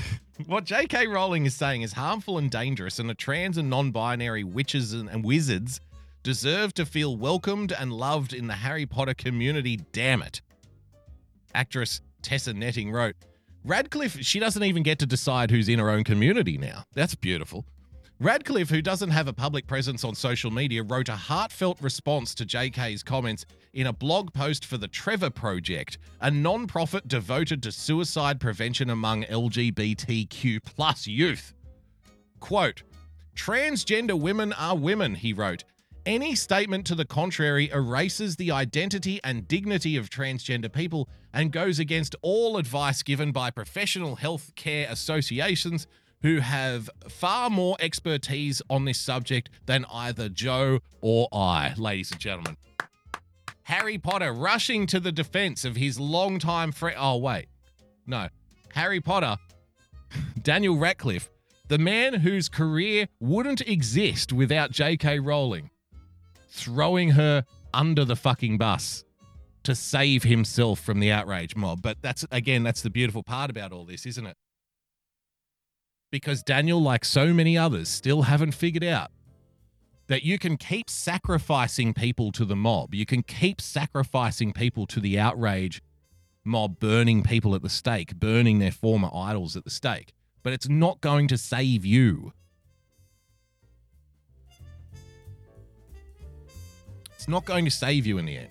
What 0.46 0.64
J.K. 0.64 1.08
Rowling 1.08 1.46
is 1.46 1.54
saying 1.54 1.82
is 1.82 1.94
harmful 1.94 2.38
and 2.38 2.48
dangerous, 2.48 3.00
and 3.00 3.10
the 3.10 3.14
trans 3.14 3.58
and 3.58 3.68
non 3.68 3.90
binary 3.90 4.44
witches 4.44 4.92
and, 4.92 5.08
and 5.08 5.24
wizards 5.24 5.80
deserve 6.22 6.72
to 6.74 6.86
feel 6.86 7.16
welcomed 7.16 7.72
and 7.72 7.92
loved 7.92 8.32
in 8.32 8.46
the 8.46 8.54
Harry 8.54 8.86
Potter 8.86 9.14
community, 9.14 9.80
damn 9.90 10.22
it. 10.22 10.40
Actress 11.54 12.02
Tessa 12.28 12.52
Netting 12.52 12.92
wrote, 12.92 13.16
Radcliffe, 13.64 14.20
she 14.20 14.38
doesn't 14.38 14.62
even 14.62 14.82
get 14.82 14.98
to 14.98 15.06
decide 15.06 15.50
who's 15.50 15.66
in 15.66 15.78
her 15.78 15.88
own 15.88 16.04
community 16.04 16.58
now. 16.58 16.84
That's 16.92 17.14
beautiful. 17.14 17.64
Radcliffe, 18.20 18.68
who 18.68 18.82
doesn't 18.82 19.08
have 19.08 19.28
a 19.28 19.32
public 19.32 19.66
presence 19.66 20.04
on 20.04 20.14
social 20.14 20.50
media, 20.50 20.82
wrote 20.82 21.08
a 21.08 21.16
heartfelt 21.16 21.80
response 21.80 22.34
to 22.34 22.44
JK's 22.44 23.02
comments 23.02 23.46
in 23.72 23.86
a 23.86 23.94
blog 23.94 24.34
post 24.34 24.66
for 24.66 24.76
the 24.76 24.88
Trevor 24.88 25.30
Project, 25.30 25.96
a 26.20 26.30
non-profit 26.30 27.08
devoted 27.08 27.62
to 27.62 27.72
suicide 27.72 28.40
prevention 28.40 28.90
among 28.90 29.22
LGBTQ 29.22 30.62
plus 30.66 31.06
youth. 31.06 31.54
Quote, 32.40 32.82
Transgender 33.34 34.20
women 34.20 34.52
are 34.52 34.76
women, 34.76 35.14
he 35.14 35.32
wrote. 35.32 35.64
Any 36.08 36.36
statement 36.36 36.86
to 36.86 36.94
the 36.94 37.04
contrary 37.04 37.68
erases 37.68 38.36
the 38.36 38.50
identity 38.50 39.20
and 39.22 39.46
dignity 39.46 39.94
of 39.98 40.08
transgender 40.08 40.72
people 40.72 41.06
and 41.34 41.52
goes 41.52 41.78
against 41.78 42.16
all 42.22 42.56
advice 42.56 43.02
given 43.02 43.30
by 43.30 43.50
professional 43.50 44.16
health 44.16 44.54
care 44.54 44.86
associations 44.88 45.86
who 46.22 46.38
have 46.38 46.88
far 47.10 47.50
more 47.50 47.76
expertise 47.78 48.62
on 48.70 48.86
this 48.86 48.98
subject 48.98 49.50
than 49.66 49.84
either 49.92 50.30
Jo 50.30 50.78
or 51.02 51.28
I, 51.30 51.74
ladies 51.76 52.10
and 52.10 52.18
gentlemen. 52.18 52.56
Harry 53.64 53.98
Potter 53.98 54.32
rushing 54.32 54.86
to 54.86 55.00
the 55.00 55.12
defense 55.12 55.66
of 55.66 55.76
his 55.76 56.00
longtime 56.00 56.72
friend. 56.72 56.96
Oh, 56.98 57.18
wait. 57.18 57.48
No. 58.06 58.28
Harry 58.72 59.02
Potter, 59.02 59.36
Daniel 60.42 60.78
Radcliffe, 60.78 61.28
the 61.68 61.76
man 61.76 62.14
whose 62.14 62.48
career 62.48 63.08
wouldn't 63.20 63.60
exist 63.60 64.32
without 64.32 64.70
J.K. 64.70 65.18
Rowling, 65.18 65.68
throwing 66.48 67.10
her 67.10 67.44
under 67.72 68.04
the 68.04 68.16
fucking 68.16 68.58
bus 68.58 69.04
to 69.64 69.74
save 69.74 70.22
himself 70.22 70.80
from 70.80 71.00
the 71.00 71.10
outrage 71.10 71.54
mob. 71.54 71.82
But 71.82 71.98
that's, 72.00 72.24
again, 72.30 72.62
that's 72.62 72.82
the 72.82 72.90
beautiful 72.90 73.22
part 73.22 73.50
about 73.50 73.72
all 73.72 73.84
this, 73.84 74.06
isn't 74.06 74.26
it? 74.26 74.36
because 76.10 76.42
Daniel, 76.42 76.80
like 76.80 77.04
so 77.04 77.32
many 77.32 77.56
others, 77.56 77.88
still 77.88 78.22
haven't 78.22 78.52
figured 78.52 78.84
out 78.84 79.10
that 80.06 80.22
you 80.22 80.38
can 80.38 80.56
keep 80.56 80.88
sacrificing 80.88 81.92
people 81.92 82.32
to 82.32 82.44
the 82.44 82.56
mob. 82.56 82.94
You 82.94 83.04
can 83.04 83.22
keep 83.22 83.60
sacrificing 83.60 84.52
people 84.52 84.86
to 84.86 85.00
the 85.00 85.18
outrage 85.18 85.82
mob, 86.44 86.78
burning 86.78 87.22
people 87.22 87.54
at 87.54 87.62
the 87.62 87.68
stake, 87.68 88.14
burning 88.16 88.58
their 88.58 88.72
former 88.72 89.10
idols 89.12 89.54
at 89.56 89.64
the 89.64 89.70
stake. 89.70 90.14
But 90.42 90.54
it's 90.54 90.68
not 90.68 91.02
going 91.02 91.28
to 91.28 91.36
save 91.36 91.84
you. 91.84 92.32
Not 97.28 97.44
going 97.44 97.66
to 97.66 97.70
save 97.70 98.06
you 98.06 98.16
in 98.16 98.24
the 98.24 98.38
end. 98.38 98.48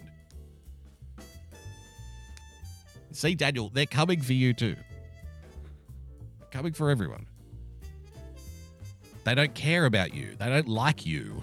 See, 3.11 3.33
Daniel, 3.33 3.71
they're 3.73 3.87
coming 3.87 4.21
for 4.21 4.33
you 4.33 4.53
too. 4.53 4.75
Coming 6.51 6.73
for 6.73 6.91
everyone. 6.91 7.25
They 9.23 9.33
don't 9.33 9.55
care 9.55 9.85
about 9.85 10.13
you. 10.13 10.35
They 10.37 10.45
don't 10.45 10.67
like 10.67 11.07
you. 11.07 11.41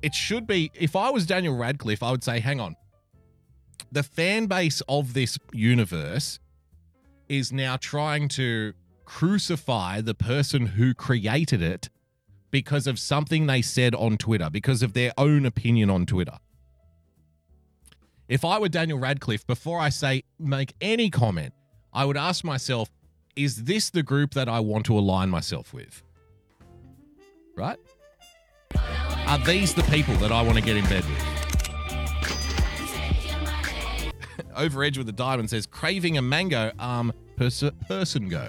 It 0.00 0.14
should 0.14 0.46
be, 0.46 0.70
if 0.74 0.94
I 0.94 1.10
was 1.10 1.26
Daniel 1.26 1.56
Radcliffe, 1.56 2.02
I 2.02 2.12
would 2.12 2.22
say, 2.22 2.38
hang 2.38 2.60
on. 2.60 2.76
The 3.90 4.04
fan 4.04 4.46
base 4.46 4.80
of 4.88 5.12
this 5.12 5.38
universe 5.52 6.38
is 7.28 7.52
now 7.52 7.76
trying 7.76 8.28
to 8.28 8.74
crucify 9.04 10.00
the 10.00 10.14
person 10.14 10.66
who 10.66 10.94
created 10.94 11.60
it 11.60 11.90
because 12.52 12.86
of 12.86 13.00
something 13.00 13.46
they 13.46 13.62
said 13.62 13.96
on 13.96 14.16
Twitter, 14.16 14.48
because 14.48 14.82
of 14.82 14.92
their 14.92 15.12
own 15.18 15.44
opinion 15.44 15.90
on 15.90 16.06
Twitter. 16.06 16.38
If 18.28 18.44
I 18.44 18.60
were 18.60 18.68
Daniel 18.68 18.98
Radcliffe, 18.98 19.44
before 19.46 19.80
I 19.80 19.88
say 19.88 20.22
make 20.38 20.74
any 20.80 21.10
comment, 21.10 21.54
I 21.92 22.04
would 22.04 22.16
ask 22.16 22.44
myself, 22.44 22.88
is 23.34 23.64
this 23.64 23.90
the 23.90 24.04
group 24.04 24.34
that 24.34 24.48
I 24.48 24.60
want 24.60 24.86
to 24.86 24.96
align 24.96 25.30
myself 25.30 25.74
with? 25.74 26.02
Right? 27.56 27.78
Are 29.26 29.38
these 29.38 29.74
the 29.74 29.82
people 29.84 30.14
that 30.16 30.30
I 30.30 30.42
want 30.42 30.56
to 30.58 30.62
get 30.62 30.76
in 30.76 30.84
bed 30.84 31.04
with? 31.04 31.22
Over 34.56 34.84
Edge 34.84 34.98
with 34.98 35.06
the 35.06 35.12
Diamond 35.12 35.48
says, 35.50 35.66
craving 35.66 36.18
a 36.18 36.22
mango, 36.22 36.70
um, 36.78 37.12
pers- 37.36 37.64
person 37.88 38.28
go. 38.28 38.48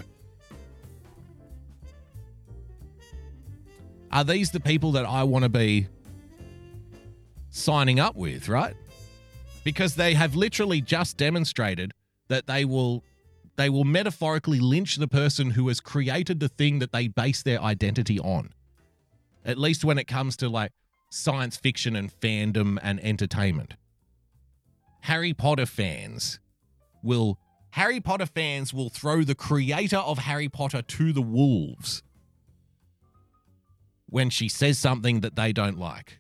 Are 4.14 4.24
these 4.24 4.52
the 4.52 4.60
people 4.60 4.92
that 4.92 5.06
I 5.06 5.24
want 5.24 5.42
to 5.42 5.50
be 5.50 5.88
signing 7.50 8.00
up 8.00 8.16
with, 8.16 8.48
right? 8.48 8.76
Because 9.64 9.96
they 9.96 10.14
have 10.14 10.36
literally 10.36 10.82
just 10.82 11.18
demonstrated 11.18 11.94
that 12.28 12.46
they 12.46 12.64
will 12.64 13.04
they 13.56 13.72
will 13.72 13.84
metaphorically 13.84 14.60
lynch 14.60 14.98
the 14.98 15.08
person 15.08 15.50
who 15.52 15.68
has 15.68 15.80
created 15.80 16.40
the 16.40 16.48
thing 16.48 16.78
that 16.78 16.92
they 16.92 17.08
base 17.08 17.42
their 17.42 17.60
identity 17.60 18.20
on. 18.20 18.52
At 19.44 19.58
least 19.58 19.84
when 19.84 19.98
it 19.98 20.06
comes 20.08 20.38
to 20.38 20.48
like 20.50 20.72
science 21.10 21.58
fiction 21.58 21.96
and 21.96 22.12
fandom 22.20 22.78
and 22.84 23.04
entertainment. 23.04 23.74
Harry 25.02 25.34
Potter 25.34 25.66
fans 25.66 26.40
will 27.02 27.40
Harry 27.72 28.00
Potter 28.00 28.28
fans 28.28 28.76
will 28.76 28.90
throw 28.90 29.24
the 29.24 29.34
creator 29.34 29.98
of 29.98 30.20
Harry 30.20 30.50
Potter 30.50 30.84
to 30.84 31.14
the 31.14 31.22
wolves 31.24 32.04
when 34.14 34.30
she 34.30 34.48
says 34.48 34.78
something 34.78 35.22
that 35.22 35.36
they 35.36 35.52
don't 35.52 35.80
like. 35.80 36.20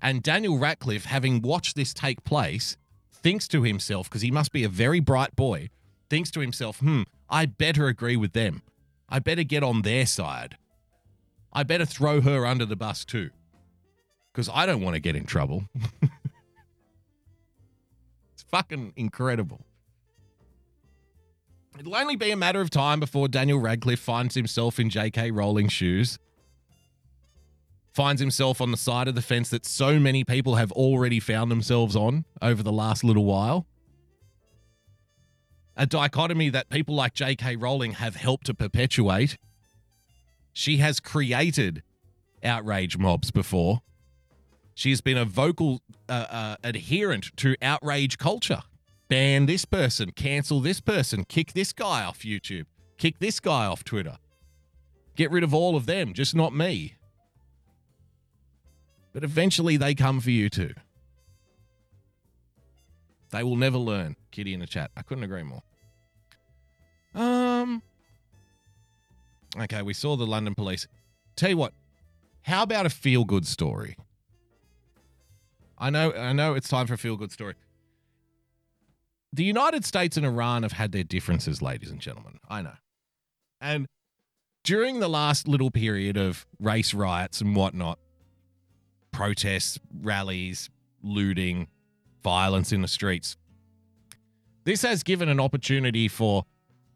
And 0.00 0.22
Daniel 0.22 0.56
Radcliffe, 0.56 1.04
having 1.04 1.42
watched 1.42 1.76
this 1.76 1.92
take 1.92 2.24
place, 2.24 2.78
thinks 3.12 3.46
to 3.48 3.62
himself, 3.62 4.08
because 4.08 4.22
he 4.22 4.30
must 4.30 4.52
be 4.52 4.64
a 4.64 4.70
very 4.70 5.00
bright 5.00 5.36
boy, 5.36 5.68
thinks 6.08 6.30
to 6.30 6.40
himself, 6.40 6.78
hmm, 6.78 7.02
I 7.28 7.44
better 7.44 7.88
agree 7.88 8.16
with 8.16 8.32
them. 8.32 8.62
I 9.06 9.18
better 9.18 9.42
get 9.42 9.62
on 9.62 9.82
their 9.82 10.06
side. 10.06 10.56
I 11.52 11.62
better 11.62 11.84
throw 11.84 12.22
her 12.22 12.46
under 12.46 12.64
the 12.64 12.74
bus 12.74 13.04
too. 13.04 13.28
Because 14.32 14.48
I 14.48 14.64
don't 14.64 14.80
want 14.80 14.94
to 14.94 15.00
get 15.00 15.14
in 15.14 15.26
trouble. 15.26 15.64
it's 18.32 18.44
fucking 18.50 18.94
incredible. 18.96 19.60
It'll 21.78 21.96
only 21.96 22.16
be 22.16 22.30
a 22.30 22.36
matter 22.36 22.62
of 22.62 22.70
time 22.70 22.98
before 22.98 23.28
Daniel 23.28 23.58
Radcliffe 23.58 24.00
finds 24.00 24.34
himself 24.34 24.80
in 24.80 24.88
J.K. 24.88 25.32
Rowling's 25.32 25.74
shoes. 25.74 26.18
Finds 27.94 28.20
himself 28.20 28.60
on 28.60 28.70
the 28.72 28.76
side 28.76 29.08
of 29.08 29.14
the 29.14 29.22
fence 29.22 29.48
that 29.50 29.64
so 29.64 30.00
many 30.00 30.24
people 30.24 30.56
have 30.56 30.72
already 30.72 31.20
found 31.20 31.50
themselves 31.50 31.94
on 31.94 32.24
over 32.42 32.62
the 32.62 32.72
last 32.72 33.04
little 33.04 33.24
while 33.24 33.66
a 35.76 35.86
dichotomy 35.86 36.50
that 36.50 36.70
people 36.70 36.94
like 36.94 37.14
J.K. 37.14 37.56
Rowling 37.56 37.92
have 37.92 38.16
helped 38.16 38.46
to 38.46 38.54
perpetuate. 38.54 39.36
She 40.52 40.78
has 40.78 41.00
created 41.00 41.82
outrage 42.42 42.96
mobs 42.96 43.30
before. 43.30 43.80
She 44.74 44.90
has 44.90 45.00
been 45.00 45.16
a 45.16 45.24
vocal 45.24 45.80
uh, 46.08 46.26
uh, 46.30 46.56
adherent 46.62 47.36
to 47.38 47.56
outrage 47.62 48.18
culture. 48.18 48.62
Ban 49.08 49.46
this 49.46 49.64
person, 49.64 50.10
cancel 50.12 50.60
this 50.60 50.80
person, 50.80 51.24
kick 51.24 51.52
this 51.52 51.72
guy 51.72 52.04
off 52.04 52.20
YouTube, 52.20 52.66
kick 52.98 53.18
this 53.18 53.38
guy 53.40 53.66
off 53.66 53.84
Twitter. 53.84 54.18
Get 55.16 55.30
rid 55.30 55.44
of 55.44 55.54
all 55.54 55.76
of 55.76 55.86
them, 55.86 56.12
just 56.12 56.34
not 56.34 56.54
me. 56.54 56.94
But 59.14 59.24
eventually 59.24 59.78
they 59.78 59.94
come 59.94 60.20
for 60.20 60.30
you 60.30 60.50
too. 60.50 60.74
They 63.30 63.42
will 63.42 63.56
never 63.56 63.78
learn. 63.78 64.16
Kitty 64.30 64.52
in 64.52 64.60
the 64.60 64.66
chat. 64.66 64.90
I 64.96 65.02
couldn't 65.02 65.24
agree 65.24 65.44
more. 65.44 65.62
Um. 67.14 67.82
Okay, 69.58 69.82
we 69.82 69.94
saw 69.94 70.16
the 70.16 70.26
London 70.26 70.54
police. 70.54 70.86
Tell 71.36 71.48
you 71.48 71.56
what, 71.56 71.72
how 72.42 72.62
about 72.62 72.86
a 72.86 72.90
feel 72.90 73.24
good 73.24 73.46
story? 73.46 73.96
I 75.78 75.90
know, 75.90 76.12
I 76.12 76.32
know, 76.32 76.54
it's 76.54 76.68
time 76.68 76.86
for 76.86 76.94
a 76.94 76.98
feel 76.98 77.16
good 77.16 77.32
story. 77.32 77.54
The 79.32 79.44
United 79.44 79.84
States 79.84 80.16
and 80.16 80.24
Iran 80.24 80.62
have 80.62 80.72
had 80.72 80.92
their 80.92 81.04
differences, 81.04 81.60
ladies 81.62 81.90
and 81.90 82.00
gentlemen. 82.00 82.38
I 82.48 82.62
know, 82.62 82.74
and 83.60 83.86
during 84.62 85.00
the 85.00 85.08
last 85.08 85.48
little 85.48 85.70
period 85.70 86.16
of 86.16 86.46
race 86.60 86.94
riots 86.94 87.40
and 87.40 87.54
whatnot, 87.54 87.98
protests, 89.14 89.78
rallies, 90.02 90.68
looting, 91.02 91.68
violence 92.24 92.72
in 92.72 92.82
the 92.82 92.88
streets. 92.88 93.36
This 94.64 94.82
has 94.82 95.04
given 95.04 95.28
an 95.28 95.38
opportunity 95.38 96.08
for 96.08 96.44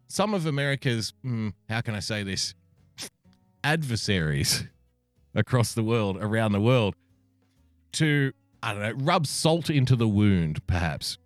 some 0.08 0.34
of 0.34 0.44
America's, 0.44 1.12
hmm, 1.22 1.50
how 1.68 1.80
can 1.80 1.94
I 1.94 2.00
say 2.00 2.24
this, 2.24 2.54
adversaries 3.62 4.64
across 5.34 5.74
the 5.74 5.84
world, 5.84 6.18
around 6.20 6.52
the 6.52 6.60
world, 6.60 6.96
to, 7.92 8.32
I 8.64 8.72
don't 8.72 8.82
know, 8.82 9.04
rub 9.04 9.26
salt 9.26 9.70
into 9.70 9.94
the 9.94 10.08
wound, 10.08 10.66
perhaps. 10.66 11.18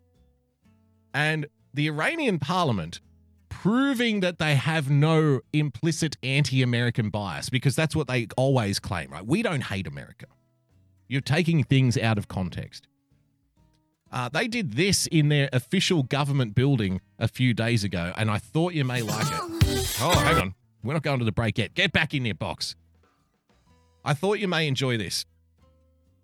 And 1.14 1.46
the 1.72 1.86
Iranian 1.86 2.38
parliament 2.38 3.00
proving 3.48 4.20
that 4.20 4.38
they 4.38 4.56
have 4.56 4.90
no 4.90 5.40
implicit 5.54 6.18
anti-American 6.22 7.08
bias 7.08 7.48
because 7.48 7.74
that's 7.76 7.96
what 7.96 8.08
they 8.08 8.26
always 8.36 8.78
claim, 8.78 9.10
right? 9.10 9.24
We 9.24 9.42
don't 9.42 9.62
hate 9.62 9.86
America. 9.86 10.26
You're 11.08 11.20
taking 11.20 11.62
things 11.62 11.98
out 11.98 12.18
of 12.18 12.28
context. 12.28 12.88
Uh, 14.10 14.28
they 14.28 14.46
did 14.46 14.74
this 14.74 15.06
in 15.06 15.28
their 15.28 15.48
official 15.52 16.02
government 16.02 16.54
building 16.54 17.00
a 17.18 17.28
few 17.28 17.54
days 17.54 17.82
ago, 17.82 18.12
and 18.16 18.30
I 18.30 18.38
thought 18.38 18.74
you 18.74 18.84
may 18.84 19.02
like 19.02 19.26
it. 19.26 19.58
Oh, 20.04 20.18
hang 20.18 20.36
on. 20.36 20.54
We're 20.82 20.94
not 20.94 21.02
going 21.02 21.20
to 21.20 21.24
the 21.24 21.32
break 21.32 21.58
yet. 21.58 21.74
Get 21.74 21.92
back 21.92 22.12
in 22.12 22.24
your 22.24 22.34
box. 22.34 22.74
I 24.04 24.14
thought 24.14 24.40
you 24.40 24.48
may 24.48 24.66
enjoy 24.66 24.96
this. 24.96 25.26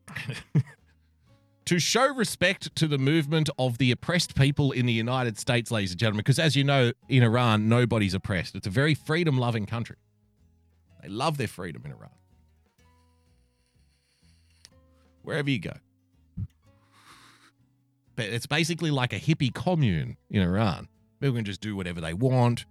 to 1.65 1.79
show 1.79 2.13
respect 2.15 2.75
to 2.77 2.89
the 2.89 2.99
movement 2.99 3.51
of 3.59 3.79
the 3.79 3.93
oppressed 3.93 4.35
people 4.35 4.73
in 4.73 4.87
the 4.87 4.93
United 4.93 5.39
States, 5.39 5.71
ladies 5.71 5.93
and 5.93 6.01
gentlemen, 6.01 6.21
because 6.21 6.39
as 6.39 6.57
you 6.57 6.65
know, 6.65 6.93
in 7.09 7.23
Iran, 7.23 7.69
nobody's 7.69 8.15
oppressed. 8.15 8.55
It's 8.55 8.67
a 8.67 8.71
very 8.71 8.95
freedom 8.95 9.39
loving 9.39 9.67
country. 9.67 9.97
They 11.03 11.09
love 11.09 11.37
their 11.37 11.47
freedom 11.47 11.83
in 11.85 11.93
Iran. 11.93 12.11
Wherever 15.23 15.51
you 15.51 15.59
go. 15.59 15.75
But 18.17 18.27
it's 18.27 18.47
basically 18.47 18.91
like 18.91 19.13
a 19.13 19.21
hippie 19.21 19.55
commune 19.55 20.17
in 20.29 20.43
Iran. 20.43 20.89
People 21.21 21.37
can 21.37 21.45
just 21.45 21.61
do 21.61 21.77
whatever 21.77 22.01
they 22.01 22.15
want. 22.15 22.65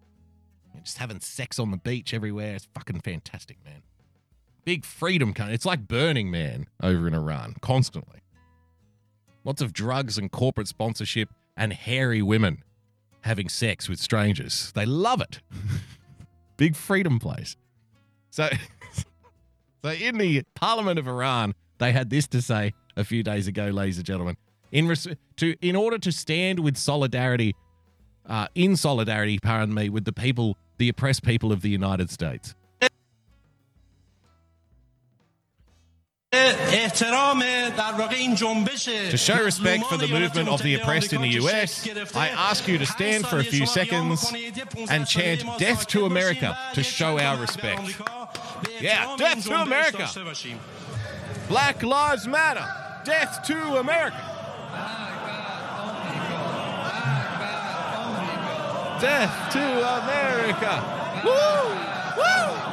Just 0.83 0.97
having 0.97 1.19
sex 1.19 1.59
on 1.59 1.71
the 1.71 1.77
beach 1.77 2.13
everywhere. 2.13 2.55
It's 2.55 2.67
fucking 2.73 3.01
fantastic, 3.01 3.57
man. 3.63 3.81
Big 4.65 4.83
freedom 4.83 5.33
country. 5.33 5.55
It's 5.55 5.65
like 5.65 5.87
Burning 5.87 6.29
Man 6.29 6.67
over 6.83 7.07
in 7.07 7.13
Iran, 7.13 7.55
constantly. 7.61 8.19
Lots 9.45 9.61
of 9.61 9.71
drugs 9.71 10.17
and 10.17 10.29
corporate 10.29 10.67
sponsorship 10.67 11.29
and 11.55 11.71
hairy 11.71 12.21
women 12.21 12.63
having 13.21 13.47
sex 13.47 13.87
with 13.87 13.99
strangers. 13.99 14.71
They 14.75 14.85
love 14.85 15.21
it. 15.21 15.39
Big 16.57 16.75
freedom 16.75 17.19
place. 17.19 17.55
So, 18.29 18.49
so 19.83 19.91
in 19.91 20.17
the 20.17 20.43
Parliament 20.55 20.99
of 20.99 21.07
Iran, 21.07 21.55
they 21.79 21.91
had 21.91 22.09
this 22.09 22.27
to 22.27 22.41
say 22.41 22.73
a 22.95 23.03
few 23.03 23.23
days 23.23 23.47
ago, 23.47 23.67
ladies 23.67 23.97
and 23.97 24.05
gentlemen. 24.05 24.37
In 24.71 24.87
res- 24.87 25.07
to 25.37 25.55
in 25.61 25.75
order 25.75 25.97
to 25.99 26.11
stand 26.11 26.59
with 26.59 26.77
solidarity, 26.77 27.55
uh, 28.25 28.47
in 28.55 28.75
solidarity, 28.75 29.39
pardon 29.39 29.73
me, 29.73 29.89
with 29.89 30.05
the 30.05 30.13
people, 30.13 30.57
the 30.77 30.89
oppressed 30.89 31.23
people 31.23 31.51
of 31.51 31.61
the 31.61 31.69
United 31.69 32.09
States. 32.09 32.55
To 39.09 39.17
show 39.17 39.43
respect 39.43 39.85
for 39.85 39.97
the 39.97 40.07
movement 40.07 40.49
of 40.49 40.61
the 40.61 40.75
oppressed 40.75 41.13
in 41.13 41.21
the 41.21 41.29
US, 41.29 41.87
I 42.15 42.27
ask 42.29 42.67
you 42.67 42.77
to 42.77 42.85
stand 42.85 43.25
for 43.25 43.39
a 43.39 43.43
few 43.43 43.65
seconds 43.65 44.33
and 44.89 45.07
chant 45.07 45.43
Death 45.57 45.87
to 45.87 46.05
America 46.05 46.57
to 46.73 46.83
show 46.83 47.17
our 47.17 47.37
respect. 47.37 47.97
Yeah, 48.81 49.15
Death 49.17 49.45
to 49.45 49.61
America! 49.61 50.09
Black 51.47 51.83
Lives 51.83 52.27
Matter! 52.27 52.65
Death 53.03 53.41
to 53.47 53.77
America! 53.77 54.23
Death 58.99 59.53
to 59.53 59.59
America! 60.03 61.21
Woo! 61.23 61.75
Woo! 62.17 62.67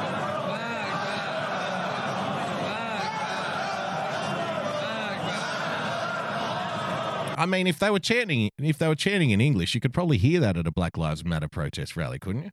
I 7.37 7.45
mean, 7.45 7.67
if 7.67 7.79
they 7.79 7.89
were 7.89 7.99
chanting, 7.99 8.49
if 8.57 8.77
they 8.77 8.87
were 8.87 8.95
chanting 8.95 9.31
in 9.31 9.41
English, 9.41 9.75
you 9.75 9.81
could 9.81 9.93
probably 9.93 10.17
hear 10.17 10.39
that 10.39 10.57
at 10.57 10.65
a 10.65 10.71
Black 10.71 10.97
Lives 10.97 11.23
Matter 11.23 11.47
protest 11.47 11.95
rally, 11.95 12.17
couldn't 12.17 12.43
you? 12.43 12.49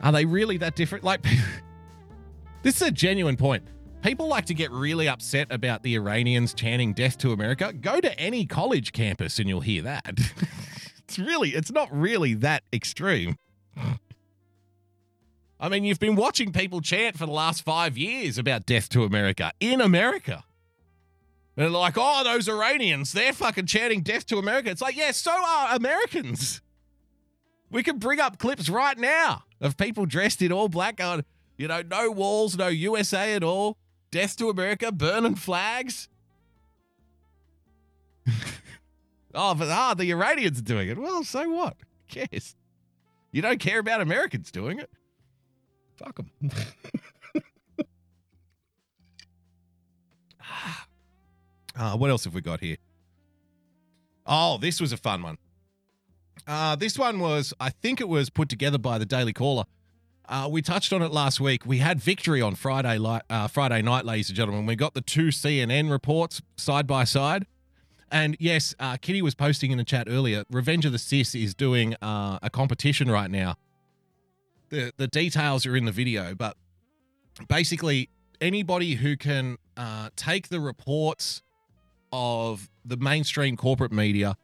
Are 0.00 0.12
they 0.12 0.24
really 0.24 0.56
that 0.58 0.74
different? 0.74 1.04
Like, 1.04 1.24
this 2.66 2.82
is 2.82 2.88
a 2.88 2.90
genuine 2.90 3.36
point. 3.36 3.62
People 4.02 4.26
like 4.26 4.46
to 4.46 4.54
get 4.54 4.72
really 4.72 5.08
upset 5.08 5.46
about 5.52 5.84
the 5.84 5.94
Iranians 5.94 6.52
chanting 6.52 6.94
"Death 6.94 7.16
to 7.18 7.30
America." 7.30 7.72
Go 7.72 8.00
to 8.00 8.18
any 8.18 8.44
college 8.44 8.90
campus 8.90 9.38
and 9.38 9.48
you'll 9.48 9.60
hear 9.60 9.82
that. 9.82 10.18
it's 11.04 11.16
really, 11.16 11.50
it's 11.50 11.70
not 11.70 11.88
really 11.96 12.34
that 12.34 12.64
extreme. 12.72 13.36
I 15.60 15.68
mean, 15.68 15.84
you've 15.84 16.00
been 16.00 16.16
watching 16.16 16.50
people 16.50 16.80
chant 16.80 17.16
for 17.16 17.24
the 17.24 17.32
last 17.32 17.62
five 17.62 17.96
years 17.96 18.36
about 18.36 18.66
death 18.66 18.88
to 18.90 19.04
America 19.04 19.52
in 19.60 19.80
America. 19.80 20.42
They're 21.54 21.70
like, 21.70 21.94
oh, 21.96 22.24
those 22.24 22.48
Iranians, 22.48 23.12
they're 23.12 23.32
fucking 23.32 23.66
chanting 23.66 24.00
death 24.00 24.26
to 24.26 24.38
America. 24.38 24.70
It's 24.70 24.82
like, 24.82 24.96
yeah, 24.96 25.12
so 25.12 25.30
are 25.30 25.76
Americans. 25.76 26.62
We 27.70 27.84
can 27.84 27.98
bring 27.98 28.18
up 28.18 28.38
clips 28.38 28.68
right 28.68 28.98
now 28.98 29.44
of 29.60 29.76
people 29.76 30.04
dressed 30.04 30.42
in 30.42 30.50
all 30.50 30.68
black 30.68 30.96
going, 30.96 31.24
you 31.56 31.68
know, 31.68 31.82
no 31.82 32.10
walls, 32.10 32.56
no 32.56 32.68
USA 32.68 33.34
at 33.34 33.42
all. 33.42 33.78
Death 34.10 34.36
to 34.36 34.48
America, 34.48 34.92
burning 34.92 35.34
flags. 35.34 36.08
oh, 39.34 39.54
but 39.54 39.68
ah, 39.68 39.94
the 39.94 40.10
Iranians 40.10 40.58
are 40.58 40.64
doing 40.64 40.88
it. 40.88 40.98
Well, 40.98 41.24
so 41.24 41.48
what? 41.48 41.76
Who 41.78 42.20
cares? 42.20 42.54
You 43.32 43.42
don't 43.42 43.58
care 43.58 43.78
about 43.78 44.00
Americans 44.00 44.50
doing 44.50 44.78
it. 44.78 44.90
Fuck 45.96 46.16
them. 46.16 46.30
uh, 51.76 51.96
what 51.96 52.10
else 52.10 52.24
have 52.24 52.34
we 52.34 52.40
got 52.40 52.60
here? 52.60 52.76
Oh, 54.26 54.58
this 54.58 54.80
was 54.80 54.92
a 54.92 54.96
fun 54.96 55.22
one. 55.22 55.38
Uh, 56.46 56.76
this 56.76 56.98
one 56.98 57.18
was, 57.18 57.52
I 57.58 57.70
think 57.70 58.00
it 58.00 58.08
was 58.08 58.30
put 58.30 58.48
together 58.48 58.78
by 58.78 58.98
the 58.98 59.06
Daily 59.06 59.32
Caller. 59.32 59.64
Uh, 60.28 60.48
we 60.50 60.60
touched 60.60 60.92
on 60.92 61.02
it 61.02 61.12
last 61.12 61.40
week. 61.40 61.64
We 61.64 61.78
had 61.78 62.00
victory 62.00 62.42
on 62.42 62.56
Friday, 62.56 62.98
li- 62.98 63.20
uh, 63.30 63.46
Friday 63.48 63.82
night, 63.82 64.04
ladies 64.04 64.28
and 64.28 64.36
gentlemen. 64.36 64.66
We 64.66 64.74
got 64.74 64.94
the 64.94 65.00
two 65.00 65.28
CNN 65.28 65.90
reports 65.90 66.42
side 66.56 66.86
by 66.86 67.04
side. 67.04 67.46
And 68.10 68.36
yes, 68.40 68.74
uh, 68.78 68.96
Kitty 68.96 69.22
was 69.22 69.34
posting 69.34 69.70
in 69.70 69.78
the 69.78 69.84
chat 69.84 70.08
earlier. 70.08 70.44
Revenge 70.50 70.84
of 70.84 70.92
the 70.92 70.98
Cis 70.98 71.34
is 71.34 71.54
doing 71.54 71.94
uh, 72.02 72.38
a 72.42 72.50
competition 72.50 73.10
right 73.10 73.30
now. 73.30 73.56
The 74.70 74.92
the 74.96 75.06
details 75.06 75.64
are 75.66 75.76
in 75.76 75.84
the 75.84 75.92
video, 75.92 76.34
but 76.34 76.56
basically 77.48 78.08
anybody 78.40 78.94
who 78.94 79.16
can 79.16 79.56
uh, 79.76 80.10
take 80.16 80.48
the 80.48 80.60
reports 80.60 81.42
of 82.12 82.68
the 82.84 82.96
mainstream 82.96 83.56
corporate 83.56 83.92
media 83.92 84.36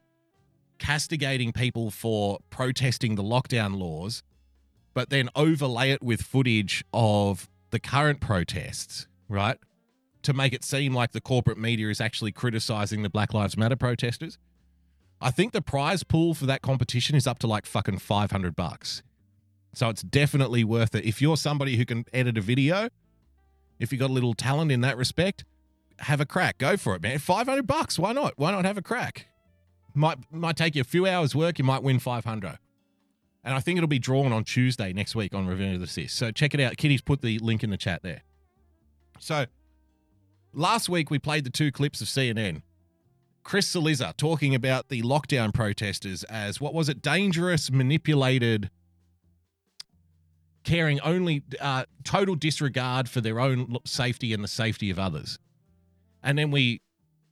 castigating 0.79 1.53
people 1.53 1.91
for 1.91 2.39
protesting 2.51 3.15
the 3.15 3.23
lockdown 3.23 3.79
laws, 3.79 4.23
but 4.95 5.11
then 5.11 5.29
overlay 5.35 5.91
it 5.91 6.03
with 6.03 6.23
footage 6.23 6.85
of 6.93 7.49
the 7.71 7.81
current 7.81 8.21
protests, 8.21 9.07
right? 9.29 9.59
To 10.23 10.33
make 10.33 10.53
it 10.53 10.65
seem 10.65 10.95
like 10.95 11.13
the 11.13 11.21
corporate 11.21 11.59
media 11.59 11.89
is 11.89 12.01
actually 12.01 12.33
criticizing 12.33 13.03
the 13.03 13.11
Black 13.11 13.35
Lives 13.35 13.57
Matter 13.57 13.77
protesters. 13.77 14.39
I 15.21 15.31
think 15.31 15.53
the 15.53 15.63
prize 15.63 16.03
pool 16.03 16.35
for 16.35 16.47
that 16.47 16.63
competition 16.63 17.17
is 17.17 17.27
up 17.27 17.39
to 17.41 17.47
like 17.47 17.67
fucking 17.67 17.99
500 17.99 18.57
bucks. 18.57 19.03
So 19.75 19.89
it's 19.89 20.03
definitely 20.03 20.65
worth 20.65 20.95
it. 20.95 21.05
If 21.05 21.23
you're 21.23 21.37
somebody 21.37 21.77
who 21.77 21.85
can 21.85 22.05
edit 22.13 22.37
a 22.37 22.41
video, 22.41 22.89
if 23.79 23.93
you 23.93 23.99
got 23.99 24.11
a 24.11 24.13
little 24.13 24.35
talent 24.35 24.71
in 24.71 24.83
that 24.83 24.97
respect, 24.97 25.45
have 26.01 26.21
a 26.21 26.27
crack. 26.27 26.59
Go 26.59 26.77
for 26.77 26.95
it, 26.95 27.03
man. 27.03 27.19
500 27.19 27.67
bucks. 27.67 27.99
Why 27.99 28.13
not? 28.13 28.35
Why 28.37 28.51
not 28.51 28.65
have 28.65 28.77
a 28.77 28.83
crack? 28.83 29.29
Might 29.95 30.19
might 30.31 30.57
take 30.57 30.75
you 30.75 30.81
a 30.81 30.85
few 30.85 31.07
hours 31.07 31.35
work, 31.35 31.59
you 31.59 31.65
might 31.65 31.83
win 31.83 31.99
500. 31.99 32.59
And 33.45 33.55
I 33.55 33.61
think 33.61 33.77
it'll 33.77 33.89
be 33.89 33.99
drawn 33.99 34.33
on 34.33 34.45
Tuesday 34.45 34.93
next 34.93 35.15
week 35.15 35.35
on 35.35 35.47
Revenge 35.47 35.75
of 35.75 35.81
the 35.81 35.87
Cis. 35.87 36.13
So 36.13 36.31
check 36.31 36.55
it 36.55 36.61
out. 36.61 36.77
Kitty's 36.77 37.03
put 37.03 37.23
the 37.23 37.39
link 37.41 37.65
in 37.65 37.71
the 37.71 37.77
chat 37.77 38.03
there. 38.03 38.23
So 39.19 39.47
last 40.53 40.89
week 40.89 41.11
we 41.11 41.19
played 41.19 41.45
the 41.45 41.51
two 41.51 41.73
clips 41.73 42.01
of 42.01 42.07
CNN. 42.07 42.63
Chris 43.43 43.73
Cillizza 43.75 44.17
talking 44.17 44.55
about 44.55 44.89
the 44.89 45.03
lockdown 45.03 45.53
protesters 45.53 46.23
as 46.25 46.61
what 46.61 46.73
was 46.75 46.89
it? 46.89 47.03
Dangerous, 47.03 47.73
manipulated, 47.73 48.71
caring 50.63 51.01
only 51.01 51.43
uh, 51.61 51.85
total 52.05 52.37
disregard 52.37 53.09
for 53.09 53.21
their 53.21 53.41
own 53.41 53.77
safety 53.85 54.33
and 54.33 54.45
the 54.45 54.49
safety 54.49 54.91
of 54.91 54.99
others. 54.99 55.39
And 56.23 56.39
then 56.39 56.53
we 56.53 56.81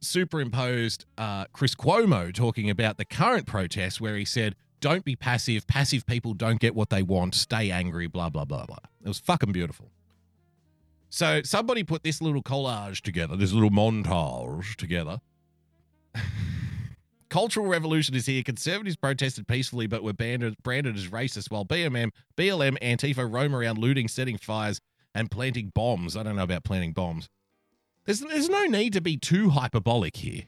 superimposed 0.01 1.05
uh, 1.17 1.45
Chris 1.53 1.75
Cuomo 1.75 2.35
talking 2.35 2.69
about 2.69 2.97
the 2.97 3.05
current 3.05 3.47
protests, 3.47 4.01
where 4.01 4.17
he 4.17 4.25
said, 4.25 4.57
"Don't 4.81 5.05
be 5.05 5.17
passive. 5.17 5.67
Passive 5.67 6.07
people 6.07 6.35
don't 6.35 6.61
get 6.61 6.75
what 6.75 6.91
they 6.91 7.03
want. 7.03 7.35
Stay 7.35 7.71
angry." 7.71 8.07
Blah 8.07 8.31
blah 8.31 8.45
blah 8.45 8.67
blah. 8.67 8.79
It 9.05 9.09
was 9.09 9.19
fucking 9.19 9.53
beautiful. 9.53 9.91
So 11.11 11.43
somebody 11.43 11.83
put 11.83 12.05
this 12.05 12.23
little 12.23 12.43
collage 12.43 13.01
together, 13.01 13.37
this 13.37 13.53
little 13.53 13.71
montage 13.71 14.77
together. 14.77 15.21
Cultural 17.29 17.67
revolution 17.67 18.15
is 18.15 18.27
here. 18.27 18.43
Conservatives 18.43 18.97
protested 18.97 19.47
peacefully, 19.47 19.87
but 19.87 20.03
were 20.03 20.13
branded, 20.13 20.57
branded 20.63 20.97
as 20.97 21.09
racist, 21.09 21.51
while 21.51 21.65
BMM, 21.65 22.11
BLM, 22.37 22.79
Antifa 22.81 23.31
roam 23.31 23.55
around 23.55 23.79
looting, 23.79 24.09
setting 24.09 24.37
fires, 24.37 24.81
and 25.15 25.31
planting 25.31 25.71
bombs. 25.75 26.17
I 26.17 26.23
don't 26.23 26.37
know 26.37 26.43
about 26.43 26.65
planting 26.65 26.93
bombs. 26.93 27.29
There's, 28.05 28.21
there's 28.21 28.49
no 28.49 28.65
need 28.65 28.93
to 28.95 29.01
be 29.01 29.17
too 29.17 29.51
hyperbolic 29.51 30.17
here. 30.17 30.45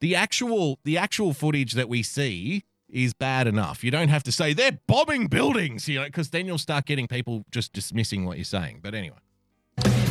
The 0.00 0.14
actual 0.14 0.78
the 0.84 0.96
actual 0.96 1.32
footage 1.32 1.72
that 1.72 1.88
we 1.88 2.02
see 2.02 2.64
is 2.88 3.12
bad 3.14 3.46
enough. 3.46 3.84
You 3.84 3.90
don't 3.90 4.08
have 4.08 4.22
to 4.24 4.32
say 4.32 4.52
they're 4.52 4.78
bombing 4.86 5.26
buildings, 5.26 5.88
you 5.88 5.98
know, 5.98 6.06
because 6.06 6.30
then 6.30 6.46
you'll 6.46 6.58
start 6.58 6.86
getting 6.86 7.06
people 7.06 7.44
just 7.50 7.72
dismissing 7.72 8.24
what 8.24 8.38
you're 8.38 8.44
saying. 8.44 8.80
But 8.82 8.94
anyway. 8.94 9.18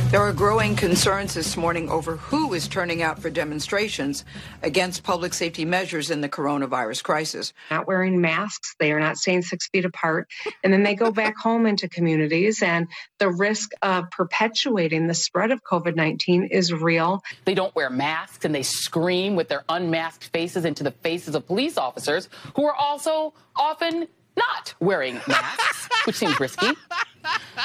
There 0.10 0.22
are 0.22 0.32
growing 0.32 0.78
concerns 0.78 1.34
this 1.34 1.58
morning 1.58 1.90
over 1.90 2.16
who 2.16 2.54
is 2.54 2.70
turning 2.70 3.02
out 3.02 3.20
for 3.20 3.30
demonstrations 3.30 4.24
against 4.64 5.04
public 5.04 5.34
safety 5.34 5.66
measures 5.66 6.12
in 6.12 6.22
the 6.22 6.30
coronavirus 6.30 7.04
crisis. 7.04 7.52
Not 7.70 7.88
wearing 7.88 8.22
masks, 8.22 8.74
they 8.80 8.94
are 8.94 9.02
not 9.02 9.18
staying 9.18 9.42
six 9.42 9.68
feet 9.68 9.84
apart, 9.84 10.30
and 10.64 10.72
then 10.72 10.84
they 10.84 10.96
go 10.96 11.12
back 11.12 11.38
home 11.44 11.66
into 11.66 11.90
communities, 11.90 12.64
and 12.64 12.88
the 13.20 13.30
risk 13.30 13.72
of 13.82 14.10
perpetuating 14.10 15.08
the 15.08 15.14
spread 15.14 15.52
of 15.52 15.62
COVID 15.70 15.98
19 15.98 16.46
is 16.46 16.72
real. 16.72 17.22
They 17.44 17.54
don't 17.54 17.76
wear 17.76 17.90
masks 17.90 18.46
and 18.46 18.56
they 18.56 18.64
scream 18.64 19.36
with 19.36 19.50
their 19.50 19.66
unmasked 19.68 20.30
faces 20.32 20.64
into 20.64 20.84
the 20.84 20.92
faces 20.92 21.36
of 21.36 21.46
police 21.46 21.78
officers 21.78 22.30
who 22.56 22.64
are 22.64 22.76
also 22.76 23.34
often 23.58 24.08
not 24.38 24.74
wearing 24.80 25.16
masks, 25.28 25.90
which 26.06 26.16
seems 26.16 26.40
risky. 26.40 26.70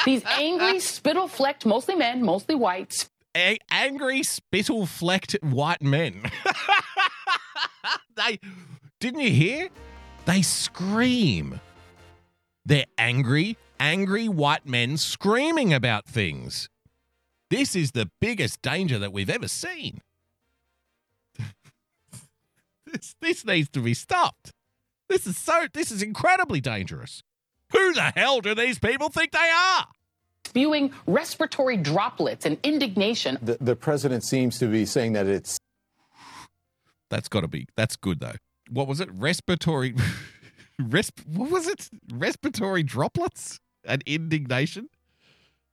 These 0.05 0.25
angry, 0.25 0.81
spittle 0.81 1.29
flecked, 1.29 1.65
mostly 1.67 1.95
men, 1.95 2.23
mostly 2.23 2.55
whites. 2.55 3.11
A- 3.37 3.59
angry, 3.71 4.23
spittle 4.23 4.87
flecked 4.87 5.37
white 5.43 5.83
men. 5.83 6.23
they 8.17 8.39
didn't 9.01 9.21
you 9.21 9.31
hear? 9.31 9.69
They 10.27 10.43
scream. 10.43 11.61
They're 12.65 12.87
angry, 12.97 13.57
angry 13.81 14.29
white 14.29 14.67
men 14.67 14.97
screaming 14.97 15.75
about 15.75 16.07
things. 16.07 16.69
This 17.51 17.75
is 17.75 17.93
the 17.93 18.11
biggest 18.21 18.63
danger 18.63 18.99
that 18.99 19.13
we've 19.13 19.29
ever 19.29 19.49
seen. 19.49 20.01
this, 22.87 23.15
this 23.21 23.45
needs 23.45 23.69
to 23.71 23.81
be 23.81 23.95
stopped. 23.95 24.53
This 25.13 25.27
is 25.27 25.37
so 25.37 25.67
this 25.75 25.93
is 25.93 26.03
incredibly 26.03 26.63
dangerous. 26.63 27.23
Who 27.73 27.93
the 27.93 28.13
hell 28.17 28.41
do 28.41 28.55
these 28.55 28.79
people 28.79 29.11
think 29.11 29.33
they 29.33 29.39
are? 29.39 29.89
Spewing 30.47 30.95
respiratory 31.07 31.77
droplets 31.77 32.47
and 32.47 32.57
indignation. 32.63 33.37
The, 33.43 33.59
the 33.61 33.77
president 33.77 34.25
seems 34.25 34.59
to 34.61 34.67
be 34.69 34.87
saying 34.87 35.13
that 35.13 35.27
it's. 35.27 35.59
That's 37.11 37.29
got 37.29 37.43
to 37.43 37.49
be. 37.49 37.67
That's 37.77 37.95
good 37.95 38.21
though. 38.21 38.37
What 38.71 38.89
was 38.89 39.01
it? 39.01 39.11
Respiratory. 39.13 39.95
Resp. 40.81 41.27
What 41.27 41.51
was 41.51 41.69
it? 41.69 41.91
Respiratory 42.11 42.83
droplets 42.83 43.59
and 43.85 44.03
indignation. 44.07 44.89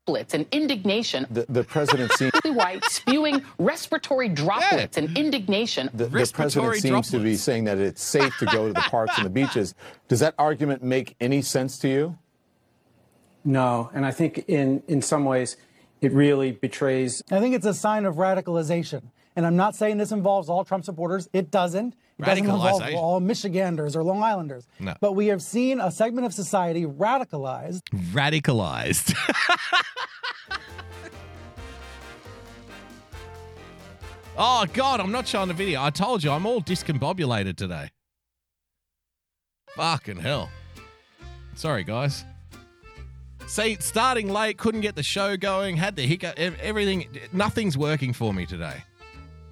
And 0.08 0.48
indignation. 0.52 1.28
The, 1.30 1.46
the 1.50 1.64
president 1.64 2.12
seems 2.14 2.32
white 2.44 2.84
spewing 2.86 3.44
respiratory 3.60 4.28
droplets 4.28 4.98
yeah. 4.98 5.04
and 5.04 5.16
indignation. 5.16 5.90
The, 5.94 6.06
the 6.08 6.32
president 6.34 6.74
seems 6.74 6.84
droplets. 6.84 7.12
to 7.12 7.20
be 7.20 7.36
saying 7.36 7.66
that 7.66 7.78
it's 7.78 8.04
safe 8.04 8.36
to 8.40 8.48
go 8.48 8.68
to 8.68 8.74
the 8.74 8.82
parks 8.82 9.18
and 9.18 9.26
the 9.26 9.30
beaches. 9.42 9.76
Does 10.08 10.20
that 10.22 10.34
argument 10.40 10.84
make 10.84 11.16
any 11.22 11.44
sense 11.44 11.78
to 11.80 11.88
you? 11.88 12.18
No, 13.44 13.92
and 13.94 14.06
I 14.06 14.12
think 14.12 14.46
in 14.48 14.84
in 14.88 15.02
some 15.02 15.26
ways 15.26 15.58
it 16.02 16.12
really 16.12 16.52
betrays. 16.52 17.24
I 17.32 17.40
think 17.40 17.56
it's 17.56 17.66
a 17.66 17.74
sign 17.74 18.06
of 18.06 18.16
radicalization. 18.16 19.04
And 19.36 19.46
I'm 19.46 19.56
not 19.56 19.76
saying 19.76 19.98
this 19.98 20.12
involves 20.12 20.50
all 20.50 20.66
Trump 20.66 20.84
supporters. 20.84 21.30
It 21.34 21.52
doesn't. 21.52 21.94
It 22.18 22.26
doesn't 22.26 22.44
involve 22.46 22.82
all 22.96 23.20
Michiganders 23.20 23.96
or 23.96 24.04
Long 24.04 24.22
Islanders. 24.22 24.68
No. 24.80 24.96
But 25.00 25.14
we 25.14 25.28
have 25.28 25.42
seen 25.42 25.80
a 25.80 25.92
segment 25.92 26.26
of 26.26 26.34
society 26.34 26.86
radicalized. 26.86 27.84
Radicalized. 28.12 29.16
oh, 34.38 34.66
God, 34.74 35.00
I'm 35.00 35.12
not 35.12 35.28
showing 35.28 35.48
the 35.48 35.54
video. 35.54 35.82
I 35.82 35.92
told 35.92 36.24
you, 36.24 36.32
I'm 36.32 36.46
all 36.46 36.62
discombobulated 36.62 37.56
today. 37.56 37.90
Fucking 39.76 40.18
hell. 40.18 40.50
Sorry, 41.56 41.86
guys. 41.86 42.26
See, 43.48 43.78
starting 43.80 44.30
late, 44.30 44.58
couldn't 44.58 44.82
get 44.82 44.96
the 44.96 45.04
show 45.04 45.38
going, 45.38 45.78
had 45.78 45.96
the 45.96 46.06
hiccup, 46.06 46.38
everything, 46.38 47.08
nothing's 47.32 47.78
working 47.78 48.14
for 48.14 48.34
me 48.34 48.46
today. 48.46 48.84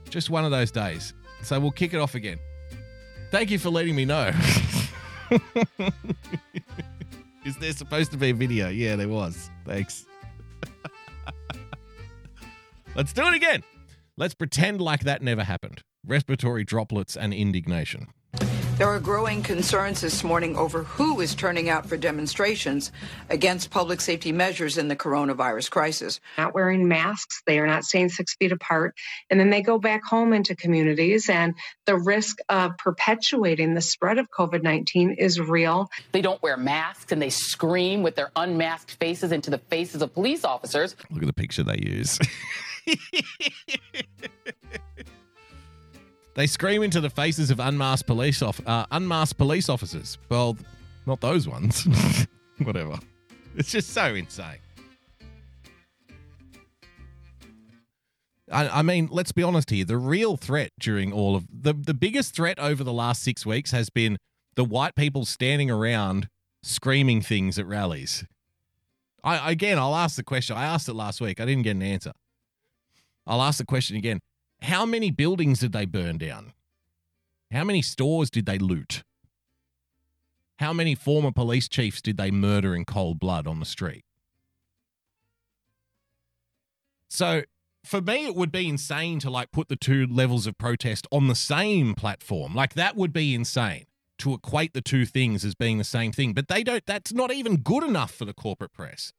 Just 0.10 0.30
one 0.30 0.45
of 0.45 0.51
those 0.51 0.72
days. 0.72 1.14
So 1.43 1.60
we'll 1.60 1.72
kick 1.72 1.93
it 1.93 1.99
off 1.99 2.16
again. 2.16 2.39
Thank 3.32 3.51
you 3.51 3.60
for 3.60 3.70
letting 3.70 3.95
me 3.95 4.05
know. 4.05 4.32
Is 7.45 7.58
there 7.58 7.74
supposed 7.74 8.12
to 8.12 8.18
be 8.18 8.30
a 8.30 8.34
video? 8.34 8.70
Yeah, 8.70 8.95
there 8.95 9.10
was. 9.10 9.49
Thanks. 9.66 10.05
Let's 12.95 13.14
do 13.14 13.28
it 13.28 13.34
again. 13.34 13.64
Let's 14.18 14.34
pretend 14.34 14.82
like 14.82 15.01
that 15.01 15.22
never 15.22 15.43
happened. 15.43 15.84
Respiratory 16.05 16.64
droplets 16.64 17.16
and 17.16 17.34
indignation. 17.34 18.08
There 18.78 18.88
are 18.88 18.99
growing 18.99 19.41
concerns 19.41 20.01
this 20.01 20.23
morning 20.23 20.55
over 20.55 20.84
who 20.84 21.19
is 21.19 21.34
turning 21.34 21.67
out 21.67 21.88
for 21.88 21.97
demonstrations 21.97 22.91
against 23.28 23.71
public 23.71 23.99
safety 23.99 24.32
measures 24.32 24.78
in 24.78 24.88
the 24.88 24.95
coronavirus 24.95 25.71
crisis. 25.71 26.19
Not 26.38 26.53
wearing 26.53 26.88
masks, 26.88 27.41
they 27.47 27.57
are 27.57 27.65
not 27.65 27.86
staying 27.86 28.09
six 28.09 28.36
feet 28.36 28.51
apart, 28.51 28.95
and 29.32 29.39
then 29.39 29.49
they 29.49 29.63
go 29.63 29.80
back 29.80 30.03
home 30.03 30.32
into 30.32 30.55
communities, 30.55 31.28
and 31.28 31.55
the 31.88 31.97
risk 31.97 32.38
of 32.49 32.78
perpetuating 32.78 33.73
the 33.73 33.82
spread 33.82 34.19
of 34.19 34.30
COVID 34.30 34.61
19 34.61 35.13
is 35.13 35.39
real. 35.39 35.89
They 36.11 36.21
don't 36.21 36.41
wear 36.43 36.55
masks 36.55 37.11
and 37.11 37.19
they 37.19 37.32
scream 37.32 38.03
with 38.03 38.15
their 38.15 38.30
unmasked 38.36 38.99
faces 38.99 39.32
into 39.32 39.49
the 39.49 39.57
faces 39.57 40.03
of 40.03 40.13
police 40.13 40.45
officers. 40.45 40.95
Look 41.09 41.23
at 41.23 41.28
the 41.28 41.34
picture 41.34 41.63
they 41.63 41.82
use. 41.84 42.19
They 46.38 46.45
scream 46.45 46.83
into 46.83 47.01
the 47.01 47.09
faces 47.09 47.49
of 47.49 47.59
unmasked 47.59 48.05
police 48.05 48.43
off 48.43 48.61
uh, 48.67 48.85
unmasked 48.91 49.39
police 49.39 49.69
officers. 49.69 50.19
Well, 50.29 50.55
not 51.07 51.19
those 51.19 51.47
ones. 51.47 51.88
Whatever. 52.59 52.99
It's 53.55 53.71
just 53.71 53.89
so 53.89 54.13
insane. 54.13 54.59
I, 58.51 58.69
I, 58.69 58.81
mean, 58.83 59.09
let's 59.11 59.31
be 59.31 59.41
honest 59.41 59.71
here. 59.71 59.83
The 59.83 59.97
real 59.97 60.38
threat 60.38 60.69
during 60.79 61.11
all 61.11 61.35
of 61.35 61.47
the 61.51 61.73
the 61.73 61.95
biggest 61.95 62.35
threat 62.35 62.59
over 62.59 62.83
the 62.83 62.93
last 62.93 63.23
six 63.23 63.43
weeks 63.43 63.71
has 63.71 63.89
been 63.89 64.19
the 64.55 64.63
white 64.63 64.93
people 64.93 65.25
standing 65.25 65.71
around 65.71 66.29
screaming 66.61 67.19
things 67.21 67.57
at 67.57 67.65
rallies. 67.65 68.25
I 69.23 69.51
again, 69.51 69.79
I'll 69.79 69.95
ask 69.95 70.15
the 70.17 70.23
question. 70.23 70.55
I 70.55 70.65
asked 70.65 70.88
it 70.88 70.93
last 70.93 71.19
week. 71.19 71.41
I 71.41 71.45
didn't 71.45 71.63
get 71.63 71.75
an 71.75 71.81
answer. 71.81 72.11
I'll 73.25 73.41
ask 73.41 73.57
the 73.57 73.65
question 73.65 73.97
again. 73.97 74.19
How 74.62 74.86
many 74.86 75.12
buildings 75.12 75.60
did 75.60 75.72
they 75.72 75.86
burn 75.86 76.18
down? 76.18 76.53
How 77.51 77.64
many 77.64 77.82
stores 77.82 78.30
did 78.30 78.45
they 78.45 78.58
loot? 78.58 79.03
How 80.60 80.74
many 80.74 80.95
former 80.95 81.32
police 81.32 81.68
chiefs 81.68 82.01
did 82.01 82.18
they 82.18 82.32
murder 82.32 82.76
in 82.76 82.84
cold 82.84 83.20
blood 83.20 83.47
on 83.47 83.60
the 83.60 83.66
street? 83.66 84.03
So, 87.10 87.43
for 87.86 88.01
me, 88.01 88.26
it 88.26 88.36
would 88.36 88.51
be 88.51 88.68
insane 88.68 89.20
to 89.20 89.30
like 89.30 89.51
put 89.51 89.70
the 89.70 89.76
two 89.76 90.08
levels 90.08 90.45
of 90.47 90.58
protest 90.58 91.08
on 91.12 91.28
the 91.28 91.36
same 91.36 91.93
platform. 91.93 92.53
Like, 92.53 92.74
that 92.74 92.95
would 92.95 93.14
be 93.14 93.34
insane 93.34 93.86
to 94.18 94.34
equate 94.34 94.74
the 94.74 94.82
two 94.82 95.05
things 95.05 95.45
as 95.45 95.55
being 95.55 95.78
the 95.78 95.84
same 95.84 96.12
thing. 96.12 96.34
But 96.34 96.47
they 96.47 96.64
don't, 96.64 96.86
that's 96.86 97.14
not 97.14 97.32
even 97.32 97.58
good 97.58 97.84
enough 97.84 98.12
for 98.12 98.26
the 98.26 98.34
corporate 98.34 98.74
press. 98.74 99.14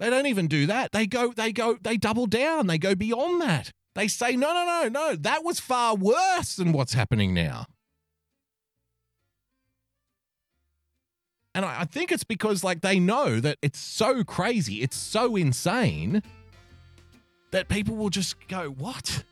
They 0.00 0.08
don't 0.08 0.26
even 0.26 0.48
do 0.48 0.66
that. 0.66 0.92
They 0.92 1.06
go, 1.06 1.32
they 1.32 1.52
go, 1.52 1.76
they 1.80 1.98
double 1.98 2.26
down. 2.26 2.66
They 2.66 2.78
go 2.78 2.94
beyond 2.94 3.42
that. 3.42 3.70
They 3.94 4.08
say, 4.08 4.34
no, 4.34 4.54
no, 4.54 4.64
no, 4.64 4.88
no, 4.88 5.16
that 5.16 5.44
was 5.44 5.60
far 5.60 5.94
worse 5.94 6.56
than 6.56 6.72
what's 6.72 6.94
happening 6.94 7.34
now. 7.34 7.66
And 11.54 11.66
I, 11.66 11.80
I 11.80 11.84
think 11.84 12.10
it's 12.12 12.24
because, 12.24 12.64
like, 12.64 12.80
they 12.80 12.98
know 12.98 13.40
that 13.40 13.58
it's 13.60 13.78
so 13.78 14.24
crazy, 14.24 14.80
it's 14.80 14.96
so 14.96 15.36
insane 15.36 16.22
that 17.50 17.68
people 17.68 17.96
will 17.96 18.10
just 18.10 18.36
go, 18.48 18.70
what? 18.70 19.24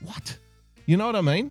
What? 0.00 0.38
You 0.86 0.96
know 0.96 1.06
what 1.06 1.16
I 1.16 1.20
mean? 1.20 1.50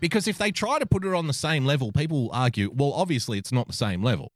Because 0.00 0.28
if 0.28 0.36
they 0.36 0.50
try 0.50 0.78
to 0.78 0.86
put 0.86 1.04
it 1.04 1.14
on 1.14 1.28
the 1.28 1.32
same 1.32 1.64
level, 1.64 1.92
people 1.92 2.24
will 2.24 2.32
argue, 2.32 2.70
well, 2.74 2.92
obviously 2.92 3.38
it's 3.38 3.52
not 3.52 3.68
the 3.68 3.72
same 3.72 4.02
level. 4.02 4.32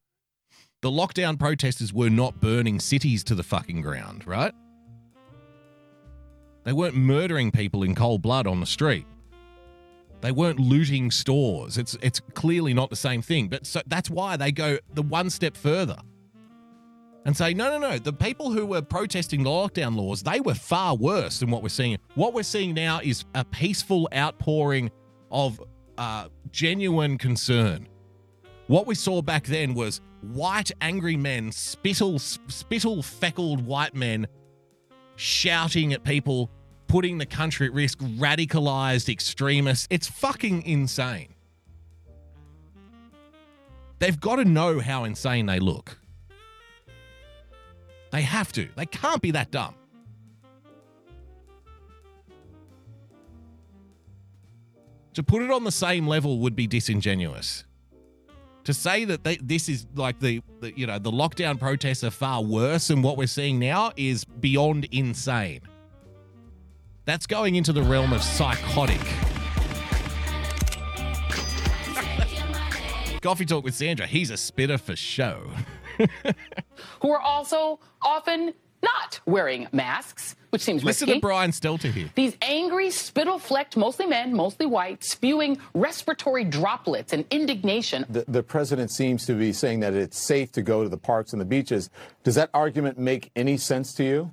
The 0.84 0.90
lockdown 0.90 1.38
protesters 1.38 1.94
were 1.94 2.10
not 2.10 2.42
burning 2.42 2.78
cities 2.78 3.24
to 3.24 3.34
the 3.34 3.42
fucking 3.42 3.80
ground, 3.80 4.26
right? 4.26 4.52
They 6.64 6.74
weren't 6.74 6.94
murdering 6.94 7.50
people 7.50 7.84
in 7.84 7.94
cold 7.94 8.20
blood 8.20 8.46
on 8.46 8.60
the 8.60 8.66
street. 8.66 9.06
They 10.20 10.30
weren't 10.30 10.60
looting 10.60 11.10
stores. 11.10 11.78
It's 11.78 11.96
it's 12.02 12.20
clearly 12.34 12.74
not 12.74 12.90
the 12.90 12.96
same 12.96 13.22
thing. 13.22 13.48
But 13.48 13.64
so 13.64 13.80
that's 13.86 14.10
why 14.10 14.36
they 14.36 14.52
go 14.52 14.76
the 14.92 15.00
one 15.00 15.30
step 15.30 15.56
further 15.56 15.96
and 17.24 17.34
say, 17.34 17.54
no, 17.54 17.70
no, 17.70 17.78
no. 17.78 17.98
The 17.98 18.12
people 18.12 18.52
who 18.52 18.66
were 18.66 18.82
protesting 18.82 19.42
the 19.42 19.48
lockdown 19.48 19.96
laws, 19.96 20.22
they 20.22 20.40
were 20.40 20.52
far 20.52 20.94
worse 20.94 21.38
than 21.40 21.50
what 21.50 21.62
we're 21.62 21.70
seeing. 21.70 21.96
What 22.14 22.34
we're 22.34 22.42
seeing 22.42 22.74
now 22.74 23.00
is 23.02 23.24
a 23.34 23.42
peaceful 23.46 24.06
outpouring 24.14 24.90
of 25.30 25.62
uh, 25.96 26.28
genuine 26.50 27.16
concern. 27.16 27.88
What 28.66 28.86
we 28.86 28.94
saw 28.94 29.22
back 29.22 29.44
then 29.44 29.72
was 29.72 30.02
white 30.32 30.70
angry 30.80 31.16
men, 31.16 31.52
spittle 31.52 32.18
spittle 32.18 33.02
feckled 33.02 33.64
white 33.64 33.94
men 33.94 34.26
shouting 35.16 35.92
at 35.92 36.04
people, 36.04 36.50
putting 36.86 37.18
the 37.18 37.26
country 37.26 37.66
at 37.66 37.72
risk, 37.72 37.98
radicalized 37.98 39.08
extremists. 39.08 39.86
It's 39.90 40.08
fucking 40.08 40.62
insane. 40.62 41.34
They've 43.98 44.18
got 44.18 44.36
to 44.36 44.44
know 44.44 44.80
how 44.80 45.04
insane 45.04 45.46
they 45.46 45.60
look. 45.60 45.98
They 48.10 48.22
have 48.22 48.52
to. 48.52 48.68
They 48.76 48.86
can't 48.86 49.22
be 49.22 49.30
that 49.32 49.50
dumb. 49.50 49.74
To 55.14 55.22
put 55.22 55.42
it 55.42 55.50
on 55.50 55.64
the 55.64 55.72
same 55.72 56.06
level 56.06 56.40
would 56.40 56.56
be 56.56 56.66
disingenuous. 56.66 57.64
To 58.64 58.72
say 58.72 59.04
that 59.04 59.24
they, 59.24 59.36
this 59.36 59.68
is 59.68 59.86
like 59.94 60.20
the, 60.20 60.40
the, 60.60 60.72
you 60.76 60.86
know, 60.86 60.98
the 60.98 61.10
lockdown 61.10 61.60
protests 61.60 62.02
are 62.02 62.10
far 62.10 62.42
worse 62.42 62.88
than 62.88 63.02
what 63.02 63.18
we're 63.18 63.26
seeing 63.26 63.58
now 63.58 63.92
is 63.96 64.24
beyond 64.24 64.86
insane. 64.90 65.60
That's 67.04 67.26
going 67.26 67.56
into 67.56 67.74
the 67.74 67.82
realm 67.82 68.14
of 68.14 68.22
psychotic. 68.22 69.00
Coffee 73.20 73.44
Talk 73.44 73.64
with 73.64 73.74
Sandra. 73.74 74.06
He's 74.06 74.30
a 74.30 74.36
spitter 74.36 74.78
for 74.78 74.96
show. 74.96 75.50
Who 77.02 77.10
are 77.10 77.20
also 77.20 77.80
often 78.02 78.54
not 78.82 79.20
wearing 79.26 79.68
masks, 79.72 80.36
which 80.54 80.62
seems 80.62 80.84
Listen 80.84 81.08
risky. 81.08 81.18
to 81.18 81.20
Brian 81.20 81.50
Stelter 81.50 81.92
here. 81.92 82.08
These 82.14 82.36
angry, 82.40 82.88
spittle 82.92 83.40
flecked, 83.40 83.76
mostly 83.76 84.06
men, 84.06 84.32
mostly 84.32 84.66
white, 84.66 85.02
spewing 85.02 85.58
respiratory 85.74 86.44
droplets 86.44 87.12
and 87.12 87.24
indignation. 87.32 88.06
The, 88.08 88.24
the 88.28 88.44
president 88.44 88.92
seems 88.92 89.26
to 89.26 89.34
be 89.34 89.52
saying 89.52 89.80
that 89.80 89.94
it's 89.94 90.24
safe 90.24 90.52
to 90.52 90.62
go 90.62 90.84
to 90.84 90.88
the 90.88 90.96
parks 90.96 91.32
and 91.32 91.40
the 91.40 91.44
beaches. 91.44 91.90
Does 92.22 92.36
that 92.36 92.50
argument 92.54 93.00
make 93.00 93.32
any 93.34 93.56
sense 93.56 93.92
to 93.94 94.04
you? 94.04 94.32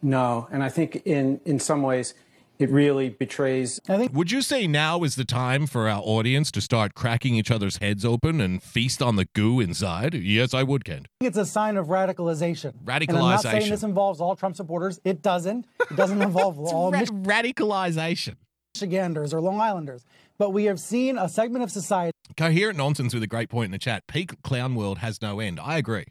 No, 0.00 0.48
and 0.50 0.62
I 0.62 0.70
think 0.70 1.02
in 1.04 1.40
in 1.44 1.58
some 1.58 1.82
ways 1.82 2.14
it 2.58 2.70
really 2.70 3.10
betrays. 3.10 3.80
I 3.88 3.96
think. 3.96 4.12
Would 4.14 4.30
you 4.30 4.42
say 4.42 4.66
now 4.66 5.02
is 5.02 5.16
the 5.16 5.24
time 5.24 5.66
for 5.66 5.88
our 5.88 6.00
audience 6.02 6.50
to 6.52 6.60
start 6.60 6.94
cracking 6.94 7.34
each 7.34 7.50
other's 7.50 7.78
heads 7.78 8.04
open 8.04 8.40
and 8.40 8.62
feast 8.62 9.02
on 9.02 9.16
the 9.16 9.26
goo 9.34 9.60
inside? 9.60 10.14
Yes, 10.14 10.54
I 10.54 10.62
would, 10.62 10.84
Kent. 10.84 11.08
It's 11.20 11.36
a 11.36 11.44
sign 11.46 11.76
of 11.76 11.88
radicalization. 11.88 12.72
Radicalization. 12.84 13.08
And 13.08 13.18
I'm 13.18 13.24
not 13.24 13.40
saying 13.42 13.70
this 13.70 13.82
involves 13.82 14.20
all 14.20 14.36
Trump 14.36 14.56
supporters. 14.56 15.00
It 15.04 15.22
doesn't. 15.22 15.66
It 15.90 15.96
doesn't 15.96 16.22
involve 16.22 16.58
all 16.60 16.90
Ra- 16.92 17.00
radicalization. 17.00 18.36
Michiganders 18.74 19.32
or 19.32 19.40
Long 19.40 19.60
Islanders. 19.60 20.04
But 20.38 20.50
we 20.50 20.64
have 20.64 20.78
seen 20.78 21.16
a 21.16 21.28
segment 21.28 21.64
of 21.64 21.70
society. 21.70 22.12
Coherent 22.36 22.76
nonsense 22.76 23.14
with 23.14 23.22
a 23.22 23.26
great 23.26 23.48
point 23.48 23.66
in 23.66 23.70
the 23.70 23.78
chat. 23.78 24.06
Peak 24.06 24.42
clown 24.42 24.74
world 24.74 24.98
has 24.98 25.22
no 25.22 25.40
end. 25.40 25.58
I 25.58 25.78
agree. 25.78 26.04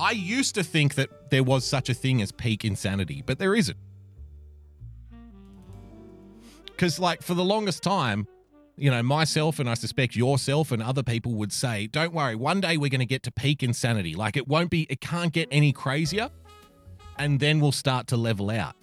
I 0.00 0.12
used 0.12 0.54
to 0.54 0.62
think 0.62 0.94
that 0.94 1.30
there 1.30 1.42
was 1.42 1.64
such 1.64 1.88
a 1.88 1.94
thing 1.94 2.22
as 2.22 2.30
peak 2.30 2.64
insanity, 2.64 3.22
but 3.24 3.38
there 3.38 3.54
isn't. 3.54 3.76
Because, 6.78 7.00
like, 7.00 7.22
for 7.24 7.34
the 7.34 7.42
longest 7.42 7.82
time, 7.82 8.28
you 8.76 8.88
know, 8.88 9.02
myself 9.02 9.58
and 9.58 9.68
I 9.68 9.74
suspect 9.74 10.14
yourself 10.14 10.70
and 10.70 10.80
other 10.80 11.02
people 11.02 11.34
would 11.34 11.52
say, 11.52 11.88
don't 11.88 12.12
worry, 12.12 12.36
one 12.36 12.60
day 12.60 12.76
we're 12.76 12.88
going 12.88 13.00
to 13.00 13.04
get 13.04 13.24
to 13.24 13.32
peak 13.32 13.64
insanity. 13.64 14.14
Like, 14.14 14.36
it 14.36 14.46
won't 14.46 14.70
be, 14.70 14.86
it 14.88 15.00
can't 15.00 15.32
get 15.32 15.48
any 15.50 15.72
crazier. 15.72 16.30
And 17.18 17.40
then 17.40 17.58
we'll 17.58 17.72
start 17.72 18.06
to 18.08 18.16
level 18.16 18.48
out. 18.48 18.76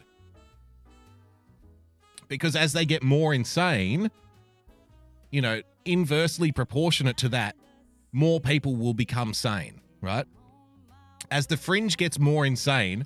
Because 2.28 2.58
as 2.58 2.74
they 2.74 2.84
get 2.84 3.02
more 3.02 3.34
insane, 3.34 4.12
you 5.32 5.42
know, 5.42 5.62
inversely 5.86 6.52
proportionate 6.52 7.16
to 7.20 7.30
that, 7.30 7.56
more 8.12 8.42
people 8.42 8.76
will 8.76 8.94
become 8.94 9.34
sane, 9.34 9.80
right? 10.02 10.26
As 11.32 11.48
the 11.48 11.56
fringe 11.56 11.96
gets 11.96 12.20
more 12.20 12.46
insane, 12.46 13.06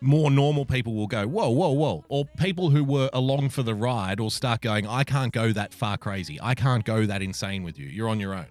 more 0.00 0.30
normal 0.30 0.64
people 0.64 0.94
will 0.94 1.06
go, 1.06 1.26
whoa, 1.26 1.50
whoa, 1.50 1.70
whoa. 1.70 2.04
Or 2.08 2.24
people 2.24 2.70
who 2.70 2.84
were 2.84 3.10
along 3.12 3.50
for 3.50 3.62
the 3.62 3.74
ride 3.74 4.20
will 4.20 4.30
start 4.30 4.60
going, 4.60 4.86
I 4.86 5.04
can't 5.04 5.32
go 5.32 5.52
that 5.52 5.74
far 5.74 5.96
crazy. 5.96 6.38
I 6.40 6.54
can't 6.54 6.84
go 6.84 7.06
that 7.06 7.22
insane 7.22 7.62
with 7.62 7.78
you. 7.78 7.86
You're 7.86 8.08
on 8.08 8.20
your 8.20 8.34
own. 8.34 8.46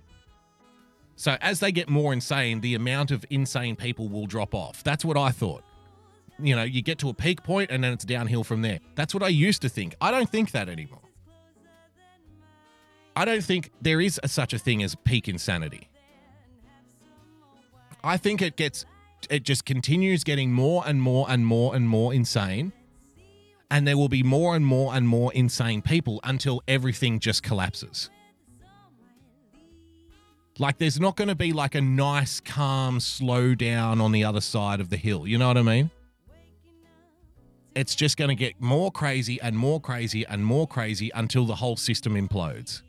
So 1.16 1.38
as 1.42 1.60
they 1.60 1.72
get 1.72 1.90
more 1.90 2.14
insane, 2.14 2.62
the 2.62 2.76
amount 2.76 3.12
of 3.12 3.26
insane 3.30 3.76
people 3.76 4.08
will 4.08 4.28
drop 4.28 4.54
off. 4.54 4.84
That's 4.84 5.04
what 5.04 5.18
I 5.18 5.32
thought. 5.32 5.64
You 6.40 6.56
know, 6.56 6.64
you 6.64 6.84
get 6.84 7.00
to 7.00 7.10
a 7.10 7.14
peak 7.14 7.42
point 7.44 7.72
and 7.72 7.84
then 7.84 7.94
it's 7.94 8.06
downhill 8.06 8.44
from 8.44 8.62
there. 8.62 8.80
That's 8.96 9.14
what 9.14 9.24
I 9.24 9.30
used 9.30 9.64
to 9.64 9.70
think. 9.70 9.96
I 10.00 10.12
don't 10.12 10.30
think 10.30 10.52
that 10.52 10.70
anymore. 10.70 11.02
I 13.16 13.26
don't 13.26 13.44
think 13.44 13.72
there 13.82 14.00
is 14.00 14.20
a, 14.22 14.28
such 14.28 14.54
a 14.54 14.60
thing 14.60 14.84
as 14.84 14.94
peak 14.94 15.28
insanity. 15.28 15.90
I 18.04 18.18
think 18.18 18.44
it 18.44 18.56
gets 18.56 18.86
it 19.30 19.44
just 19.44 19.66
continues 19.66 20.24
getting 20.24 20.52
more 20.52 20.84
and 20.86 21.02
more 21.02 21.26
and 21.30 21.46
more 21.46 21.76
and 21.76 21.88
more 21.88 22.14
insane. 22.14 22.72
And 23.70 23.86
there 23.88 23.98
will 23.98 24.10
be 24.10 24.24
more 24.24 24.56
and 24.56 24.66
more 24.66 24.96
and 24.96 25.08
more 25.08 25.34
insane 25.34 25.82
people 25.82 26.20
until 26.24 26.62
everything 26.68 27.20
just 27.20 27.44
collapses. 27.44 28.10
Like 30.60 30.78
there's 30.78 31.00
not 31.00 31.16
going 31.16 31.28
to 31.28 31.36
be 31.36 31.54
like 31.54 31.76
a 31.76 31.82
nice, 31.82 32.40
calm, 32.40 33.00
slow 33.00 33.54
down 33.56 34.02
on 34.02 34.12
the 34.12 34.24
other 34.24 34.42
side 34.42 34.80
of 34.80 34.90
the 34.90 34.98
hill. 34.98 35.28
You 35.28 35.38
know 35.38 35.48
what 35.48 35.58
I 35.58 35.62
mean? 35.62 35.92
It's 37.76 37.94
just 37.94 38.18
going 38.18 38.30
to 38.30 38.36
get 38.36 38.60
more 38.60 38.92
crazy 38.92 39.40
and 39.42 39.56
more 39.56 39.80
crazy 39.80 40.26
and 40.26 40.44
more 40.44 40.68
crazy 40.68 41.12
until 41.14 41.46
the 41.46 41.56
whole 41.56 41.76
system 41.76 42.16
implodes. 42.16 42.82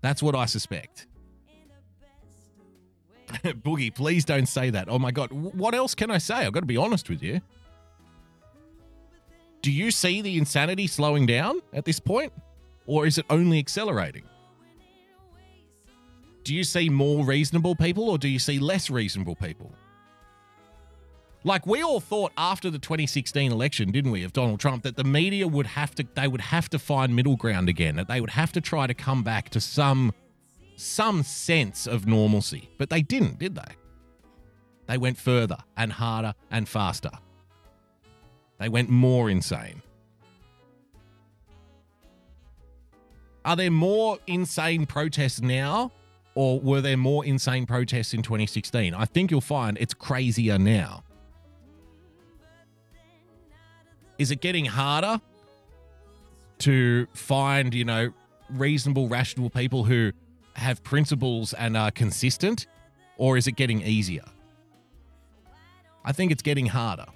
That's 0.00 0.20
what 0.20 0.34
I 0.34 0.46
suspect. 0.46 1.06
Boogie, 3.44 3.94
please 3.94 4.24
don't 4.24 4.46
say 4.46 4.70
that. 4.70 4.88
Oh 4.88 4.98
my 4.98 5.10
God. 5.10 5.32
What 5.32 5.74
else 5.74 5.94
can 5.94 6.10
I 6.10 6.18
say? 6.18 6.34
I've 6.34 6.52
got 6.52 6.60
to 6.60 6.66
be 6.66 6.76
honest 6.76 7.08
with 7.08 7.22
you. 7.22 7.40
Do 9.62 9.70
you 9.70 9.90
see 9.90 10.22
the 10.22 10.36
insanity 10.36 10.86
slowing 10.86 11.26
down 11.26 11.60
at 11.72 11.84
this 11.84 12.00
point? 12.00 12.32
Or 12.86 13.06
is 13.06 13.18
it 13.18 13.26
only 13.30 13.58
accelerating? 13.58 14.24
Do 16.44 16.54
you 16.54 16.64
see 16.64 16.88
more 16.88 17.24
reasonable 17.24 17.76
people 17.76 18.10
or 18.10 18.18
do 18.18 18.28
you 18.28 18.40
see 18.40 18.58
less 18.58 18.90
reasonable 18.90 19.36
people? 19.36 19.72
Like 21.44 21.66
we 21.66 21.82
all 21.82 22.00
thought 22.00 22.32
after 22.36 22.70
the 22.70 22.78
2016 22.78 23.50
election, 23.50 23.90
didn't 23.90 24.10
we, 24.10 24.22
of 24.22 24.32
Donald 24.32 24.60
Trump, 24.60 24.84
that 24.84 24.96
the 24.96 25.04
media 25.04 25.46
would 25.48 25.66
have 25.66 25.94
to 25.96 26.06
they 26.14 26.28
would 26.28 26.40
have 26.40 26.68
to 26.70 26.78
find 26.78 27.14
middle 27.14 27.36
ground 27.36 27.68
again, 27.68 27.96
that 27.96 28.08
they 28.08 28.20
would 28.20 28.30
have 28.30 28.52
to 28.52 28.60
try 28.60 28.86
to 28.86 28.94
come 28.94 29.22
back 29.22 29.50
to 29.50 29.60
some 29.60 30.12
some 30.76 31.22
sense 31.22 31.86
of 31.86 32.06
normalcy. 32.06 32.70
But 32.78 32.90
they 32.90 33.02
didn't, 33.02 33.38
did 33.38 33.54
they? 33.54 33.76
They 34.86 34.98
went 34.98 35.18
further 35.18 35.58
and 35.76 35.92
harder 35.92 36.34
and 36.50 36.68
faster. 36.68 37.10
They 38.58 38.68
went 38.68 38.88
more 38.88 39.30
insane. 39.30 39.82
Are 43.44 43.56
there 43.56 43.70
more 43.70 44.18
insane 44.26 44.86
protests 44.86 45.40
now, 45.40 45.90
or 46.34 46.60
were 46.60 46.80
there 46.80 46.96
more 46.96 47.24
insane 47.24 47.66
protests 47.66 48.14
in 48.14 48.22
2016? 48.22 48.94
I 48.94 49.04
think 49.04 49.30
you'll 49.30 49.40
find 49.40 49.76
it's 49.80 49.94
crazier 49.94 50.58
now. 50.58 51.02
Is 54.18 54.30
it 54.30 54.40
getting 54.40 54.66
harder 54.66 55.20
to 56.58 57.08
find, 57.14 57.74
you 57.74 57.84
know, 57.84 58.12
reasonable, 58.48 59.08
rational 59.08 59.50
people 59.50 59.82
who 59.82 60.12
have 60.54 60.82
principles 60.82 61.52
and 61.52 61.76
are 61.76 61.90
consistent, 61.90 62.66
or 63.16 63.36
is 63.36 63.46
it 63.46 63.52
getting 63.52 63.82
easier? 63.82 64.24
I 66.04 66.12
think 66.12 66.32
it's 66.32 66.42
getting 66.42 66.66
harder. 66.66 67.06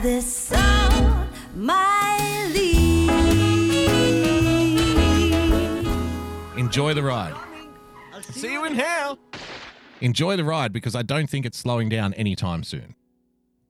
This 0.00 0.37
Enjoy 6.68 6.92
the 6.92 7.02
ride. 7.02 7.34
See 8.20 8.52
you 8.52 8.66
in 8.66 8.74
hell. 8.74 9.18
Enjoy 10.02 10.36
the 10.36 10.44
ride 10.44 10.70
because 10.70 10.94
I 10.94 11.00
don't 11.00 11.26
think 11.26 11.46
it's 11.46 11.56
slowing 11.56 11.88
down 11.88 12.12
anytime 12.12 12.62
soon. 12.62 12.94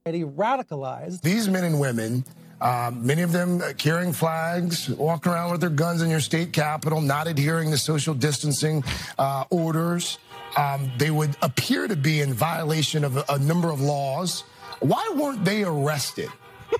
radicalized. 0.05 1.21
These 1.21 1.47
men 1.47 1.63
and 1.63 1.79
women, 1.79 2.25
um, 2.59 3.07
many 3.07 3.21
of 3.21 3.31
them 3.31 3.61
carrying 3.77 4.11
flags, 4.11 4.89
walking 4.89 5.31
around 5.31 5.51
with 5.51 5.61
their 5.61 5.69
guns 5.69 6.01
in 6.01 6.09
your 6.09 6.19
state 6.19 6.51
capitol, 6.51 6.99
not 6.99 7.25
adhering 7.25 7.71
to 7.71 7.77
social 7.77 8.13
distancing 8.13 8.83
uh, 9.17 9.45
orders. 9.49 10.19
Um, 10.57 10.91
they 10.97 11.09
would 11.09 11.37
appear 11.41 11.87
to 11.87 11.95
be 11.95 12.19
in 12.19 12.33
violation 12.33 13.05
of 13.05 13.15
a, 13.15 13.23
a 13.29 13.39
number 13.39 13.71
of 13.71 13.79
laws. 13.79 14.43
Why 14.81 15.09
weren't 15.15 15.45
they 15.45 15.63
arrested? 15.63 16.27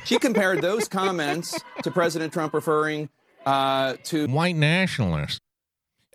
She 0.03 0.19
compared 0.19 0.61
those 0.61 0.89
comments 0.89 1.57
to 1.83 1.91
President 1.91 2.33
Trump 2.33 2.53
referring 2.53 3.07
uh, 3.45 3.95
to 4.03 4.27
white 4.27 4.57
nationalist, 4.57 5.39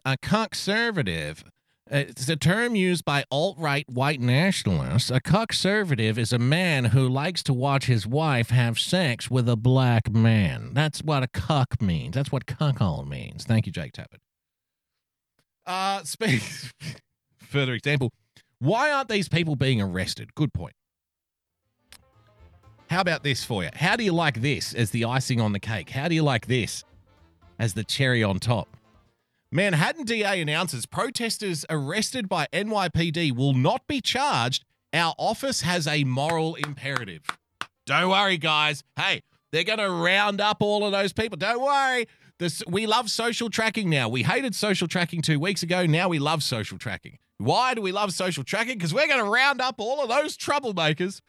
a 0.05 0.17
conservative, 0.19 1.45
It's 1.91 2.29
a 2.29 2.37
term 2.37 2.75
used 2.75 3.05
by 3.05 3.25
alt 3.31 3.59
right 3.59 3.89
white 3.89 4.21
nationalists. 4.21 5.11
A 5.11 5.21
conservative 5.21 6.19
is 6.19 6.33
a 6.33 6.39
man 6.39 6.87
who 6.87 7.07
likes 7.09 7.43
to 7.45 7.53
watch 7.53 7.87
his 7.87 8.07
wife 8.07 8.49
have 8.51 8.79
sex 8.79 9.31
with 9.31 9.49
a 9.49 9.57
black 9.57 10.11
man. 10.11 10.71
That's 10.73 11.03
what 11.03 11.23
a 11.23 11.29
cuck 11.29 11.81
means. 11.83 12.15
That's 12.15 12.33
what 12.33 12.47
cuckold 12.47 13.09
means. 13.09 13.45
Thank 13.45 13.67
you, 13.67 13.73
Jake 13.73 13.93
Tapper. 13.93 14.17
Uh, 15.67 16.03
speak. 16.05 16.43
Further 17.39 17.75
example. 17.75 18.11
Why 18.59 18.91
aren't 18.91 19.11
these 19.11 19.29
people 19.29 19.57
being 19.57 19.81
arrested? 19.81 20.35
Good 20.35 20.55
point. 20.55 20.75
How 22.89 23.01
about 23.01 23.23
this 23.25 23.45
for 23.45 23.63
you? 23.63 23.71
How 23.75 23.97
do 23.97 24.05
you 24.05 24.13
like 24.13 24.41
this 24.41 24.73
as 24.75 24.91
the 24.91 25.05
icing 25.05 25.41
on 25.41 25.53
the 25.53 25.61
cake? 25.61 25.91
How 25.91 26.09
do 26.09 26.15
you 26.15 26.23
like 26.23 26.47
this 26.47 26.85
as 27.59 27.75
the 27.75 27.85
cherry 27.85 28.23
on 28.23 28.39
top? 28.39 28.69
Manhattan 29.53 30.05
DA 30.05 30.41
announces 30.41 30.87
protesters 30.87 31.65
arrested 31.71 32.29
by 32.29 32.49
NYPD 32.53 33.37
will 33.37 33.55
not 33.55 33.87
be 33.87 34.01
charged. 34.01 34.65
Our 34.93 35.15
office 35.19 35.61
has 35.63 35.87
a 35.87 36.05
moral 36.05 36.55
imperative. 36.57 37.23
Don't 37.87 38.09
worry, 38.11 38.39
guys. 38.39 38.83
Hey, 38.97 39.23
they're 39.53 39.65
going 39.65 39.79
to 39.79 39.91
round 39.91 40.41
up 40.41 40.59
all 40.61 40.85
of 40.85 40.93
those 40.93 41.13
people. 41.13 41.37
Don't 41.37 41.61
worry. 41.63 42.07
This, 42.39 42.63
we 42.67 42.87
love 42.87 43.11
social 43.11 43.49
tracking 43.51 43.89
now. 43.89 44.09
We 44.09 44.25
hated 44.25 44.55
social 44.55 44.89
tracking 44.89 45.23
two 45.23 45.39
weeks 45.39 45.63
ago. 45.63 45.87
Now 45.87 46.09
we 46.09 46.19
love 46.19 46.43
social 46.43 46.79
tracking. 46.79 47.19
Why 47.39 47.75
do 47.75 47.83
we 47.83 47.93
love 47.93 48.13
social 48.13 48.43
tracking? 48.43 48.79
Because 48.79 48.93
we're 48.93 49.07
going 49.07 49.25
to 49.25 49.31
round 49.31 49.61
up 49.61 49.77
all 49.79 50.03
of 50.03 50.09
those 50.09 50.37
troublemakers. 50.37 51.21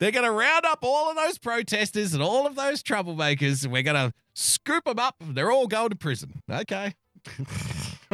They're 0.00 0.12
going 0.12 0.24
to 0.24 0.32
round 0.32 0.64
up 0.64 0.80
all 0.82 1.10
of 1.10 1.16
those 1.16 1.38
protesters 1.38 2.14
and 2.14 2.22
all 2.22 2.46
of 2.46 2.54
those 2.54 2.82
troublemakers, 2.82 3.64
and 3.64 3.72
we're 3.72 3.82
going 3.82 4.10
to 4.10 4.12
scoop 4.34 4.84
them 4.84 4.98
up. 4.98 5.16
They're 5.20 5.50
all 5.50 5.66
going 5.66 5.90
to 5.90 5.96
prison. 5.96 6.42
Okay. 6.50 6.94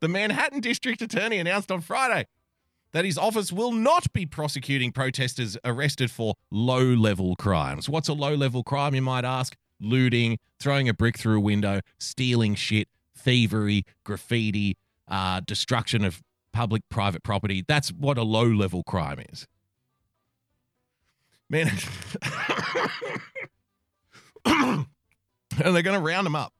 the 0.00 0.08
Manhattan 0.08 0.60
District 0.60 1.00
Attorney 1.02 1.38
announced 1.38 1.70
on 1.70 1.80
Friday 1.80 2.26
that 2.92 3.04
his 3.04 3.18
office 3.18 3.52
will 3.52 3.72
not 3.72 4.12
be 4.12 4.24
prosecuting 4.24 4.92
protesters 4.92 5.56
arrested 5.64 6.10
for 6.10 6.34
low 6.50 6.82
level 6.82 7.36
crimes. 7.36 7.88
What's 7.88 8.08
a 8.08 8.14
low 8.14 8.34
level 8.34 8.62
crime, 8.62 8.94
you 8.94 9.02
might 9.02 9.24
ask? 9.24 9.56
Looting, 9.80 10.38
throwing 10.58 10.88
a 10.88 10.94
brick 10.94 11.18
through 11.18 11.36
a 11.36 11.40
window, 11.40 11.80
stealing 11.98 12.54
shit, 12.54 12.88
thievery, 13.14 13.84
graffiti, 14.04 14.78
uh, 15.08 15.40
destruction 15.46 16.04
of 16.04 16.22
public 16.52 16.88
private 16.88 17.22
property. 17.22 17.64
That's 17.66 17.90
what 17.90 18.16
a 18.16 18.22
low 18.22 18.46
level 18.46 18.82
crime 18.82 19.20
is. 19.30 19.46
Man, 21.48 21.70
and 24.46 24.86
they're 25.74 25.82
going 25.82 25.98
to 25.98 26.04
round 26.04 26.26
them 26.26 26.34
up. 26.34 26.52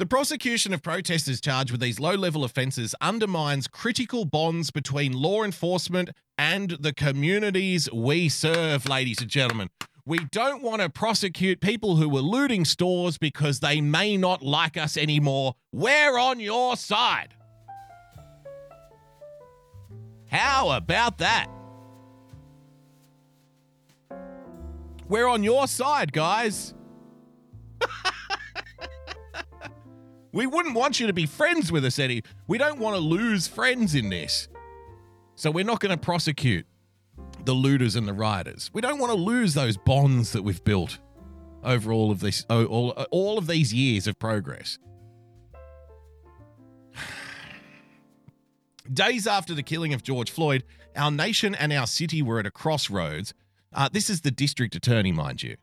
The 0.00 0.06
prosecution 0.06 0.72
of 0.72 0.82
protesters 0.82 1.42
charged 1.42 1.72
with 1.72 1.82
these 1.82 2.00
low 2.00 2.14
level 2.14 2.42
offences 2.42 2.94
undermines 3.02 3.68
critical 3.68 4.24
bonds 4.24 4.70
between 4.70 5.12
law 5.12 5.42
enforcement 5.42 6.08
and 6.38 6.70
the 6.70 6.94
communities 6.94 7.86
we 7.92 8.30
serve, 8.30 8.88
ladies 8.88 9.20
and 9.20 9.28
gentlemen. 9.28 9.68
We 10.06 10.20
don't 10.32 10.62
want 10.62 10.80
to 10.80 10.88
prosecute 10.88 11.60
people 11.60 11.96
who 11.96 12.08
were 12.08 12.22
looting 12.22 12.64
stores 12.64 13.18
because 13.18 13.60
they 13.60 13.82
may 13.82 14.16
not 14.16 14.42
like 14.42 14.78
us 14.78 14.96
anymore. 14.96 15.56
We're 15.70 16.18
on 16.18 16.40
your 16.40 16.78
side. 16.78 17.34
How 20.30 20.70
about 20.70 21.18
that? 21.18 21.46
We're 25.10 25.28
on 25.28 25.42
your 25.42 25.68
side, 25.68 26.14
guys. 26.14 26.72
We 30.32 30.46
wouldn't 30.46 30.74
want 30.74 31.00
you 31.00 31.06
to 31.06 31.12
be 31.12 31.26
friends 31.26 31.72
with 31.72 31.84
us, 31.84 31.98
Eddie. 31.98 32.22
We 32.46 32.58
don't 32.58 32.78
want 32.78 32.96
to 32.96 33.00
lose 33.00 33.48
friends 33.48 33.94
in 33.94 34.10
this. 34.10 34.48
So 35.34 35.50
we're 35.50 35.64
not 35.64 35.80
going 35.80 35.90
to 35.90 36.00
prosecute 36.00 36.66
the 37.44 37.52
looters 37.52 37.96
and 37.96 38.06
the 38.06 38.12
rioters. 38.12 38.70
We 38.72 38.80
don't 38.80 38.98
want 38.98 39.12
to 39.12 39.18
lose 39.18 39.54
those 39.54 39.76
bonds 39.76 40.32
that 40.32 40.42
we've 40.42 40.62
built 40.62 40.98
over 41.64 41.92
all 41.92 42.10
of 42.10 42.20
this 42.20 42.46
all, 42.48 42.90
all 43.10 43.38
of 43.38 43.46
these 43.46 43.74
years 43.74 44.06
of 44.06 44.18
progress. 44.18 44.78
Days 48.92 49.26
after 49.26 49.54
the 49.54 49.62
killing 49.62 49.94
of 49.94 50.02
George 50.02 50.30
Floyd, 50.30 50.64
our 50.96 51.10
nation 51.10 51.54
and 51.54 51.72
our 51.72 51.86
city 51.86 52.22
were 52.22 52.38
at 52.38 52.46
a 52.46 52.50
crossroads. 52.50 53.34
Uh, 53.72 53.88
this 53.92 54.10
is 54.10 54.22
the 54.22 54.30
district 54.30 54.74
attorney, 54.74 55.12
mind 55.12 55.42
you. 55.42 55.56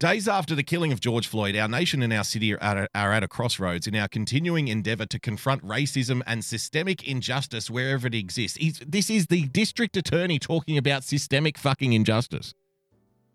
Days 0.00 0.26
after 0.26 0.54
the 0.54 0.62
killing 0.62 0.92
of 0.92 1.00
George 1.00 1.26
Floyd, 1.26 1.54
our 1.56 1.68
nation 1.68 2.02
and 2.02 2.10
our 2.10 2.24
city 2.24 2.54
are 2.54 2.62
at, 2.62 2.78
a, 2.78 2.88
are 2.94 3.12
at 3.12 3.22
a 3.22 3.28
crossroads 3.28 3.86
in 3.86 3.94
our 3.94 4.08
continuing 4.08 4.68
endeavour 4.68 5.04
to 5.04 5.18
confront 5.18 5.62
racism 5.62 6.22
and 6.26 6.42
systemic 6.42 7.06
injustice 7.06 7.68
wherever 7.68 8.06
it 8.06 8.14
exists. 8.14 8.56
He's, 8.56 8.78
this 8.78 9.10
is 9.10 9.26
the 9.26 9.44
district 9.48 9.98
attorney 9.98 10.38
talking 10.38 10.78
about 10.78 11.04
systemic 11.04 11.58
fucking 11.58 11.92
injustice 11.92 12.54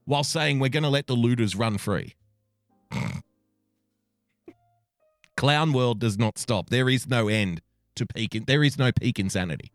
while 0.06 0.24
saying 0.24 0.58
we're 0.58 0.70
going 0.70 0.82
to 0.82 0.90
let 0.90 1.06
the 1.06 1.14
looters 1.14 1.56
run 1.56 1.78
free. 1.78 2.16
Clown 5.38 5.72
world 5.72 6.00
does 6.00 6.18
not 6.18 6.40
stop. 6.40 6.72
There 6.72 6.90
is 6.90 7.08
no 7.08 7.28
end 7.28 7.62
to 7.94 8.08
peak. 8.08 8.44
There 8.48 8.64
is 8.64 8.80
no 8.80 8.92
peak 8.92 9.20
insanity. 9.20 9.72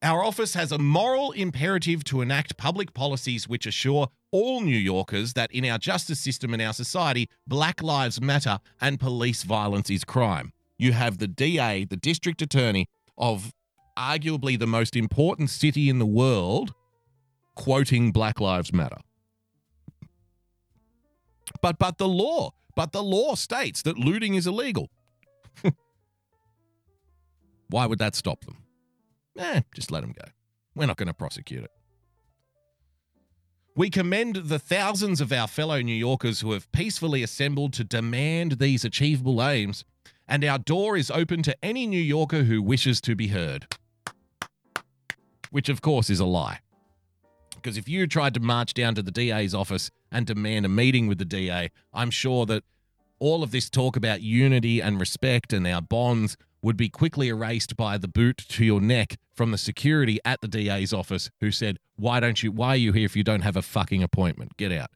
Our 0.00 0.22
office 0.22 0.54
has 0.54 0.70
a 0.70 0.78
moral 0.78 1.32
imperative 1.32 2.04
to 2.04 2.20
enact 2.20 2.56
public 2.56 2.94
policies 2.94 3.48
which 3.48 3.66
assure 3.66 4.08
all 4.30 4.60
New 4.60 4.76
Yorkers 4.76 5.32
that 5.32 5.50
in 5.50 5.64
our 5.64 5.78
justice 5.78 6.20
system 6.20 6.52
and 6.52 6.62
our 6.62 6.72
society, 6.72 7.28
Black 7.48 7.82
Lives 7.82 8.20
Matter 8.20 8.60
and 8.80 9.00
police 9.00 9.42
violence 9.42 9.90
is 9.90 10.04
crime. 10.04 10.52
You 10.78 10.92
have 10.92 11.18
the 11.18 11.26
DA, 11.26 11.84
the 11.84 11.96
district 11.96 12.40
attorney 12.40 12.88
of 13.16 13.52
arguably 13.98 14.56
the 14.56 14.68
most 14.68 14.94
important 14.94 15.50
city 15.50 15.88
in 15.88 15.98
the 15.98 16.06
world, 16.06 16.72
quoting 17.56 18.12
Black 18.12 18.40
Lives 18.40 18.72
Matter. 18.72 18.98
But 21.60 21.80
but 21.80 21.98
the 21.98 22.06
law, 22.06 22.52
but 22.76 22.92
the 22.92 23.02
law 23.02 23.34
states 23.34 23.82
that 23.82 23.98
looting 23.98 24.36
is 24.36 24.46
illegal. 24.46 24.90
Why 27.68 27.86
would 27.86 27.98
that 27.98 28.14
stop 28.14 28.44
them? 28.44 28.58
Eh, 29.38 29.62
just 29.74 29.90
let 29.90 30.00
them 30.00 30.12
go. 30.12 30.28
We're 30.74 30.86
not 30.86 30.96
going 30.96 31.06
to 31.06 31.14
prosecute 31.14 31.64
it. 31.64 31.70
We 33.76 33.90
commend 33.90 34.34
the 34.34 34.58
thousands 34.58 35.20
of 35.20 35.32
our 35.32 35.46
fellow 35.46 35.80
New 35.80 35.94
Yorkers 35.94 36.40
who 36.40 36.50
have 36.50 36.70
peacefully 36.72 37.22
assembled 37.22 37.72
to 37.74 37.84
demand 37.84 38.58
these 38.58 38.84
achievable 38.84 39.40
aims, 39.42 39.84
and 40.26 40.44
our 40.44 40.58
door 40.58 40.96
is 40.96 41.12
open 41.12 41.44
to 41.44 41.56
any 41.64 41.86
New 41.86 42.00
Yorker 42.00 42.42
who 42.42 42.60
wishes 42.60 43.00
to 43.02 43.14
be 43.14 43.28
heard. 43.28 43.68
Which, 45.50 45.68
of 45.68 45.80
course, 45.80 46.10
is 46.10 46.18
a 46.18 46.24
lie. 46.24 46.58
Because 47.54 47.76
if 47.76 47.88
you 47.88 48.08
tried 48.08 48.34
to 48.34 48.40
march 48.40 48.74
down 48.74 48.96
to 48.96 49.02
the 49.02 49.12
DA's 49.12 49.54
office 49.54 49.92
and 50.10 50.26
demand 50.26 50.66
a 50.66 50.68
meeting 50.68 51.06
with 51.06 51.18
the 51.18 51.24
DA, 51.24 51.70
I'm 51.92 52.10
sure 52.10 52.46
that 52.46 52.64
all 53.20 53.44
of 53.44 53.52
this 53.52 53.70
talk 53.70 53.96
about 53.96 54.22
unity 54.22 54.80
and 54.80 54.98
respect 54.98 55.52
and 55.52 55.66
our 55.68 55.82
bonds 55.82 56.36
would 56.62 56.76
be 56.76 56.88
quickly 56.88 57.28
erased 57.28 57.76
by 57.76 57.96
the 57.96 58.08
boot 58.08 58.38
to 58.48 58.64
your 58.64 58.80
neck 58.80 59.16
from 59.38 59.52
the 59.52 59.56
security 59.56 60.18
at 60.24 60.40
the 60.40 60.48
DA's 60.48 60.92
office 60.92 61.30
who 61.40 61.52
said, 61.52 61.78
Why 61.96 62.18
don't 62.20 62.42
you 62.42 62.50
why 62.50 62.70
are 62.70 62.76
you 62.76 62.92
here 62.92 63.06
if 63.06 63.16
you 63.16 63.22
don't 63.22 63.42
have 63.42 63.56
a 63.56 63.62
fucking 63.62 64.02
appointment? 64.02 64.56
Get 64.58 64.72
out. 64.72 64.90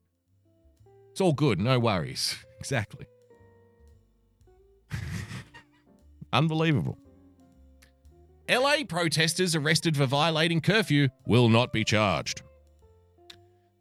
It's 1.13 1.21
all 1.21 1.33
good, 1.33 1.59
no 1.59 1.79
worries. 1.79 2.37
Exactly. 2.63 3.07
Unbelievable. 6.33 6.97
LA 8.49 8.85
protesters 8.89 9.57
arrested 9.57 9.97
for 9.97 10.07
violating 10.07 10.61
curfew 10.61 11.09
will 11.27 11.49
not 11.49 11.73
be 11.73 11.83
charged. 11.83 12.43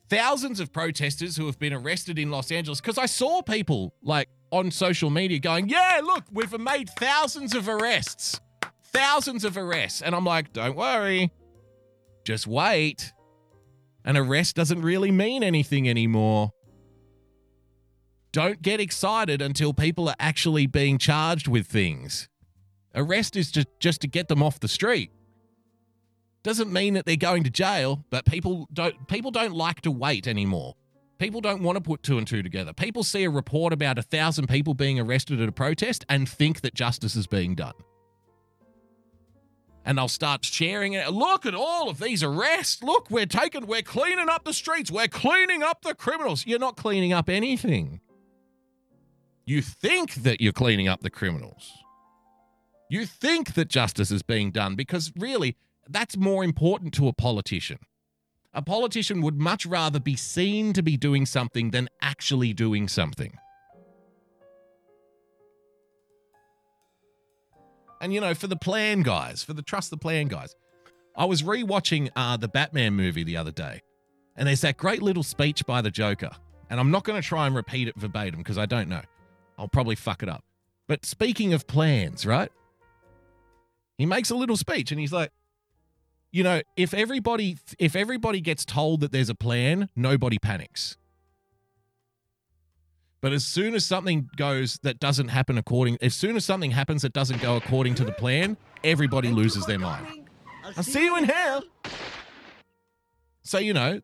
Thousands 0.10 0.60
of 0.60 0.74
protesters 0.74 1.38
who 1.38 1.46
have 1.46 1.60
been 1.60 1.74
arrested 1.74 2.18
in 2.18 2.32
Los 2.32 2.52
Angeles, 2.52 2.82
because 2.82 2.98
I 2.98 3.06
saw 3.06 3.44
people 3.44 3.94
like 4.02 4.30
on 4.50 4.72
social 4.72 5.12
media 5.12 5.38
going, 5.38 5.70
Yeah, 5.70 6.02
look, 6.04 6.24
we've 6.32 6.58
made 6.60 6.90
thousands 6.90 7.54
of 7.54 7.70
arrests. 7.70 8.42
Thousands 8.92 9.46
of 9.46 9.58
arrests. 9.58 10.02
And 10.02 10.16
I'm 10.16 10.26
like, 10.26 10.54
Don't 10.54 10.76
worry. 10.76 11.32
Just 12.24 12.48
wait. 12.48 13.14
An 14.04 14.18
arrest 14.18 14.56
doesn't 14.56 14.82
really 14.82 15.12
mean 15.12 15.44
anything 15.44 15.88
anymore. 15.88 16.52
Don't 18.32 18.62
get 18.62 18.80
excited 18.80 19.42
until 19.42 19.74
people 19.74 20.08
are 20.08 20.16
actually 20.20 20.66
being 20.66 20.98
charged 20.98 21.48
with 21.48 21.68
things. 21.68 22.30
Arrest 22.96 23.36
is 23.36 23.52
just, 23.52 23.68
just 23.80 24.02
to 24.02 24.08
get 24.08 24.28
them 24.28 24.42
off 24.42 24.60
the 24.60 24.68
street. 24.68 25.12
Doesn't 26.44 26.72
mean 26.72 26.96
that 26.96 27.06
they're 27.06 27.16
going 27.16 27.44
to 27.44 27.50
jail, 27.50 28.04
but 28.10 28.26
people 28.26 28.68
don't 28.74 29.08
people 29.08 29.30
don't 29.30 29.54
like 29.54 29.82
to 29.82 29.92
wait 29.92 30.28
anymore. 30.28 30.76
People 31.20 31.40
don't 31.40 31.62
want 31.62 31.76
to 31.76 31.82
put 31.82 32.02
two 32.02 32.18
and 32.18 32.26
two 32.26 32.42
together. 32.42 32.74
People 32.74 33.04
see 33.04 33.24
a 33.26 33.30
report 33.30 33.74
about 33.74 34.00
a 34.00 34.02
thousand 34.02 34.48
people 34.48 34.74
being 34.74 35.00
arrested 35.00 35.40
at 35.40 35.48
a 35.48 35.52
protest 35.52 36.04
and 36.10 36.28
think 36.28 36.62
that 36.62 36.74
justice 36.74 37.16
is 37.16 37.28
being 37.28 37.54
done. 37.54 37.76
And 39.84 39.98
they'll 39.98 40.08
start 40.08 40.46
sharing 40.46 40.94
it. 40.94 41.12
Look 41.12 41.46
at 41.46 41.56
all 41.56 41.90
of 41.90 42.00
these 42.00 42.24
arrests. 42.24 42.84
Look, 42.84 43.10
we're 43.10 43.26
taking, 43.26 43.66
we're 43.66 43.82
cleaning 43.82 44.30
up 44.30 44.44
the 44.46 44.54
streets. 44.54 44.92
We're 44.92 45.08
cleaning 45.08 45.64
up 45.64 45.82
the 45.82 45.96
criminals. 45.96 46.46
You're 46.46 46.60
not 46.60 46.78
cleaning 46.78 47.14
up 47.14 47.30
anything. 47.30 48.00
You 49.46 49.62
think 49.62 50.16
that 50.16 50.40
you're 50.40 50.54
cleaning 50.54 50.88
up 50.88 51.02
the 51.02 51.10
criminals. 51.10 51.72
You 52.90 53.06
think 53.06 53.56
that 53.56 53.70
justice 53.70 54.12
is 54.12 54.22
being 54.22 54.52
done 54.52 54.76
because 54.76 55.12
really, 55.18 55.58
that's 55.90 56.16
more 56.16 56.44
important 56.44 56.94
to 56.96 57.08
a 57.08 57.14
politician. 57.14 57.80
A 58.54 58.62
politician 58.62 59.22
would 59.22 59.40
much 59.40 59.66
rather 59.66 60.00
be 60.00 60.16
seen 60.16 60.74
to 60.74 60.84
be 60.84 60.98
doing 60.98 61.26
something 61.26 61.72
than 61.72 61.88
actually 62.02 62.54
doing 62.54 62.88
something. 62.88 63.38
And 68.02 68.14
you 68.14 68.20
know, 68.20 68.34
for 68.34 68.48
the 68.48 68.58
plan 68.58 69.04
guys, 69.04 69.44
for 69.44 69.54
the 69.54 69.62
trust 69.62 69.92
the 69.92 69.98
plan 69.98 70.28
guys, 70.28 70.56
I 71.16 71.26
was 71.26 71.44
rewatching 71.44 72.10
uh, 72.16 72.36
the 72.36 72.48
Batman 72.48 72.96
movie 72.96 73.24
the 73.24 73.38
other 73.38 73.52
day, 73.52 73.82
and 74.36 74.48
there's 74.48 74.62
that 74.62 74.76
great 74.76 75.02
little 75.02 75.24
speech 75.24 75.66
by 75.66 75.82
the 75.82 75.92
Joker. 75.92 76.32
And 76.70 76.80
I'm 76.80 76.90
not 76.90 77.04
going 77.04 77.22
to 77.22 77.28
try 77.28 77.46
and 77.46 77.56
repeat 77.56 77.88
it 77.90 77.96
verbatim 77.98 78.40
because 78.40 78.58
I 78.58 78.66
don't 78.66 78.90
know. 78.90 79.02
I'll 79.58 79.68
probably 79.68 79.96
fuck 79.96 80.24
it 80.24 80.30
up. 80.30 80.44
But 80.88 81.06
speaking 81.06 81.54
of 81.54 81.68
plans, 81.68 82.26
right? 82.26 82.50
He 83.98 84.06
makes 84.06 84.30
a 84.32 84.36
little 84.36 84.58
speech 84.58 84.92
and 84.92 85.00
he's 85.00 85.12
like, 85.12 85.32
you 86.32 86.44
know, 86.44 86.62
if 86.78 86.94
everybody 86.94 87.58
if 87.78 87.96
everybody 87.96 88.40
gets 88.40 88.64
told 88.64 89.02
that 89.02 89.12
there's 89.12 89.30
a 89.30 89.36
plan, 89.36 89.90
nobody 89.96 90.40
panics. 90.40 90.98
But 93.22 93.34
as 93.34 93.46
soon 93.46 93.76
as 93.76 93.86
something 93.86 94.30
goes 94.36 94.80
that 94.82 95.00
doesn't 95.00 95.28
happen 95.28 95.58
according 95.58 95.98
as 96.02 96.16
soon 96.16 96.36
as 96.36 96.44
something 96.44 96.72
happens 96.72 97.04
that 97.04 97.14
doesn't 97.14 97.42
go 97.42 97.56
according 97.56 97.96
to 97.96 98.04
the 98.04 98.12
plan, 98.12 98.58
everybody 98.84 99.30
loses 99.30 99.66
their 99.66 99.80
mind. 99.80 100.30
I'll 100.76 100.84
see 100.84 101.06
you 101.06 101.16
in 101.18 101.26
hell. 101.26 101.64
So, 103.44 103.60
you 103.60 103.74
know, 103.74 104.02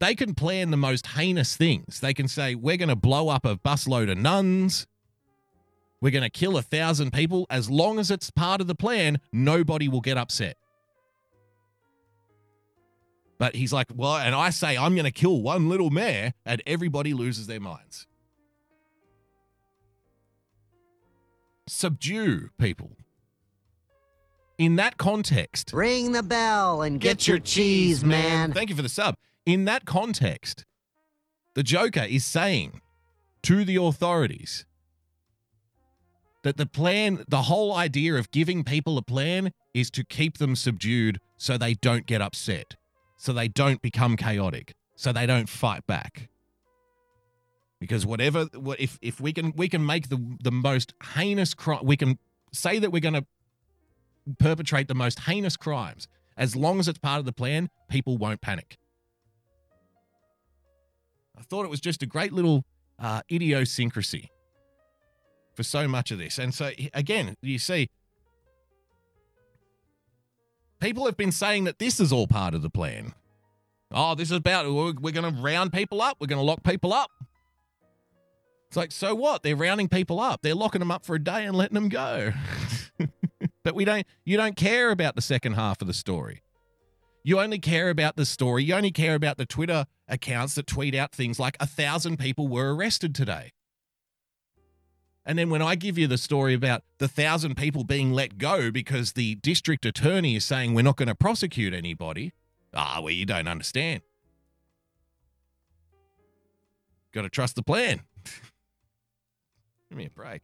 they 0.00 0.14
can 0.14 0.34
plan 0.34 0.70
the 0.70 0.76
most 0.76 1.08
heinous 1.08 1.56
things. 1.56 2.00
They 2.00 2.14
can 2.14 2.28
say, 2.28 2.54
we're 2.54 2.76
going 2.76 2.88
to 2.88 2.96
blow 2.96 3.28
up 3.28 3.44
a 3.44 3.56
busload 3.56 4.10
of 4.10 4.18
nuns. 4.18 4.86
We're 6.00 6.12
going 6.12 6.24
to 6.24 6.30
kill 6.30 6.56
a 6.56 6.62
thousand 6.62 7.12
people. 7.12 7.46
As 7.50 7.68
long 7.68 7.98
as 7.98 8.10
it's 8.10 8.30
part 8.30 8.60
of 8.60 8.66
the 8.66 8.74
plan, 8.74 9.20
nobody 9.32 9.88
will 9.88 10.00
get 10.00 10.16
upset. 10.16 10.56
But 13.38 13.54
he's 13.54 13.72
like, 13.72 13.88
well, 13.94 14.16
and 14.16 14.34
I 14.34 14.50
say 14.50 14.76
I'm 14.76 14.94
going 14.94 15.04
to 15.04 15.12
kill 15.12 15.42
one 15.42 15.68
little 15.68 15.90
mayor, 15.90 16.34
and 16.44 16.62
everybody 16.66 17.14
loses 17.14 17.46
their 17.46 17.60
minds. 17.60 18.06
Subdue 21.68 22.50
people. 22.58 22.92
In 24.58 24.76
that 24.76 24.98
context, 24.98 25.70
Ring 25.72 26.12
the 26.12 26.22
bell 26.22 26.82
and 26.82 27.00
get, 27.00 27.28
your 27.28 27.38
cheese, 27.38 28.04
man. 28.04 28.52
Thank 28.52 28.70
you 28.70 28.76
for 28.76 28.82
the 28.82 28.88
sub. 28.88 29.14
In 29.46 29.66
that 29.66 29.84
context, 29.84 30.64
the 31.54 31.62
Joker 31.62 32.02
is 32.08 32.24
saying 32.24 32.80
to 33.42 33.64
the 33.64 33.76
authorities 33.76 34.66
that 36.42 36.56
the 36.56 36.66
plan, 36.66 37.24
the 37.28 37.42
whole 37.42 37.74
idea 37.74 38.14
of 38.14 38.30
giving 38.30 38.64
people 38.64 38.98
a 38.98 39.02
plan 39.02 39.52
is 39.74 39.90
to 39.92 40.04
keep 40.04 40.38
them 40.38 40.56
subdued 40.56 41.20
so 41.36 41.56
they 41.56 41.74
don't 41.74 42.06
get 42.06 42.20
upset, 42.20 42.76
so 43.16 43.32
they 43.32 43.48
don't 43.48 43.80
become 43.80 44.16
chaotic, 44.16 44.74
so 44.96 45.12
they 45.12 45.26
don't 45.26 45.48
fight 45.48 45.86
back. 45.86 46.28
Because 47.80 48.04
whatever, 48.04 48.46
what 48.54 48.80
if 48.80 48.98
if 49.00 49.20
we 49.20 49.32
can 49.32 49.52
we 49.56 49.68
can 49.68 49.84
make 49.84 50.08
the 50.08 50.36
the 50.42 50.50
most 50.50 50.94
heinous 51.14 51.54
crime, 51.54 51.80
we 51.84 51.96
can 51.96 52.18
say 52.52 52.78
that 52.78 52.90
we're 52.90 53.00
going 53.00 53.14
to 53.14 53.26
perpetrate 54.38 54.88
the 54.88 54.94
most 54.94 55.20
heinous 55.20 55.56
crimes. 55.56 56.08
As 56.36 56.54
long 56.54 56.80
as 56.80 56.88
it's 56.88 56.98
part 56.98 57.18
of 57.18 57.24
the 57.24 57.32
plan, 57.32 57.68
people 57.88 58.16
won't 58.16 58.40
panic. 58.40 58.78
I 61.36 61.42
thought 61.42 61.64
it 61.64 61.70
was 61.70 61.80
just 61.80 62.02
a 62.02 62.06
great 62.06 62.32
little 62.32 62.64
uh, 62.98 63.22
idiosyncrasy 63.30 64.30
for 65.54 65.62
so 65.62 65.88
much 65.88 66.10
of 66.10 66.18
this. 66.18 66.38
And 66.38 66.52
so, 66.54 66.70
again, 66.94 67.36
you 67.42 67.58
see, 67.58 67.90
people 70.80 71.06
have 71.06 71.16
been 71.16 71.32
saying 71.32 71.64
that 71.64 71.78
this 71.78 72.00
is 72.00 72.12
all 72.12 72.26
part 72.26 72.54
of 72.54 72.62
the 72.62 72.70
plan. 72.70 73.14
Oh, 73.90 74.14
this 74.14 74.30
is 74.30 74.36
about, 74.36 74.66
we're, 74.66 74.92
we're 75.00 75.12
going 75.12 75.34
to 75.34 75.40
round 75.40 75.72
people 75.72 76.02
up, 76.02 76.18
we're 76.20 76.26
going 76.26 76.40
to 76.40 76.44
lock 76.44 76.62
people 76.62 76.92
up. 76.92 77.10
It's 78.68 78.76
like, 78.76 78.92
so 78.92 79.14
what? 79.14 79.42
They're 79.42 79.56
rounding 79.56 79.88
people 79.88 80.20
up. 80.20 80.42
They're 80.42 80.54
locking 80.54 80.80
them 80.80 80.90
up 80.90 81.04
for 81.04 81.16
a 81.16 81.22
day 81.22 81.46
and 81.46 81.56
letting 81.56 81.74
them 81.74 81.88
go. 81.88 82.32
but 83.64 83.74
we 83.74 83.84
don't 83.84 84.06
you 84.24 84.36
don't 84.36 84.56
care 84.56 84.90
about 84.90 85.16
the 85.16 85.22
second 85.22 85.54
half 85.54 85.80
of 85.80 85.86
the 85.86 85.94
story. 85.94 86.42
You 87.24 87.40
only 87.40 87.58
care 87.58 87.88
about 87.88 88.16
the 88.16 88.26
story. 88.26 88.64
You 88.64 88.74
only 88.74 88.90
care 88.90 89.14
about 89.14 89.38
the 89.38 89.46
Twitter 89.46 89.86
accounts 90.06 90.54
that 90.54 90.66
tweet 90.66 90.94
out 90.94 91.12
things 91.12 91.38
like 91.38 91.56
a 91.60 91.66
thousand 91.66 92.18
people 92.18 92.46
were 92.46 92.74
arrested 92.74 93.14
today. 93.14 93.52
And 95.24 95.38
then 95.38 95.50
when 95.50 95.60
I 95.60 95.74
give 95.74 95.98
you 95.98 96.06
the 96.06 96.16
story 96.16 96.54
about 96.54 96.84
the 96.98 97.08
thousand 97.08 97.56
people 97.56 97.84
being 97.84 98.12
let 98.12 98.38
go 98.38 98.70
because 98.70 99.12
the 99.12 99.34
district 99.36 99.84
attorney 99.84 100.36
is 100.36 100.44
saying 100.44 100.72
we're 100.72 100.82
not 100.82 100.96
going 100.96 101.08
to 101.08 101.14
prosecute 101.14 101.74
anybody, 101.74 102.32
ah, 102.72 103.00
well, 103.02 103.12
you 103.12 103.26
don't 103.26 103.48
understand. 103.48 104.00
Got 107.12 107.22
to 107.22 107.28
trust 107.28 107.56
the 107.56 107.62
plan. 107.62 108.00
Give 109.88 109.98
me 109.98 110.06
a 110.06 110.10
break. 110.10 110.42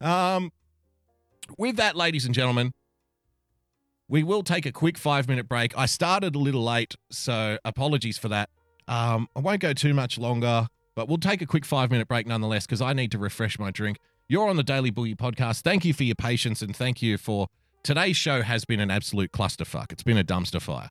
Um, 0.00 0.52
with 1.58 1.76
that, 1.76 1.96
ladies 1.96 2.24
and 2.24 2.34
gentlemen, 2.34 2.72
we 4.08 4.22
will 4.24 4.42
take 4.42 4.66
a 4.66 4.72
quick 4.72 4.98
five 4.98 5.28
minute 5.28 5.48
break. 5.48 5.76
I 5.76 5.86
started 5.86 6.34
a 6.34 6.38
little 6.38 6.64
late, 6.64 6.96
so 7.10 7.58
apologies 7.64 8.18
for 8.18 8.28
that. 8.28 8.50
Um, 8.88 9.28
I 9.36 9.40
won't 9.40 9.60
go 9.60 9.72
too 9.72 9.94
much 9.94 10.18
longer, 10.18 10.66
but 10.96 11.08
we'll 11.08 11.18
take 11.18 11.42
a 11.42 11.46
quick 11.46 11.64
five 11.64 11.90
minute 11.90 12.08
break 12.08 12.26
nonetheless 12.26 12.66
because 12.66 12.80
I 12.80 12.92
need 12.92 13.12
to 13.12 13.18
refresh 13.18 13.58
my 13.58 13.70
drink. 13.70 13.98
You're 14.28 14.48
on 14.48 14.56
the 14.56 14.64
Daily 14.64 14.90
Boogie 14.90 15.16
podcast. 15.16 15.62
Thank 15.62 15.84
you 15.84 15.94
for 15.94 16.04
your 16.04 16.16
patience 16.16 16.62
and 16.62 16.74
thank 16.74 17.02
you 17.02 17.18
for 17.18 17.48
today's 17.82 18.16
show 18.16 18.42
has 18.42 18.64
been 18.64 18.80
an 18.80 18.90
absolute 18.90 19.32
clusterfuck. 19.32 19.92
It's 19.92 20.02
been 20.02 20.18
a 20.18 20.24
dumpster 20.24 20.60
fire. 20.60 20.88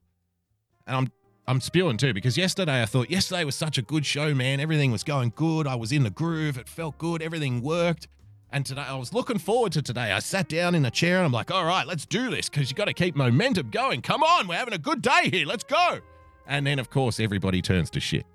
And 0.88 0.96
I'm 0.96 1.12
I'm 1.50 1.62
spewing 1.62 1.98
too 1.98 2.14
because 2.14 2.38
yesterday 2.38 2.84
I 2.84 2.86
thought 2.86 3.10
yesterday 3.10 3.44
was 3.44 3.56
such 3.56 3.80
a 3.80 3.82
good 3.82 4.06
show, 4.06 4.36
man. 4.36 4.60
Everything 4.60 4.92
was 4.92 5.04
going 5.04 5.34
good. 5.36 5.66
I 5.66 5.74
was 5.74 5.92
in 5.92 6.04
the 6.04 6.12
groove. 6.12 6.60
It 6.60 6.70
felt 6.70 7.00
good. 7.00 7.24
Everything 7.24 7.64
worked. 7.64 8.08
And 8.52 8.64
today 8.64 8.86
I 8.88 8.96
was 8.96 9.16
looking 9.16 9.40
forward 9.40 9.72
to 9.72 9.82
today. 9.82 10.12
I 10.12 10.20
sat 10.20 10.48
down 10.48 10.76
in 10.76 10.86
a 10.86 10.92
chair 10.92 11.18
and 11.18 11.26
I'm 11.26 11.32
like, 11.32 11.50
all 11.50 11.66
right, 11.66 11.88
let's 11.88 12.06
do 12.06 12.30
this 12.30 12.50
because 12.50 12.70
you 12.70 12.76
got 12.76 12.86
to 12.86 12.94
keep 12.94 13.16
momentum 13.16 13.72
going. 13.72 14.04
Come 14.04 14.22
on, 14.22 14.48
we're 14.48 14.58
having 14.58 14.76
a 14.76 14.78
good 14.78 15.02
day 15.02 15.32
here. 15.32 15.48
Let's 15.48 15.64
go. 15.64 15.98
And 16.46 16.68
then, 16.68 16.78
of 16.78 16.92
course, 16.92 17.20
everybody 17.20 17.64
turns 17.64 17.90
to 17.92 18.00
shit. 18.00 18.28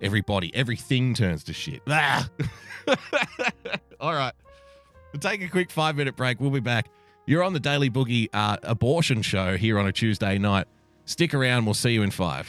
Everybody, 0.00 0.54
everything 0.54 1.12
turns 1.12 1.42
to 1.44 1.52
shit. 1.52 1.82
Ah. 1.88 2.28
all 4.00 4.14
right. 4.14 4.32
We'll 5.12 5.18
take 5.18 5.42
a 5.42 5.48
quick 5.48 5.72
five 5.72 5.96
minute 5.96 6.14
break. 6.14 6.38
We'll 6.38 6.50
be 6.50 6.60
back. 6.60 6.86
You're 7.26 7.42
on 7.42 7.52
the 7.52 7.58
Daily 7.58 7.90
Boogie 7.90 8.28
uh, 8.32 8.58
abortion 8.62 9.22
show 9.22 9.56
here 9.56 9.76
on 9.76 9.88
a 9.88 9.92
Tuesday 9.92 10.38
night. 10.38 10.68
Stick 11.10 11.34
around. 11.34 11.64
We'll 11.64 11.74
see 11.74 11.90
you 11.90 12.04
in 12.04 12.12
five. 12.12 12.48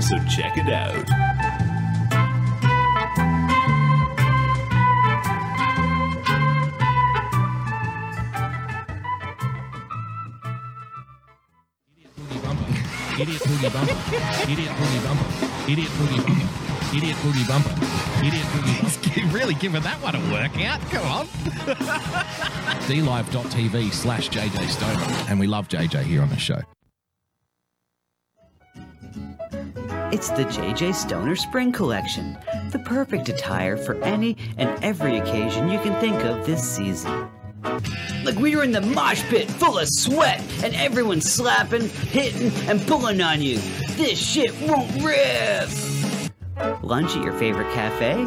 so 0.00 0.18
check 0.24 0.56
it 0.56 0.68
out. 0.68 0.94
Idiot 13.20 13.42
boogie 13.42 13.72
bumper. 13.72 14.50
Idiot 14.50 14.70
boogie 14.70 15.04
bumper. 15.04 15.70
Idiot 15.70 15.90
boogie 15.90 16.24
bumper. 16.26 16.70
Idiot 16.92 17.16
Boogie 17.18 17.46
Bumper. 17.46 17.70
Idiot 18.26 18.46
Boogie 18.46 19.22
Bumper. 19.22 19.32
really 19.32 19.54
giving 19.54 19.80
that 19.82 20.02
one 20.02 20.16
a 20.16 20.20
workout. 20.32 20.80
Come 20.90 21.06
on. 21.06 21.26
DLive.tv 22.88 23.92
slash 23.92 24.28
JJ 24.28 24.68
Stoner. 24.68 25.30
And 25.30 25.38
we 25.38 25.46
love 25.46 25.68
JJ 25.68 26.02
here 26.02 26.20
on 26.20 26.30
the 26.30 26.36
show. 26.36 26.62
It's 30.12 30.28
the 30.30 30.44
JJ 30.44 30.96
Stoner 30.96 31.36
Spring 31.36 31.70
Collection, 31.70 32.36
the 32.72 32.80
perfect 32.80 33.28
attire 33.28 33.76
for 33.76 33.94
any 34.02 34.36
and 34.58 34.82
every 34.82 35.18
occasion 35.18 35.68
you 35.68 35.78
can 35.78 35.98
think 36.00 36.16
of 36.24 36.44
this 36.44 36.68
season. 36.68 37.30
Like 38.24 38.36
we 38.36 38.56
were 38.56 38.64
in 38.64 38.72
the 38.72 38.80
mosh 38.80 39.22
pit 39.28 39.48
full 39.48 39.78
of 39.78 39.88
sweat 39.88 40.42
and 40.64 40.74
everyone's 40.74 41.32
slapping, 41.32 41.88
hitting, 41.88 42.50
and 42.68 42.84
pulling 42.88 43.20
on 43.20 43.40
you. 43.40 43.58
This 43.90 44.18
shit 44.18 44.52
won't 44.62 44.90
rip! 45.00 45.68
Lunch 46.82 47.16
at 47.16 47.22
your 47.22 47.34
favorite 47.34 47.72
cafe? 47.72 48.26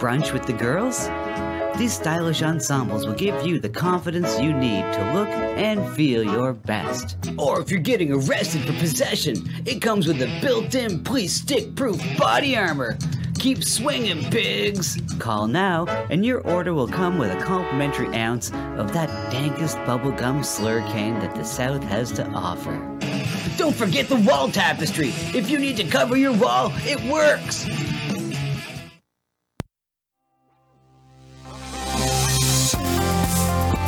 Brunch 0.00 0.32
with 0.32 0.46
the 0.46 0.52
girls? 0.52 1.08
These 1.76 1.94
stylish 1.94 2.42
ensembles 2.42 3.06
will 3.06 3.14
give 3.14 3.46
you 3.46 3.58
the 3.58 3.68
confidence 3.68 4.38
you 4.38 4.52
need 4.52 4.82
to 4.92 5.12
look 5.14 5.28
and 5.28 5.88
feel 5.94 6.22
your 6.22 6.52
best. 6.52 7.16
Or 7.38 7.60
if 7.60 7.70
you're 7.70 7.80
getting 7.80 8.12
arrested 8.12 8.62
for 8.62 8.72
possession, 8.74 9.36
it 9.64 9.80
comes 9.80 10.06
with 10.06 10.20
a 10.20 10.40
built 10.40 10.74
in 10.74 11.02
police 11.02 11.34
stick 11.34 11.74
proof 11.74 12.00
body 12.18 12.56
armor. 12.56 12.98
Keep 13.38 13.64
swinging, 13.64 14.30
pigs! 14.30 15.00
Call 15.18 15.46
now, 15.46 15.86
and 16.10 16.26
your 16.26 16.40
order 16.42 16.74
will 16.74 16.86
come 16.86 17.16
with 17.16 17.30
a 17.32 17.40
complimentary 17.40 18.14
ounce 18.14 18.50
of 18.76 18.92
that 18.92 19.08
dankest 19.32 19.82
bubblegum 19.86 20.40
slurricane 20.40 21.18
that 21.22 21.34
the 21.34 21.44
South 21.44 21.82
has 21.84 22.12
to 22.12 22.26
offer. 22.32 22.76
Don't 23.56 23.74
forget 23.74 24.08
the 24.08 24.16
wall 24.16 24.50
tapestry. 24.50 25.08
If 25.34 25.48
you 25.48 25.58
need 25.58 25.78
to 25.78 25.84
cover 25.84 26.18
your 26.18 26.34
wall, 26.34 26.70
it 26.84 27.00
works. 27.10 27.66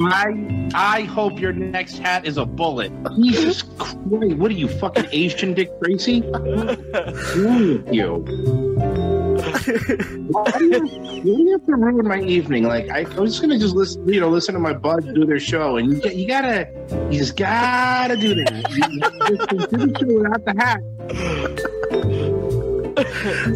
I 0.00 0.68
I 0.74 1.02
hope 1.02 1.40
your 1.40 1.52
next 1.52 1.98
hat 1.98 2.26
is 2.26 2.36
a 2.38 2.44
bullet. 2.46 2.92
Mhm. 3.06 3.24
Jesus 3.32 3.62
Christ! 3.62 3.96
What 4.06 4.50
are 4.50 4.54
you 4.54 4.68
fucking 4.68 5.06
Asian 5.12 5.54
Dick 5.54 5.70
Tracy? 5.82 6.20
Wrong 6.22 6.66
with 6.66 7.92
you? 7.94 8.24
Why 10.30 10.50
do 10.58 10.64
you, 10.64 10.80
why 10.80 11.20
do 11.22 11.28
you 11.42 11.52
have 11.52 11.64
to 11.66 11.74
ruin 11.76 12.06
my 12.06 12.20
evening? 12.20 12.64
Like 12.64 12.88
I, 12.90 13.00
I 13.16 13.20
was 13.20 13.32
just 13.32 13.40
gonna 13.42 13.58
just 13.58 13.74
listen, 13.74 14.06
you 14.08 14.20
know, 14.20 14.28
listen 14.28 14.54
to 14.54 14.60
my 14.60 14.72
buds 14.74 15.06
do 15.06 15.24
their 15.24 15.40
show, 15.40 15.76
and 15.76 15.90
you, 15.92 16.00
get- 16.00 16.16
you 16.16 16.26
gotta, 16.28 16.68
you 17.10 17.18
just 17.18 17.36
gotta 17.36 18.16
do 18.16 18.34
that. 18.34 18.70
You, 18.70 18.82
you 18.92 19.00
do 19.66 19.76
the 19.86 19.98
show 19.98 20.12
without 20.20 20.44
the 20.44 20.54
hat. 20.60 20.80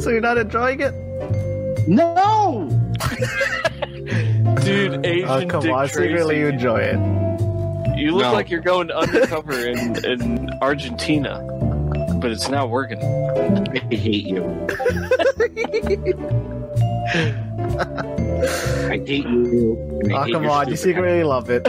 so 0.02 0.10
you're 0.10 0.20
not 0.20 0.38
enjoying 0.38 0.80
it? 0.80 0.94
No. 1.88 2.68
Dude, 4.62 5.04
Asian 5.06 5.28
Oh, 5.28 5.46
come 5.46 5.62
Dick 5.62 5.72
on, 5.72 5.88
Tracy. 5.88 6.08
secretly 6.08 6.40
enjoy 6.42 6.78
it. 6.80 6.98
You 7.98 8.12
look 8.12 8.22
No. 8.24 8.32
like 8.32 8.50
you're 8.50 8.60
going 8.60 8.90
undercover 8.90 9.52
in, 9.66 10.04
in 10.04 10.50
Argentina, 10.62 11.40
but 12.20 12.30
it's 12.30 12.48
not 12.48 12.70
working. 12.70 12.98
I 13.02 13.94
hate 13.94 14.26
you. 14.26 14.44
I 18.88 18.98
hate 19.06 19.24
you. 19.26 20.00
I 20.10 20.12
Oh, 20.14 20.22
hate 20.24 20.32
come 20.32 20.48
on, 20.48 20.68
you 20.68 20.76
stupid 20.76 20.94
secretly 20.96 21.24
love 21.24 21.50
it. 21.50 21.66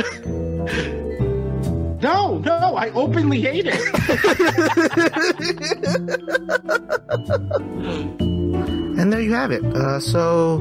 No, 2.01 2.39
no, 2.39 2.75
I 2.75 2.89
openly 2.91 3.41
hate 3.41 3.65
it. 3.67 3.79
And 8.99 9.11
there 9.11 9.21
you 9.21 9.33
have 9.33 9.51
it. 9.51 9.63
Uh, 9.65 9.99
so 9.99 10.57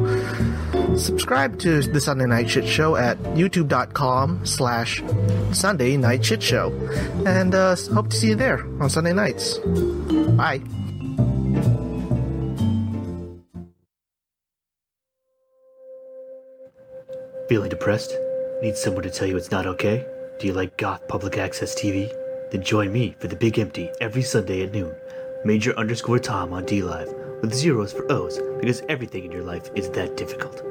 subscribe 0.96 1.58
to 1.60 1.82
the 1.82 2.00
Sunday 2.00 2.26
Night 2.26 2.50
Shit 2.50 2.66
Show 2.66 2.96
at 2.96 3.18
youtube.com 3.34 4.44
slash 4.44 5.02
Sunday 5.52 5.96
Night 5.96 6.24
Shit 6.24 6.42
Show. 6.42 6.72
And 7.26 7.54
uh, 7.54 7.76
hope 7.92 8.10
to 8.10 8.16
see 8.16 8.28
you 8.28 8.34
there 8.34 8.64
on 8.80 8.90
Sunday 8.90 9.12
nights. 9.12 9.58
Bye. 9.58 10.60
Feeling 17.48 17.70
depressed? 17.70 18.14
Need 18.62 18.76
someone 18.76 19.02
to 19.02 19.10
tell 19.10 19.26
you 19.26 19.36
it's 19.36 19.50
not 19.50 19.66
okay? 19.66 20.06
Do 20.38 20.46
you 20.46 20.52
like 20.52 20.78
goth 20.78 21.08
public 21.08 21.36
access 21.36 21.74
TV? 21.74 22.08
Then 22.52 22.62
join 22.62 22.92
me 22.92 23.16
for 23.18 23.28
the 23.28 23.36
Big 23.36 23.58
Empty 23.58 23.90
every 24.00 24.22
Sunday 24.22 24.62
at 24.62 24.72
noon. 24.72 24.94
Major 25.44 25.76
underscore 25.76 26.18
Tom 26.18 26.52
on 26.52 26.64
D 26.64 26.82
Live 26.82 27.12
with 27.42 27.54
zeros 27.54 27.92
for 27.92 28.10
O's 28.12 28.38
because 28.60 28.82
everything 28.88 29.24
in 29.24 29.32
your 29.32 29.42
life 29.42 29.70
is 29.74 29.90
that 29.90 30.16
difficult. 30.16 30.69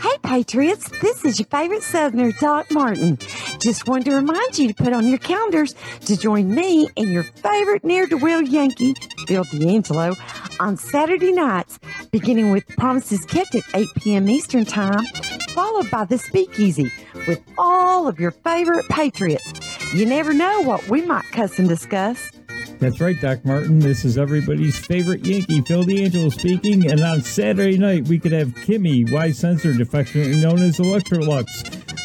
Hey, 0.00 0.18
Patriots, 0.22 0.90
this 1.00 1.24
is 1.24 1.38
your 1.38 1.46
favorite 1.46 1.82
Southerner, 1.82 2.32
Doc 2.32 2.70
Martin. 2.70 3.18
Just 3.58 3.88
wanted 3.88 4.04
to 4.06 4.16
remind 4.16 4.58
you 4.58 4.68
to 4.68 4.74
put 4.74 4.92
on 4.92 5.06
your 5.06 5.18
calendars 5.18 5.74
to 6.04 6.16
join 6.16 6.54
me 6.54 6.88
and 6.96 7.10
your 7.10 7.22
favorite 7.22 7.82
ne'er 7.82 8.06
do 8.06 8.18
well 8.18 8.42
Yankee, 8.42 8.94
Bill 9.26 9.44
D'Angelo, 9.44 10.14
on 10.60 10.76
Saturday 10.76 11.32
nights, 11.32 11.78
beginning 12.10 12.50
with 12.50 12.66
Promises 12.76 13.24
Kept 13.24 13.54
at 13.54 13.62
8 13.74 13.88
p.m. 13.96 14.28
Eastern 14.28 14.66
Time, 14.66 15.04
followed 15.50 15.90
by 15.90 16.04
The 16.04 16.18
Speakeasy 16.18 16.90
with 17.26 17.42
all 17.56 18.06
of 18.06 18.20
your 18.20 18.32
favorite 18.32 18.86
Patriots. 18.88 19.50
You 19.94 20.04
never 20.04 20.34
know 20.34 20.60
what 20.62 20.88
we 20.88 21.02
might 21.02 21.24
cuss 21.32 21.58
and 21.58 21.68
discuss. 21.68 22.30
That's 22.78 23.00
right, 23.00 23.18
Doc 23.20 23.42
Martin. 23.44 23.78
This 23.78 24.04
is 24.04 24.18
everybody's 24.18 24.78
favorite 24.78 25.24
Yankee, 25.24 25.62
Phil 25.62 25.82
D'Angelo 25.82 26.28
speaking. 26.28 26.90
And 26.90 27.00
on 27.00 27.22
Saturday 27.22 27.78
night, 27.78 28.06
we 28.06 28.18
could 28.18 28.32
have 28.32 28.48
Kimmy, 28.48 29.10
Y 29.10 29.30
Censored, 29.32 29.80
affectionately 29.80 30.40
known 30.42 30.62
as 30.62 30.76
Electrolux, 30.76 31.46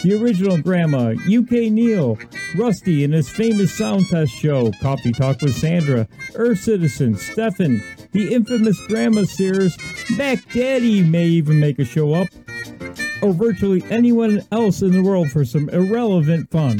the 0.02 0.16
original 0.16 0.58
Grandma, 0.58 1.14
UK 1.28 1.72
Neil, 1.72 2.18
Rusty 2.56 3.04
and 3.04 3.14
his 3.14 3.30
famous 3.30 3.78
sound 3.78 4.08
test 4.08 4.32
show, 4.32 4.72
Coffee 4.82 5.12
Talk 5.12 5.42
with 5.42 5.56
Sandra, 5.56 6.08
Earth 6.36 6.62
Citizen, 6.62 7.18
Stefan, 7.18 7.84
the 8.14 8.34
infamous 8.34 8.80
Grandma 8.88 9.24
Sears, 9.24 9.78
Mac 10.18 10.40
Daddy 10.54 11.04
may 11.04 11.26
even 11.26 11.60
make 11.60 11.80
a 11.80 11.86
show 11.86 12.14
up, 12.14 12.28
or 13.22 13.34
virtually 13.34 13.84
anyone 13.90 14.42
else 14.52 14.82
in 14.82 14.92
the 14.92 15.04
world 15.04 15.30
for 15.30 15.44
some 15.44 15.70
irrelevant 15.70 16.50
fun. 16.50 16.80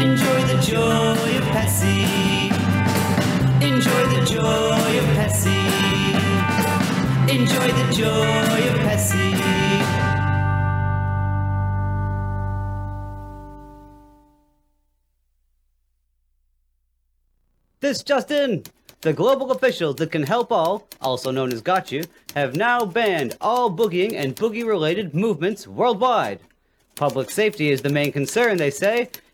Enjoy 0.00 0.42
the 0.44 0.62
joy 0.62 1.38
of 1.38 1.44
Pessy. 1.50 2.04
Enjoy 3.66 4.06
the 4.14 4.24
joy 4.24 4.98
of 4.98 5.06
Pessy. 5.16 5.50
Enjoy 7.28 7.68
the 7.72 7.92
joy 7.92 8.68
of 8.68 8.78
Pessy. 8.86 9.34
This 17.80 18.04
Justin. 18.04 18.62
The 19.00 19.12
global 19.12 19.50
officials 19.50 19.96
that 19.96 20.12
can 20.12 20.24
help 20.24 20.52
all, 20.52 20.86
also 21.00 21.32
known 21.32 21.52
as 21.52 21.60
Got 21.60 21.90
You, 21.90 22.04
have 22.34 22.54
now 22.54 22.84
banned 22.84 23.36
all 23.40 23.68
boogieing 23.70 24.14
and 24.14 24.36
boogie 24.36 24.66
related 24.66 25.14
movements 25.14 25.66
worldwide. 25.66 26.40
Public 26.96 27.30
safety 27.30 27.70
is 27.70 27.82
the 27.82 27.90
main 27.90 28.10
concern, 28.10 28.56
they 28.56 28.70
say, 28.70 29.08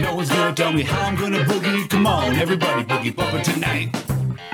No 0.00 0.14
one's 0.14 0.28
gonna 0.28 0.54
tell 0.54 0.72
me 0.72 0.82
how 0.82 1.06
I'm 1.06 1.16
gonna 1.16 1.38
boogie. 1.44 1.88
Come 1.88 2.06
on, 2.06 2.34
everybody 2.36 2.84
boogie 2.84 3.14
bumper 3.14 3.42
tonight. 3.42 3.94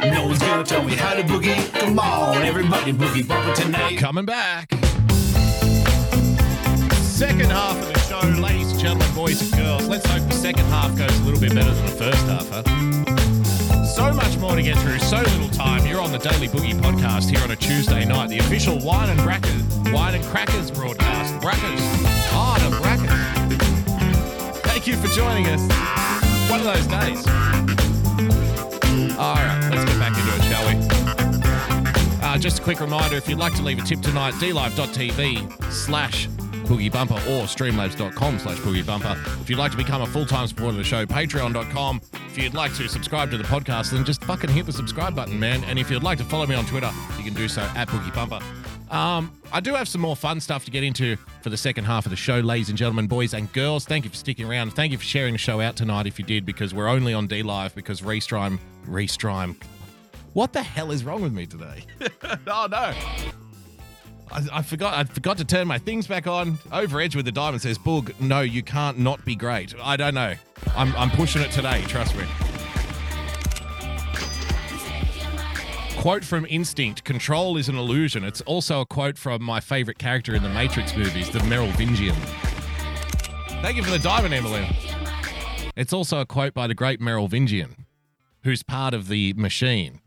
No 0.02 0.26
one's 0.26 0.38
gonna 0.38 0.64
tell 0.64 0.84
me 0.84 0.94
how 0.94 1.14
to 1.14 1.22
boogie. 1.22 1.72
Come 1.80 1.98
on, 1.98 2.36
everybody 2.42 2.92
boogie 2.92 3.26
bumper 3.26 3.52
tonight. 3.54 3.98
Coming 3.98 4.24
back. 4.24 4.70
Second 7.02 7.50
half 7.50 7.76
of 7.76 7.92
the 7.92 7.98
show, 8.00 8.40
ladies 8.40 8.70
and 8.72 8.80
gentlemen, 8.80 9.14
boys 9.14 9.42
and 9.42 9.60
girls. 9.60 9.88
Let's 9.88 10.06
hope 10.06 10.26
the 10.28 10.34
second 10.34 10.64
half 10.66 10.96
goes 10.96 11.16
a 11.18 11.22
little 11.22 11.40
bit 11.40 11.54
better 11.54 11.72
than 11.72 11.86
the 11.86 11.92
first 11.92 12.24
half, 12.26 12.48
huh? 12.48 13.84
So 13.84 14.12
much 14.12 14.36
more 14.38 14.54
to 14.54 14.62
get 14.62 14.78
through, 14.78 14.98
so 15.00 15.18
little 15.18 15.48
time. 15.50 15.86
You're 15.86 16.00
on 16.00 16.12
the 16.12 16.18
Daily 16.18 16.48
Boogie 16.48 16.80
podcast 16.80 17.30
here 17.30 17.42
on 17.42 17.50
a 17.50 17.56
Tuesday 17.56 18.04
night, 18.04 18.28
the 18.28 18.38
official 18.38 18.78
Wine 18.78 19.10
and 19.10 19.20
Crackers, 19.20 19.62
Wine 19.92 20.14
and 20.14 20.24
Crackers 20.24 20.70
broadcast. 20.70 21.34
Brackers. 21.34 21.80
Ah, 22.32 22.56
the 22.58 22.76
Brackers. 22.76 23.41
Thank 24.82 24.96
you 24.96 25.08
for 25.08 25.14
joining 25.14 25.46
us. 25.46 25.60
One 26.50 26.58
of 26.58 26.66
those 26.66 26.84
days. 26.88 27.24
All 29.16 29.36
right, 29.36 29.70
let's 29.70 29.84
get 29.84 29.96
back 30.00 30.18
into 30.18 30.34
it, 30.34 30.42
shall 30.50 30.66
we? 30.66 32.26
Uh, 32.26 32.36
just 32.36 32.58
a 32.58 32.62
quick 32.62 32.80
reminder 32.80 33.14
if 33.14 33.28
you'd 33.28 33.38
like 33.38 33.54
to 33.54 33.62
leave 33.62 33.78
a 33.78 33.82
tip 33.82 34.00
tonight, 34.00 34.34
dlive.tv 34.34 35.72
slash 35.72 36.26
bumper 36.90 37.14
or 37.14 37.44
streamlabs.com 37.44 38.40
slash 38.40 38.58
bumper. 38.84 39.16
If 39.40 39.48
you'd 39.48 39.60
like 39.60 39.70
to 39.70 39.76
become 39.76 40.02
a 40.02 40.06
full 40.06 40.26
time 40.26 40.48
supporter 40.48 40.70
of 40.70 40.76
the 40.78 40.82
show, 40.82 41.06
patreon.com. 41.06 42.00
If 42.26 42.36
you'd 42.36 42.54
like 42.54 42.74
to 42.74 42.88
subscribe 42.88 43.30
to 43.30 43.38
the 43.38 43.44
podcast, 43.44 43.92
then 43.92 44.04
just 44.04 44.24
fucking 44.24 44.50
hit 44.50 44.66
the 44.66 44.72
subscribe 44.72 45.14
button, 45.14 45.38
man. 45.38 45.62
And 45.62 45.78
if 45.78 45.92
you'd 45.92 46.02
like 46.02 46.18
to 46.18 46.24
follow 46.24 46.46
me 46.46 46.56
on 46.56 46.66
Twitter, 46.66 46.90
you 47.16 47.22
can 47.22 47.34
do 47.34 47.46
so 47.46 47.62
at 47.76 47.86
boogie 47.86 48.12
bumper. 48.12 48.40
Um, 48.92 49.32
I 49.50 49.60
do 49.60 49.72
have 49.74 49.88
some 49.88 50.02
more 50.02 50.14
fun 50.14 50.38
stuff 50.38 50.66
to 50.66 50.70
get 50.70 50.84
into 50.84 51.16
for 51.40 51.48
the 51.48 51.56
second 51.56 51.84
half 51.84 52.04
of 52.04 52.10
the 52.10 52.16
show, 52.16 52.40
ladies 52.40 52.68
and 52.68 52.76
gentlemen, 52.76 53.06
boys 53.06 53.32
and 53.32 53.50
girls. 53.54 53.86
Thank 53.86 54.04
you 54.04 54.10
for 54.10 54.16
sticking 54.16 54.46
around. 54.46 54.74
Thank 54.74 54.92
you 54.92 54.98
for 54.98 55.04
sharing 55.04 55.32
the 55.32 55.38
show 55.38 55.62
out 55.62 55.76
tonight 55.76 56.06
if 56.06 56.18
you 56.18 56.24
did, 56.26 56.44
because 56.44 56.74
we're 56.74 56.88
only 56.88 57.14
on 57.14 57.26
D 57.26 57.42
Live 57.42 57.74
because 57.74 58.02
Restrime, 58.02 58.58
Restrime. 58.86 59.56
What 60.34 60.52
the 60.52 60.62
hell 60.62 60.90
is 60.90 61.04
wrong 61.04 61.22
with 61.22 61.32
me 61.32 61.46
today? 61.46 61.84
oh 62.46 62.68
no. 62.70 62.92
I, 64.30 64.46
I 64.52 64.62
forgot. 64.62 64.94
I 64.94 65.04
forgot 65.04 65.38
to 65.38 65.44
turn 65.44 65.66
my 65.66 65.78
things 65.78 66.06
back 66.06 66.26
on. 66.26 66.58
Over 66.70 67.00
edge 67.00 67.16
with 67.16 67.24
the 67.24 67.32
diamond 67.32 67.62
says, 67.62 67.78
"Boog, 67.78 68.18
no, 68.20 68.40
you 68.40 68.62
can't 68.62 68.98
not 68.98 69.24
be 69.24 69.34
great." 69.34 69.74
I 69.82 69.96
don't 69.96 70.14
know. 70.14 70.34
I'm 70.76 70.94
I'm 70.96 71.10
pushing 71.10 71.40
it 71.40 71.50
today. 71.50 71.82
Trust 71.86 72.14
me. 72.14 72.24
Quote 76.02 76.24
from 76.24 76.44
Instinct: 76.50 77.04
"Control 77.04 77.56
is 77.56 77.68
an 77.68 77.76
illusion." 77.76 78.24
It's 78.24 78.40
also 78.40 78.80
a 78.80 78.86
quote 78.86 79.16
from 79.16 79.40
my 79.40 79.60
favorite 79.60 79.98
character 79.98 80.34
in 80.34 80.42
the 80.42 80.48
Matrix 80.48 80.96
movies, 80.96 81.30
the 81.30 81.38
Merovingian. 81.44 82.16
Thank 83.62 83.76
you 83.76 83.84
for 83.84 83.92
the 83.92 84.00
diamond, 84.00 84.34
Emily. 84.34 84.66
It's 85.76 85.92
also 85.92 86.18
a 86.18 86.26
quote 86.26 86.54
by 86.54 86.66
the 86.66 86.74
great 86.74 87.00
Merovingian, 87.00 87.86
who's 88.42 88.64
part 88.64 88.94
of 88.94 89.06
the 89.06 89.32
machine. 89.34 90.00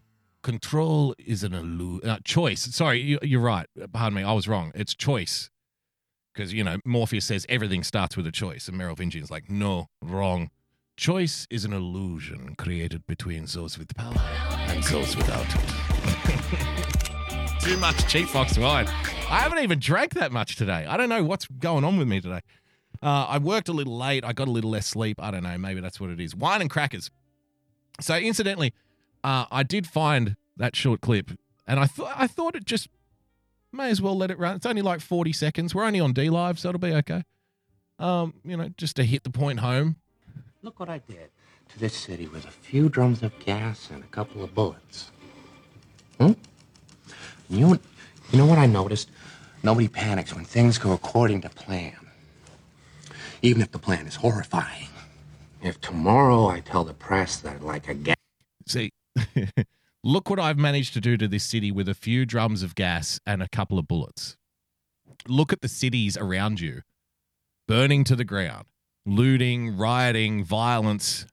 Control 0.43 1.15
is 1.17 1.45
an 1.45 1.53
illusion. 1.53 2.09
Uh, 2.09 2.19
choice. 2.25 2.63
Sorry, 2.75 2.99
you, 2.99 3.17
you're 3.21 3.39
right. 3.39 3.67
Pardon 3.93 4.17
me. 4.17 4.23
I 4.23 4.33
was 4.33 4.49
wrong. 4.49 4.73
It's 4.75 4.93
choice. 4.93 5.49
Because, 6.33 6.51
you 6.51 6.65
know, 6.65 6.75
Morpheus 6.83 7.23
says 7.23 7.45
everything 7.47 7.85
starts 7.85 8.17
with 8.17 8.27
a 8.27 8.33
choice. 8.33 8.67
And 8.67 8.77
Merovingian's 8.77 9.31
like, 9.31 9.49
no, 9.49 9.87
wrong. 10.01 10.49
Choice 10.97 11.45
is 11.49 11.65
an 11.65 11.73
illusion 11.73 12.55
created 12.55 13.05
between 13.05 13.45
those 13.45 13.77
with 13.77 13.93
power 13.95 14.15
and 14.69 14.81
those 14.85 15.17
without 15.17 15.45
it. 15.45 15.61
Too 17.59 17.75
much 17.77 18.07
cheap 18.07 18.31
box 18.31 18.57
wine. 18.57 18.87
I 18.87 19.39
haven't 19.39 19.59
even 19.59 19.79
drank 19.79 20.13
that 20.13 20.31
much 20.31 20.55
today. 20.55 20.85
I 20.87 20.95
don't 20.95 21.09
know 21.09 21.21
what's 21.21 21.47
going 21.47 21.83
on 21.83 21.97
with 21.97 22.07
me 22.07 22.21
today. 22.21 22.39
Uh, 23.03 23.25
I 23.27 23.39
worked 23.39 23.67
a 23.67 23.73
little 23.73 23.97
late. 23.97 24.23
I 24.23 24.31
got 24.31 24.47
a 24.47 24.51
little 24.51 24.69
less 24.69 24.87
sleep. 24.87 25.21
I 25.21 25.31
don't 25.31 25.43
know. 25.43 25.57
Maybe 25.57 25.81
that's 25.81 25.99
what 25.99 26.11
it 26.11 26.21
is. 26.21 26.33
Wine 26.33 26.61
and 26.61 26.69
crackers. 26.69 27.11
So, 27.99 28.15
incidentally, 28.15 28.73
uh, 29.21 29.47
I 29.51 29.63
did 29.63 29.87
find 29.87 30.37
that 30.55 30.77
short 30.77 31.01
clip, 31.01 31.31
and 31.67 31.77
I 31.77 31.87
thought 31.87 32.13
I 32.15 32.27
thought 32.27 32.55
it 32.55 32.63
just 32.63 32.87
may 33.73 33.89
as 33.89 34.01
well 34.01 34.15
let 34.17 34.31
it 34.31 34.39
run. 34.39 34.55
It's 34.55 34.65
only 34.65 34.81
like 34.81 35.01
forty 35.01 35.33
seconds. 35.33 35.75
We're 35.75 35.83
only 35.83 35.99
on 35.99 36.13
D 36.13 36.29
Live, 36.29 36.57
so 36.57 36.69
it'll 36.69 36.79
be 36.79 36.93
okay. 36.93 37.23
Um, 37.99 38.35
you 38.45 38.55
know, 38.55 38.69
just 38.77 38.95
to 38.95 39.03
hit 39.03 39.23
the 39.25 39.29
point 39.29 39.59
home. 39.59 39.97
Look 40.65 40.79
what 40.79 40.89
I 40.89 40.97
did 40.97 41.29
to 41.69 41.77
this 41.77 41.93
city 41.93 42.25
with 42.25 42.43
a 42.43 42.49
few 42.49 42.89
drums 42.89 43.21
of 43.21 43.37
gas 43.37 43.91
and 43.93 44.03
a 44.03 44.07
couple 44.07 44.43
of 44.43 44.55
bullets. 44.55 45.11
Hmm? 46.19 46.31
You, 47.51 47.79
you 48.31 48.37
know 48.39 48.47
what 48.47 48.57
I 48.57 48.65
noticed? 48.65 49.11
Nobody 49.61 49.87
panics 49.87 50.33
when 50.33 50.43
things 50.43 50.79
go 50.79 50.91
according 50.91 51.41
to 51.41 51.49
plan. 51.49 51.93
Even 53.43 53.61
if 53.61 53.69
the 53.69 53.77
plan 53.77 54.07
is 54.07 54.15
horrifying. 54.15 54.87
If 55.61 55.79
tomorrow 55.81 56.47
I 56.47 56.61
tell 56.61 56.83
the 56.83 56.95
press 56.95 57.37
that 57.41 57.63
like 57.63 57.87
a 57.87 57.93
gas... 57.93 58.15
See, 58.65 58.89
look 60.03 60.31
what 60.31 60.39
I've 60.39 60.57
managed 60.57 60.95
to 60.95 60.99
do 60.99 61.15
to 61.15 61.27
this 61.27 61.43
city 61.43 61.71
with 61.71 61.87
a 61.87 61.93
few 61.93 62.25
drums 62.25 62.63
of 62.63 62.73
gas 62.73 63.19
and 63.23 63.43
a 63.43 63.49
couple 63.49 63.77
of 63.77 63.87
bullets. 63.87 64.35
Look 65.27 65.53
at 65.53 65.61
the 65.61 65.67
cities 65.67 66.17
around 66.17 66.59
you 66.59 66.81
burning 67.67 68.03
to 68.05 68.15
the 68.15 68.25
ground, 68.25 68.65
looting, 69.05 69.77
rioting, 69.77 70.43
violence. 70.43 71.25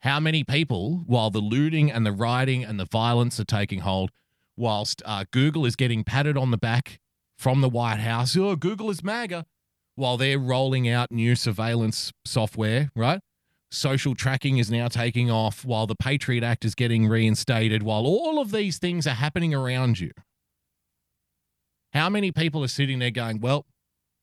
How 0.00 0.20
many 0.20 0.44
people, 0.44 1.02
while 1.06 1.30
the 1.30 1.40
looting 1.40 1.90
and 1.90 2.06
the 2.06 2.12
rioting 2.12 2.64
and 2.64 2.78
the 2.78 2.84
violence 2.84 3.40
are 3.40 3.44
taking 3.44 3.80
hold, 3.80 4.10
whilst 4.56 5.02
uh, 5.04 5.24
Google 5.32 5.66
is 5.66 5.74
getting 5.74 6.04
patted 6.04 6.36
on 6.36 6.50
the 6.50 6.56
back 6.56 7.00
from 7.36 7.60
the 7.60 7.68
White 7.68 7.98
House, 7.98 8.36
oh, 8.36 8.54
Google 8.56 8.90
is 8.90 9.02
MAGA, 9.02 9.46
while 9.96 10.16
they're 10.16 10.38
rolling 10.38 10.88
out 10.88 11.10
new 11.10 11.34
surveillance 11.34 12.12
software, 12.24 12.90
right? 12.94 13.20
Social 13.72 14.14
tracking 14.14 14.58
is 14.58 14.70
now 14.70 14.86
taking 14.86 15.30
off 15.30 15.64
while 15.64 15.88
the 15.88 15.96
Patriot 15.96 16.44
Act 16.44 16.64
is 16.64 16.76
getting 16.76 17.08
reinstated, 17.08 17.82
while 17.82 18.06
all 18.06 18.40
of 18.40 18.52
these 18.52 18.78
things 18.78 19.06
are 19.06 19.14
happening 19.14 19.52
around 19.52 19.98
you. 19.98 20.12
How 21.92 22.08
many 22.08 22.30
people 22.30 22.62
are 22.62 22.68
sitting 22.68 23.00
there 23.00 23.10
going, 23.10 23.40
well, 23.40 23.66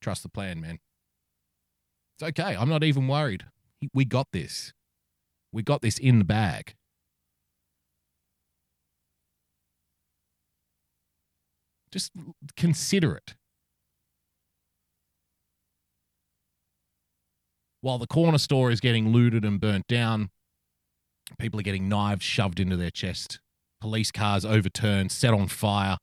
trust 0.01 0.23
the 0.23 0.29
plan, 0.29 0.61
man? 0.61 0.79
It's 2.15 2.29
okay. 2.29 2.55
I'm 2.55 2.69
not 2.69 2.83
even 2.83 3.07
worried. 3.07 3.45
We 3.93 4.05
got 4.05 4.27
this. 4.31 4.73
We 5.51 5.63
got 5.63 5.81
this 5.81 5.97
in 5.97 6.19
the 6.19 6.25
bag. 6.25 6.75
Just 11.91 12.11
consider 12.57 13.15
it. 13.15 13.35
While 17.81 17.97
the 17.97 18.07
corner 18.07 18.37
store 18.37 18.71
is 18.71 18.79
getting 18.79 19.11
looted 19.11 19.43
and 19.43 19.59
burnt 19.59 19.87
down, 19.87 20.29
people 21.37 21.59
are 21.59 21.63
getting 21.63 21.89
knives 21.89 22.23
shoved 22.23 22.59
into 22.59 22.77
their 22.77 22.89
chest, 22.89 23.39
police 23.81 24.09
cars 24.09 24.45
overturned, 24.45 25.11
set 25.11 25.33
on 25.33 25.47
fire, 25.49 25.97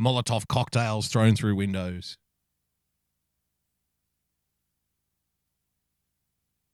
Molotov 0.00 0.46
cocktails 0.46 1.08
thrown 1.08 1.34
through 1.36 1.56
windows. 1.56 2.18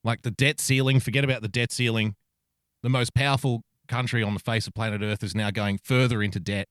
Like 0.04 0.22
the 0.22 0.30
debt 0.30 0.60
ceiling, 0.60 1.00
forget 1.00 1.24
about 1.24 1.42
the 1.42 1.48
debt 1.48 1.72
ceiling. 1.72 2.16
The 2.82 2.88
most 2.88 3.14
powerful 3.14 3.62
country 3.86 4.22
on 4.22 4.34
the 4.34 4.40
face 4.40 4.66
of 4.66 4.74
planet 4.74 5.02
Earth 5.02 5.22
is 5.22 5.34
now 5.34 5.50
going 5.50 5.78
further 5.78 6.22
into 6.22 6.40
debt. 6.40 6.68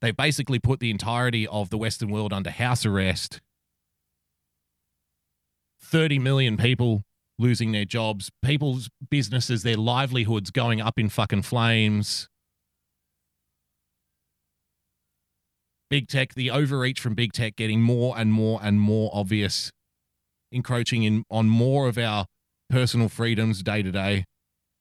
They 0.00 0.12
basically 0.12 0.58
put 0.58 0.80
the 0.80 0.90
entirety 0.90 1.46
of 1.46 1.70
the 1.70 1.78
Western 1.78 2.10
world 2.10 2.32
under 2.32 2.50
house 2.50 2.86
arrest. 2.86 3.40
30 5.82 6.18
million 6.18 6.56
people 6.56 7.02
losing 7.38 7.72
their 7.72 7.84
jobs, 7.84 8.30
people's 8.42 8.88
businesses, 9.10 9.62
their 9.62 9.76
livelihoods 9.76 10.50
going 10.50 10.80
up 10.80 10.98
in 10.98 11.08
fucking 11.08 11.42
flames. 11.42 12.28
Big 15.88 16.06
tech, 16.06 16.34
the 16.34 16.50
overreach 16.50 17.00
from 17.00 17.14
big 17.14 17.32
tech 17.32 17.56
getting 17.56 17.80
more 17.80 18.16
and 18.16 18.32
more 18.32 18.60
and 18.62 18.80
more 18.80 19.10
obvious, 19.12 19.72
encroaching 20.52 21.02
in 21.02 21.24
on 21.30 21.48
more 21.48 21.88
of 21.88 21.98
our 21.98 22.26
personal 22.68 23.08
freedoms 23.08 23.62
day 23.62 23.82
to 23.82 23.90
day. 23.90 24.24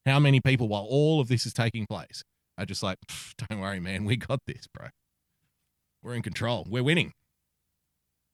How 0.06 0.20
many 0.20 0.40
people, 0.40 0.68
while 0.68 0.88
all 0.90 1.20
of 1.20 1.28
this 1.28 1.46
is 1.46 1.54
taking 1.54 1.86
place, 1.86 2.24
are 2.58 2.66
just 2.66 2.84
like, 2.84 2.98
don't 3.50 3.60
worry, 3.60 3.80
man, 3.80 4.06
we 4.06 4.18
got 4.18 4.40
this, 4.46 4.68
bro. 4.74 4.88
We're 6.02 6.16
in 6.16 6.22
control. 6.22 6.66
We're 6.70 6.84
winning. 6.84 7.14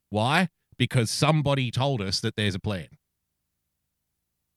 Why? 0.09 0.49
Because 0.77 1.09
somebody 1.09 1.71
told 1.71 2.01
us 2.01 2.19
that 2.19 2.35
there's 2.35 2.55
a 2.55 2.59
plan. 2.59 2.87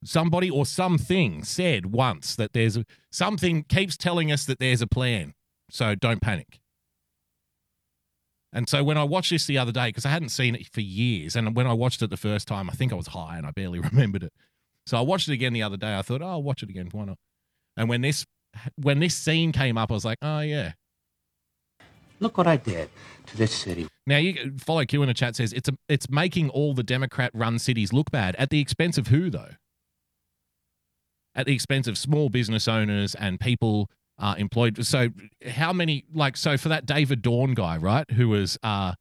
Somebody 0.04 0.50
or 0.50 0.64
something 0.66 1.42
said 1.42 1.86
once 1.86 2.36
that 2.36 2.52
there's 2.52 2.76
a, 2.76 2.84
something 3.10 3.64
keeps 3.64 3.96
telling 3.96 4.30
us 4.30 4.44
that 4.44 4.58
there's 4.58 4.82
a 4.82 4.86
plan. 4.86 5.34
So 5.70 5.94
don't 5.94 6.20
panic. 6.20 6.60
And 8.52 8.68
so 8.68 8.82
when 8.82 8.96
I 8.96 9.04
watched 9.04 9.30
this 9.30 9.46
the 9.46 9.58
other 9.58 9.72
day, 9.72 9.88
because 9.88 10.06
I 10.06 10.10
hadn't 10.10 10.30
seen 10.30 10.54
it 10.54 10.68
for 10.68 10.80
years, 10.80 11.36
and 11.36 11.54
when 11.54 11.66
I 11.66 11.74
watched 11.74 12.00
it 12.02 12.10
the 12.10 12.16
first 12.16 12.48
time, 12.48 12.70
I 12.70 12.72
think 12.72 12.92
I 12.92 12.96
was 12.96 13.08
high 13.08 13.36
and 13.36 13.46
I 13.46 13.50
barely 13.50 13.78
remembered 13.92 14.22
it. 14.22 14.32
So 14.86 14.96
I 14.96 15.02
watched 15.02 15.28
it 15.28 15.34
again 15.34 15.52
the 15.52 15.62
other 15.62 15.76
day. 15.76 15.96
I 15.96 16.02
thought, 16.02 16.22
oh, 16.22 16.28
I'll 16.28 16.42
watch 16.42 16.62
it 16.62 16.70
again. 16.70 16.88
Why 16.92 17.04
not? 17.04 17.18
And 17.76 17.88
when 17.88 18.00
this 18.00 18.24
when 18.76 18.98
this 18.98 19.14
scene 19.14 19.52
came 19.52 19.76
up, 19.76 19.90
I 19.90 19.94
was 19.94 20.04
like, 20.04 20.18
oh 20.22 20.40
yeah, 20.40 20.72
Look 22.20 22.36
what 22.36 22.46
I 22.46 22.56
did 22.56 22.90
to 23.26 23.36
this 23.36 23.54
city. 23.54 23.88
Now 24.06 24.16
you 24.16 24.54
follow 24.58 24.84
Q 24.84 25.02
in 25.02 25.08
the 25.08 25.14
chat 25.14 25.36
says 25.36 25.52
it's 25.52 25.68
a, 25.68 25.72
it's 25.88 26.10
making 26.10 26.50
all 26.50 26.74
the 26.74 26.82
Democrat 26.82 27.30
run 27.34 27.58
cities 27.58 27.92
look 27.92 28.10
bad 28.10 28.34
at 28.36 28.50
the 28.50 28.60
expense 28.60 28.98
of 28.98 29.08
who 29.08 29.30
though? 29.30 29.52
At 31.34 31.46
the 31.46 31.54
expense 31.54 31.86
of 31.86 31.96
small 31.96 32.28
business 32.28 32.66
owners 32.66 33.14
and 33.14 33.38
people 33.38 33.90
uh, 34.18 34.34
employed. 34.38 34.84
So 34.84 35.08
how 35.46 35.72
many 35.72 36.04
like 36.12 36.36
so 36.36 36.56
for 36.56 36.68
that 36.68 36.86
David 36.86 37.22
Dorn 37.22 37.54
guy, 37.54 37.76
right, 37.76 38.10
who 38.12 38.28
was 38.28 38.58
uh, 38.62 38.94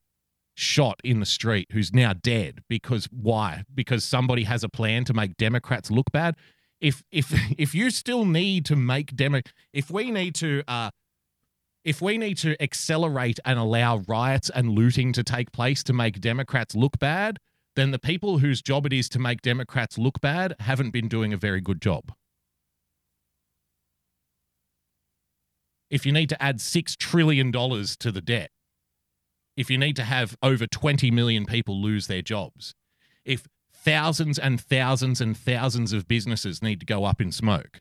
shot 0.56 1.00
in 1.04 1.20
the 1.20 1.26
street, 1.26 1.68
who's 1.72 1.94
now 1.94 2.14
dead 2.14 2.62
because 2.70 3.06
why? 3.12 3.64
Because 3.74 4.04
somebody 4.04 4.44
has 4.44 4.64
a 4.64 4.70
plan 4.70 5.06
to 5.06 5.14
make 5.14 5.38
Democrats 5.38 5.92
look 5.92 6.12
bad. 6.12 6.36
If 6.80 7.04
if 7.12 7.34
if 7.58 7.74
you 7.74 7.90
still 7.90 8.26
need 8.26 8.66
to 8.66 8.76
make 8.76 9.16
demo, 9.16 9.42
if 9.74 9.90
we 9.90 10.12
need 10.12 10.36
to 10.36 10.64
uh, 10.68 10.92
if 11.84 12.02
we 12.02 12.18
need 12.18 12.38
to 12.40 12.62
accelerate 12.62 13.40
and 13.46 13.58
allow 13.58 14.00
riots 14.08 14.50
and 14.50 14.70
looting 14.70 15.14
to 15.14 15.24
take 15.24 15.52
place 15.52 15.84
to 15.84 15.94
make 15.94 16.20
Democrats 16.20 16.76
look 16.76 17.00
bad, 17.00 17.38
then 17.78 17.92
the 17.92 18.00
people 18.00 18.40
whose 18.40 18.62
job 18.62 18.86
it 18.86 18.92
is 18.92 19.08
to 19.10 19.20
make 19.20 19.42
Democrats 19.42 19.98
look 19.98 20.20
bad 20.20 20.56
haven't 20.60 20.90
been 20.90 21.08
doing 21.08 21.32
a 21.32 21.38
very 21.38 21.62
good 21.62 21.82
job. 21.82 22.12
If 25.90 26.06
you 26.06 26.12
need 26.12 26.30
to 26.30 26.42
add 26.42 26.58
$6 26.58 26.98
trillion 26.98 27.52
to 27.52 28.12
the 28.12 28.22
debt, 28.22 28.52
if 29.56 29.70
you 29.70 29.78
need 29.78 29.96
to 29.96 30.04
have 30.04 30.38
over 30.44 30.68
20 30.68 31.10
million 31.12 31.46
people 31.46 31.82
lose 31.82 32.08
their 32.08 32.22
jobs, 32.22 32.74
if 33.26 33.48
thousands 33.74 34.38
and 34.38 34.60
thousands 34.60 35.22
and 35.22 35.36
thousands 35.36 35.94
of 35.94 36.08
businesses 36.08 36.62
need 36.62 36.80
to 36.80 36.86
go 36.86 37.06
up 37.06 37.22
in 37.22 37.32
smoke, 37.32 37.80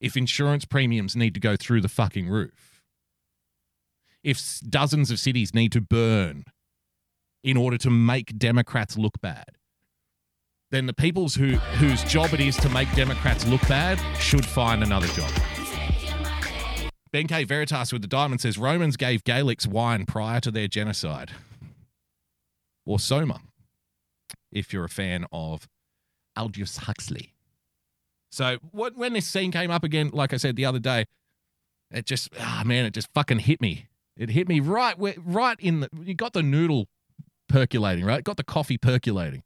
if 0.00 0.16
insurance 0.16 0.64
premiums 0.64 1.16
need 1.16 1.34
to 1.34 1.40
go 1.40 1.56
through 1.56 1.80
the 1.80 1.88
fucking 1.88 2.28
roof, 2.28 2.82
if 4.22 4.60
dozens 4.68 5.10
of 5.10 5.18
cities 5.18 5.54
need 5.54 5.72
to 5.72 5.80
burn 5.80 6.44
in 7.42 7.56
order 7.56 7.78
to 7.78 7.90
make 7.90 8.38
Democrats 8.38 8.96
look 8.96 9.20
bad, 9.20 9.56
then 10.70 10.86
the 10.86 10.92
peoples 10.92 11.34
who 11.34 11.56
whose 11.78 12.04
job 12.04 12.32
it 12.34 12.40
is 12.40 12.56
to 12.56 12.68
make 12.68 12.92
Democrats 12.94 13.46
look 13.46 13.66
bad 13.68 13.98
should 14.18 14.44
find 14.44 14.82
another 14.82 15.06
job. 15.08 15.30
Ben 17.12 17.26
K. 17.26 17.44
Veritas 17.44 17.92
with 17.92 18.02
the 18.02 18.08
diamond 18.08 18.40
says 18.40 18.58
Romans 18.58 18.96
gave 18.96 19.24
Gaelics 19.24 19.66
wine 19.66 20.06
prior 20.06 20.40
to 20.40 20.50
their 20.50 20.68
genocide. 20.68 21.32
Or 22.84 22.98
Soma, 22.98 23.40
if 24.52 24.72
you're 24.72 24.84
a 24.84 24.88
fan 24.88 25.26
of 25.32 25.68
Aldous 26.36 26.78
Huxley. 26.78 27.34
So 28.30 28.58
what, 28.72 28.96
when 28.96 29.14
this 29.14 29.26
scene 29.26 29.52
came 29.52 29.70
up 29.70 29.84
again, 29.84 30.10
like 30.12 30.32
I 30.32 30.36
said 30.36 30.56
the 30.56 30.64
other 30.64 30.78
day, 30.78 31.06
it 31.90 32.06
just 32.06 32.28
ah 32.38 32.62
man, 32.64 32.84
it 32.84 32.92
just 32.92 33.08
fucking 33.14 33.40
hit 33.40 33.60
me. 33.60 33.86
It 34.16 34.30
hit 34.30 34.48
me 34.48 34.60
right 34.60 34.98
where, 34.98 35.14
right 35.18 35.58
in 35.60 35.80
the. 35.80 35.88
You 36.02 36.14
got 36.14 36.32
the 36.32 36.42
noodle 36.42 36.88
percolating, 37.48 38.04
right? 38.04 38.22
Got 38.22 38.36
the 38.36 38.44
coffee 38.44 38.76
percolating. 38.76 39.42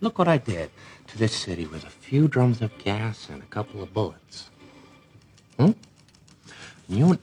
Look 0.00 0.18
what 0.18 0.28
I 0.28 0.36
did 0.36 0.70
to 1.06 1.18
this 1.18 1.32
city 1.32 1.64
with 1.66 1.84
a 1.84 1.90
few 1.90 2.26
drums 2.28 2.60
of 2.60 2.76
gas 2.78 3.28
and 3.30 3.40
a 3.42 3.46
couple 3.46 3.82
of 3.82 3.94
bullets. 3.94 4.50
Hmm? 5.58 5.72
You, 6.88 7.18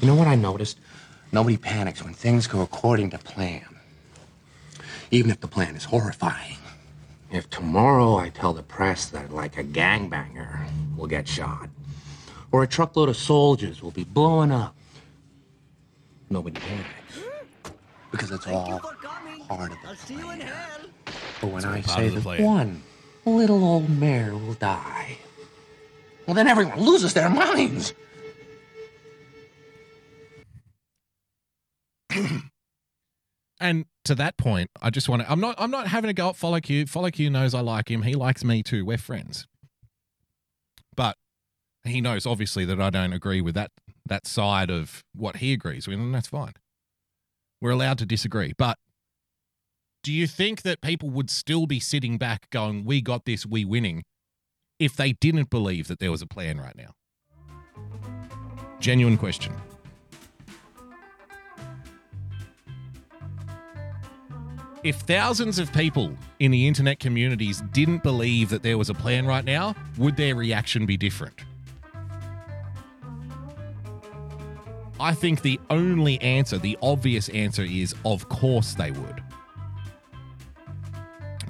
you 0.00 0.06
know 0.06 0.14
what 0.14 0.26
I 0.26 0.34
noticed? 0.34 0.78
Nobody 1.30 1.56
panics 1.56 2.02
when 2.02 2.14
things 2.14 2.46
go 2.46 2.60
according 2.60 3.10
to 3.10 3.18
plan. 3.18 3.64
Even 5.10 5.30
if 5.30 5.40
the 5.40 5.48
plan 5.48 5.76
is 5.76 5.84
horrifying. 5.84 6.58
If 7.30 7.48
tomorrow 7.48 8.16
I 8.16 8.28
tell 8.28 8.52
the 8.52 8.62
press 8.62 9.06
that, 9.06 9.32
like, 9.32 9.56
a 9.56 9.64
gangbanger 9.64 10.66
will 10.96 11.06
get 11.06 11.26
shot, 11.26 11.70
or 12.50 12.62
a 12.62 12.66
truckload 12.66 13.08
of 13.08 13.16
soldiers 13.16 13.82
will 13.82 13.90
be 13.90 14.04
blowing 14.04 14.52
up, 14.52 14.74
nobody 16.28 16.60
panics. 16.60 17.18
Because 18.10 18.30
it's 18.30 18.46
all 18.46 18.78
part 19.48 19.72
of 19.72 19.78
the 19.80 20.14
plan. 20.14 20.50
But 21.40 21.46
when 21.46 21.64
I 21.64 21.80
say 21.80 22.10
that 22.10 22.40
one 22.40 22.82
little 23.24 23.64
old 23.64 23.88
mayor 23.88 24.36
will 24.36 24.54
die, 24.54 25.16
well, 26.26 26.34
then 26.34 26.46
everyone 26.46 26.80
loses 26.80 27.14
their 27.14 27.30
minds. 27.30 27.94
and 33.60 33.84
to 34.04 34.14
that 34.14 34.36
point, 34.36 34.70
I 34.80 34.90
just 34.90 35.08
want 35.08 35.22
to. 35.22 35.30
I'm 35.30 35.40
not. 35.40 35.54
I'm 35.58 35.70
not 35.70 35.86
having 35.88 36.10
a 36.10 36.14
go 36.14 36.30
at 36.30 36.36
Follow 36.36 36.60
Q. 36.60 36.86
Follow 36.86 37.10
Q 37.10 37.30
knows 37.30 37.54
I 37.54 37.60
like 37.60 37.90
him. 37.90 38.02
He 38.02 38.14
likes 38.14 38.44
me 38.44 38.62
too. 38.62 38.84
We're 38.84 38.98
friends. 38.98 39.46
But 40.96 41.16
he 41.84 42.00
knows 42.00 42.26
obviously 42.26 42.64
that 42.66 42.80
I 42.80 42.90
don't 42.90 43.12
agree 43.12 43.40
with 43.40 43.54
that 43.54 43.70
that 44.06 44.26
side 44.26 44.70
of 44.70 45.04
what 45.14 45.36
he 45.36 45.52
agrees 45.52 45.86
with, 45.86 45.98
and 45.98 46.14
that's 46.14 46.28
fine. 46.28 46.52
We're 47.60 47.70
allowed 47.70 47.98
to 47.98 48.06
disagree. 48.06 48.52
But 48.56 48.78
do 50.02 50.12
you 50.12 50.26
think 50.26 50.62
that 50.62 50.80
people 50.80 51.10
would 51.10 51.30
still 51.30 51.66
be 51.66 51.78
sitting 51.78 52.18
back 52.18 52.50
going, 52.50 52.84
"We 52.84 53.00
got 53.00 53.24
this. 53.24 53.46
We 53.46 53.64
winning," 53.64 54.02
if 54.78 54.96
they 54.96 55.12
didn't 55.12 55.50
believe 55.50 55.86
that 55.88 56.00
there 56.00 56.10
was 56.10 56.22
a 56.22 56.26
plan 56.26 56.58
right 56.58 56.76
now? 56.76 56.94
Genuine 58.80 59.16
question. 59.16 59.54
If 64.84 64.96
thousands 64.96 65.60
of 65.60 65.72
people 65.72 66.16
in 66.40 66.50
the 66.50 66.66
internet 66.66 66.98
communities 66.98 67.62
didn't 67.72 68.02
believe 68.02 68.48
that 68.48 68.64
there 68.64 68.76
was 68.76 68.90
a 68.90 68.94
plan 68.94 69.26
right 69.26 69.44
now, 69.44 69.76
would 69.96 70.16
their 70.16 70.34
reaction 70.34 70.86
be 70.86 70.96
different? 70.96 71.44
I 74.98 75.14
think 75.14 75.42
the 75.42 75.60
only 75.70 76.20
answer, 76.20 76.58
the 76.58 76.76
obvious 76.82 77.28
answer 77.28 77.62
is 77.62 77.94
of 78.04 78.28
course 78.28 78.74
they 78.74 78.90
would. 78.90 79.22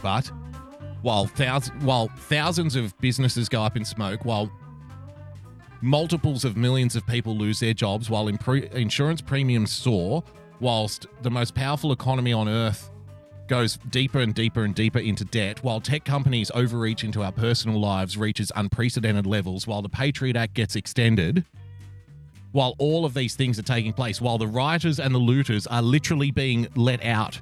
But 0.03 0.31
while 1.01 1.27
thousands, 1.27 1.85
while 1.85 2.09
thousands 2.09 2.77
of 2.77 2.97
businesses 2.99 3.49
go 3.49 3.63
up 3.63 3.79
in 3.79 3.85
smoke, 3.85 4.27
while 4.27 4.53
multiples 5.81 6.45
of 6.45 6.59
millions 6.59 6.97
of 6.97 7.07
people 7.07 7.37
lose 7.37 7.61
their 7.61 7.75
jobs, 7.75 8.11
while 8.11 8.27
impre- 8.27 8.71
insurance 8.73 9.23
premiums 9.23 9.73
soar, 9.73 10.23
whilst 10.61 11.07
the 11.23 11.31
most 11.31 11.55
powerful 11.55 11.93
economy 11.93 12.33
on 12.33 12.47
earth 12.47 12.92
goes 13.53 13.79
deeper 13.91 14.21
and 14.21 14.35
deeper 14.35 14.65
and 14.65 14.75
deeper 14.75 14.99
into 14.99 15.27
debt, 15.27 15.63
while 15.63 15.79
tech 15.79 16.07
companies 16.07 16.51
overreach 16.55 17.05
into 17.05 17.23
our 17.23 17.31
personal 17.31 17.79
lives 17.79 18.17
reaches 18.17 18.51
unprecedented 18.57 19.27
levels, 19.27 19.67
while 19.67 19.83
the 19.83 19.91
Patriot 19.91 20.37
Act 20.37 20.55
gets 20.55 20.75
extended, 20.75 21.45
while 22.53 22.75
all 22.79 23.05
of 23.05 23.13
these 23.13 23.35
things 23.35 23.59
are 23.59 23.63
taking 23.63 23.93
place, 23.93 24.23
while 24.23 24.39
the 24.39 24.47
rioters 24.47 24.99
and 24.99 25.15
the 25.15 25.19
looters 25.19 25.67
are 25.67 25.83
literally 25.83 26.31
being 26.31 26.67
let 26.77 27.05
out, 27.05 27.39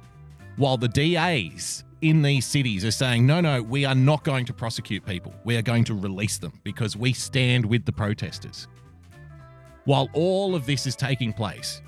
while 0.57 0.75
the 0.75 0.89
DAs 0.89 1.85
in 2.01 2.21
these 2.21 2.45
cities 2.45 2.83
are 2.83 2.91
saying, 2.91 3.25
no, 3.25 3.39
no, 3.39 3.63
we 3.63 3.85
are 3.85 3.95
not 3.95 4.25
going 4.25 4.45
to 4.45 4.53
prosecute 4.53 5.05
people. 5.05 5.33
We 5.45 5.55
are 5.55 5.61
going 5.61 5.85
to 5.85 5.93
release 5.93 6.37
them 6.39 6.59
because 6.65 6.97
we 6.97 7.13
stand 7.13 7.65
with 7.65 7.85
the 7.85 7.93
protesters. 7.93 8.67
While 9.85 10.09
all 10.11 10.55
of 10.55 10.65
this 10.65 10.85
is 10.85 10.97
taking 10.97 11.31
place, 11.31 11.81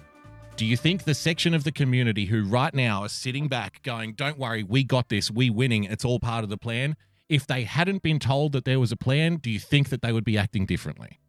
do 0.56 0.66
you 0.66 0.78
think 0.78 1.04
the 1.04 1.16
section 1.16 1.54
of 1.54 1.64
the 1.64 1.72
community 1.72 2.26
who 2.26 2.44
right 2.44 2.74
now 2.74 3.02
are 3.02 3.10
sitting 3.10 3.48
back 3.48 3.82
going, 3.82 4.14
don't 4.14 4.38
worry, 4.38 4.64
we 4.64 4.84
got 4.84 5.10
this, 5.10 5.32
we 5.32 5.50
winning, 5.50 5.84
it's 5.86 6.06
all 6.06 6.20
part 6.20 6.44
of 6.44 6.50
the 6.50 6.58
plan? 6.58 6.96
If 7.28 7.48
they 7.48 7.64
hadn't 7.64 8.04
been 8.04 8.20
told 8.20 8.52
that 8.52 8.64
there 8.64 8.80
was 8.80 8.92
a 8.92 8.96
plan, 8.96 9.38
do 9.38 9.50
you 9.50 9.60
think 9.60 9.90
that 9.90 10.02
they 10.02 10.12
would 10.12 10.24
be 10.24 10.38
acting 10.38 10.66
differently? 10.66 11.20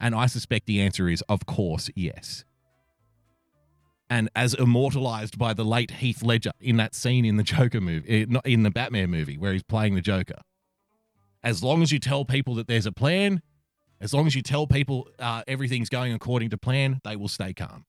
And 0.00 0.14
I 0.14 0.26
suspect 0.26 0.66
the 0.66 0.80
answer 0.80 1.08
is, 1.08 1.22
of 1.28 1.44
course, 1.44 1.90
yes. 1.94 2.44
And 4.08 4.30
as 4.34 4.54
immortalized 4.54 5.38
by 5.38 5.52
the 5.52 5.64
late 5.64 5.90
Heath 5.90 6.22
Ledger 6.22 6.52
in 6.58 6.78
that 6.78 6.94
scene 6.94 7.26
in 7.26 7.36
the 7.36 7.42
Joker 7.42 7.82
movie, 7.82 8.22
eh, 8.22 8.40
in 8.46 8.62
the 8.62 8.70
Batman 8.70 9.10
movie 9.10 9.36
where 9.36 9.52
he's 9.52 9.62
playing 9.62 9.94
the 9.94 10.00
Joker. 10.00 10.40
As 11.42 11.62
long 11.62 11.82
as 11.82 11.92
you 11.92 11.98
tell 11.98 12.24
people 12.24 12.54
that 12.54 12.66
there's 12.66 12.86
a 12.86 12.92
plan, 12.92 13.42
as 14.00 14.14
long 14.14 14.26
as 14.26 14.34
you 14.34 14.42
tell 14.42 14.66
people 14.66 15.08
uh, 15.18 15.42
everything's 15.46 15.90
going 15.90 16.14
according 16.14 16.50
to 16.50 16.58
plan, 16.58 17.00
they 17.04 17.16
will 17.16 17.28
stay 17.28 17.52
calm 17.52 17.84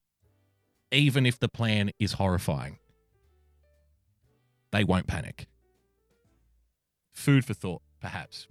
even 0.92 1.26
if 1.26 1.38
the 1.38 1.48
plan 1.48 1.90
is 1.98 2.14
horrifying. 2.14 2.78
They 4.70 4.84
won't 4.84 5.06
panic. 5.06 5.46
Food 7.12 7.44
for 7.44 7.54
thought, 7.54 7.82
perhaps. 8.00 8.46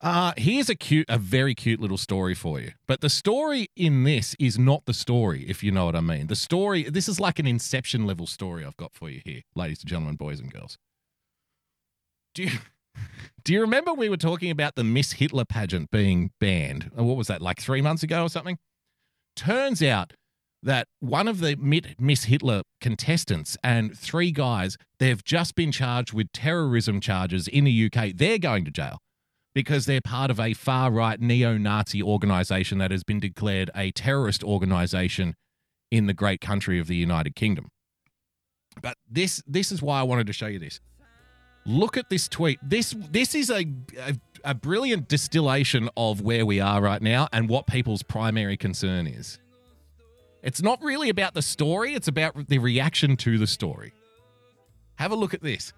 Uh, 0.00 0.32
here's 0.36 0.68
a 0.68 0.74
cute, 0.74 1.06
a 1.08 1.18
very 1.18 1.54
cute 1.54 1.80
little 1.80 1.96
story 1.96 2.34
for 2.34 2.60
you. 2.60 2.72
But 2.86 3.00
the 3.00 3.08
story 3.08 3.68
in 3.76 4.04
this 4.04 4.36
is 4.38 4.58
not 4.58 4.84
the 4.84 4.94
story, 4.94 5.44
if 5.48 5.64
you 5.64 5.72
know 5.72 5.86
what 5.86 5.96
I 5.96 6.00
mean. 6.00 6.26
The 6.26 6.36
story, 6.36 6.84
this 6.84 7.08
is 7.08 7.18
like 7.18 7.38
an 7.38 7.46
inception 7.46 8.06
level 8.06 8.26
story 8.26 8.64
I've 8.64 8.76
got 8.76 8.94
for 8.94 9.08
you 9.08 9.22
here, 9.24 9.40
ladies 9.54 9.80
and 9.80 9.88
gentlemen, 9.88 10.16
boys 10.16 10.38
and 10.38 10.52
girls. 10.52 10.78
Do 12.34 12.44
you, 12.44 12.50
do 13.44 13.54
you 13.54 13.60
remember 13.62 13.94
we 13.94 14.08
were 14.08 14.18
talking 14.18 14.50
about 14.50 14.76
the 14.76 14.84
Miss 14.84 15.12
Hitler 15.12 15.46
pageant 15.46 15.90
being 15.90 16.30
banned? 16.40 16.90
What 16.94 17.16
was 17.16 17.28
that, 17.28 17.40
like 17.40 17.60
three 17.60 17.80
months 17.80 18.02
ago 18.02 18.22
or 18.22 18.28
something? 18.28 18.58
Turns 19.36 19.82
out 19.82 20.14
that 20.62 20.88
one 20.98 21.28
of 21.28 21.40
the 21.40 21.56
Miss 21.98 22.24
Hitler 22.24 22.62
contestants 22.80 23.56
and 23.62 23.96
three 23.96 24.32
guys, 24.32 24.76
they've 24.98 25.22
just 25.22 25.54
been 25.54 25.70
charged 25.70 26.12
with 26.12 26.32
terrorism 26.32 27.00
charges 27.00 27.46
in 27.46 27.64
the 27.64 27.90
UK. 27.92 28.12
They're 28.14 28.38
going 28.38 28.64
to 28.64 28.70
jail 28.70 28.98
because 29.54 29.86
they're 29.86 30.00
part 30.00 30.30
of 30.30 30.40
a 30.40 30.54
far 30.54 30.90
right 30.90 31.20
neo 31.20 31.56
Nazi 31.56 32.02
organization 32.02 32.78
that 32.78 32.90
has 32.90 33.04
been 33.04 33.20
declared 33.20 33.70
a 33.74 33.90
terrorist 33.92 34.42
organization 34.42 35.34
in 35.90 36.06
the 36.06 36.14
great 36.14 36.40
country 36.40 36.78
of 36.78 36.88
the 36.88 36.96
United 36.96 37.36
Kingdom. 37.36 37.68
But 38.82 38.96
this 39.08 39.42
this 39.46 39.72
is 39.72 39.80
why 39.80 40.00
I 40.00 40.02
wanted 40.02 40.26
to 40.26 40.32
show 40.32 40.46
you 40.46 40.58
this. 40.58 40.80
Look 41.64 41.96
at 41.96 42.10
this 42.10 42.28
tweet. 42.28 42.58
This 42.62 42.94
this 43.10 43.34
is 43.34 43.50
a, 43.50 43.66
a 43.98 44.14
a 44.46 44.54
brilliant 44.54 45.08
distillation 45.08 45.90
of 45.96 46.22
where 46.22 46.46
we 46.46 46.60
are 46.60 46.80
right 46.80 47.02
now 47.02 47.28
and 47.32 47.48
what 47.48 47.66
people's 47.66 48.02
primary 48.02 48.56
concern 48.56 49.06
is. 49.06 49.38
It's 50.42 50.62
not 50.62 50.80
really 50.80 51.08
about 51.08 51.34
the 51.34 51.42
story, 51.42 51.94
it's 51.94 52.08
about 52.08 52.46
the 52.46 52.58
reaction 52.58 53.16
to 53.18 53.36
the 53.36 53.48
story. 53.48 53.92
Have 54.94 55.10
a 55.10 55.16
look 55.16 55.34
at 55.34 55.42
this. 55.42 55.72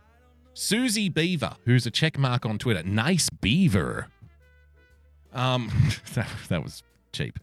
Susie 0.53 1.09
Beaver, 1.09 1.57
who's 1.65 1.86
a 1.86 1.90
check 1.90 2.19
mark 2.19 2.45
on 2.45 2.59
Twitter. 2.59 2.82
Nice 2.82 3.31
beaver. 3.31 4.09
Um, 5.32 5.70
that, 6.15 6.28
that 6.51 6.62
was 6.62 6.82
cheap. 7.12 7.39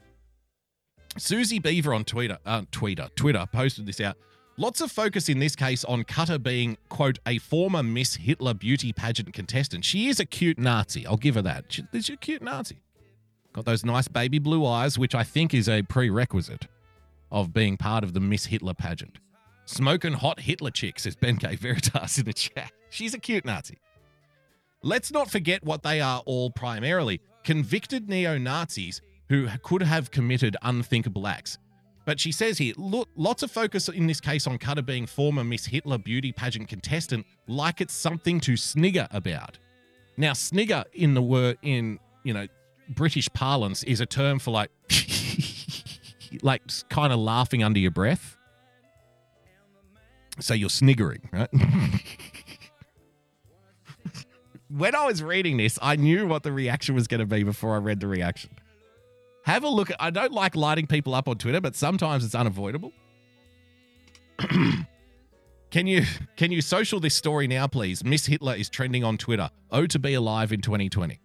Susie 1.18 1.60
Beaver 1.60 1.94
on 1.94 2.04
Twitter, 2.04 2.38
uh, 2.46 2.64
Twitter, 2.72 3.10
Twitter 3.16 3.46
posted 3.52 3.88
this 3.88 4.00
out. 4.00 4.18
Lots 4.58 4.80
of 4.80 4.90
focus 4.90 5.28
in 5.28 5.40
this 5.40 5.54
case 5.54 5.84
on 5.84 6.06
Cutter 6.06 6.40
being, 6.40 6.78
quote, 6.88 7.20
a 7.26 7.40
former 7.40 7.84
Miss 7.84 8.16
Hitler 8.16 8.54
beauty 8.54 8.94
pageant 8.94 9.34
contestant. 9.34 9.84
She 9.84 10.08
is 10.08 10.22
a 10.22 10.26
cute 10.26 10.58
Nazi. 10.58 11.06
I'll 11.06 11.18
give 11.18 11.36
her 11.36 11.42
that. 11.42 11.66
She, 11.68 11.84
she's 11.94 12.10
a 12.10 12.16
cute 12.16 12.42
Nazi. 12.42 12.78
Got 13.52 13.66
those 13.66 13.84
nice 13.84 14.08
baby 14.08 14.40
blue 14.40 14.66
eyes, 14.66 14.98
which 14.98 15.14
I 15.14 15.24
think 15.24 15.54
is 15.54 15.68
a 15.68 15.82
prerequisite 15.82 16.68
of 17.32 17.54
being 17.54 17.76
part 17.76 18.06
of 18.06 18.14
the 18.14 18.22
Miss 18.22 18.46
Hitler 18.46 18.74
pageant. 18.74 19.18
Smoking 19.66 20.14
hot 20.14 20.40
Hitler 20.40 20.72
chick, 20.72 21.00
says 21.00 21.18
Ben 21.18 21.36
K. 21.36 21.56
Veritas 21.56 22.18
in 22.18 22.26
the 22.26 22.34
chat. 22.34 22.72
She's 22.90 23.14
a 23.14 23.20
cute 23.20 23.44
Nazi. 23.44 23.78
Let's 24.82 25.12
not 25.12 25.30
forget 25.30 25.66
what 25.66 25.84
they 25.84 26.00
are 26.00 26.22
all 26.26 26.50
primarily 26.50 27.20
convicted 27.44 28.08
neo 28.08 28.38
Nazis 28.38 29.02
who 29.28 29.48
could 29.64 29.82
have 29.82 30.12
committed 30.12 30.56
unthinkable 30.62 31.28
acts. 31.28 31.58
But 32.06 32.20
she 32.20 32.32
says 32.32 32.60
here, 32.60 32.74
look, 32.78 33.10
lots 33.16 33.42
of 33.42 33.52
focus 33.52 33.90
in 33.90 34.06
this 34.06 34.22
case 34.22 34.46
on 34.46 34.60
Cutter 34.60 34.84
being 34.84 35.08
former 35.08 35.44
Miss 35.44 35.66
Hitler 35.66 35.98
beauty 35.98 36.32
pageant 36.32 36.68
contestant, 36.68 37.26
like 37.48 37.82
it's 37.82 37.94
something 37.94 38.40
to 38.42 38.56
snigger 38.56 39.08
about. 39.12 39.58
Now, 40.16 40.34
snigger 40.34 40.86
in 40.94 41.16
the 41.16 41.22
word 41.22 41.58
in 41.62 42.00
you 42.24 42.34
know 42.34 42.48
British 42.90 43.28
parlance 43.34 43.84
is 43.84 44.00
a 44.00 44.06
term 44.06 44.40
for 44.40 44.52
like, 44.52 44.70
like 46.44 46.62
kind 46.90 47.12
of 47.12 47.20
laughing 47.20 47.64
under 47.64 47.80
your 47.80 47.92
breath. 47.92 48.38
So 50.40 50.54
you're 50.54 50.70
sniggering, 50.70 51.28
right? 51.32 51.50
when 54.70 54.94
I 54.94 55.06
was 55.06 55.24
reading 55.24 55.58
this, 55.58 55.80
I 55.82 55.96
knew 55.96 56.28
what 56.28 56.44
the 56.44 56.52
reaction 56.52 56.94
was 56.94 57.08
going 57.08 57.22
to 57.22 57.26
be 57.26 57.44
before 57.44 57.74
I 57.76 57.78
read 57.78 58.02
the 58.02 58.08
reaction. 58.08 58.52
Have 59.46 59.64
a 59.64 59.70
look. 59.70 59.92
At, 59.92 59.98
I 60.00 60.10
don't 60.10 60.32
like 60.32 60.56
lighting 60.56 60.88
people 60.88 61.14
up 61.14 61.28
on 61.28 61.38
Twitter, 61.38 61.62
but 61.62 61.76
sometimes 61.76 62.26
it's 62.26 62.34
unavoidable. 62.34 62.92
can 65.70 65.86
you 65.86 66.04
can 66.36 66.52
you 66.52 66.62
social 66.62 67.00
this 67.00 67.14
story 67.14 67.48
now, 67.48 67.68
please? 67.68 68.04
Miss 68.04 68.26
Hitler 68.26 68.56
is 68.56 68.70
trending 68.70 69.04
on 69.04 69.18
Twitter. 69.18 69.52
Oh, 69.70 69.86
to 69.86 70.00
be 70.00 70.16
alive 70.16 70.52
in 70.52 70.62
2020. 70.62 71.20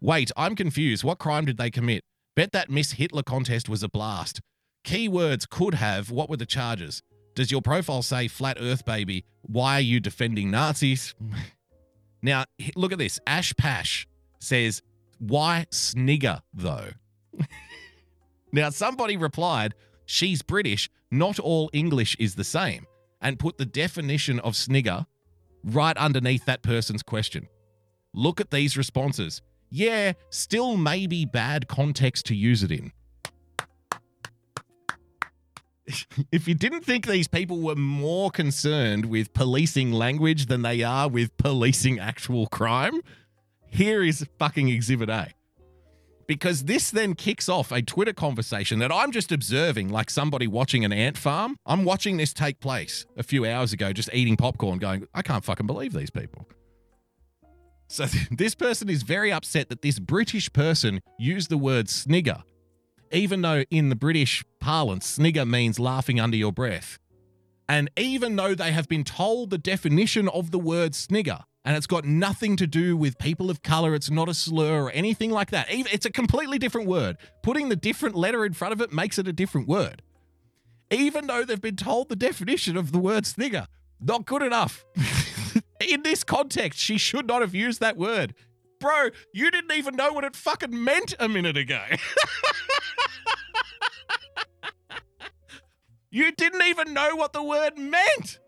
Wait, 0.00 0.30
I'm 0.36 0.54
confused. 0.54 1.02
What 1.02 1.18
crime 1.18 1.44
did 1.44 1.56
they 1.56 1.70
commit? 1.70 2.04
Bet 2.36 2.52
that 2.52 2.70
Miss 2.70 2.92
Hitler 2.92 3.24
contest 3.24 3.68
was 3.68 3.82
a 3.82 3.88
blast. 3.88 4.40
Keywords 4.84 5.48
could 5.48 5.74
have. 5.74 6.10
What 6.10 6.30
were 6.30 6.36
the 6.36 6.46
charges? 6.46 7.02
Does 7.34 7.50
your 7.50 7.62
profile 7.62 8.02
say 8.02 8.28
flat 8.28 8.58
Earth 8.60 8.84
baby? 8.84 9.24
Why 9.42 9.78
are 9.78 9.80
you 9.80 9.98
defending 9.98 10.52
Nazis? 10.52 11.16
now 12.22 12.44
look 12.76 12.92
at 12.92 12.98
this. 12.98 13.18
Ash 13.26 13.52
Pash 13.56 14.06
says 14.38 14.82
why 15.22 15.66
snigger, 15.70 16.42
though? 16.52 16.88
now, 18.52 18.70
somebody 18.70 19.16
replied, 19.16 19.74
She's 20.04 20.42
British. 20.42 20.90
Not 21.12 21.38
all 21.38 21.70
English 21.72 22.16
is 22.18 22.34
the 22.34 22.42
same. 22.42 22.86
And 23.20 23.38
put 23.38 23.56
the 23.56 23.64
definition 23.64 24.40
of 24.40 24.56
snigger 24.56 25.06
right 25.62 25.96
underneath 25.96 26.44
that 26.46 26.62
person's 26.62 27.04
question. 27.04 27.46
Look 28.12 28.40
at 28.40 28.50
these 28.50 28.76
responses. 28.76 29.42
Yeah, 29.70 30.14
still 30.30 30.76
maybe 30.76 31.24
bad 31.24 31.68
context 31.68 32.26
to 32.26 32.34
use 32.34 32.64
it 32.64 32.72
in. 32.72 32.90
if 36.32 36.48
you 36.48 36.54
didn't 36.54 36.84
think 36.84 37.06
these 37.06 37.28
people 37.28 37.60
were 37.60 37.76
more 37.76 38.32
concerned 38.32 39.06
with 39.06 39.32
policing 39.34 39.92
language 39.92 40.46
than 40.46 40.62
they 40.62 40.82
are 40.82 41.08
with 41.08 41.36
policing 41.36 42.00
actual 42.00 42.48
crime, 42.48 43.02
here 43.72 44.02
is 44.02 44.26
fucking 44.38 44.68
Exhibit 44.68 45.08
A. 45.08 45.28
Because 46.26 46.64
this 46.64 46.90
then 46.90 47.14
kicks 47.14 47.48
off 47.48 47.72
a 47.72 47.80
Twitter 47.80 48.12
conversation 48.12 48.78
that 48.80 48.92
I'm 48.92 49.12
just 49.12 49.32
observing 49.32 49.88
like 49.88 50.10
somebody 50.10 50.46
watching 50.46 50.84
an 50.84 50.92
ant 50.92 51.16
farm. 51.16 51.56
I'm 51.66 51.84
watching 51.84 52.18
this 52.18 52.34
take 52.34 52.60
place 52.60 53.06
a 53.16 53.22
few 53.22 53.46
hours 53.46 53.72
ago, 53.72 53.92
just 53.92 54.10
eating 54.12 54.36
popcorn, 54.36 54.78
going, 54.78 55.06
I 55.14 55.22
can't 55.22 55.42
fucking 55.42 55.66
believe 55.66 55.94
these 55.94 56.10
people. 56.10 56.46
So 57.88 58.06
this 58.30 58.54
person 58.54 58.90
is 58.90 59.02
very 59.02 59.32
upset 59.32 59.70
that 59.70 59.80
this 59.80 59.98
British 59.98 60.52
person 60.52 61.00
used 61.18 61.48
the 61.48 61.58
word 61.58 61.88
snigger, 61.88 62.42
even 63.10 63.40
though 63.40 63.64
in 63.70 63.88
the 63.88 63.96
British 63.96 64.44
parlance, 64.60 65.06
snigger 65.06 65.46
means 65.46 65.80
laughing 65.80 66.20
under 66.20 66.36
your 66.36 66.52
breath. 66.52 66.98
And 67.68 67.90
even 67.96 68.36
though 68.36 68.54
they 68.54 68.72
have 68.72 68.86
been 68.86 69.04
told 69.04 69.48
the 69.48 69.58
definition 69.58 70.28
of 70.28 70.50
the 70.50 70.58
word 70.58 70.94
snigger, 70.94 71.40
and 71.64 71.76
it's 71.76 71.86
got 71.86 72.04
nothing 72.04 72.56
to 72.56 72.66
do 72.66 72.96
with 72.96 73.18
people 73.18 73.50
of 73.50 73.62
color. 73.62 73.94
It's 73.94 74.10
not 74.10 74.28
a 74.28 74.34
slur 74.34 74.84
or 74.84 74.90
anything 74.90 75.30
like 75.30 75.50
that. 75.50 75.66
It's 75.68 76.06
a 76.06 76.10
completely 76.10 76.58
different 76.58 76.88
word. 76.88 77.18
Putting 77.42 77.68
the 77.68 77.76
different 77.76 78.16
letter 78.16 78.44
in 78.44 78.52
front 78.52 78.72
of 78.72 78.80
it 78.80 78.92
makes 78.92 79.18
it 79.18 79.28
a 79.28 79.32
different 79.32 79.68
word. 79.68 80.02
Even 80.90 81.26
though 81.26 81.44
they've 81.44 81.60
been 81.60 81.76
told 81.76 82.08
the 82.08 82.16
definition 82.16 82.76
of 82.76 82.92
the 82.92 82.98
word 82.98 83.26
snigger, 83.26 83.66
not 84.00 84.26
good 84.26 84.42
enough. 84.42 84.84
in 85.80 86.02
this 86.02 86.24
context, 86.24 86.78
she 86.78 86.98
should 86.98 87.26
not 87.26 87.40
have 87.40 87.54
used 87.54 87.80
that 87.80 87.96
word. 87.96 88.34
Bro, 88.80 89.10
you 89.32 89.50
didn't 89.50 89.72
even 89.72 89.94
know 89.94 90.12
what 90.12 90.24
it 90.24 90.34
fucking 90.34 90.84
meant 90.84 91.14
a 91.20 91.28
minute 91.28 91.56
ago. 91.56 91.82
You 96.12 96.30
didn't 96.30 96.62
even 96.64 96.92
know 96.92 97.16
what 97.16 97.32
the 97.32 97.42
word 97.42 97.78
meant 97.78 98.38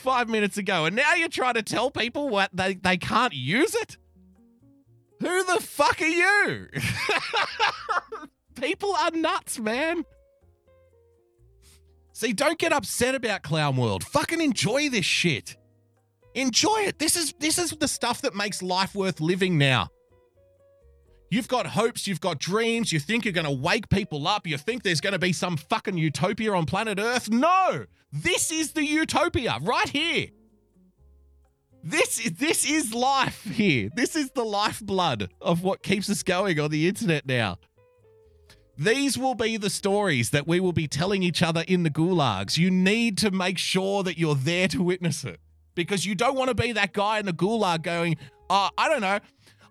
five 0.00 0.28
minutes 0.28 0.58
ago, 0.58 0.86
and 0.86 0.96
now 0.96 1.14
you're 1.14 1.28
trying 1.28 1.54
to 1.54 1.62
tell 1.62 1.90
people 1.90 2.28
what 2.28 2.50
they, 2.52 2.74
they 2.74 2.96
can't 2.96 3.34
use 3.34 3.74
it? 3.74 3.96
Who 5.20 5.44
the 5.44 5.60
fuck 5.60 6.00
are 6.00 6.06
you? 6.06 6.68
people 8.54 8.94
are 8.94 9.10
nuts, 9.10 9.58
man. 9.58 10.04
See, 12.12 12.32
don't 12.32 12.58
get 12.58 12.72
upset 12.72 13.14
about 13.14 13.42
Clown 13.42 13.76
World. 13.76 14.02
Fucking 14.04 14.40
enjoy 14.40 14.88
this 14.88 15.04
shit. 15.04 15.56
Enjoy 16.34 16.78
it. 16.80 16.98
This 16.98 17.16
is 17.16 17.34
this 17.38 17.58
is 17.58 17.70
the 17.70 17.88
stuff 17.88 18.22
that 18.22 18.34
makes 18.34 18.62
life 18.62 18.94
worth 18.94 19.20
living 19.20 19.58
now. 19.58 19.88
You've 21.30 21.48
got 21.48 21.66
hopes, 21.66 22.06
you've 22.06 22.20
got 22.20 22.38
dreams, 22.40 22.92
you 22.92 22.98
think 22.98 23.24
you're 23.24 23.32
going 23.32 23.46
to 23.46 23.52
wake 23.52 23.88
people 23.88 24.26
up, 24.26 24.46
you 24.46 24.58
think 24.58 24.82
there's 24.82 25.00
going 25.00 25.12
to 25.12 25.18
be 25.18 25.32
some 25.32 25.56
fucking 25.56 25.96
utopia 25.96 26.52
on 26.52 26.66
planet 26.66 26.98
Earth. 26.98 27.30
No! 27.30 27.86
This 28.12 28.50
is 28.50 28.72
the 28.72 28.84
utopia 28.84 29.58
right 29.62 29.88
here. 29.88 30.28
This 31.82 32.18
is 32.20 32.32
this 32.32 32.68
is 32.68 32.92
life 32.92 33.44
here. 33.44 33.88
This 33.94 34.14
is 34.16 34.30
the 34.32 34.44
lifeblood 34.44 35.30
of 35.40 35.62
what 35.62 35.82
keeps 35.82 36.10
us 36.10 36.22
going 36.22 36.60
on 36.60 36.70
the 36.70 36.88
internet 36.88 37.24
now. 37.26 37.58
These 38.76 39.16
will 39.18 39.34
be 39.34 39.56
the 39.56 39.70
stories 39.70 40.30
that 40.30 40.46
we 40.46 40.58
will 40.58 40.72
be 40.72 40.88
telling 40.88 41.22
each 41.22 41.42
other 41.42 41.64
in 41.68 41.82
the 41.82 41.90
gulags. 41.90 42.58
You 42.58 42.70
need 42.70 43.18
to 43.18 43.30
make 43.30 43.58
sure 43.58 44.02
that 44.02 44.18
you're 44.18 44.34
there 44.34 44.68
to 44.68 44.82
witness 44.82 45.24
it 45.24 45.38
because 45.74 46.06
you 46.06 46.14
don't 46.14 46.34
want 46.34 46.48
to 46.48 46.54
be 46.54 46.72
that 46.72 46.92
guy 46.92 47.18
in 47.18 47.26
the 47.26 47.32
gulag 47.32 47.82
going, 47.82 48.16
uh, 48.48 48.70
I 48.76 48.88
don't 48.88 49.02
know, 49.02 49.20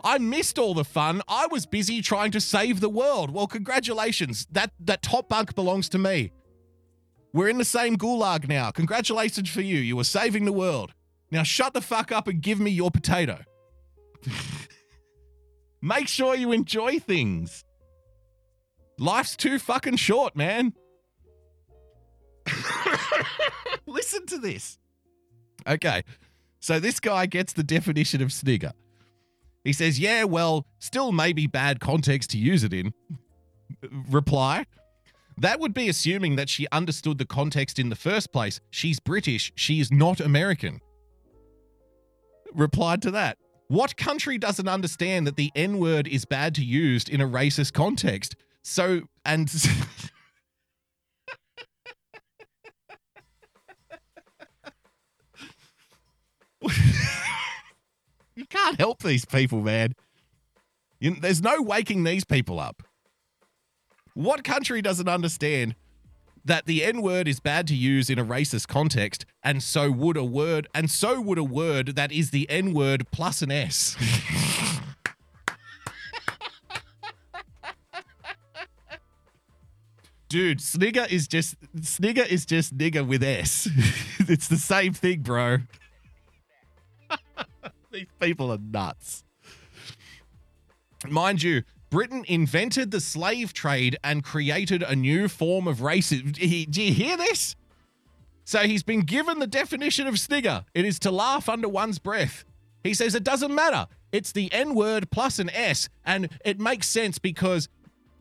I 0.03 0.17
missed 0.17 0.57
all 0.57 0.73
the 0.73 0.85
fun. 0.85 1.21
I 1.27 1.47
was 1.47 1.65
busy 1.65 2.01
trying 2.01 2.31
to 2.31 2.39
save 2.39 2.79
the 2.79 2.89
world. 2.89 3.31
Well, 3.31 3.47
congratulations. 3.47 4.47
That 4.51 4.71
that 4.79 5.01
top 5.01 5.29
bunk 5.29 5.55
belongs 5.55 5.89
to 5.89 5.97
me. 5.97 6.31
We're 7.33 7.49
in 7.49 7.57
the 7.57 7.65
same 7.65 7.97
gulag 7.97 8.47
now. 8.47 8.71
Congratulations 8.71 9.49
for 9.49 9.61
you. 9.61 9.77
You 9.77 9.95
were 9.95 10.03
saving 10.03 10.45
the 10.45 10.51
world. 10.51 10.93
Now 11.31 11.43
shut 11.43 11.73
the 11.73 11.81
fuck 11.81 12.11
up 12.11 12.27
and 12.27 12.41
give 12.41 12.59
me 12.59 12.71
your 12.71 12.91
potato. 12.91 13.39
Make 15.81 16.07
sure 16.07 16.35
you 16.35 16.51
enjoy 16.51 16.99
things. 16.99 17.63
Life's 18.97 19.37
too 19.37 19.59
fucking 19.59 19.95
short, 19.95 20.35
man. 20.35 20.73
Listen 23.85 24.25
to 24.25 24.37
this. 24.37 24.77
Okay. 25.67 26.03
So 26.59 26.79
this 26.79 26.99
guy 26.99 27.25
gets 27.25 27.53
the 27.53 27.63
definition 27.63 28.21
of 28.21 28.33
snigger. 28.33 28.73
He 29.63 29.71
says, 29.71 29.99
Yeah, 29.99 30.23
well, 30.25 30.65
still 30.79 31.11
maybe 31.11 31.47
bad 31.47 31.79
context 31.79 32.31
to 32.31 32.37
use 32.37 32.63
it 32.63 32.73
in. 32.73 32.93
Reply. 34.09 34.65
That 35.39 35.59
would 35.59 35.73
be 35.73 35.87
assuming 35.87 36.35
that 36.35 36.49
she 36.49 36.67
understood 36.71 37.17
the 37.17 37.25
context 37.25 37.79
in 37.79 37.89
the 37.89 37.95
first 37.95 38.31
place. 38.33 38.59
She's 38.69 38.99
British. 38.99 39.53
She 39.55 39.79
is 39.79 39.91
not 39.91 40.19
American. 40.19 40.81
Replied 42.53 43.01
to 43.03 43.11
that. 43.11 43.37
What 43.67 43.95
country 43.95 44.37
doesn't 44.37 44.67
understand 44.67 45.27
that 45.27 45.35
the 45.35 45.51
N 45.55 45.79
word 45.79 46.07
is 46.07 46.25
bad 46.25 46.55
to 46.55 46.65
use 46.65 47.07
in 47.07 47.21
a 47.21 47.27
racist 47.27 47.73
context? 47.73 48.35
So, 48.63 49.01
and. 49.23 49.49
You 58.35 58.45
can't 58.45 58.79
help 58.79 59.03
these 59.03 59.25
people, 59.25 59.59
man. 59.59 59.93
You, 61.01 61.13
there's 61.19 61.41
no 61.41 61.61
waking 61.61 62.05
these 62.05 62.23
people 62.23 62.57
up. 62.57 62.81
What 64.19 64.43
country 64.43 64.81
doesn't 64.81 65.07
understand 65.07 65.75
that 66.43 66.65
the 66.65 66.83
N 66.83 67.01
word 67.01 67.25
is 67.25 67.39
bad 67.39 67.67
to 67.67 67.73
use 67.73 68.09
in 68.09 68.19
a 68.19 68.25
racist 68.25 68.67
context, 68.67 69.25
and 69.41 69.63
so 69.63 69.89
would 69.89 70.17
a 70.17 70.25
word, 70.25 70.67
and 70.75 70.91
so 70.91 71.21
would 71.21 71.37
a 71.37 71.43
word 71.45 71.95
that 71.95 72.11
is 72.11 72.31
the 72.31 72.45
N 72.49 72.73
word 72.73 73.07
plus 73.11 73.41
an 73.41 73.49
S. 73.49 73.95
Dude, 80.27 80.59
snigger 80.59 81.07
is 81.09 81.25
just 81.25 81.55
snigger 81.81 82.23
is 82.23 82.45
just 82.45 82.77
nigger 82.77 83.07
with 83.07 83.23
S. 83.23 83.69
it's 84.19 84.49
the 84.49 84.57
same 84.57 84.91
thing, 84.91 85.21
bro. 85.21 85.59
These 87.93 88.07
people 88.19 88.51
are 88.51 88.59
nuts. 88.59 89.23
Mind 91.07 91.41
you, 91.41 91.63
Britain 91.89 92.23
invented 92.27 92.91
the 92.91 92.99
slave 92.99 93.53
trade 93.53 93.97
and 94.03 94.23
created 94.23 94.83
a 94.83 94.95
new 94.95 95.27
form 95.27 95.67
of 95.67 95.77
racism. 95.79 96.33
Do 96.33 96.81
you 96.81 96.93
hear 96.93 97.17
this? 97.17 97.55
So 98.45 98.59
he's 98.59 98.83
been 98.83 99.01
given 99.01 99.39
the 99.39 99.47
definition 99.47 100.07
of 100.07 100.19
snigger. 100.19 100.65
It 100.73 100.85
is 100.85 100.99
to 100.99 101.11
laugh 101.11 101.49
under 101.49 101.67
one's 101.67 101.99
breath. 101.99 102.45
He 102.83 102.93
says 102.93 103.15
it 103.15 103.23
doesn't 103.23 103.53
matter. 103.53 103.87
It's 104.11 104.31
the 104.31 104.51
N 104.51 104.73
word 104.73 105.11
plus 105.11 105.39
an 105.39 105.49
S, 105.51 105.89
and 106.05 106.29
it 106.43 106.59
makes 106.59 106.87
sense 106.87 107.19
because 107.19 107.69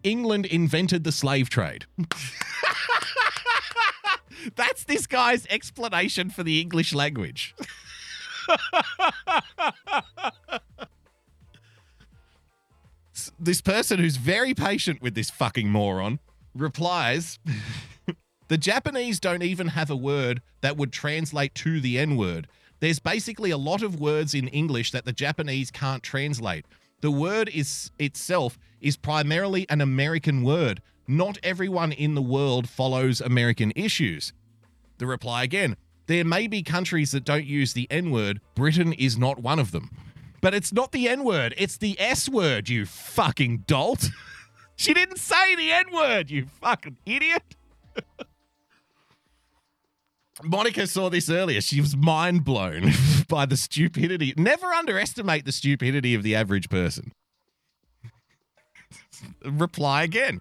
England 0.02 0.46
invented 0.46 1.04
the 1.04 1.12
slave 1.12 1.48
trade. 1.48 1.86
That's 4.56 4.84
this 4.84 5.06
guy's 5.06 5.46
explanation 5.46 6.30
for 6.30 6.42
the 6.42 6.60
English 6.60 6.94
language. 6.94 7.54
this 13.38 13.60
person 13.60 13.98
who's 13.98 14.16
very 14.16 14.54
patient 14.54 15.00
with 15.02 15.14
this 15.14 15.30
fucking 15.30 15.68
moron 15.68 16.18
replies 16.54 17.38
The 18.48 18.58
Japanese 18.58 19.20
don't 19.20 19.42
even 19.42 19.68
have 19.68 19.90
a 19.90 19.96
word 19.96 20.40
that 20.62 20.76
would 20.76 20.92
translate 20.92 21.54
to 21.56 21.80
the 21.80 21.98
N 21.98 22.16
word. 22.16 22.48
There's 22.80 22.98
basically 22.98 23.50
a 23.50 23.58
lot 23.58 23.82
of 23.82 24.00
words 24.00 24.34
in 24.34 24.48
English 24.48 24.92
that 24.92 25.04
the 25.04 25.12
Japanese 25.12 25.70
can't 25.70 26.02
translate. 26.02 26.64
The 27.00 27.10
word 27.10 27.50
is 27.52 27.90
itself 27.98 28.58
is 28.80 28.96
primarily 28.96 29.66
an 29.68 29.80
American 29.80 30.42
word. 30.42 30.80
Not 31.06 31.38
everyone 31.42 31.92
in 31.92 32.14
the 32.14 32.22
world 32.22 32.68
follows 32.68 33.20
American 33.20 33.72
issues. 33.76 34.32
The 34.98 35.06
reply 35.06 35.44
again 35.44 35.76
there 36.06 36.24
may 36.24 36.46
be 36.46 36.62
countries 36.62 37.10
that 37.12 37.24
don't 37.24 37.44
use 37.44 37.74
the 37.74 37.86
N 37.90 38.10
word. 38.10 38.40
Britain 38.54 38.94
is 38.94 39.18
not 39.18 39.38
one 39.38 39.58
of 39.58 39.72
them. 39.72 39.90
But 40.40 40.54
it's 40.54 40.72
not 40.72 40.92
the 40.92 41.08
N 41.08 41.24
word, 41.24 41.54
it's 41.56 41.76
the 41.76 41.98
S 41.98 42.28
word, 42.28 42.68
you 42.68 42.86
fucking 42.86 43.64
dolt. 43.66 44.10
she 44.76 44.94
didn't 44.94 45.18
say 45.18 45.56
the 45.56 45.72
N 45.72 45.86
word, 45.92 46.30
you 46.30 46.46
fucking 46.60 46.96
idiot. 47.04 47.42
Monica 50.42 50.86
saw 50.86 51.08
this 51.10 51.28
earlier. 51.28 51.60
She 51.60 51.80
was 51.80 51.96
mind 51.96 52.44
blown 52.44 52.92
by 53.28 53.46
the 53.46 53.56
stupidity. 53.56 54.34
Never 54.36 54.66
underestimate 54.66 55.44
the 55.44 55.52
stupidity 55.52 56.14
of 56.14 56.22
the 56.22 56.36
average 56.36 56.68
person. 56.68 57.12
Reply 59.44 60.04
again. 60.04 60.40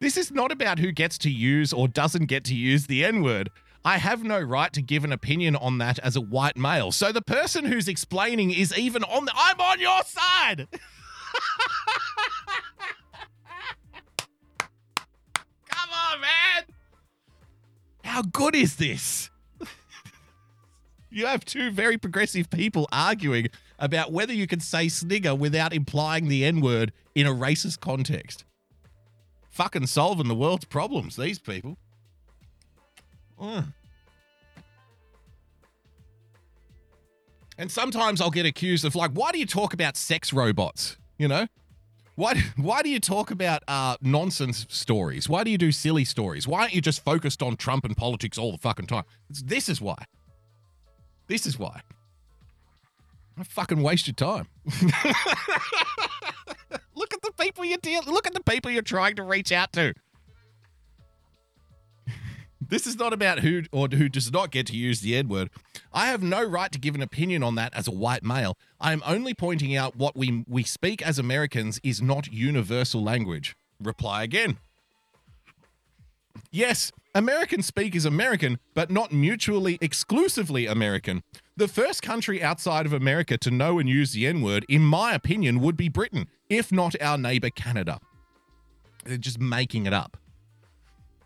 This 0.00 0.18
is 0.18 0.30
not 0.30 0.52
about 0.52 0.78
who 0.78 0.92
gets 0.92 1.16
to 1.18 1.30
use 1.30 1.72
or 1.72 1.88
doesn't 1.88 2.26
get 2.26 2.44
to 2.44 2.54
use 2.54 2.86
the 2.86 3.04
N 3.04 3.22
word. 3.22 3.48
I 3.84 3.98
have 3.98 4.24
no 4.24 4.40
right 4.40 4.72
to 4.72 4.80
give 4.80 5.04
an 5.04 5.12
opinion 5.12 5.56
on 5.56 5.76
that 5.78 5.98
as 5.98 6.16
a 6.16 6.20
white 6.20 6.56
male. 6.56 6.90
So 6.90 7.12
the 7.12 7.20
person 7.20 7.66
who's 7.66 7.86
explaining 7.86 8.50
is 8.50 8.76
even 8.78 9.04
on 9.04 9.26
the. 9.26 9.32
I'm 9.36 9.60
on 9.60 9.78
your 9.78 10.02
side! 10.04 10.66
Come 15.68 15.90
on, 15.92 16.20
man! 16.22 16.64
How 18.04 18.22
good 18.22 18.54
is 18.54 18.76
this? 18.76 19.28
you 21.10 21.26
have 21.26 21.44
two 21.44 21.70
very 21.70 21.98
progressive 21.98 22.48
people 22.48 22.88
arguing 22.90 23.48
about 23.78 24.12
whether 24.12 24.32
you 24.32 24.46
can 24.46 24.60
say 24.60 24.88
snigger 24.88 25.34
without 25.34 25.74
implying 25.74 26.28
the 26.28 26.42
N 26.42 26.62
word 26.62 26.90
in 27.14 27.26
a 27.26 27.34
racist 27.34 27.80
context. 27.80 28.44
Fucking 29.50 29.88
solving 29.88 30.28
the 30.28 30.34
world's 30.34 30.64
problems, 30.64 31.16
these 31.16 31.38
people. 31.38 31.76
Mm. 33.40 33.72
And 37.56 37.70
sometimes 37.70 38.20
I'll 38.20 38.30
get 38.30 38.46
accused 38.46 38.84
of 38.84 38.96
like, 38.96 39.12
why 39.12 39.30
do 39.32 39.38
you 39.38 39.46
talk 39.46 39.74
about 39.74 39.96
sex 39.96 40.32
robots? 40.32 40.96
You 41.18 41.28
know, 41.28 41.46
why 42.16 42.34
why 42.56 42.82
do 42.82 42.88
you 42.88 43.00
talk 43.00 43.30
about 43.30 43.62
uh, 43.68 43.96
nonsense 44.00 44.66
stories? 44.68 45.28
Why 45.28 45.44
do 45.44 45.50
you 45.50 45.58
do 45.58 45.70
silly 45.72 46.04
stories? 46.04 46.48
Why 46.48 46.62
aren't 46.62 46.74
you 46.74 46.80
just 46.80 47.04
focused 47.04 47.42
on 47.42 47.56
Trump 47.56 47.84
and 47.84 47.96
politics 47.96 48.38
all 48.38 48.52
the 48.52 48.58
fucking 48.58 48.86
time? 48.86 49.04
It's, 49.30 49.42
this 49.42 49.68
is 49.68 49.80
why. 49.80 50.04
This 51.26 51.46
is 51.46 51.58
why. 51.58 51.80
I 53.38 53.42
fucking 53.42 53.82
waste 53.82 54.06
your 54.06 54.14
time. 54.14 54.46
look 56.94 57.12
at 57.12 57.22
the 57.22 57.32
people 57.38 57.64
you 57.64 57.76
deal. 57.78 58.02
Look 58.06 58.26
at 58.26 58.34
the 58.34 58.42
people 58.42 58.70
you're 58.70 58.82
trying 58.82 59.16
to 59.16 59.24
reach 59.24 59.50
out 59.50 59.72
to. 59.72 59.94
This 62.68 62.86
is 62.86 62.96
not 62.96 63.12
about 63.12 63.40
who 63.40 63.62
or 63.72 63.88
who 63.88 64.08
does 64.08 64.32
not 64.32 64.50
get 64.50 64.66
to 64.68 64.76
use 64.76 65.00
the 65.00 65.16
N 65.16 65.28
word. 65.28 65.50
I 65.92 66.06
have 66.06 66.22
no 66.22 66.42
right 66.42 66.70
to 66.72 66.78
give 66.78 66.94
an 66.94 67.02
opinion 67.02 67.42
on 67.42 67.54
that 67.56 67.74
as 67.74 67.88
a 67.88 67.92
white 67.92 68.22
male. 68.22 68.56
I 68.80 68.92
am 68.92 69.02
only 69.04 69.34
pointing 69.34 69.76
out 69.76 69.96
what 69.96 70.16
we 70.16 70.44
we 70.48 70.62
speak 70.62 71.02
as 71.02 71.18
Americans 71.18 71.80
is 71.82 72.00
not 72.00 72.32
universal 72.32 73.02
language. 73.02 73.54
Reply 73.80 74.22
again. 74.22 74.58
Yes, 76.50 76.90
Americans 77.14 77.66
speak 77.66 77.94
is 77.94 78.04
American, 78.04 78.58
but 78.74 78.90
not 78.90 79.12
mutually 79.12 79.78
exclusively 79.80 80.66
American. 80.66 81.22
The 81.56 81.68
first 81.68 82.02
country 82.02 82.42
outside 82.42 82.86
of 82.86 82.92
America 82.92 83.38
to 83.38 83.50
know 83.50 83.78
and 83.78 83.88
use 83.88 84.12
the 84.12 84.26
N 84.26 84.42
word, 84.42 84.64
in 84.68 84.82
my 84.82 85.12
opinion, 85.12 85.60
would 85.60 85.76
be 85.76 85.88
Britain, 85.88 86.28
if 86.48 86.72
not 86.72 87.00
our 87.00 87.18
neighbor 87.18 87.50
Canada. 87.50 88.00
They're 89.04 89.16
just 89.16 89.40
making 89.40 89.86
it 89.86 89.92
up. 89.92 90.16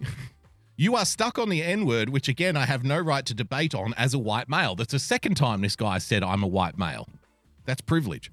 you 0.81 0.95
are 0.95 1.05
stuck 1.05 1.41
on 1.41 1.49
the 1.49 1.61
N 1.61 1.87
word, 1.87 2.09
which 2.09 2.29
again, 2.29 2.57
I 2.57 2.65
have 2.65 2.85
no 2.85 3.01
right 3.01 3.27
to 3.27 3.35
debate 3.35 3.75
on 3.75 3.95
as 3.95 4.15
a 4.15 4.19
white 4.19 4.49
male. 4.49 4.77
That's 4.77 4.93
the 4.93 5.01
second 5.01 5.35
time 5.35 5.61
this 5.61 5.75
guy 5.75 5.99
said 5.99 6.23
I'm 6.23 6.45
a 6.45 6.47
white 6.47 6.79
male. 6.79 7.09
That's 7.65 7.81
privilege. 7.81 8.31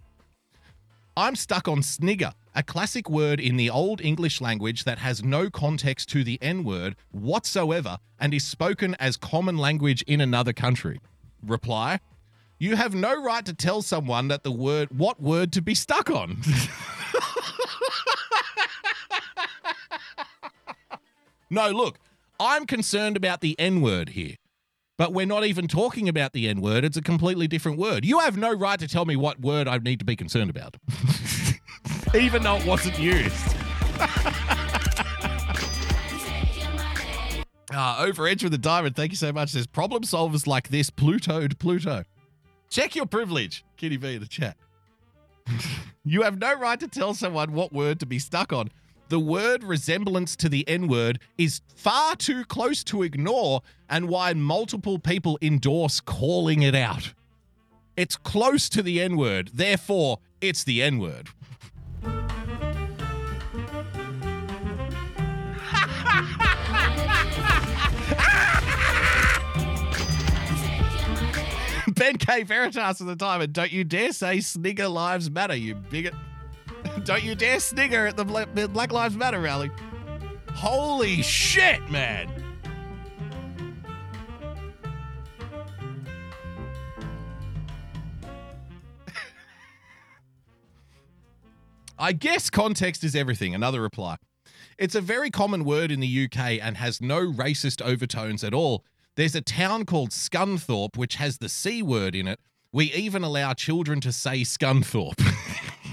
I'm 1.18 1.36
stuck 1.36 1.68
on 1.68 1.82
snigger, 1.82 2.34
a 2.54 2.62
classic 2.62 3.10
word 3.10 3.40
in 3.40 3.58
the 3.58 3.72
Old 3.72 4.00
English 4.00 4.42
language 4.42 4.84
that 4.84 5.00
has 5.00 5.24
no 5.24 5.50
context 5.50 6.08
to 6.10 6.24
the 6.24 6.38
N 6.40 6.64
word 6.64 6.96
whatsoever 7.12 7.98
and 8.20 8.32
is 8.32 8.46
spoken 8.46 8.96
as 9.00 9.18
common 9.18 9.58
language 9.58 10.04
in 10.04 10.22
another 10.22 10.54
country. 10.54 11.02
Reply 11.42 12.00
You 12.60 12.76
have 12.76 12.94
no 12.94 13.20
right 13.20 13.44
to 13.44 13.56
tell 13.56 13.82
someone 13.82 14.28
that 14.28 14.44
the 14.44 14.52
word, 14.52 14.96
what 14.96 15.20
word 15.20 15.52
to 15.54 15.64
be 15.64 15.74
stuck 15.74 16.12
on. 16.12 16.38
no, 21.50 21.72
look, 21.72 21.98
I'm 22.40 22.66
concerned 22.66 23.18
about 23.18 23.42
the 23.42 23.58
N 23.60 23.82
word 23.82 24.10
here. 24.10 24.36
But 24.98 25.12
we're 25.12 25.26
not 25.26 25.46
even 25.46 25.68
talking 25.68 26.08
about 26.08 26.34
the 26.34 26.48
N 26.48 26.62
word. 26.62 26.86
It's 26.86 26.98
a 26.98 27.02
completely 27.02 27.48
different 27.48 27.78
word. 27.78 28.06
You 28.06 28.20
have 28.20 28.38
no 28.38 28.54
right 28.54 28.80
to 28.80 28.88
tell 28.88 29.06
me 29.06 29.16
what 29.16 29.42
word 29.42 29.68
I 29.68 29.78
need 29.78 30.00
to 30.00 30.06
be 30.06 30.16
concerned 30.16 30.50
about, 30.50 30.78
even 32.16 32.44
though 32.44 32.56
it 32.56 32.66
wasn't 32.66 32.98
used. 32.98 33.56
uh, 37.74 37.98
over 38.00 38.28
Edge 38.28 38.44
with 38.44 38.54
the 38.54 38.58
Diamond, 38.58 38.96
thank 38.96 39.12
you 39.12 39.18
so 39.18 39.34
much. 39.34 39.52
There's 39.52 39.68
problem 39.68 40.04
solvers 40.04 40.48
like 40.48 40.70
this, 40.70 40.90
Plutoed 40.90 41.60
Pluto. 41.60 42.06
Check 42.70 42.96
your 42.96 43.06
privilege, 43.06 43.66
Kitty 43.76 43.98
V 43.98 44.16
in 44.16 44.22
the 44.22 44.28
chat. 44.28 44.56
you 46.06 46.22
have 46.22 46.40
no 46.40 46.54
right 46.54 46.80
to 46.80 46.88
tell 46.88 47.14
someone 47.14 47.52
what 47.52 47.74
word 47.74 48.00
to 48.00 48.06
be 48.06 48.18
stuck 48.18 48.54
on 48.54 48.70
the 49.16 49.20
word 49.22 49.64
resemblance 49.64 50.36
to 50.36 50.50
the 50.50 50.68
N 50.68 50.90
word 50.90 51.22
is 51.38 51.62
far 51.74 52.18
too 52.18 52.44
close 52.44 52.84
to 52.84 53.02
ignore, 53.02 53.62
and 53.90 54.10
why 54.10 54.34
multiple 54.34 55.00
people 55.00 55.40
endorse 55.42 56.02
calling 56.02 56.64
it 56.64 56.76
out. 56.76 57.14
It's 57.96 58.18
close 58.18 58.68
to 58.68 58.84
the 58.84 59.00
N 59.00 59.16
word, 59.16 59.52
therefore, 59.54 60.20
it's 60.42 60.66
the 60.66 60.84
N 60.84 61.00
word. 61.00 61.30
Ben 71.94 72.18
K. 72.18 72.44
Veritas 72.44 73.00
at 73.00 73.08
the 73.08 73.16
time, 73.16 73.40
and 73.40 73.54
don't 73.54 73.72
you 73.72 73.86
dare 73.86 74.12
say 74.12 74.40
Snigger 74.40 74.90
Lives 74.90 75.32
Matter, 75.32 75.56
you 75.56 75.76
bigot. 75.76 76.14
Don't 77.04 77.24
you 77.24 77.36
dare 77.36 77.60
snigger 77.60 78.08
at 78.08 78.18
the 78.18 78.26
Black 78.72 78.92
Lives 78.92 79.16
Matter 79.16 79.40
rally. 79.40 79.70
Holy 80.52 81.22
shit, 81.22 81.90
man. 81.90 82.32
I 91.98 92.12
guess 92.12 92.50
context 92.50 93.04
is 93.04 93.16
everything. 93.16 93.56
Another 93.56 93.82
reply. 93.82 94.18
It's 94.78 94.96
a 94.96 95.02
very 95.02 95.30
common 95.32 95.64
word 95.64 95.92
in 95.92 96.02
the 96.02 96.26
UK 96.26 96.60
and 96.62 96.78
has 96.78 97.02
no 97.02 97.32
racist 97.32 97.82
overtones 97.82 98.44
at 98.44 98.54
all. 98.54 98.84
There's 99.16 99.36
a 99.36 99.42
town 99.42 99.86
called 99.86 100.10
Scunthorpe 100.10 100.98
which 100.98 101.16
has 101.16 101.38
the 101.38 101.48
C 101.48 101.82
word 101.82 102.16
in 102.16 102.28
it. 102.28 102.40
We 102.74 102.92
even 102.92 103.24
allow 103.24 103.54
children 103.54 104.02
to 104.02 104.12
say 104.12 104.42
Scunthorpe. 104.42 105.22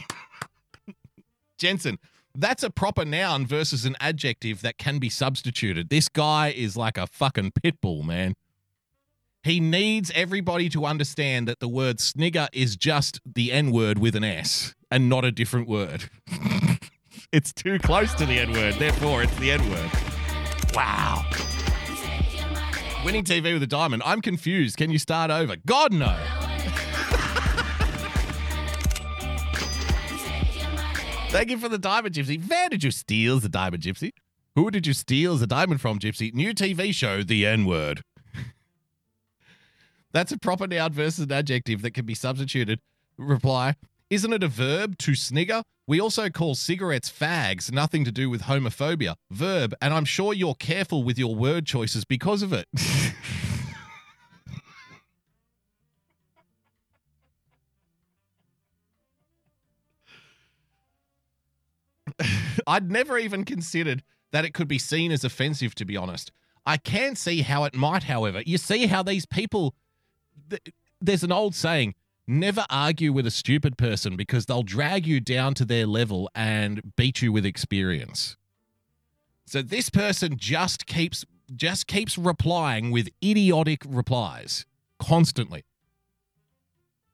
Jensen, 1.62 2.00
that's 2.34 2.64
a 2.64 2.70
proper 2.70 3.04
noun 3.04 3.46
versus 3.46 3.84
an 3.84 3.94
adjective 4.00 4.62
that 4.62 4.78
can 4.78 4.98
be 4.98 5.08
substituted. 5.08 5.90
This 5.90 6.08
guy 6.08 6.48
is 6.48 6.76
like 6.76 6.98
a 6.98 7.06
fucking 7.06 7.52
pit 7.52 7.80
bull, 7.80 8.02
man. 8.02 8.34
He 9.44 9.60
needs 9.60 10.10
everybody 10.12 10.68
to 10.70 10.84
understand 10.84 11.46
that 11.46 11.60
the 11.60 11.68
word 11.68 12.00
snigger 12.00 12.48
is 12.52 12.74
just 12.74 13.20
the 13.24 13.52
N 13.52 13.70
word 13.70 13.98
with 13.98 14.16
an 14.16 14.24
S 14.24 14.74
and 14.90 15.08
not 15.08 15.24
a 15.24 15.30
different 15.30 15.68
word. 15.68 16.10
it's 17.32 17.52
too 17.52 17.78
close 17.78 18.12
to 18.14 18.26
the 18.26 18.40
N 18.40 18.50
word, 18.50 18.74
therefore, 18.74 19.22
it's 19.22 19.36
the 19.36 19.52
N 19.52 19.70
word. 19.70 19.90
Wow. 20.74 21.24
Winning 23.04 23.22
TV 23.22 23.52
with 23.52 23.62
a 23.62 23.68
diamond. 23.68 24.02
I'm 24.04 24.20
confused. 24.20 24.76
Can 24.76 24.90
you 24.90 24.98
start 24.98 25.30
over? 25.30 25.54
God, 25.64 25.92
no. 25.92 26.41
Thank 31.32 31.48
you 31.48 31.56
for 31.56 31.70
the 31.70 31.78
diamond, 31.78 32.14
Gypsy. 32.14 32.46
Where 32.46 32.68
did 32.68 32.84
you 32.84 32.90
steal 32.90 33.40
the 33.40 33.48
diamond, 33.48 33.82
Gypsy? 33.82 34.12
Who 34.54 34.70
did 34.70 34.86
you 34.86 34.92
steal 34.92 35.36
the 35.36 35.46
diamond 35.46 35.80
from, 35.80 35.98
Gypsy? 35.98 36.34
New 36.34 36.52
TV 36.52 36.94
show, 36.94 37.22
The 37.22 37.46
N 37.46 37.64
Word. 37.64 38.02
That's 40.12 40.30
a 40.30 40.38
proper 40.38 40.66
noun 40.66 40.92
versus 40.92 41.24
an 41.24 41.32
adjective 41.32 41.80
that 41.80 41.94
can 41.94 42.04
be 42.04 42.14
substituted. 42.14 42.80
Reply 43.16 43.76
Isn't 44.10 44.34
it 44.34 44.42
a 44.42 44.48
verb 44.48 44.98
to 44.98 45.14
snigger? 45.14 45.62
We 45.86 45.98
also 45.98 46.28
call 46.28 46.54
cigarettes 46.54 47.10
fags, 47.10 47.72
nothing 47.72 48.04
to 48.04 48.12
do 48.12 48.28
with 48.28 48.42
homophobia. 48.42 49.14
Verb, 49.30 49.74
and 49.80 49.94
I'm 49.94 50.04
sure 50.04 50.34
you're 50.34 50.54
careful 50.54 51.02
with 51.02 51.18
your 51.18 51.34
word 51.34 51.64
choices 51.64 52.04
because 52.04 52.42
of 52.42 52.52
it. 52.52 52.66
I'd 62.66 62.90
never 62.90 63.18
even 63.18 63.44
considered 63.44 64.02
that 64.32 64.44
it 64.44 64.54
could 64.54 64.68
be 64.68 64.78
seen 64.78 65.12
as 65.12 65.24
offensive, 65.24 65.74
to 65.76 65.84
be 65.84 65.96
honest. 65.96 66.32
I 66.64 66.76
can 66.76 67.16
see 67.16 67.42
how 67.42 67.64
it 67.64 67.74
might, 67.74 68.04
however. 68.04 68.42
You 68.44 68.58
see 68.58 68.86
how 68.86 69.02
these 69.02 69.26
people. 69.26 69.74
Th- 70.48 70.62
there's 71.00 71.24
an 71.24 71.32
old 71.32 71.54
saying 71.54 71.94
never 72.26 72.64
argue 72.70 73.12
with 73.12 73.26
a 73.26 73.30
stupid 73.30 73.76
person 73.76 74.16
because 74.16 74.46
they'll 74.46 74.62
drag 74.62 75.06
you 75.06 75.20
down 75.20 75.54
to 75.54 75.64
their 75.64 75.86
level 75.86 76.30
and 76.34 76.94
beat 76.96 77.20
you 77.20 77.32
with 77.32 77.44
experience. 77.44 78.36
So 79.46 79.60
this 79.62 79.90
person 79.90 80.36
just 80.36 80.86
keeps 80.86 81.24
just 81.54 81.86
keeps 81.86 82.16
replying 82.16 82.90
with 82.90 83.10
idiotic 83.22 83.82
replies 83.86 84.64
constantly. 84.98 85.64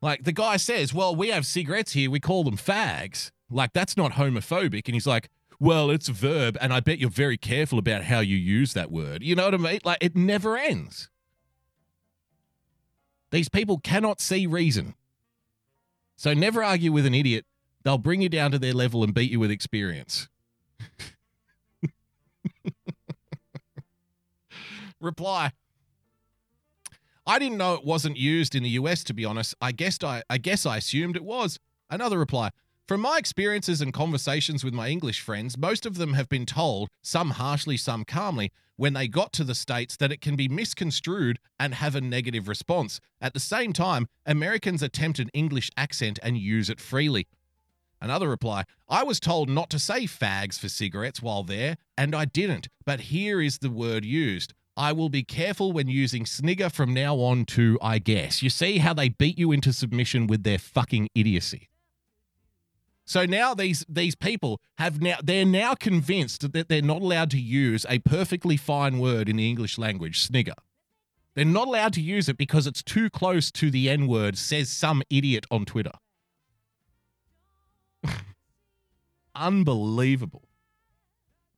Like 0.01 0.23
the 0.23 0.33
guy 0.33 0.59
says, 0.59 0.95
"Well, 0.95 1.17
we 1.17 1.29
have 1.31 1.45
cigarettes 1.45 1.93
here. 1.93 2.11
We 2.11 2.21
call 2.21 2.45
them 2.45 2.57
fags." 2.57 3.33
Like, 3.51 3.73
that's 3.73 3.97
not 3.97 4.13
homophobic. 4.13 4.83
And 4.87 4.95
he's 4.95 5.07
like, 5.07 5.31
well, 5.61 5.91
it's 5.91 6.09
a 6.09 6.13
verb, 6.13 6.57
and 6.61 6.73
I 6.73 6.79
bet 6.81 6.99
you're 6.99 7.11
very 7.11 7.37
careful 7.37 7.79
about 7.81 8.05
how 8.05 8.21
you 8.21 8.37
use 8.37 8.75
that 8.75 8.93
word. 8.93 9.25
You 9.25 9.35
know 9.35 9.47
what 9.47 9.55
I 9.55 9.59
mean? 9.59 9.81
Like, 9.85 9.99
it 10.01 10.15
never 10.15 10.57
ends. 10.57 11.11
These 13.31 13.49
people 13.49 13.79
cannot 13.79 14.21
see 14.21 14.47
reason. 14.47 14.95
So 16.17 16.33
never 16.33 16.63
argue 16.63 16.93
with 16.93 17.07
an 17.07 17.15
idiot. 17.15 17.45
They'll 17.83 17.99
bring 17.99 18.23
you 18.23 18.29
down 18.29 18.51
to 18.53 18.59
their 18.59 18.73
level 18.73 19.03
and 19.05 19.13
beat 19.15 19.31
you 19.31 19.41
with 19.41 19.51
experience. 19.51 20.29
Reply. 25.01 25.53
I 27.27 27.39
didn't 27.39 27.59
know 27.59 27.75
it 27.75 27.85
wasn't 27.85 28.17
used 28.17 28.55
in 28.55 28.63
the 28.63 28.71
US 28.71 29.05
to 29.05 29.13
be 29.15 29.25
honest. 29.25 29.55
I 29.61 29.71
guessed 29.73 30.03
I 30.03 30.23
I 30.29 30.39
guess 30.39 30.67
I 30.67 30.79
assumed 30.79 31.15
it 31.15 31.25
was. 31.25 31.61
Another 31.91 32.19
reply. 32.19 32.51
From 32.89 33.03
my 33.03 33.19
experiences 33.19 33.83
and 33.83 33.93
conversations 33.93 34.65
with 34.65 34.73
my 34.73 34.89
English 34.89 35.21
friends, 35.21 35.59
most 35.59 35.85
of 35.85 35.97
them 35.97 36.15
have 36.15 36.31
been 36.31 36.47
told, 36.47 36.89
some 37.03 37.33
harshly, 37.33 37.77
some 37.77 38.03
calmly, 38.07 38.51
when 38.77 38.95
they 38.95 39.09
got 39.09 39.31
to 39.35 39.45
the 39.45 39.55
States 39.55 39.95
that 39.99 40.11
it 40.11 40.23
can 40.23 40.37
be 40.37 40.49
misconstrued 40.49 41.39
and 41.61 41.75
have 41.75 41.95
a 41.95 42.01
negative 42.01 42.49
response. 42.49 42.99
At 43.21 43.35
the 43.35 43.41
same 43.41 43.75
time, 43.75 44.09
Americans 44.25 44.83
attempt 44.83 45.19
an 45.19 45.29
English 45.35 45.71
accent 45.77 46.19
and 46.23 46.39
use 46.39 46.71
it 46.71 46.81
freely. 46.81 47.27
Another 48.01 48.27
reply 48.27 48.65
I 48.89 49.03
was 49.03 49.21
told 49.21 49.51
not 49.51 49.69
to 49.69 49.79
say 49.79 50.05
fags 50.05 50.59
for 50.59 50.71
cigarettes 50.71 51.21
while 51.21 51.43
there, 51.43 51.77
and 51.99 52.15
I 52.15 52.25
didn't, 52.25 52.69
but 52.87 53.01
here 53.01 53.43
is 53.43 53.59
the 53.59 53.69
word 53.69 54.07
used. 54.07 54.55
I 54.79 54.93
will 54.93 55.11
be 55.11 55.25
careful 55.25 55.73
when 55.73 55.89
using 55.89 56.25
snigger 56.25 56.71
from 56.71 56.95
now 56.95 57.17
on 57.17 57.45
to 57.47 57.79
I 57.83 57.99
guess. 57.99 58.43
You 58.43 58.49
see 58.49 58.79
how 58.79 58.95
they 58.95 59.11
beat 59.11 59.39
you 59.39 59.53
into 59.53 59.75
submission 59.75 60.27
with 60.27 60.43
their 60.43 60.59
fucking 60.59 61.11
idiocy. 61.15 61.69
So 63.09 63.25
now 63.25 63.55
these 63.55 63.87
these 63.89 64.15
people 64.15 64.61
have 64.77 65.01
now 65.01 65.17
they're 65.25 65.47
now 65.47 65.75
convinced 65.75 66.53
that 66.53 66.69
they're 66.69 66.83
not 66.83 67.01
allowed 67.01 67.31
to 67.31 67.41
use 67.41 67.87
a 67.89 68.01
perfectly 68.01 68.59
fine 68.59 68.99
word 68.99 69.31
in 69.31 69.37
the 69.37 69.49
English 69.49 69.79
language, 69.79 70.21
snigger. 70.21 70.53
They're 71.35 71.47
not 71.47 71.69
allowed 71.69 71.95
to 71.95 72.03
use 72.03 72.29
it 72.29 72.37
because 72.37 72.67
it's 72.67 72.83
too 72.83 73.09
close 73.09 73.51
to 73.53 73.71
the 73.71 73.89
N 73.89 74.09
word, 74.09 74.37
says 74.37 74.69
some 74.69 75.03
idiot 75.09 75.47
on 75.51 75.65
Twitter. 75.65 75.93
Unbelievable. 79.35 80.47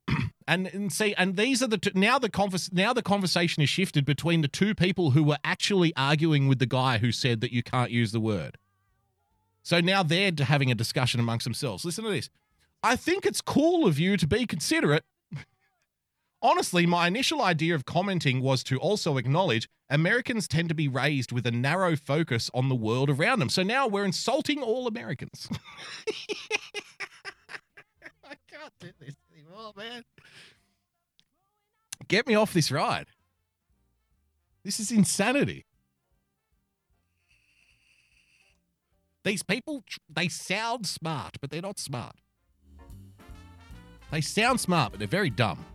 and, 0.47 0.67
and 0.67 0.89
see, 0.93 1.13
and 1.15 1.35
these 1.35 1.61
are 1.61 1.67
the 1.67 1.79
two, 1.79 1.91
now 1.93 2.17
the 2.17 2.29
convers 2.29 2.71
now 2.71 2.93
the 2.93 3.01
conversation 3.01 3.61
is 3.61 3.67
shifted 3.67 4.05
between 4.05 4.39
the 4.39 4.47
two 4.47 4.73
people 4.73 5.11
who 5.11 5.23
were 5.25 5.39
actually 5.43 5.93
arguing 5.97 6.47
with 6.47 6.59
the 6.59 6.65
guy 6.65 6.99
who 6.99 7.11
said 7.11 7.41
that 7.41 7.51
you 7.51 7.61
can't 7.61 7.91
use 7.91 8.13
the 8.13 8.21
word. 8.21 8.57
So 9.63 9.79
now 9.79 10.03
they're 10.03 10.31
having 10.39 10.71
a 10.71 10.75
discussion 10.75 11.19
amongst 11.19 11.43
themselves. 11.43 11.85
Listen 11.85 12.03
to 12.03 12.09
this. 12.09 12.29
I 12.83 12.95
think 12.95 13.25
it's 13.25 13.41
cool 13.41 13.85
of 13.87 13.99
you 13.99 14.17
to 14.17 14.27
be 14.27 14.45
considerate. 14.45 15.03
Honestly, 16.41 16.87
my 16.87 17.07
initial 17.07 17.41
idea 17.41 17.75
of 17.75 17.85
commenting 17.85 18.41
was 18.41 18.63
to 18.63 18.77
also 18.77 19.17
acknowledge 19.17 19.69
Americans 19.89 20.47
tend 20.47 20.69
to 20.69 20.75
be 20.75 20.87
raised 20.87 21.31
with 21.31 21.45
a 21.45 21.51
narrow 21.51 21.95
focus 21.95 22.49
on 22.53 22.69
the 22.69 22.75
world 22.75 23.09
around 23.09 23.39
them. 23.39 23.49
So 23.49 23.61
now 23.61 23.87
we're 23.87 24.05
insulting 24.05 24.63
all 24.63 24.87
Americans. 24.87 25.47
I 28.23 28.35
can't 28.49 28.73
do 28.79 28.89
this 28.99 29.15
anymore, 29.31 29.73
man. 29.75 30.03
Get 32.07 32.25
me 32.25 32.33
off 32.35 32.53
this 32.53 32.71
ride. 32.71 33.07
This 34.63 34.79
is 34.79 34.91
insanity. 34.91 35.65
These 39.23 39.43
people, 39.43 39.83
they 40.09 40.27
sound 40.27 40.87
smart, 40.87 41.37
but 41.39 41.51
they're 41.51 41.61
not 41.61 41.79
smart. 41.79 42.15
They 44.09 44.21
sound 44.21 44.59
smart, 44.59 44.91
but 44.91 44.99
they're 44.99 45.07
very 45.07 45.29
dumb. 45.29 45.65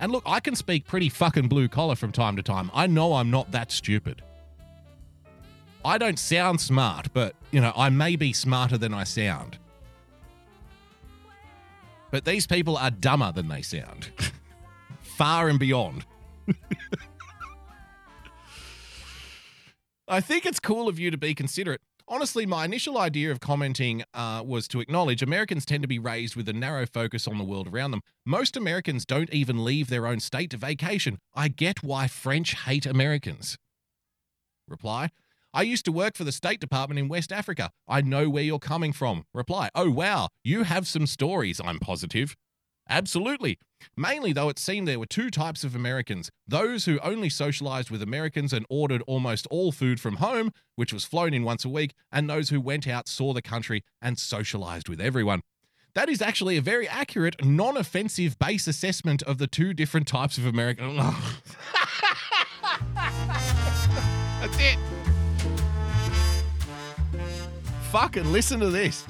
And 0.00 0.10
look, 0.10 0.22
I 0.26 0.40
can 0.40 0.56
speak 0.56 0.86
pretty 0.86 1.08
fucking 1.08 1.48
blue 1.48 1.68
collar 1.68 1.94
from 1.94 2.10
time 2.10 2.36
to 2.36 2.42
time. 2.42 2.70
I 2.74 2.86
know 2.86 3.14
I'm 3.14 3.30
not 3.30 3.52
that 3.52 3.70
stupid. 3.70 4.22
I 5.84 5.98
don't 5.98 6.18
sound 6.18 6.60
smart, 6.60 7.08
but, 7.12 7.34
you 7.50 7.60
know, 7.60 7.72
I 7.76 7.90
may 7.90 8.16
be 8.16 8.32
smarter 8.32 8.76
than 8.76 8.92
I 8.92 9.04
sound. 9.04 9.58
But 12.10 12.24
these 12.24 12.46
people 12.46 12.76
are 12.76 12.90
dumber 12.90 13.30
than 13.32 13.48
they 13.48 13.62
sound. 13.62 14.10
Far 15.02 15.48
and 15.48 15.58
beyond. 15.58 16.04
I 20.08 20.20
think 20.20 20.44
it's 20.44 20.58
cool 20.58 20.88
of 20.88 20.98
you 20.98 21.10
to 21.12 21.16
be 21.16 21.34
considerate. 21.34 21.80
Honestly, 22.12 22.44
my 22.44 22.64
initial 22.64 22.98
idea 22.98 23.30
of 23.30 23.38
commenting 23.38 24.02
uh, 24.14 24.42
was 24.44 24.66
to 24.66 24.80
acknowledge 24.80 25.22
Americans 25.22 25.64
tend 25.64 25.82
to 25.82 25.88
be 25.88 26.00
raised 26.00 26.34
with 26.34 26.48
a 26.48 26.52
narrow 26.52 26.84
focus 26.84 27.28
on 27.28 27.38
the 27.38 27.44
world 27.44 27.68
around 27.68 27.92
them. 27.92 28.00
Most 28.26 28.56
Americans 28.56 29.06
don't 29.06 29.32
even 29.32 29.64
leave 29.64 29.88
their 29.88 30.08
own 30.08 30.18
state 30.18 30.50
to 30.50 30.56
vacation. 30.56 31.18
I 31.36 31.46
get 31.46 31.84
why 31.84 32.08
French 32.08 32.64
hate 32.64 32.84
Americans. 32.84 33.56
Reply 34.66 35.10
I 35.54 35.62
used 35.62 35.84
to 35.84 35.92
work 35.92 36.16
for 36.16 36.24
the 36.24 36.32
State 36.32 36.58
Department 36.58 36.98
in 36.98 37.06
West 37.06 37.32
Africa. 37.32 37.70
I 37.86 38.00
know 38.00 38.28
where 38.28 38.42
you're 38.42 38.58
coming 38.58 38.92
from. 38.92 39.24
Reply 39.32 39.70
Oh, 39.76 39.90
wow, 39.90 40.30
you 40.42 40.64
have 40.64 40.88
some 40.88 41.06
stories, 41.06 41.60
I'm 41.64 41.78
positive. 41.78 42.34
Absolutely. 42.90 43.58
Mainly, 43.96 44.32
though, 44.32 44.48
it 44.48 44.58
seemed 44.58 44.86
there 44.88 44.98
were 44.98 45.06
two 45.06 45.30
types 45.30 45.64
of 45.64 45.74
Americans 45.74 46.30
those 46.46 46.84
who 46.84 46.98
only 46.98 47.30
socialized 47.30 47.90
with 47.90 48.02
Americans 48.02 48.52
and 48.52 48.66
ordered 48.68 49.02
almost 49.06 49.46
all 49.50 49.70
food 49.72 50.00
from 50.00 50.16
home, 50.16 50.50
which 50.74 50.92
was 50.92 51.04
flown 51.04 51.32
in 51.32 51.44
once 51.44 51.64
a 51.64 51.68
week, 51.68 51.94
and 52.10 52.28
those 52.28 52.50
who 52.50 52.60
went 52.60 52.88
out, 52.88 53.08
saw 53.08 53.32
the 53.32 53.40
country, 53.40 53.84
and 54.02 54.18
socialized 54.18 54.88
with 54.88 55.00
everyone. 55.00 55.42
That 55.94 56.08
is 56.08 56.20
actually 56.20 56.56
a 56.56 56.60
very 56.60 56.88
accurate, 56.88 57.44
non 57.44 57.76
offensive 57.76 58.38
base 58.38 58.66
assessment 58.66 59.22
of 59.22 59.38
the 59.38 59.46
two 59.46 59.72
different 59.72 60.06
types 60.08 60.36
of 60.36 60.46
American. 60.46 60.96
That's 64.40 64.58
it. 64.58 64.78
Fucking 67.90 68.32
listen 68.32 68.60
to 68.60 68.70
this. 68.70 69.04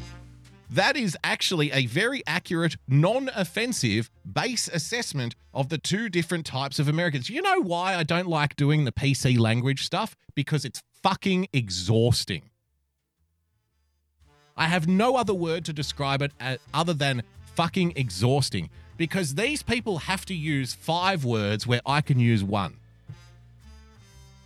That 0.73 0.97
is 0.97 1.19
actually 1.25 1.73
a 1.73 1.87
very 1.87 2.23
accurate, 2.29 2.77
non 2.87 3.29
offensive 3.35 4.09
base 4.31 4.69
assessment 4.69 5.35
of 5.53 5.69
the 5.69 5.79
two 5.79 6.09
different 6.09 6.47
types 6.47 6.79
of 6.79 6.87
Americans. 6.87 7.29
You 7.29 7.43
know 7.43 7.61
why 7.61 7.97
I 7.97 8.05
don't 8.05 8.29
like 8.29 8.55
doing 8.55 8.85
the 8.85 8.93
PC 8.93 9.37
language 9.37 9.85
stuff? 9.85 10.17
Because 10.37 10.65
it's 10.65 10.81
fucking 11.03 11.49
exhausting. 11.53 12.43
I 14.57 14.67
have 14.67 14.87
no 14.87 15.17
other 15.17 15.35
word 15.35 15.65
to 15.65 15.73
describe 15.73 16.23
it 16.23 16.31
uh, 16.41 16.59
other 16.73 16.95
than 16.95 17.25
fucking 17.57 17.95
exhausting 17.97 18.71
because 18.97 19.35
these 19.35 19.65
people 19.65 19.99
have 19.99 20.25
to 20.27 20.35
use 20.35 20.75
five 20.75 21.25
words 21.25 21.67
where 21.67 21.81
I 21.85 22.01
can 22.01 22.21
use 22.21 22.45
one. 22.45 22.77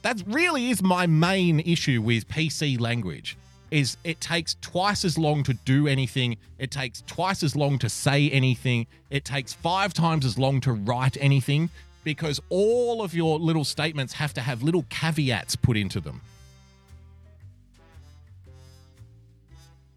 That 0.01 0.23
really 0.27 0.71
is 0.71 0.83
my 0.83 1.07
main 1.07 1.61
issue 1.61 2.01
with 2.01 2.29
PC 2.29 2.81
language 2.81 3.37
is 3.75 3.97
it 4.05 4.21
takes 4.21 4.55
twice 4.61 5.05
as 5.05 5.19
long 5.19 5.43
to 5.43 5.53
do 5.53 5.89
anything. 5.89 6.37
It 6.61 6.71
takes 6.71 7.03
twice 7.09 7.43
as 7.43 7.57
long 7.57 7.77
to 7.81 7.89
say 7.89 8.31
anything. 8.31 8.87
It 9.11 9.25
takes 9.25 9.53
five 9.53 9.93
times 9.93 10.25
as 10.25 10.39
long 10.39 10.61
to 10.61 10.73
write 10.73 11.17
anything 11.21 11.71
because 12.05 12.41
all 12.51 13.03
of 13.03 13.15
your 13.15 13.37
little 13.41 13.65
statements 13.65 14.13
have 14.13 14.33
to 14.35 14.41
have 14.41 14.63
little 14.63 14.85
caveats 14.91 15.57
put 15.57 15.77
into 15.77 15.99
them. 15.99 16.21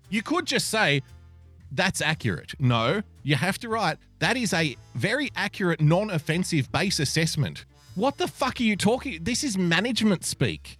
You 0.10 0.24
could 0.24 0.48
just 0.48 0.70
say, 0.70 1.04
that's 1.72 2.02
accurate. 2.02 2.54
No, 2.58 3.04
you 3.22 3.36
have 3.36 3.60
to 3.60 3.70
write, 3.70 4.00
that 4.18 4.38
is 4.38 4.54
a 4.54 4.76
very 4.96 5.30
accurate, 5.36 5.82
non 5.82 6.10
offensive 6.10 6.72
base 6.72 7.00
assessment. 7.00 7.66
What 7.94 8.18
the 8.18 8.28
fuck 8.28 8.60
are 8.60 8.64
you 8.64 8.76
talking? 8.76 9.20
This 9.22 9.44
is 9.44 9.56
management 9.56 10.26
speak. 10.26 10.80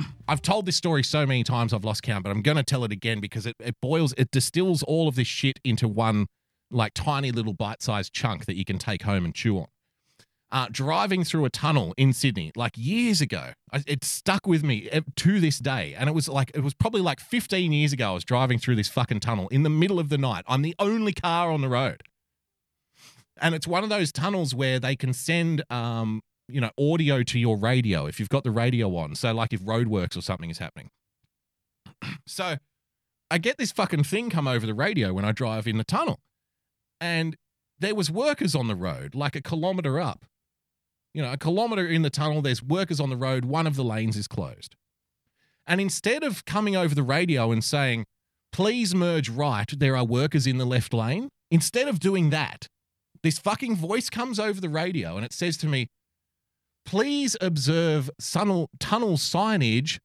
I've 0.28 0.42
told 0.42 0.66
this 0.66 0.76
story 0.76 1.02
so 1.02 1.26
many 1.26 1.44
times 1.44 1.72
I've 1.72 1.84
lost 1.84 2.02
count, 2.02 2.24
but 2.24 2.30
I'm 2.30 2.42
going 2.42 2.56
to 2.56 2.62
tell 2.62 2.84
it 2.84 2.92
again 2.92 3.20
because 3.20 3.46
it, 3.46 3.56
it 3.60 3.76
boils, 3.80 4.14
it 4.16 4.30
distills 4.30 4.82
all 4.82 5.08
of 5.08 5.14
this 5.14 5.26
shit 5.26 5.58
into 5.64 5.88
one 5.88 6.26
like 6.70 6.94
tiny 6.94 7.30
little 7.30 7.52
bite 7.52 7.82
sized 7.82 8.12
chunk 8.12 8.46
that 8.46 8.56
you 8.56 8.64
can 8.64 8.78
take 8.78 9.02
home 9.02 9.24
and 9.24 9.34
chew 9.34 9.58
on. 9.58 9.66
Uh, 10.50 10.66
driving 10.70 11.24
through 11.24 11.46
a 11.46 11.50
tunnel 11.50 11.94
in 11.96 12.12
Sydney, 12.12 12.52
like 12.54 12.72
years 12.76 13.22
ago, 13.22 13.52
it 13.86 14.04
stuck 14.04 14.46
with 14.46 14.62
me 14.62 14.86
eh, 14.92 15.00
to 15.16 15.40
this 15.40 15.58
day. 15.58 15.94
And 15.96 16.10
it 16.10 16.12
was 16.12 16.28
like, 16.28 16.50
it 16.54 16.60
was 16.60 16.74
probably 16.74 17.00
like 17.00 17.20
15 17.20 17.72
years 17.72 17.94
ago. 17.94 18.10
I 18.10 18.12
was 18.12 18.24
driving 18.24 18.58
through 18.58 18.76
this 18.76 18.88
fucking 18.88 19.20
tunnel 19.20 19.48
in 19.48 19.62
the 19.62 19.70
middle 19.70 19.98
of 19.98 20.10
the 20.10 20.18
night. 20.18 20.44
I'm 20.46 20.60
the 20.60 20.74
only 20.78 21.14
car 21.14 21.50
on 21.50 21.62
the 21.62 21.70
road. 21.70 22.02
And 23.40 23.54
it's 23.54 23.66
one 23.66 23.82
of 23.82 23.88
those 23.88 24.12
tunnels 24.12 24.54
where 24.54 24.78
they 24.78 24.94
can 24.94 25.14
send 25.14 25.64
um, 25.70 26.20
you 26.52 26.60
know, 26.60 26.70
audio 26.78 27.22
to 27.22 27.38
your 27.38 27.56
radio 27.56 28.06
if 28.06 28.20
you've 28.20 28.28
got 28.28 28.44
the 28.44 28.50
radio 28.50 28.96
on. 28.96 29.14
So, 29.14 29.32
like 29.32 29.52
if 29.52 29.60
roadworks 29.60 30.16
or 30.16 30.20
something 30.20 30.50
is 30.50 30.58
happening. 30.58 30.90
so, 32.26 32.56
I 33.30 33.38
get 33.38 33.58
this 33.58 33.72
fucking 33.72 34.04
thing 34.04 34.30
come 34.30 34.46
over 34.46 34.66
the 34.66 34.74
radio 34.74 35.12
when 35.12 35.24
I 35.24 35.32
drive 35.32 35.66
in 35.66 35.78
the 35.78 35.84
tunnel, 35.84 36.20
and 37.00 37.36
there 37.78 37.94
was 37.94 38.10
workers 38.10 38.54
on 38.54 38.68
the 38.68 38.76
road, 38.76 39.14
like 39.14 39.34
a 39.34 39.42
kilometer 39.42 40.00
up. 40.00 40.24
You 41.14 41.22
know, 41.22 41.32
a 41.32 41.36
kilometer 41.36 41.86
in 41.86 42.02
the 42.02 42.10
tunnel, 42.10 42.40
there's 42.40 42.62
workers 42.62 43.00
on 43.00 43.10
the 43.10 43.16
road. 43.16 43.44
One 43.44 43.66
of 43.66 43.76
the 43.76 43.84
lanes 43.84 44.16
is 44.16 44.26
closed. 44.26 44.76
And 45.66 45.80
instead 45.80 46.22
of 46.22 46.44
coming 46.44 46.74
over 46.74 46.94
the 46.94 47.02
radio 47.02 47.52
and 47.52 47.62
saying, 47.62 48.04
please 48.52 48.94
merge 48.94 49.28
right, 49.28 49.68
there 49.76 49.96
are 49.96 50.04
workers 50.04 50.46
in 50.46 50.58
the 50.58 50.64
left 50.64 50.92
lane, 50.92 51.28
instead 51.50 51.88
of 51.88 52.00
doing 52.00 52.30
that, 52.30 52.66
this 53.22 53.38
fucking 53.38 53.76
voice 53.76 54.10
comes 54.10 54.38
over 54.40 54.60
the 54.60 54.68
radio 54.68 55.16
and 55.16 55.24
it 55.24 55.32
says 55.32 55.56
to 55.58 55.66
me, 55.66 55.88
please 56.84 57.36
observe 57.40 58.10
tunnel, 58.20 58.70
tunnel 58.78 59.16
signage 59.16 59.98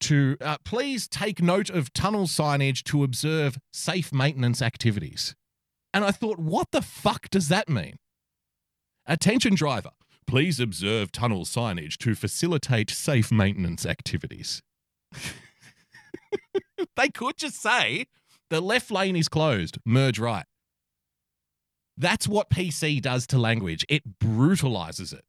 to 0.00 0.36
uh, 0.40 0.56
please 0.64 1.06
take 1.06 1.42
note 1.42 1.70
of 1.70 1.92
tunnel 1.92 2.26
signage 2.26 2.82
to 2.84 3.04
observe 3.04 3.58
safe 3.72 4.12
maintenance 4.12 4.62
activities. 4.62 5.34
And 5.92 6.04
I 6.04 6.10
thought, 6.10 6.38
what 6.38 6.68
the 6.70 6.82
fuck 6.82 7.28
does 7.30 7.48
that 7.48 7.68
mean? 7.68 7.96
Attention 9.06 9.54
driver, 9.54 9.90
please 10.26 10.60
observe 10.60 11.12
tunnel 11.12 11.44
signage 11.44 11.96
to 11.98 12.14
facilitate 12.14 12.90
safe 12.90 13.30
maintenance 13.30 13.84
activities. 13.84 14.62
they 16.96 17.08
could 17.08 17.36
just 17.36 17.60
say 17.60 18.06
the 18.48 18.60
left 18.60 18.90
lane 18.90 19.16
is 19.16 19.28
closed, 19.28 19.78
merge 19.84 20.18
right. 20.18 20.44
That's 21.96 22.26
what 22.26 22.48
PC 22.48 23.02
does 23.02 23.26
to 23.26 23.38
language. 23.38 23.84
It 23.88 24.18
brutalizes 24.18 25.12
it 25.12 25.24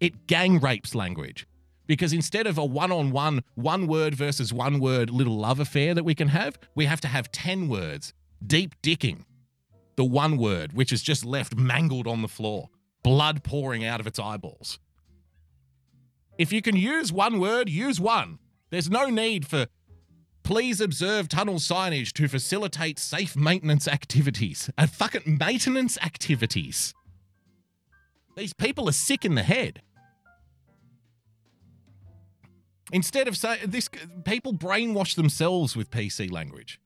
it 0.00 0.26
gang 0.26 0.58
rapes 0.58 0.94
language 0.94 1.46
because 1.86 2.12
instead 2.12 2.46
of 2.46 2.56
a 2.56 2.64
one 2.64 2.92
on 2.92 3.10
one, 3.10 3.42
one 3.54 3.86
word 3.86 4.14
versus 4.14 4.52
one 4.52 4.78
word 4.78 5.10
little 5.10 5.36
love 5.36 5.58
affair 5.60 5.92
that 5.94 6.04
we 6.04 6.14
can 6.14 6.28
have, 6.28 6.58
we 6.74 6.86
have 6.86 7.00
to 7.00 7.08
have 7.08 7.32
10 7.32 7.68
words, 7.68 8.14
deep 8.46 8.80
dicking 8.82 9.24
the 9.96 10.04
one 10.04 10.38
word, 10.38 10.72
which 10.72 10.92
is 10.92 11.02
just 11.02 11.24
left 11.24 11.56
mangled 11.56 12.06
on 12.06 12.22
the 12.22 12.28
floor, 12.28 12.70
blood 13.02 13.42
pouring 13.44 13.84
out 13.84 14.00
of 14.00 14.06
its 14.06 14.18
eyeballs. 14.18 14.78
If 16.38 16.52
you 16.52 16.62
can 16.62 16.76
use 16.76 17.12
one 17.12 17.38
word, 17.38 17.68
use 17.68 18.00
one. 18.00 18.38
There's 18.70 18.88
no 18.88 19.10
need 19.10 19.46
for 19.46 19.66
please 20.42 20.80
observe 20.80 21.28
tunnel 21.28 21.56
signage 21.56 22.12
to 22.12 22.28
facilitate 22.28 22.98
safe 22.98 23.36
maintenance 23.36 23.86
activities. 23.86 24.70
And 24.78 24.90
fucking 24.90 25.36
maintenance 25.38 25.98
activities. 25.98 26.94
These 28.36 28.54
people 28.54 28.88
are 28.88 28.92
sick 28.92 29.24
in 29.24 29.34
the 29.34 29.42
head. 29.42 29.82
Instead 32.92 33.28
of 33.28 33.36
saying 33.36 33.60
this, 33.66 33.88
people 34.24 34.52
brainwash 34.52 35.14
themselves 35.14 35.76
with 35.76 35.90
PC 35.90 36.30
language. 36.30 36.80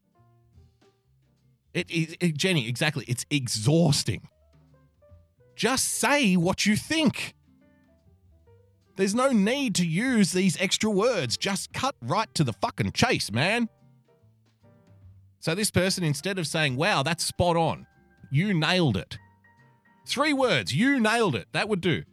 It, 1.72 1.90
it, 1.90 2.16
it, 2.20 2.36
Jenny, 2.36 2.68
exactly. 2.68 3.04
It's 3.08 3.26
exhausting. 3.30 4.28
Just 5.56 5.86
say 5.86 6.36
what 6.36 6.66
you 6.66 6.76
think. 6.76 7.34
There's 8.96 9.14
no 9.14 9.30
need 9.30 9.74
to 9.76 9.86
use 9.86 10.32
these 10.32 10.60
extra 10.60 10.90
words. 10.90 11.36
Just 11.36 11.72
cut 11.72 11.96
right 12.00 12.32
to 12.34 12.44
the 12.44 12.52
fucking 12.52 12.92
chase, 12.92 13.32
man. 13.32 13.68
So 15.40 15.54
this 15.54 15.70
person, 15.70 16.04
instead 16.04 16.38
of 16.38 16.46
saying, 16.46 16.76
wow, 16.76 17.02
that's 17.02 17.24
spot 17.24 17.56
on, 17.56 17.86
you 18.30 18.54
nailed 18.54 18.96
it. 18.96 19.18
Three 20.06 20.32
words, 20.32 20.74
you 20.74 21.00
nailed 21.00 21.34
it. 21.34 21.48
That 21.52 21.68
would 21.68 21.80
do. 21.80 22.04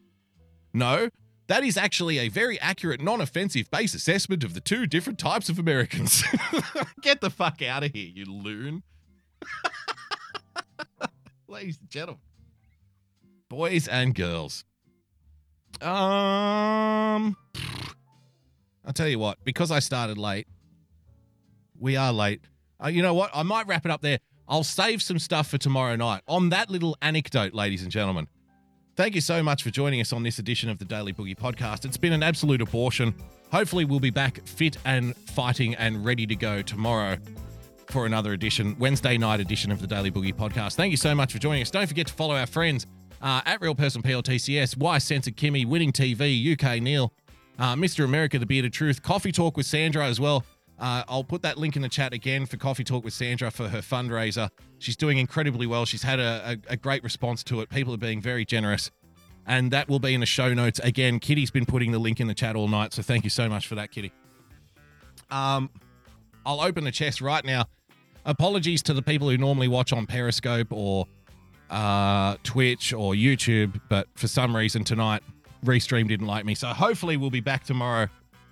No, 0.73 1.09
that 1.51 1.65
is 1.65 1.75
actually 1.75 2.17
a 2.17 2.29
very 2.29 2.57
accurate, 2.61 3.01
non 3.01 3.19
offensive 3.19 3.69
base 3.69 3.93
assessment 3.93 4.45
of 4.45 4.53
the 4.53 4.61
two 4.61 4.87
different 4.87 5.19
types 5.19 5.49
of 5.49 5.59
Americans. 5.59 6.23
Get 7.01 7.19
the 7.19 7.29
fuck 7.29 7.61
out 7.61 7.83
of 7.83 7.91
here, 7.91 8.07
you 8.07 8.23
loon. 8.23 8.83
Ladies 11.49 11.77
and 11.81 11.89
gentlemen, 11.89 12.21
boys 13.49 13.89
and 13.89 14.15
girls. 14.15 14.63
Um, 15.81 17.35
I'll 18.85 18.93
tell 18.93 19.09
you 19.09 19.19
what, 19.19 19.37
because 19.43 19.71
I 19.71 19.79
started 19.79 20.17
late, 20.17 20.47
we 21.77 21.97
are 21.97 22.13
late. 22.13 22.45
Uh, 22.81 22.87
you 22.87 23.01
know 23.01 23.13
what? 23.13 23.29
I 23.33 23.43
might 23.43 23.67
wrap 23.67 23.83
it 23.83 23.91
up 23.91 23.99
there. 23.99 24.19
I'll 24.47 24.63
save 24.63 25.01
some 25.01 25.19
stuff 25.19 25.49
for 25.49 25.57
tomorrow 25.57 25.97
night. 25.97 26.21
On 26.29 26.47
that 26.49 26.69
little 26.69 26.95
anecdote, 27.01 27.53
ladies 27.53 27.83
and 27.83 27.91
gentlemen, 27.91 28.29
thank 29.01 29.15
you 29.15 29.21
so 29.21 29.41
much 29.41 29.63
for 29.63 29.71
joining 29.71 29.99
us 29.99 30.13
on 30.13 30.21
this 30.21 30.37
edition 30.37 30.69
of 30.69 30.77
the 30.77 30.85
Daily 30.85 31.11
Boogie 31.11 31.35
podcast. 31.35 31.85
It's 31.85 31.97
been 31.97 32.13
an 32.13 32.21
absolute 32.21 32.61
abortion. 32.61 33.15
Hopefully, 33.51 33.83
we'll 33.83 33.99
be 33.99 34.11
back 34.11 34.45
fit 34.45 34.77
and 34.85 35.17
fighting 35.17 35.73
and 35.73 36.05
ready 36.05 36.27
to 36.27 36.35
go 36.35 36.61
tomorrow 36.61 37.17
for 37.87 38.05
another 38.05 38.33
edition, 38.33 38.75
Wednesday 38.77 39.17
night 39.17 39.39
edition 39.39 39.71
of 39.71 39.81
the 39.81 39.87
Daily 39.87 40.11
Boogie 40.11 40.35
podcast. 40.35 40.75
Thank 40.75 40.91
you 40.91 40.97
so 40.97 41.15
much 41.15 41.33
for 41.33 41.39
joining 41.39 41.63
us. 41.63 41.71
Don't 41.71 41.87
forget 41.87 42.05
to 42.05 42.13
follow 42.13 42.35
our 42.35 42.45
friends 42.45 42.85
uh, 43.23 43.41
at 43.43 43.59
Real 43.59 43.73
Person 43.73 44.03
PLTCS, 44.03 44.77
Y 44.77 44.97
Censored 44.99 45.35
Kimmy, 45.35 45.65
Winning 45.65 45.91
TV, 45.91 46.53
UK 46.53 46.79
Neil, 46.79 47.11
uh, 47.57 47.73
Mr. 47.73 48.05
America, 48.05 48.37
The 48.37 48.45
Bearded 48.45 48.71
Truth, 48.71 49.01
Coffee 49.01 49.31
Talk 49.31 49.57
with 49.57 49.65
Sandra 49.65 50.05
as 50.05 50.19
well. 50.19 50.45
Uh, 50.81 51.03
I'll 51.07 51.23
put 51.23 51.43
that 51.43 51.59
link 51.59 51.75
in 51.75 51.83
the 51.83 51.89
chat 51.89 52.11
again 52.11 52.47
for 52.47 52.57
Coffee 52.57 52.83
Talk 52.83 53.03
with 53.03 53.13
Sandra 53.13 53.51
for 53.51 53.69
her 53.69 53.81
fundraiser. 53.81 54.49
She's 54.79 54.97
doing 54.97 55.19
incredibly 55.19 55.67
well. 55.67 55.85
She's 55.85 56.01
had 56.01 56.19
a, 56.19 56.57
a, 56.67 56.73
a 56.73 56.77
great 56.77 57.03
response 57.03 57.43
to 57.45 57.61
it. 57.61 57.69
People 57.69 57.93
are 57.93 57.97
being 57.97 58.19
very 58.19 58.45
generous. 58.45 58.89
And 59.45 59.69
that 59.71 59.87
will 59.87 59.99
be 59.99 60.15
in 60.15 60.21
the 60.21 60.25
show 60.25 60.55
notes. 60.55 60.79
Again, 60.79 61.19
Kitty's 61.19 61.51
been 61.51 61.67
putting 61.67 61.91
the 61.91 61.99
link 61.99 62.19
in 62.19 62.25
the 62.25 62.33
chat 62.33 62.55
all 62.55 62.67
night. 62.67 62.93
So 62.93 63.03
thank 63.03 63.23
you 63.23 63.29
so 63.29 63.47
much 63.47 63.67
for 63.67 63.75
that, 63.75 63.91
Kitty. 63.91 64.11
Um, 65.29 65.69
I'll 66.47 66.61
open 66.61 66.83
the 66.83 66.91
chest 66.91 67.21
right 67.21 67.45
now. 67.45 67.65
Apologies 68.25 68.81
to 68.83 68.93
the 68.95 69.03
people 69.03 69.29
who 69.29 69.37
normally 69.37 69.67
watch 69.67 69.93
on 69.93 70.07
Periscope 70.07 70.67
or 70.71 71.05
uh, 71.69 72.37
Twitch 72.43 72.91
or 72.91 73.13
YouTube, 73.13 73.79
but 73.87 74.07
for 74.15 74.27
some 74.27 74.55
reason 74.55 74.83
tonight, 74.83 75.21
Restream 75.63 76.07
didn't 76.07 76.27
like 76.27 76.43
me. 76.43 76.55
So 76.55 76.67
hopefully 76.69 77.17
we'll 77.17 77.29
be 77.29 77.39
back 77.39 77.65
tomorrow 77.65 78.07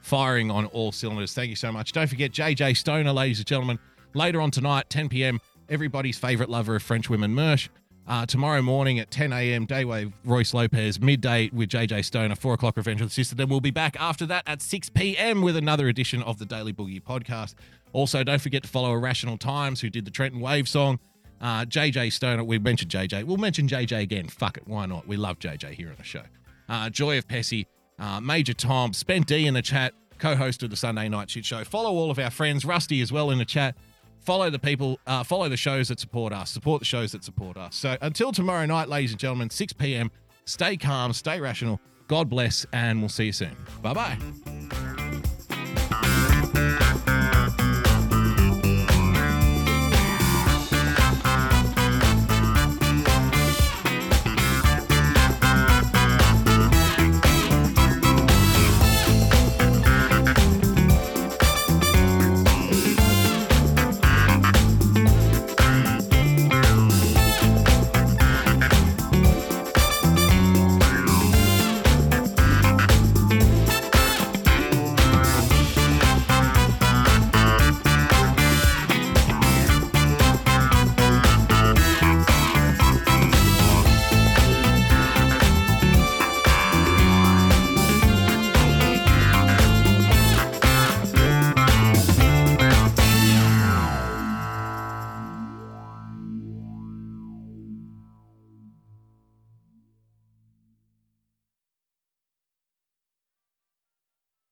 firing 0.10 0.50
on 0.50 0.66
all 0.68 0.92
cylinders. 0.92 1.34
Thank 1.36 1.52
you 1.52 1.56
so 1.56 1.72
much. 1.72 1.92
Don't 1.92 2.08
forget 2.08 2.32
JJ 2.32 2.76
Stoner, 2.78 3.14
ladies 3.14 3.38
and 3.38 3.46
gentlemen. 3.46 3.78
Later 4.16 4.42
on 4.42 4.50
tonight, 4.50 4.90
10 4.90 5.08
p.m., 5.08 5.40
everybody's 5.70 6.18
favorite 6.18 6.50
lover 6.50 6.76
of 6.76 6.82
French 6.82 7.12
women, 7.12 7.36
Mersh. 7.36 7.70
Uh, 8.08 8.26
tomorrow 8.26 8.64
morning 8.64 8.98
at 8.98 9.12
10 9.12 9.32
a.m., 9.32 9.68
Daywave 9.68 10.12
Royce 10.26 10.56
Lopez, 10.56 11.00
midday 11.00 11.52
with 11.54 11.70
JJ 11.70 12.04
Stoner, 12.04 12.34
4 12.34 12.56
o'clock 12.56 12.76
Revenge 12.76 13.02
of 13.02 13.10
the 13.10 13.14
Sister. 13.14 13.36
Then 13.36 13.50
we'll 13.50 13.62
be 13.62 13.70
back 13.70 13.96
after 14.00 14.26
that 14.26 14.46
at 14.48 14.64
6 14.64 14.90
p.m. 14.90 15.44
with 15.44 15.56
another 15.56 15.88
edition 15.88 16.24
of 16.24 16.40
the 16.40 16.46
Daily 16.46 16.74
Boogie 16.74 17.04
podcast. 17.04 17.54
Also, 17.94 18.24
don't 18.24 18.42
forget 18.42 18.64
to 18.64 18.70
follow 18.70 18.92
Irrational 18.94 19.38
Times, 19.38 19.80
who 19.80 19.92
did 19.92 20.06
the 20.06 20.12
Trenton 20.12 20.42
Wade 20.42 20.68
song. 20.68 20.98
Uh, 21.40 21.66
JJ 21.66 22.12
Stoner, 22.12 22.44
we 22.44 22.58
mentioned 22.58 22.90
JJ. 22.90 23.26
We'll 23.26 23.38
mention 23.38 23.68
JJ 23.68 24.02
again. 24.02 24.28
Fuck 24.28 24.58
it, 24.58 24.68
why 24.68 24.88
not? 24.88 25.08
We 25.08 25.18
love 25.18 25.38
JJ 25.38 25.74
here 25.74 25.90
on 25.90 25.96
the 25.98 26.04
show. 26.04 26.24
Uh, 26.68 26.90
Joy 26.90 27.20
of 27.20 27.28
Pessy, 27.28 27.68
uh, 28.00 28.20
Major 28.22 28.54
Tom, 28.54 28.94
Spent 28.94 29.28
D 29.28 29.46
in 29.48 29.54
the 29.54 29.62
chat, 29.62 29.94
co 30.18 30.36
host 30.36 30.64
of 30.64 30.70
the 30.70 30.76
Sunday 30.76 31.10
Night 31.10 31.30
Shit 31.30 31.46
Show. 31.46 31.64
Follow 31.64 31.92
all 31.92 32.12
of 32.12 32.20
our 32.20 32.30
friends, 32.32 32.66
Rusty 32.66 33.02
as 33.02 33.12
well 33.12 33.32
in 33.32 33.38
the 33.38 33.46
chat. 33.46 33.76
Follow 34.20 34.50
the 34.50 34.60
people, 34.60 35.00
uh, 35.08 35.24
follow 35.24 35.50
the 35.50 35.58
shows 35.58 35.88
that 35.88 36.00
support 36.00 36.34
us, 36.34 36.52
support 36.52 36.80
the 36.80 36.86
shows 36.86 37.12
that 37.14 37.24
support 37.24 37.58
us. 37.58 37.76
So 37.76 37.98
until 38.02 38.32
tomorrow 38.32 38.66
night, 38.66 38.90
ladies 38.90 39.12
and 39.12 39.20
gentlemen, 39.20 39.50
6 39.50 39.74
p.m., 39.74 40.12
stay 40.46 40.78
calm, 40.78 41.14
stay 41.14 41.40
rational. 41.40 41.80
God 42.08 42.30
bless, 42.30 42.66
and 42.74 43.00
we'll 43.00 43.10
see 43.10 43.26
you 43.28 43.32
soon. 43.32 43.56
Bye 43.82 43.94
bye. 43.94 44.18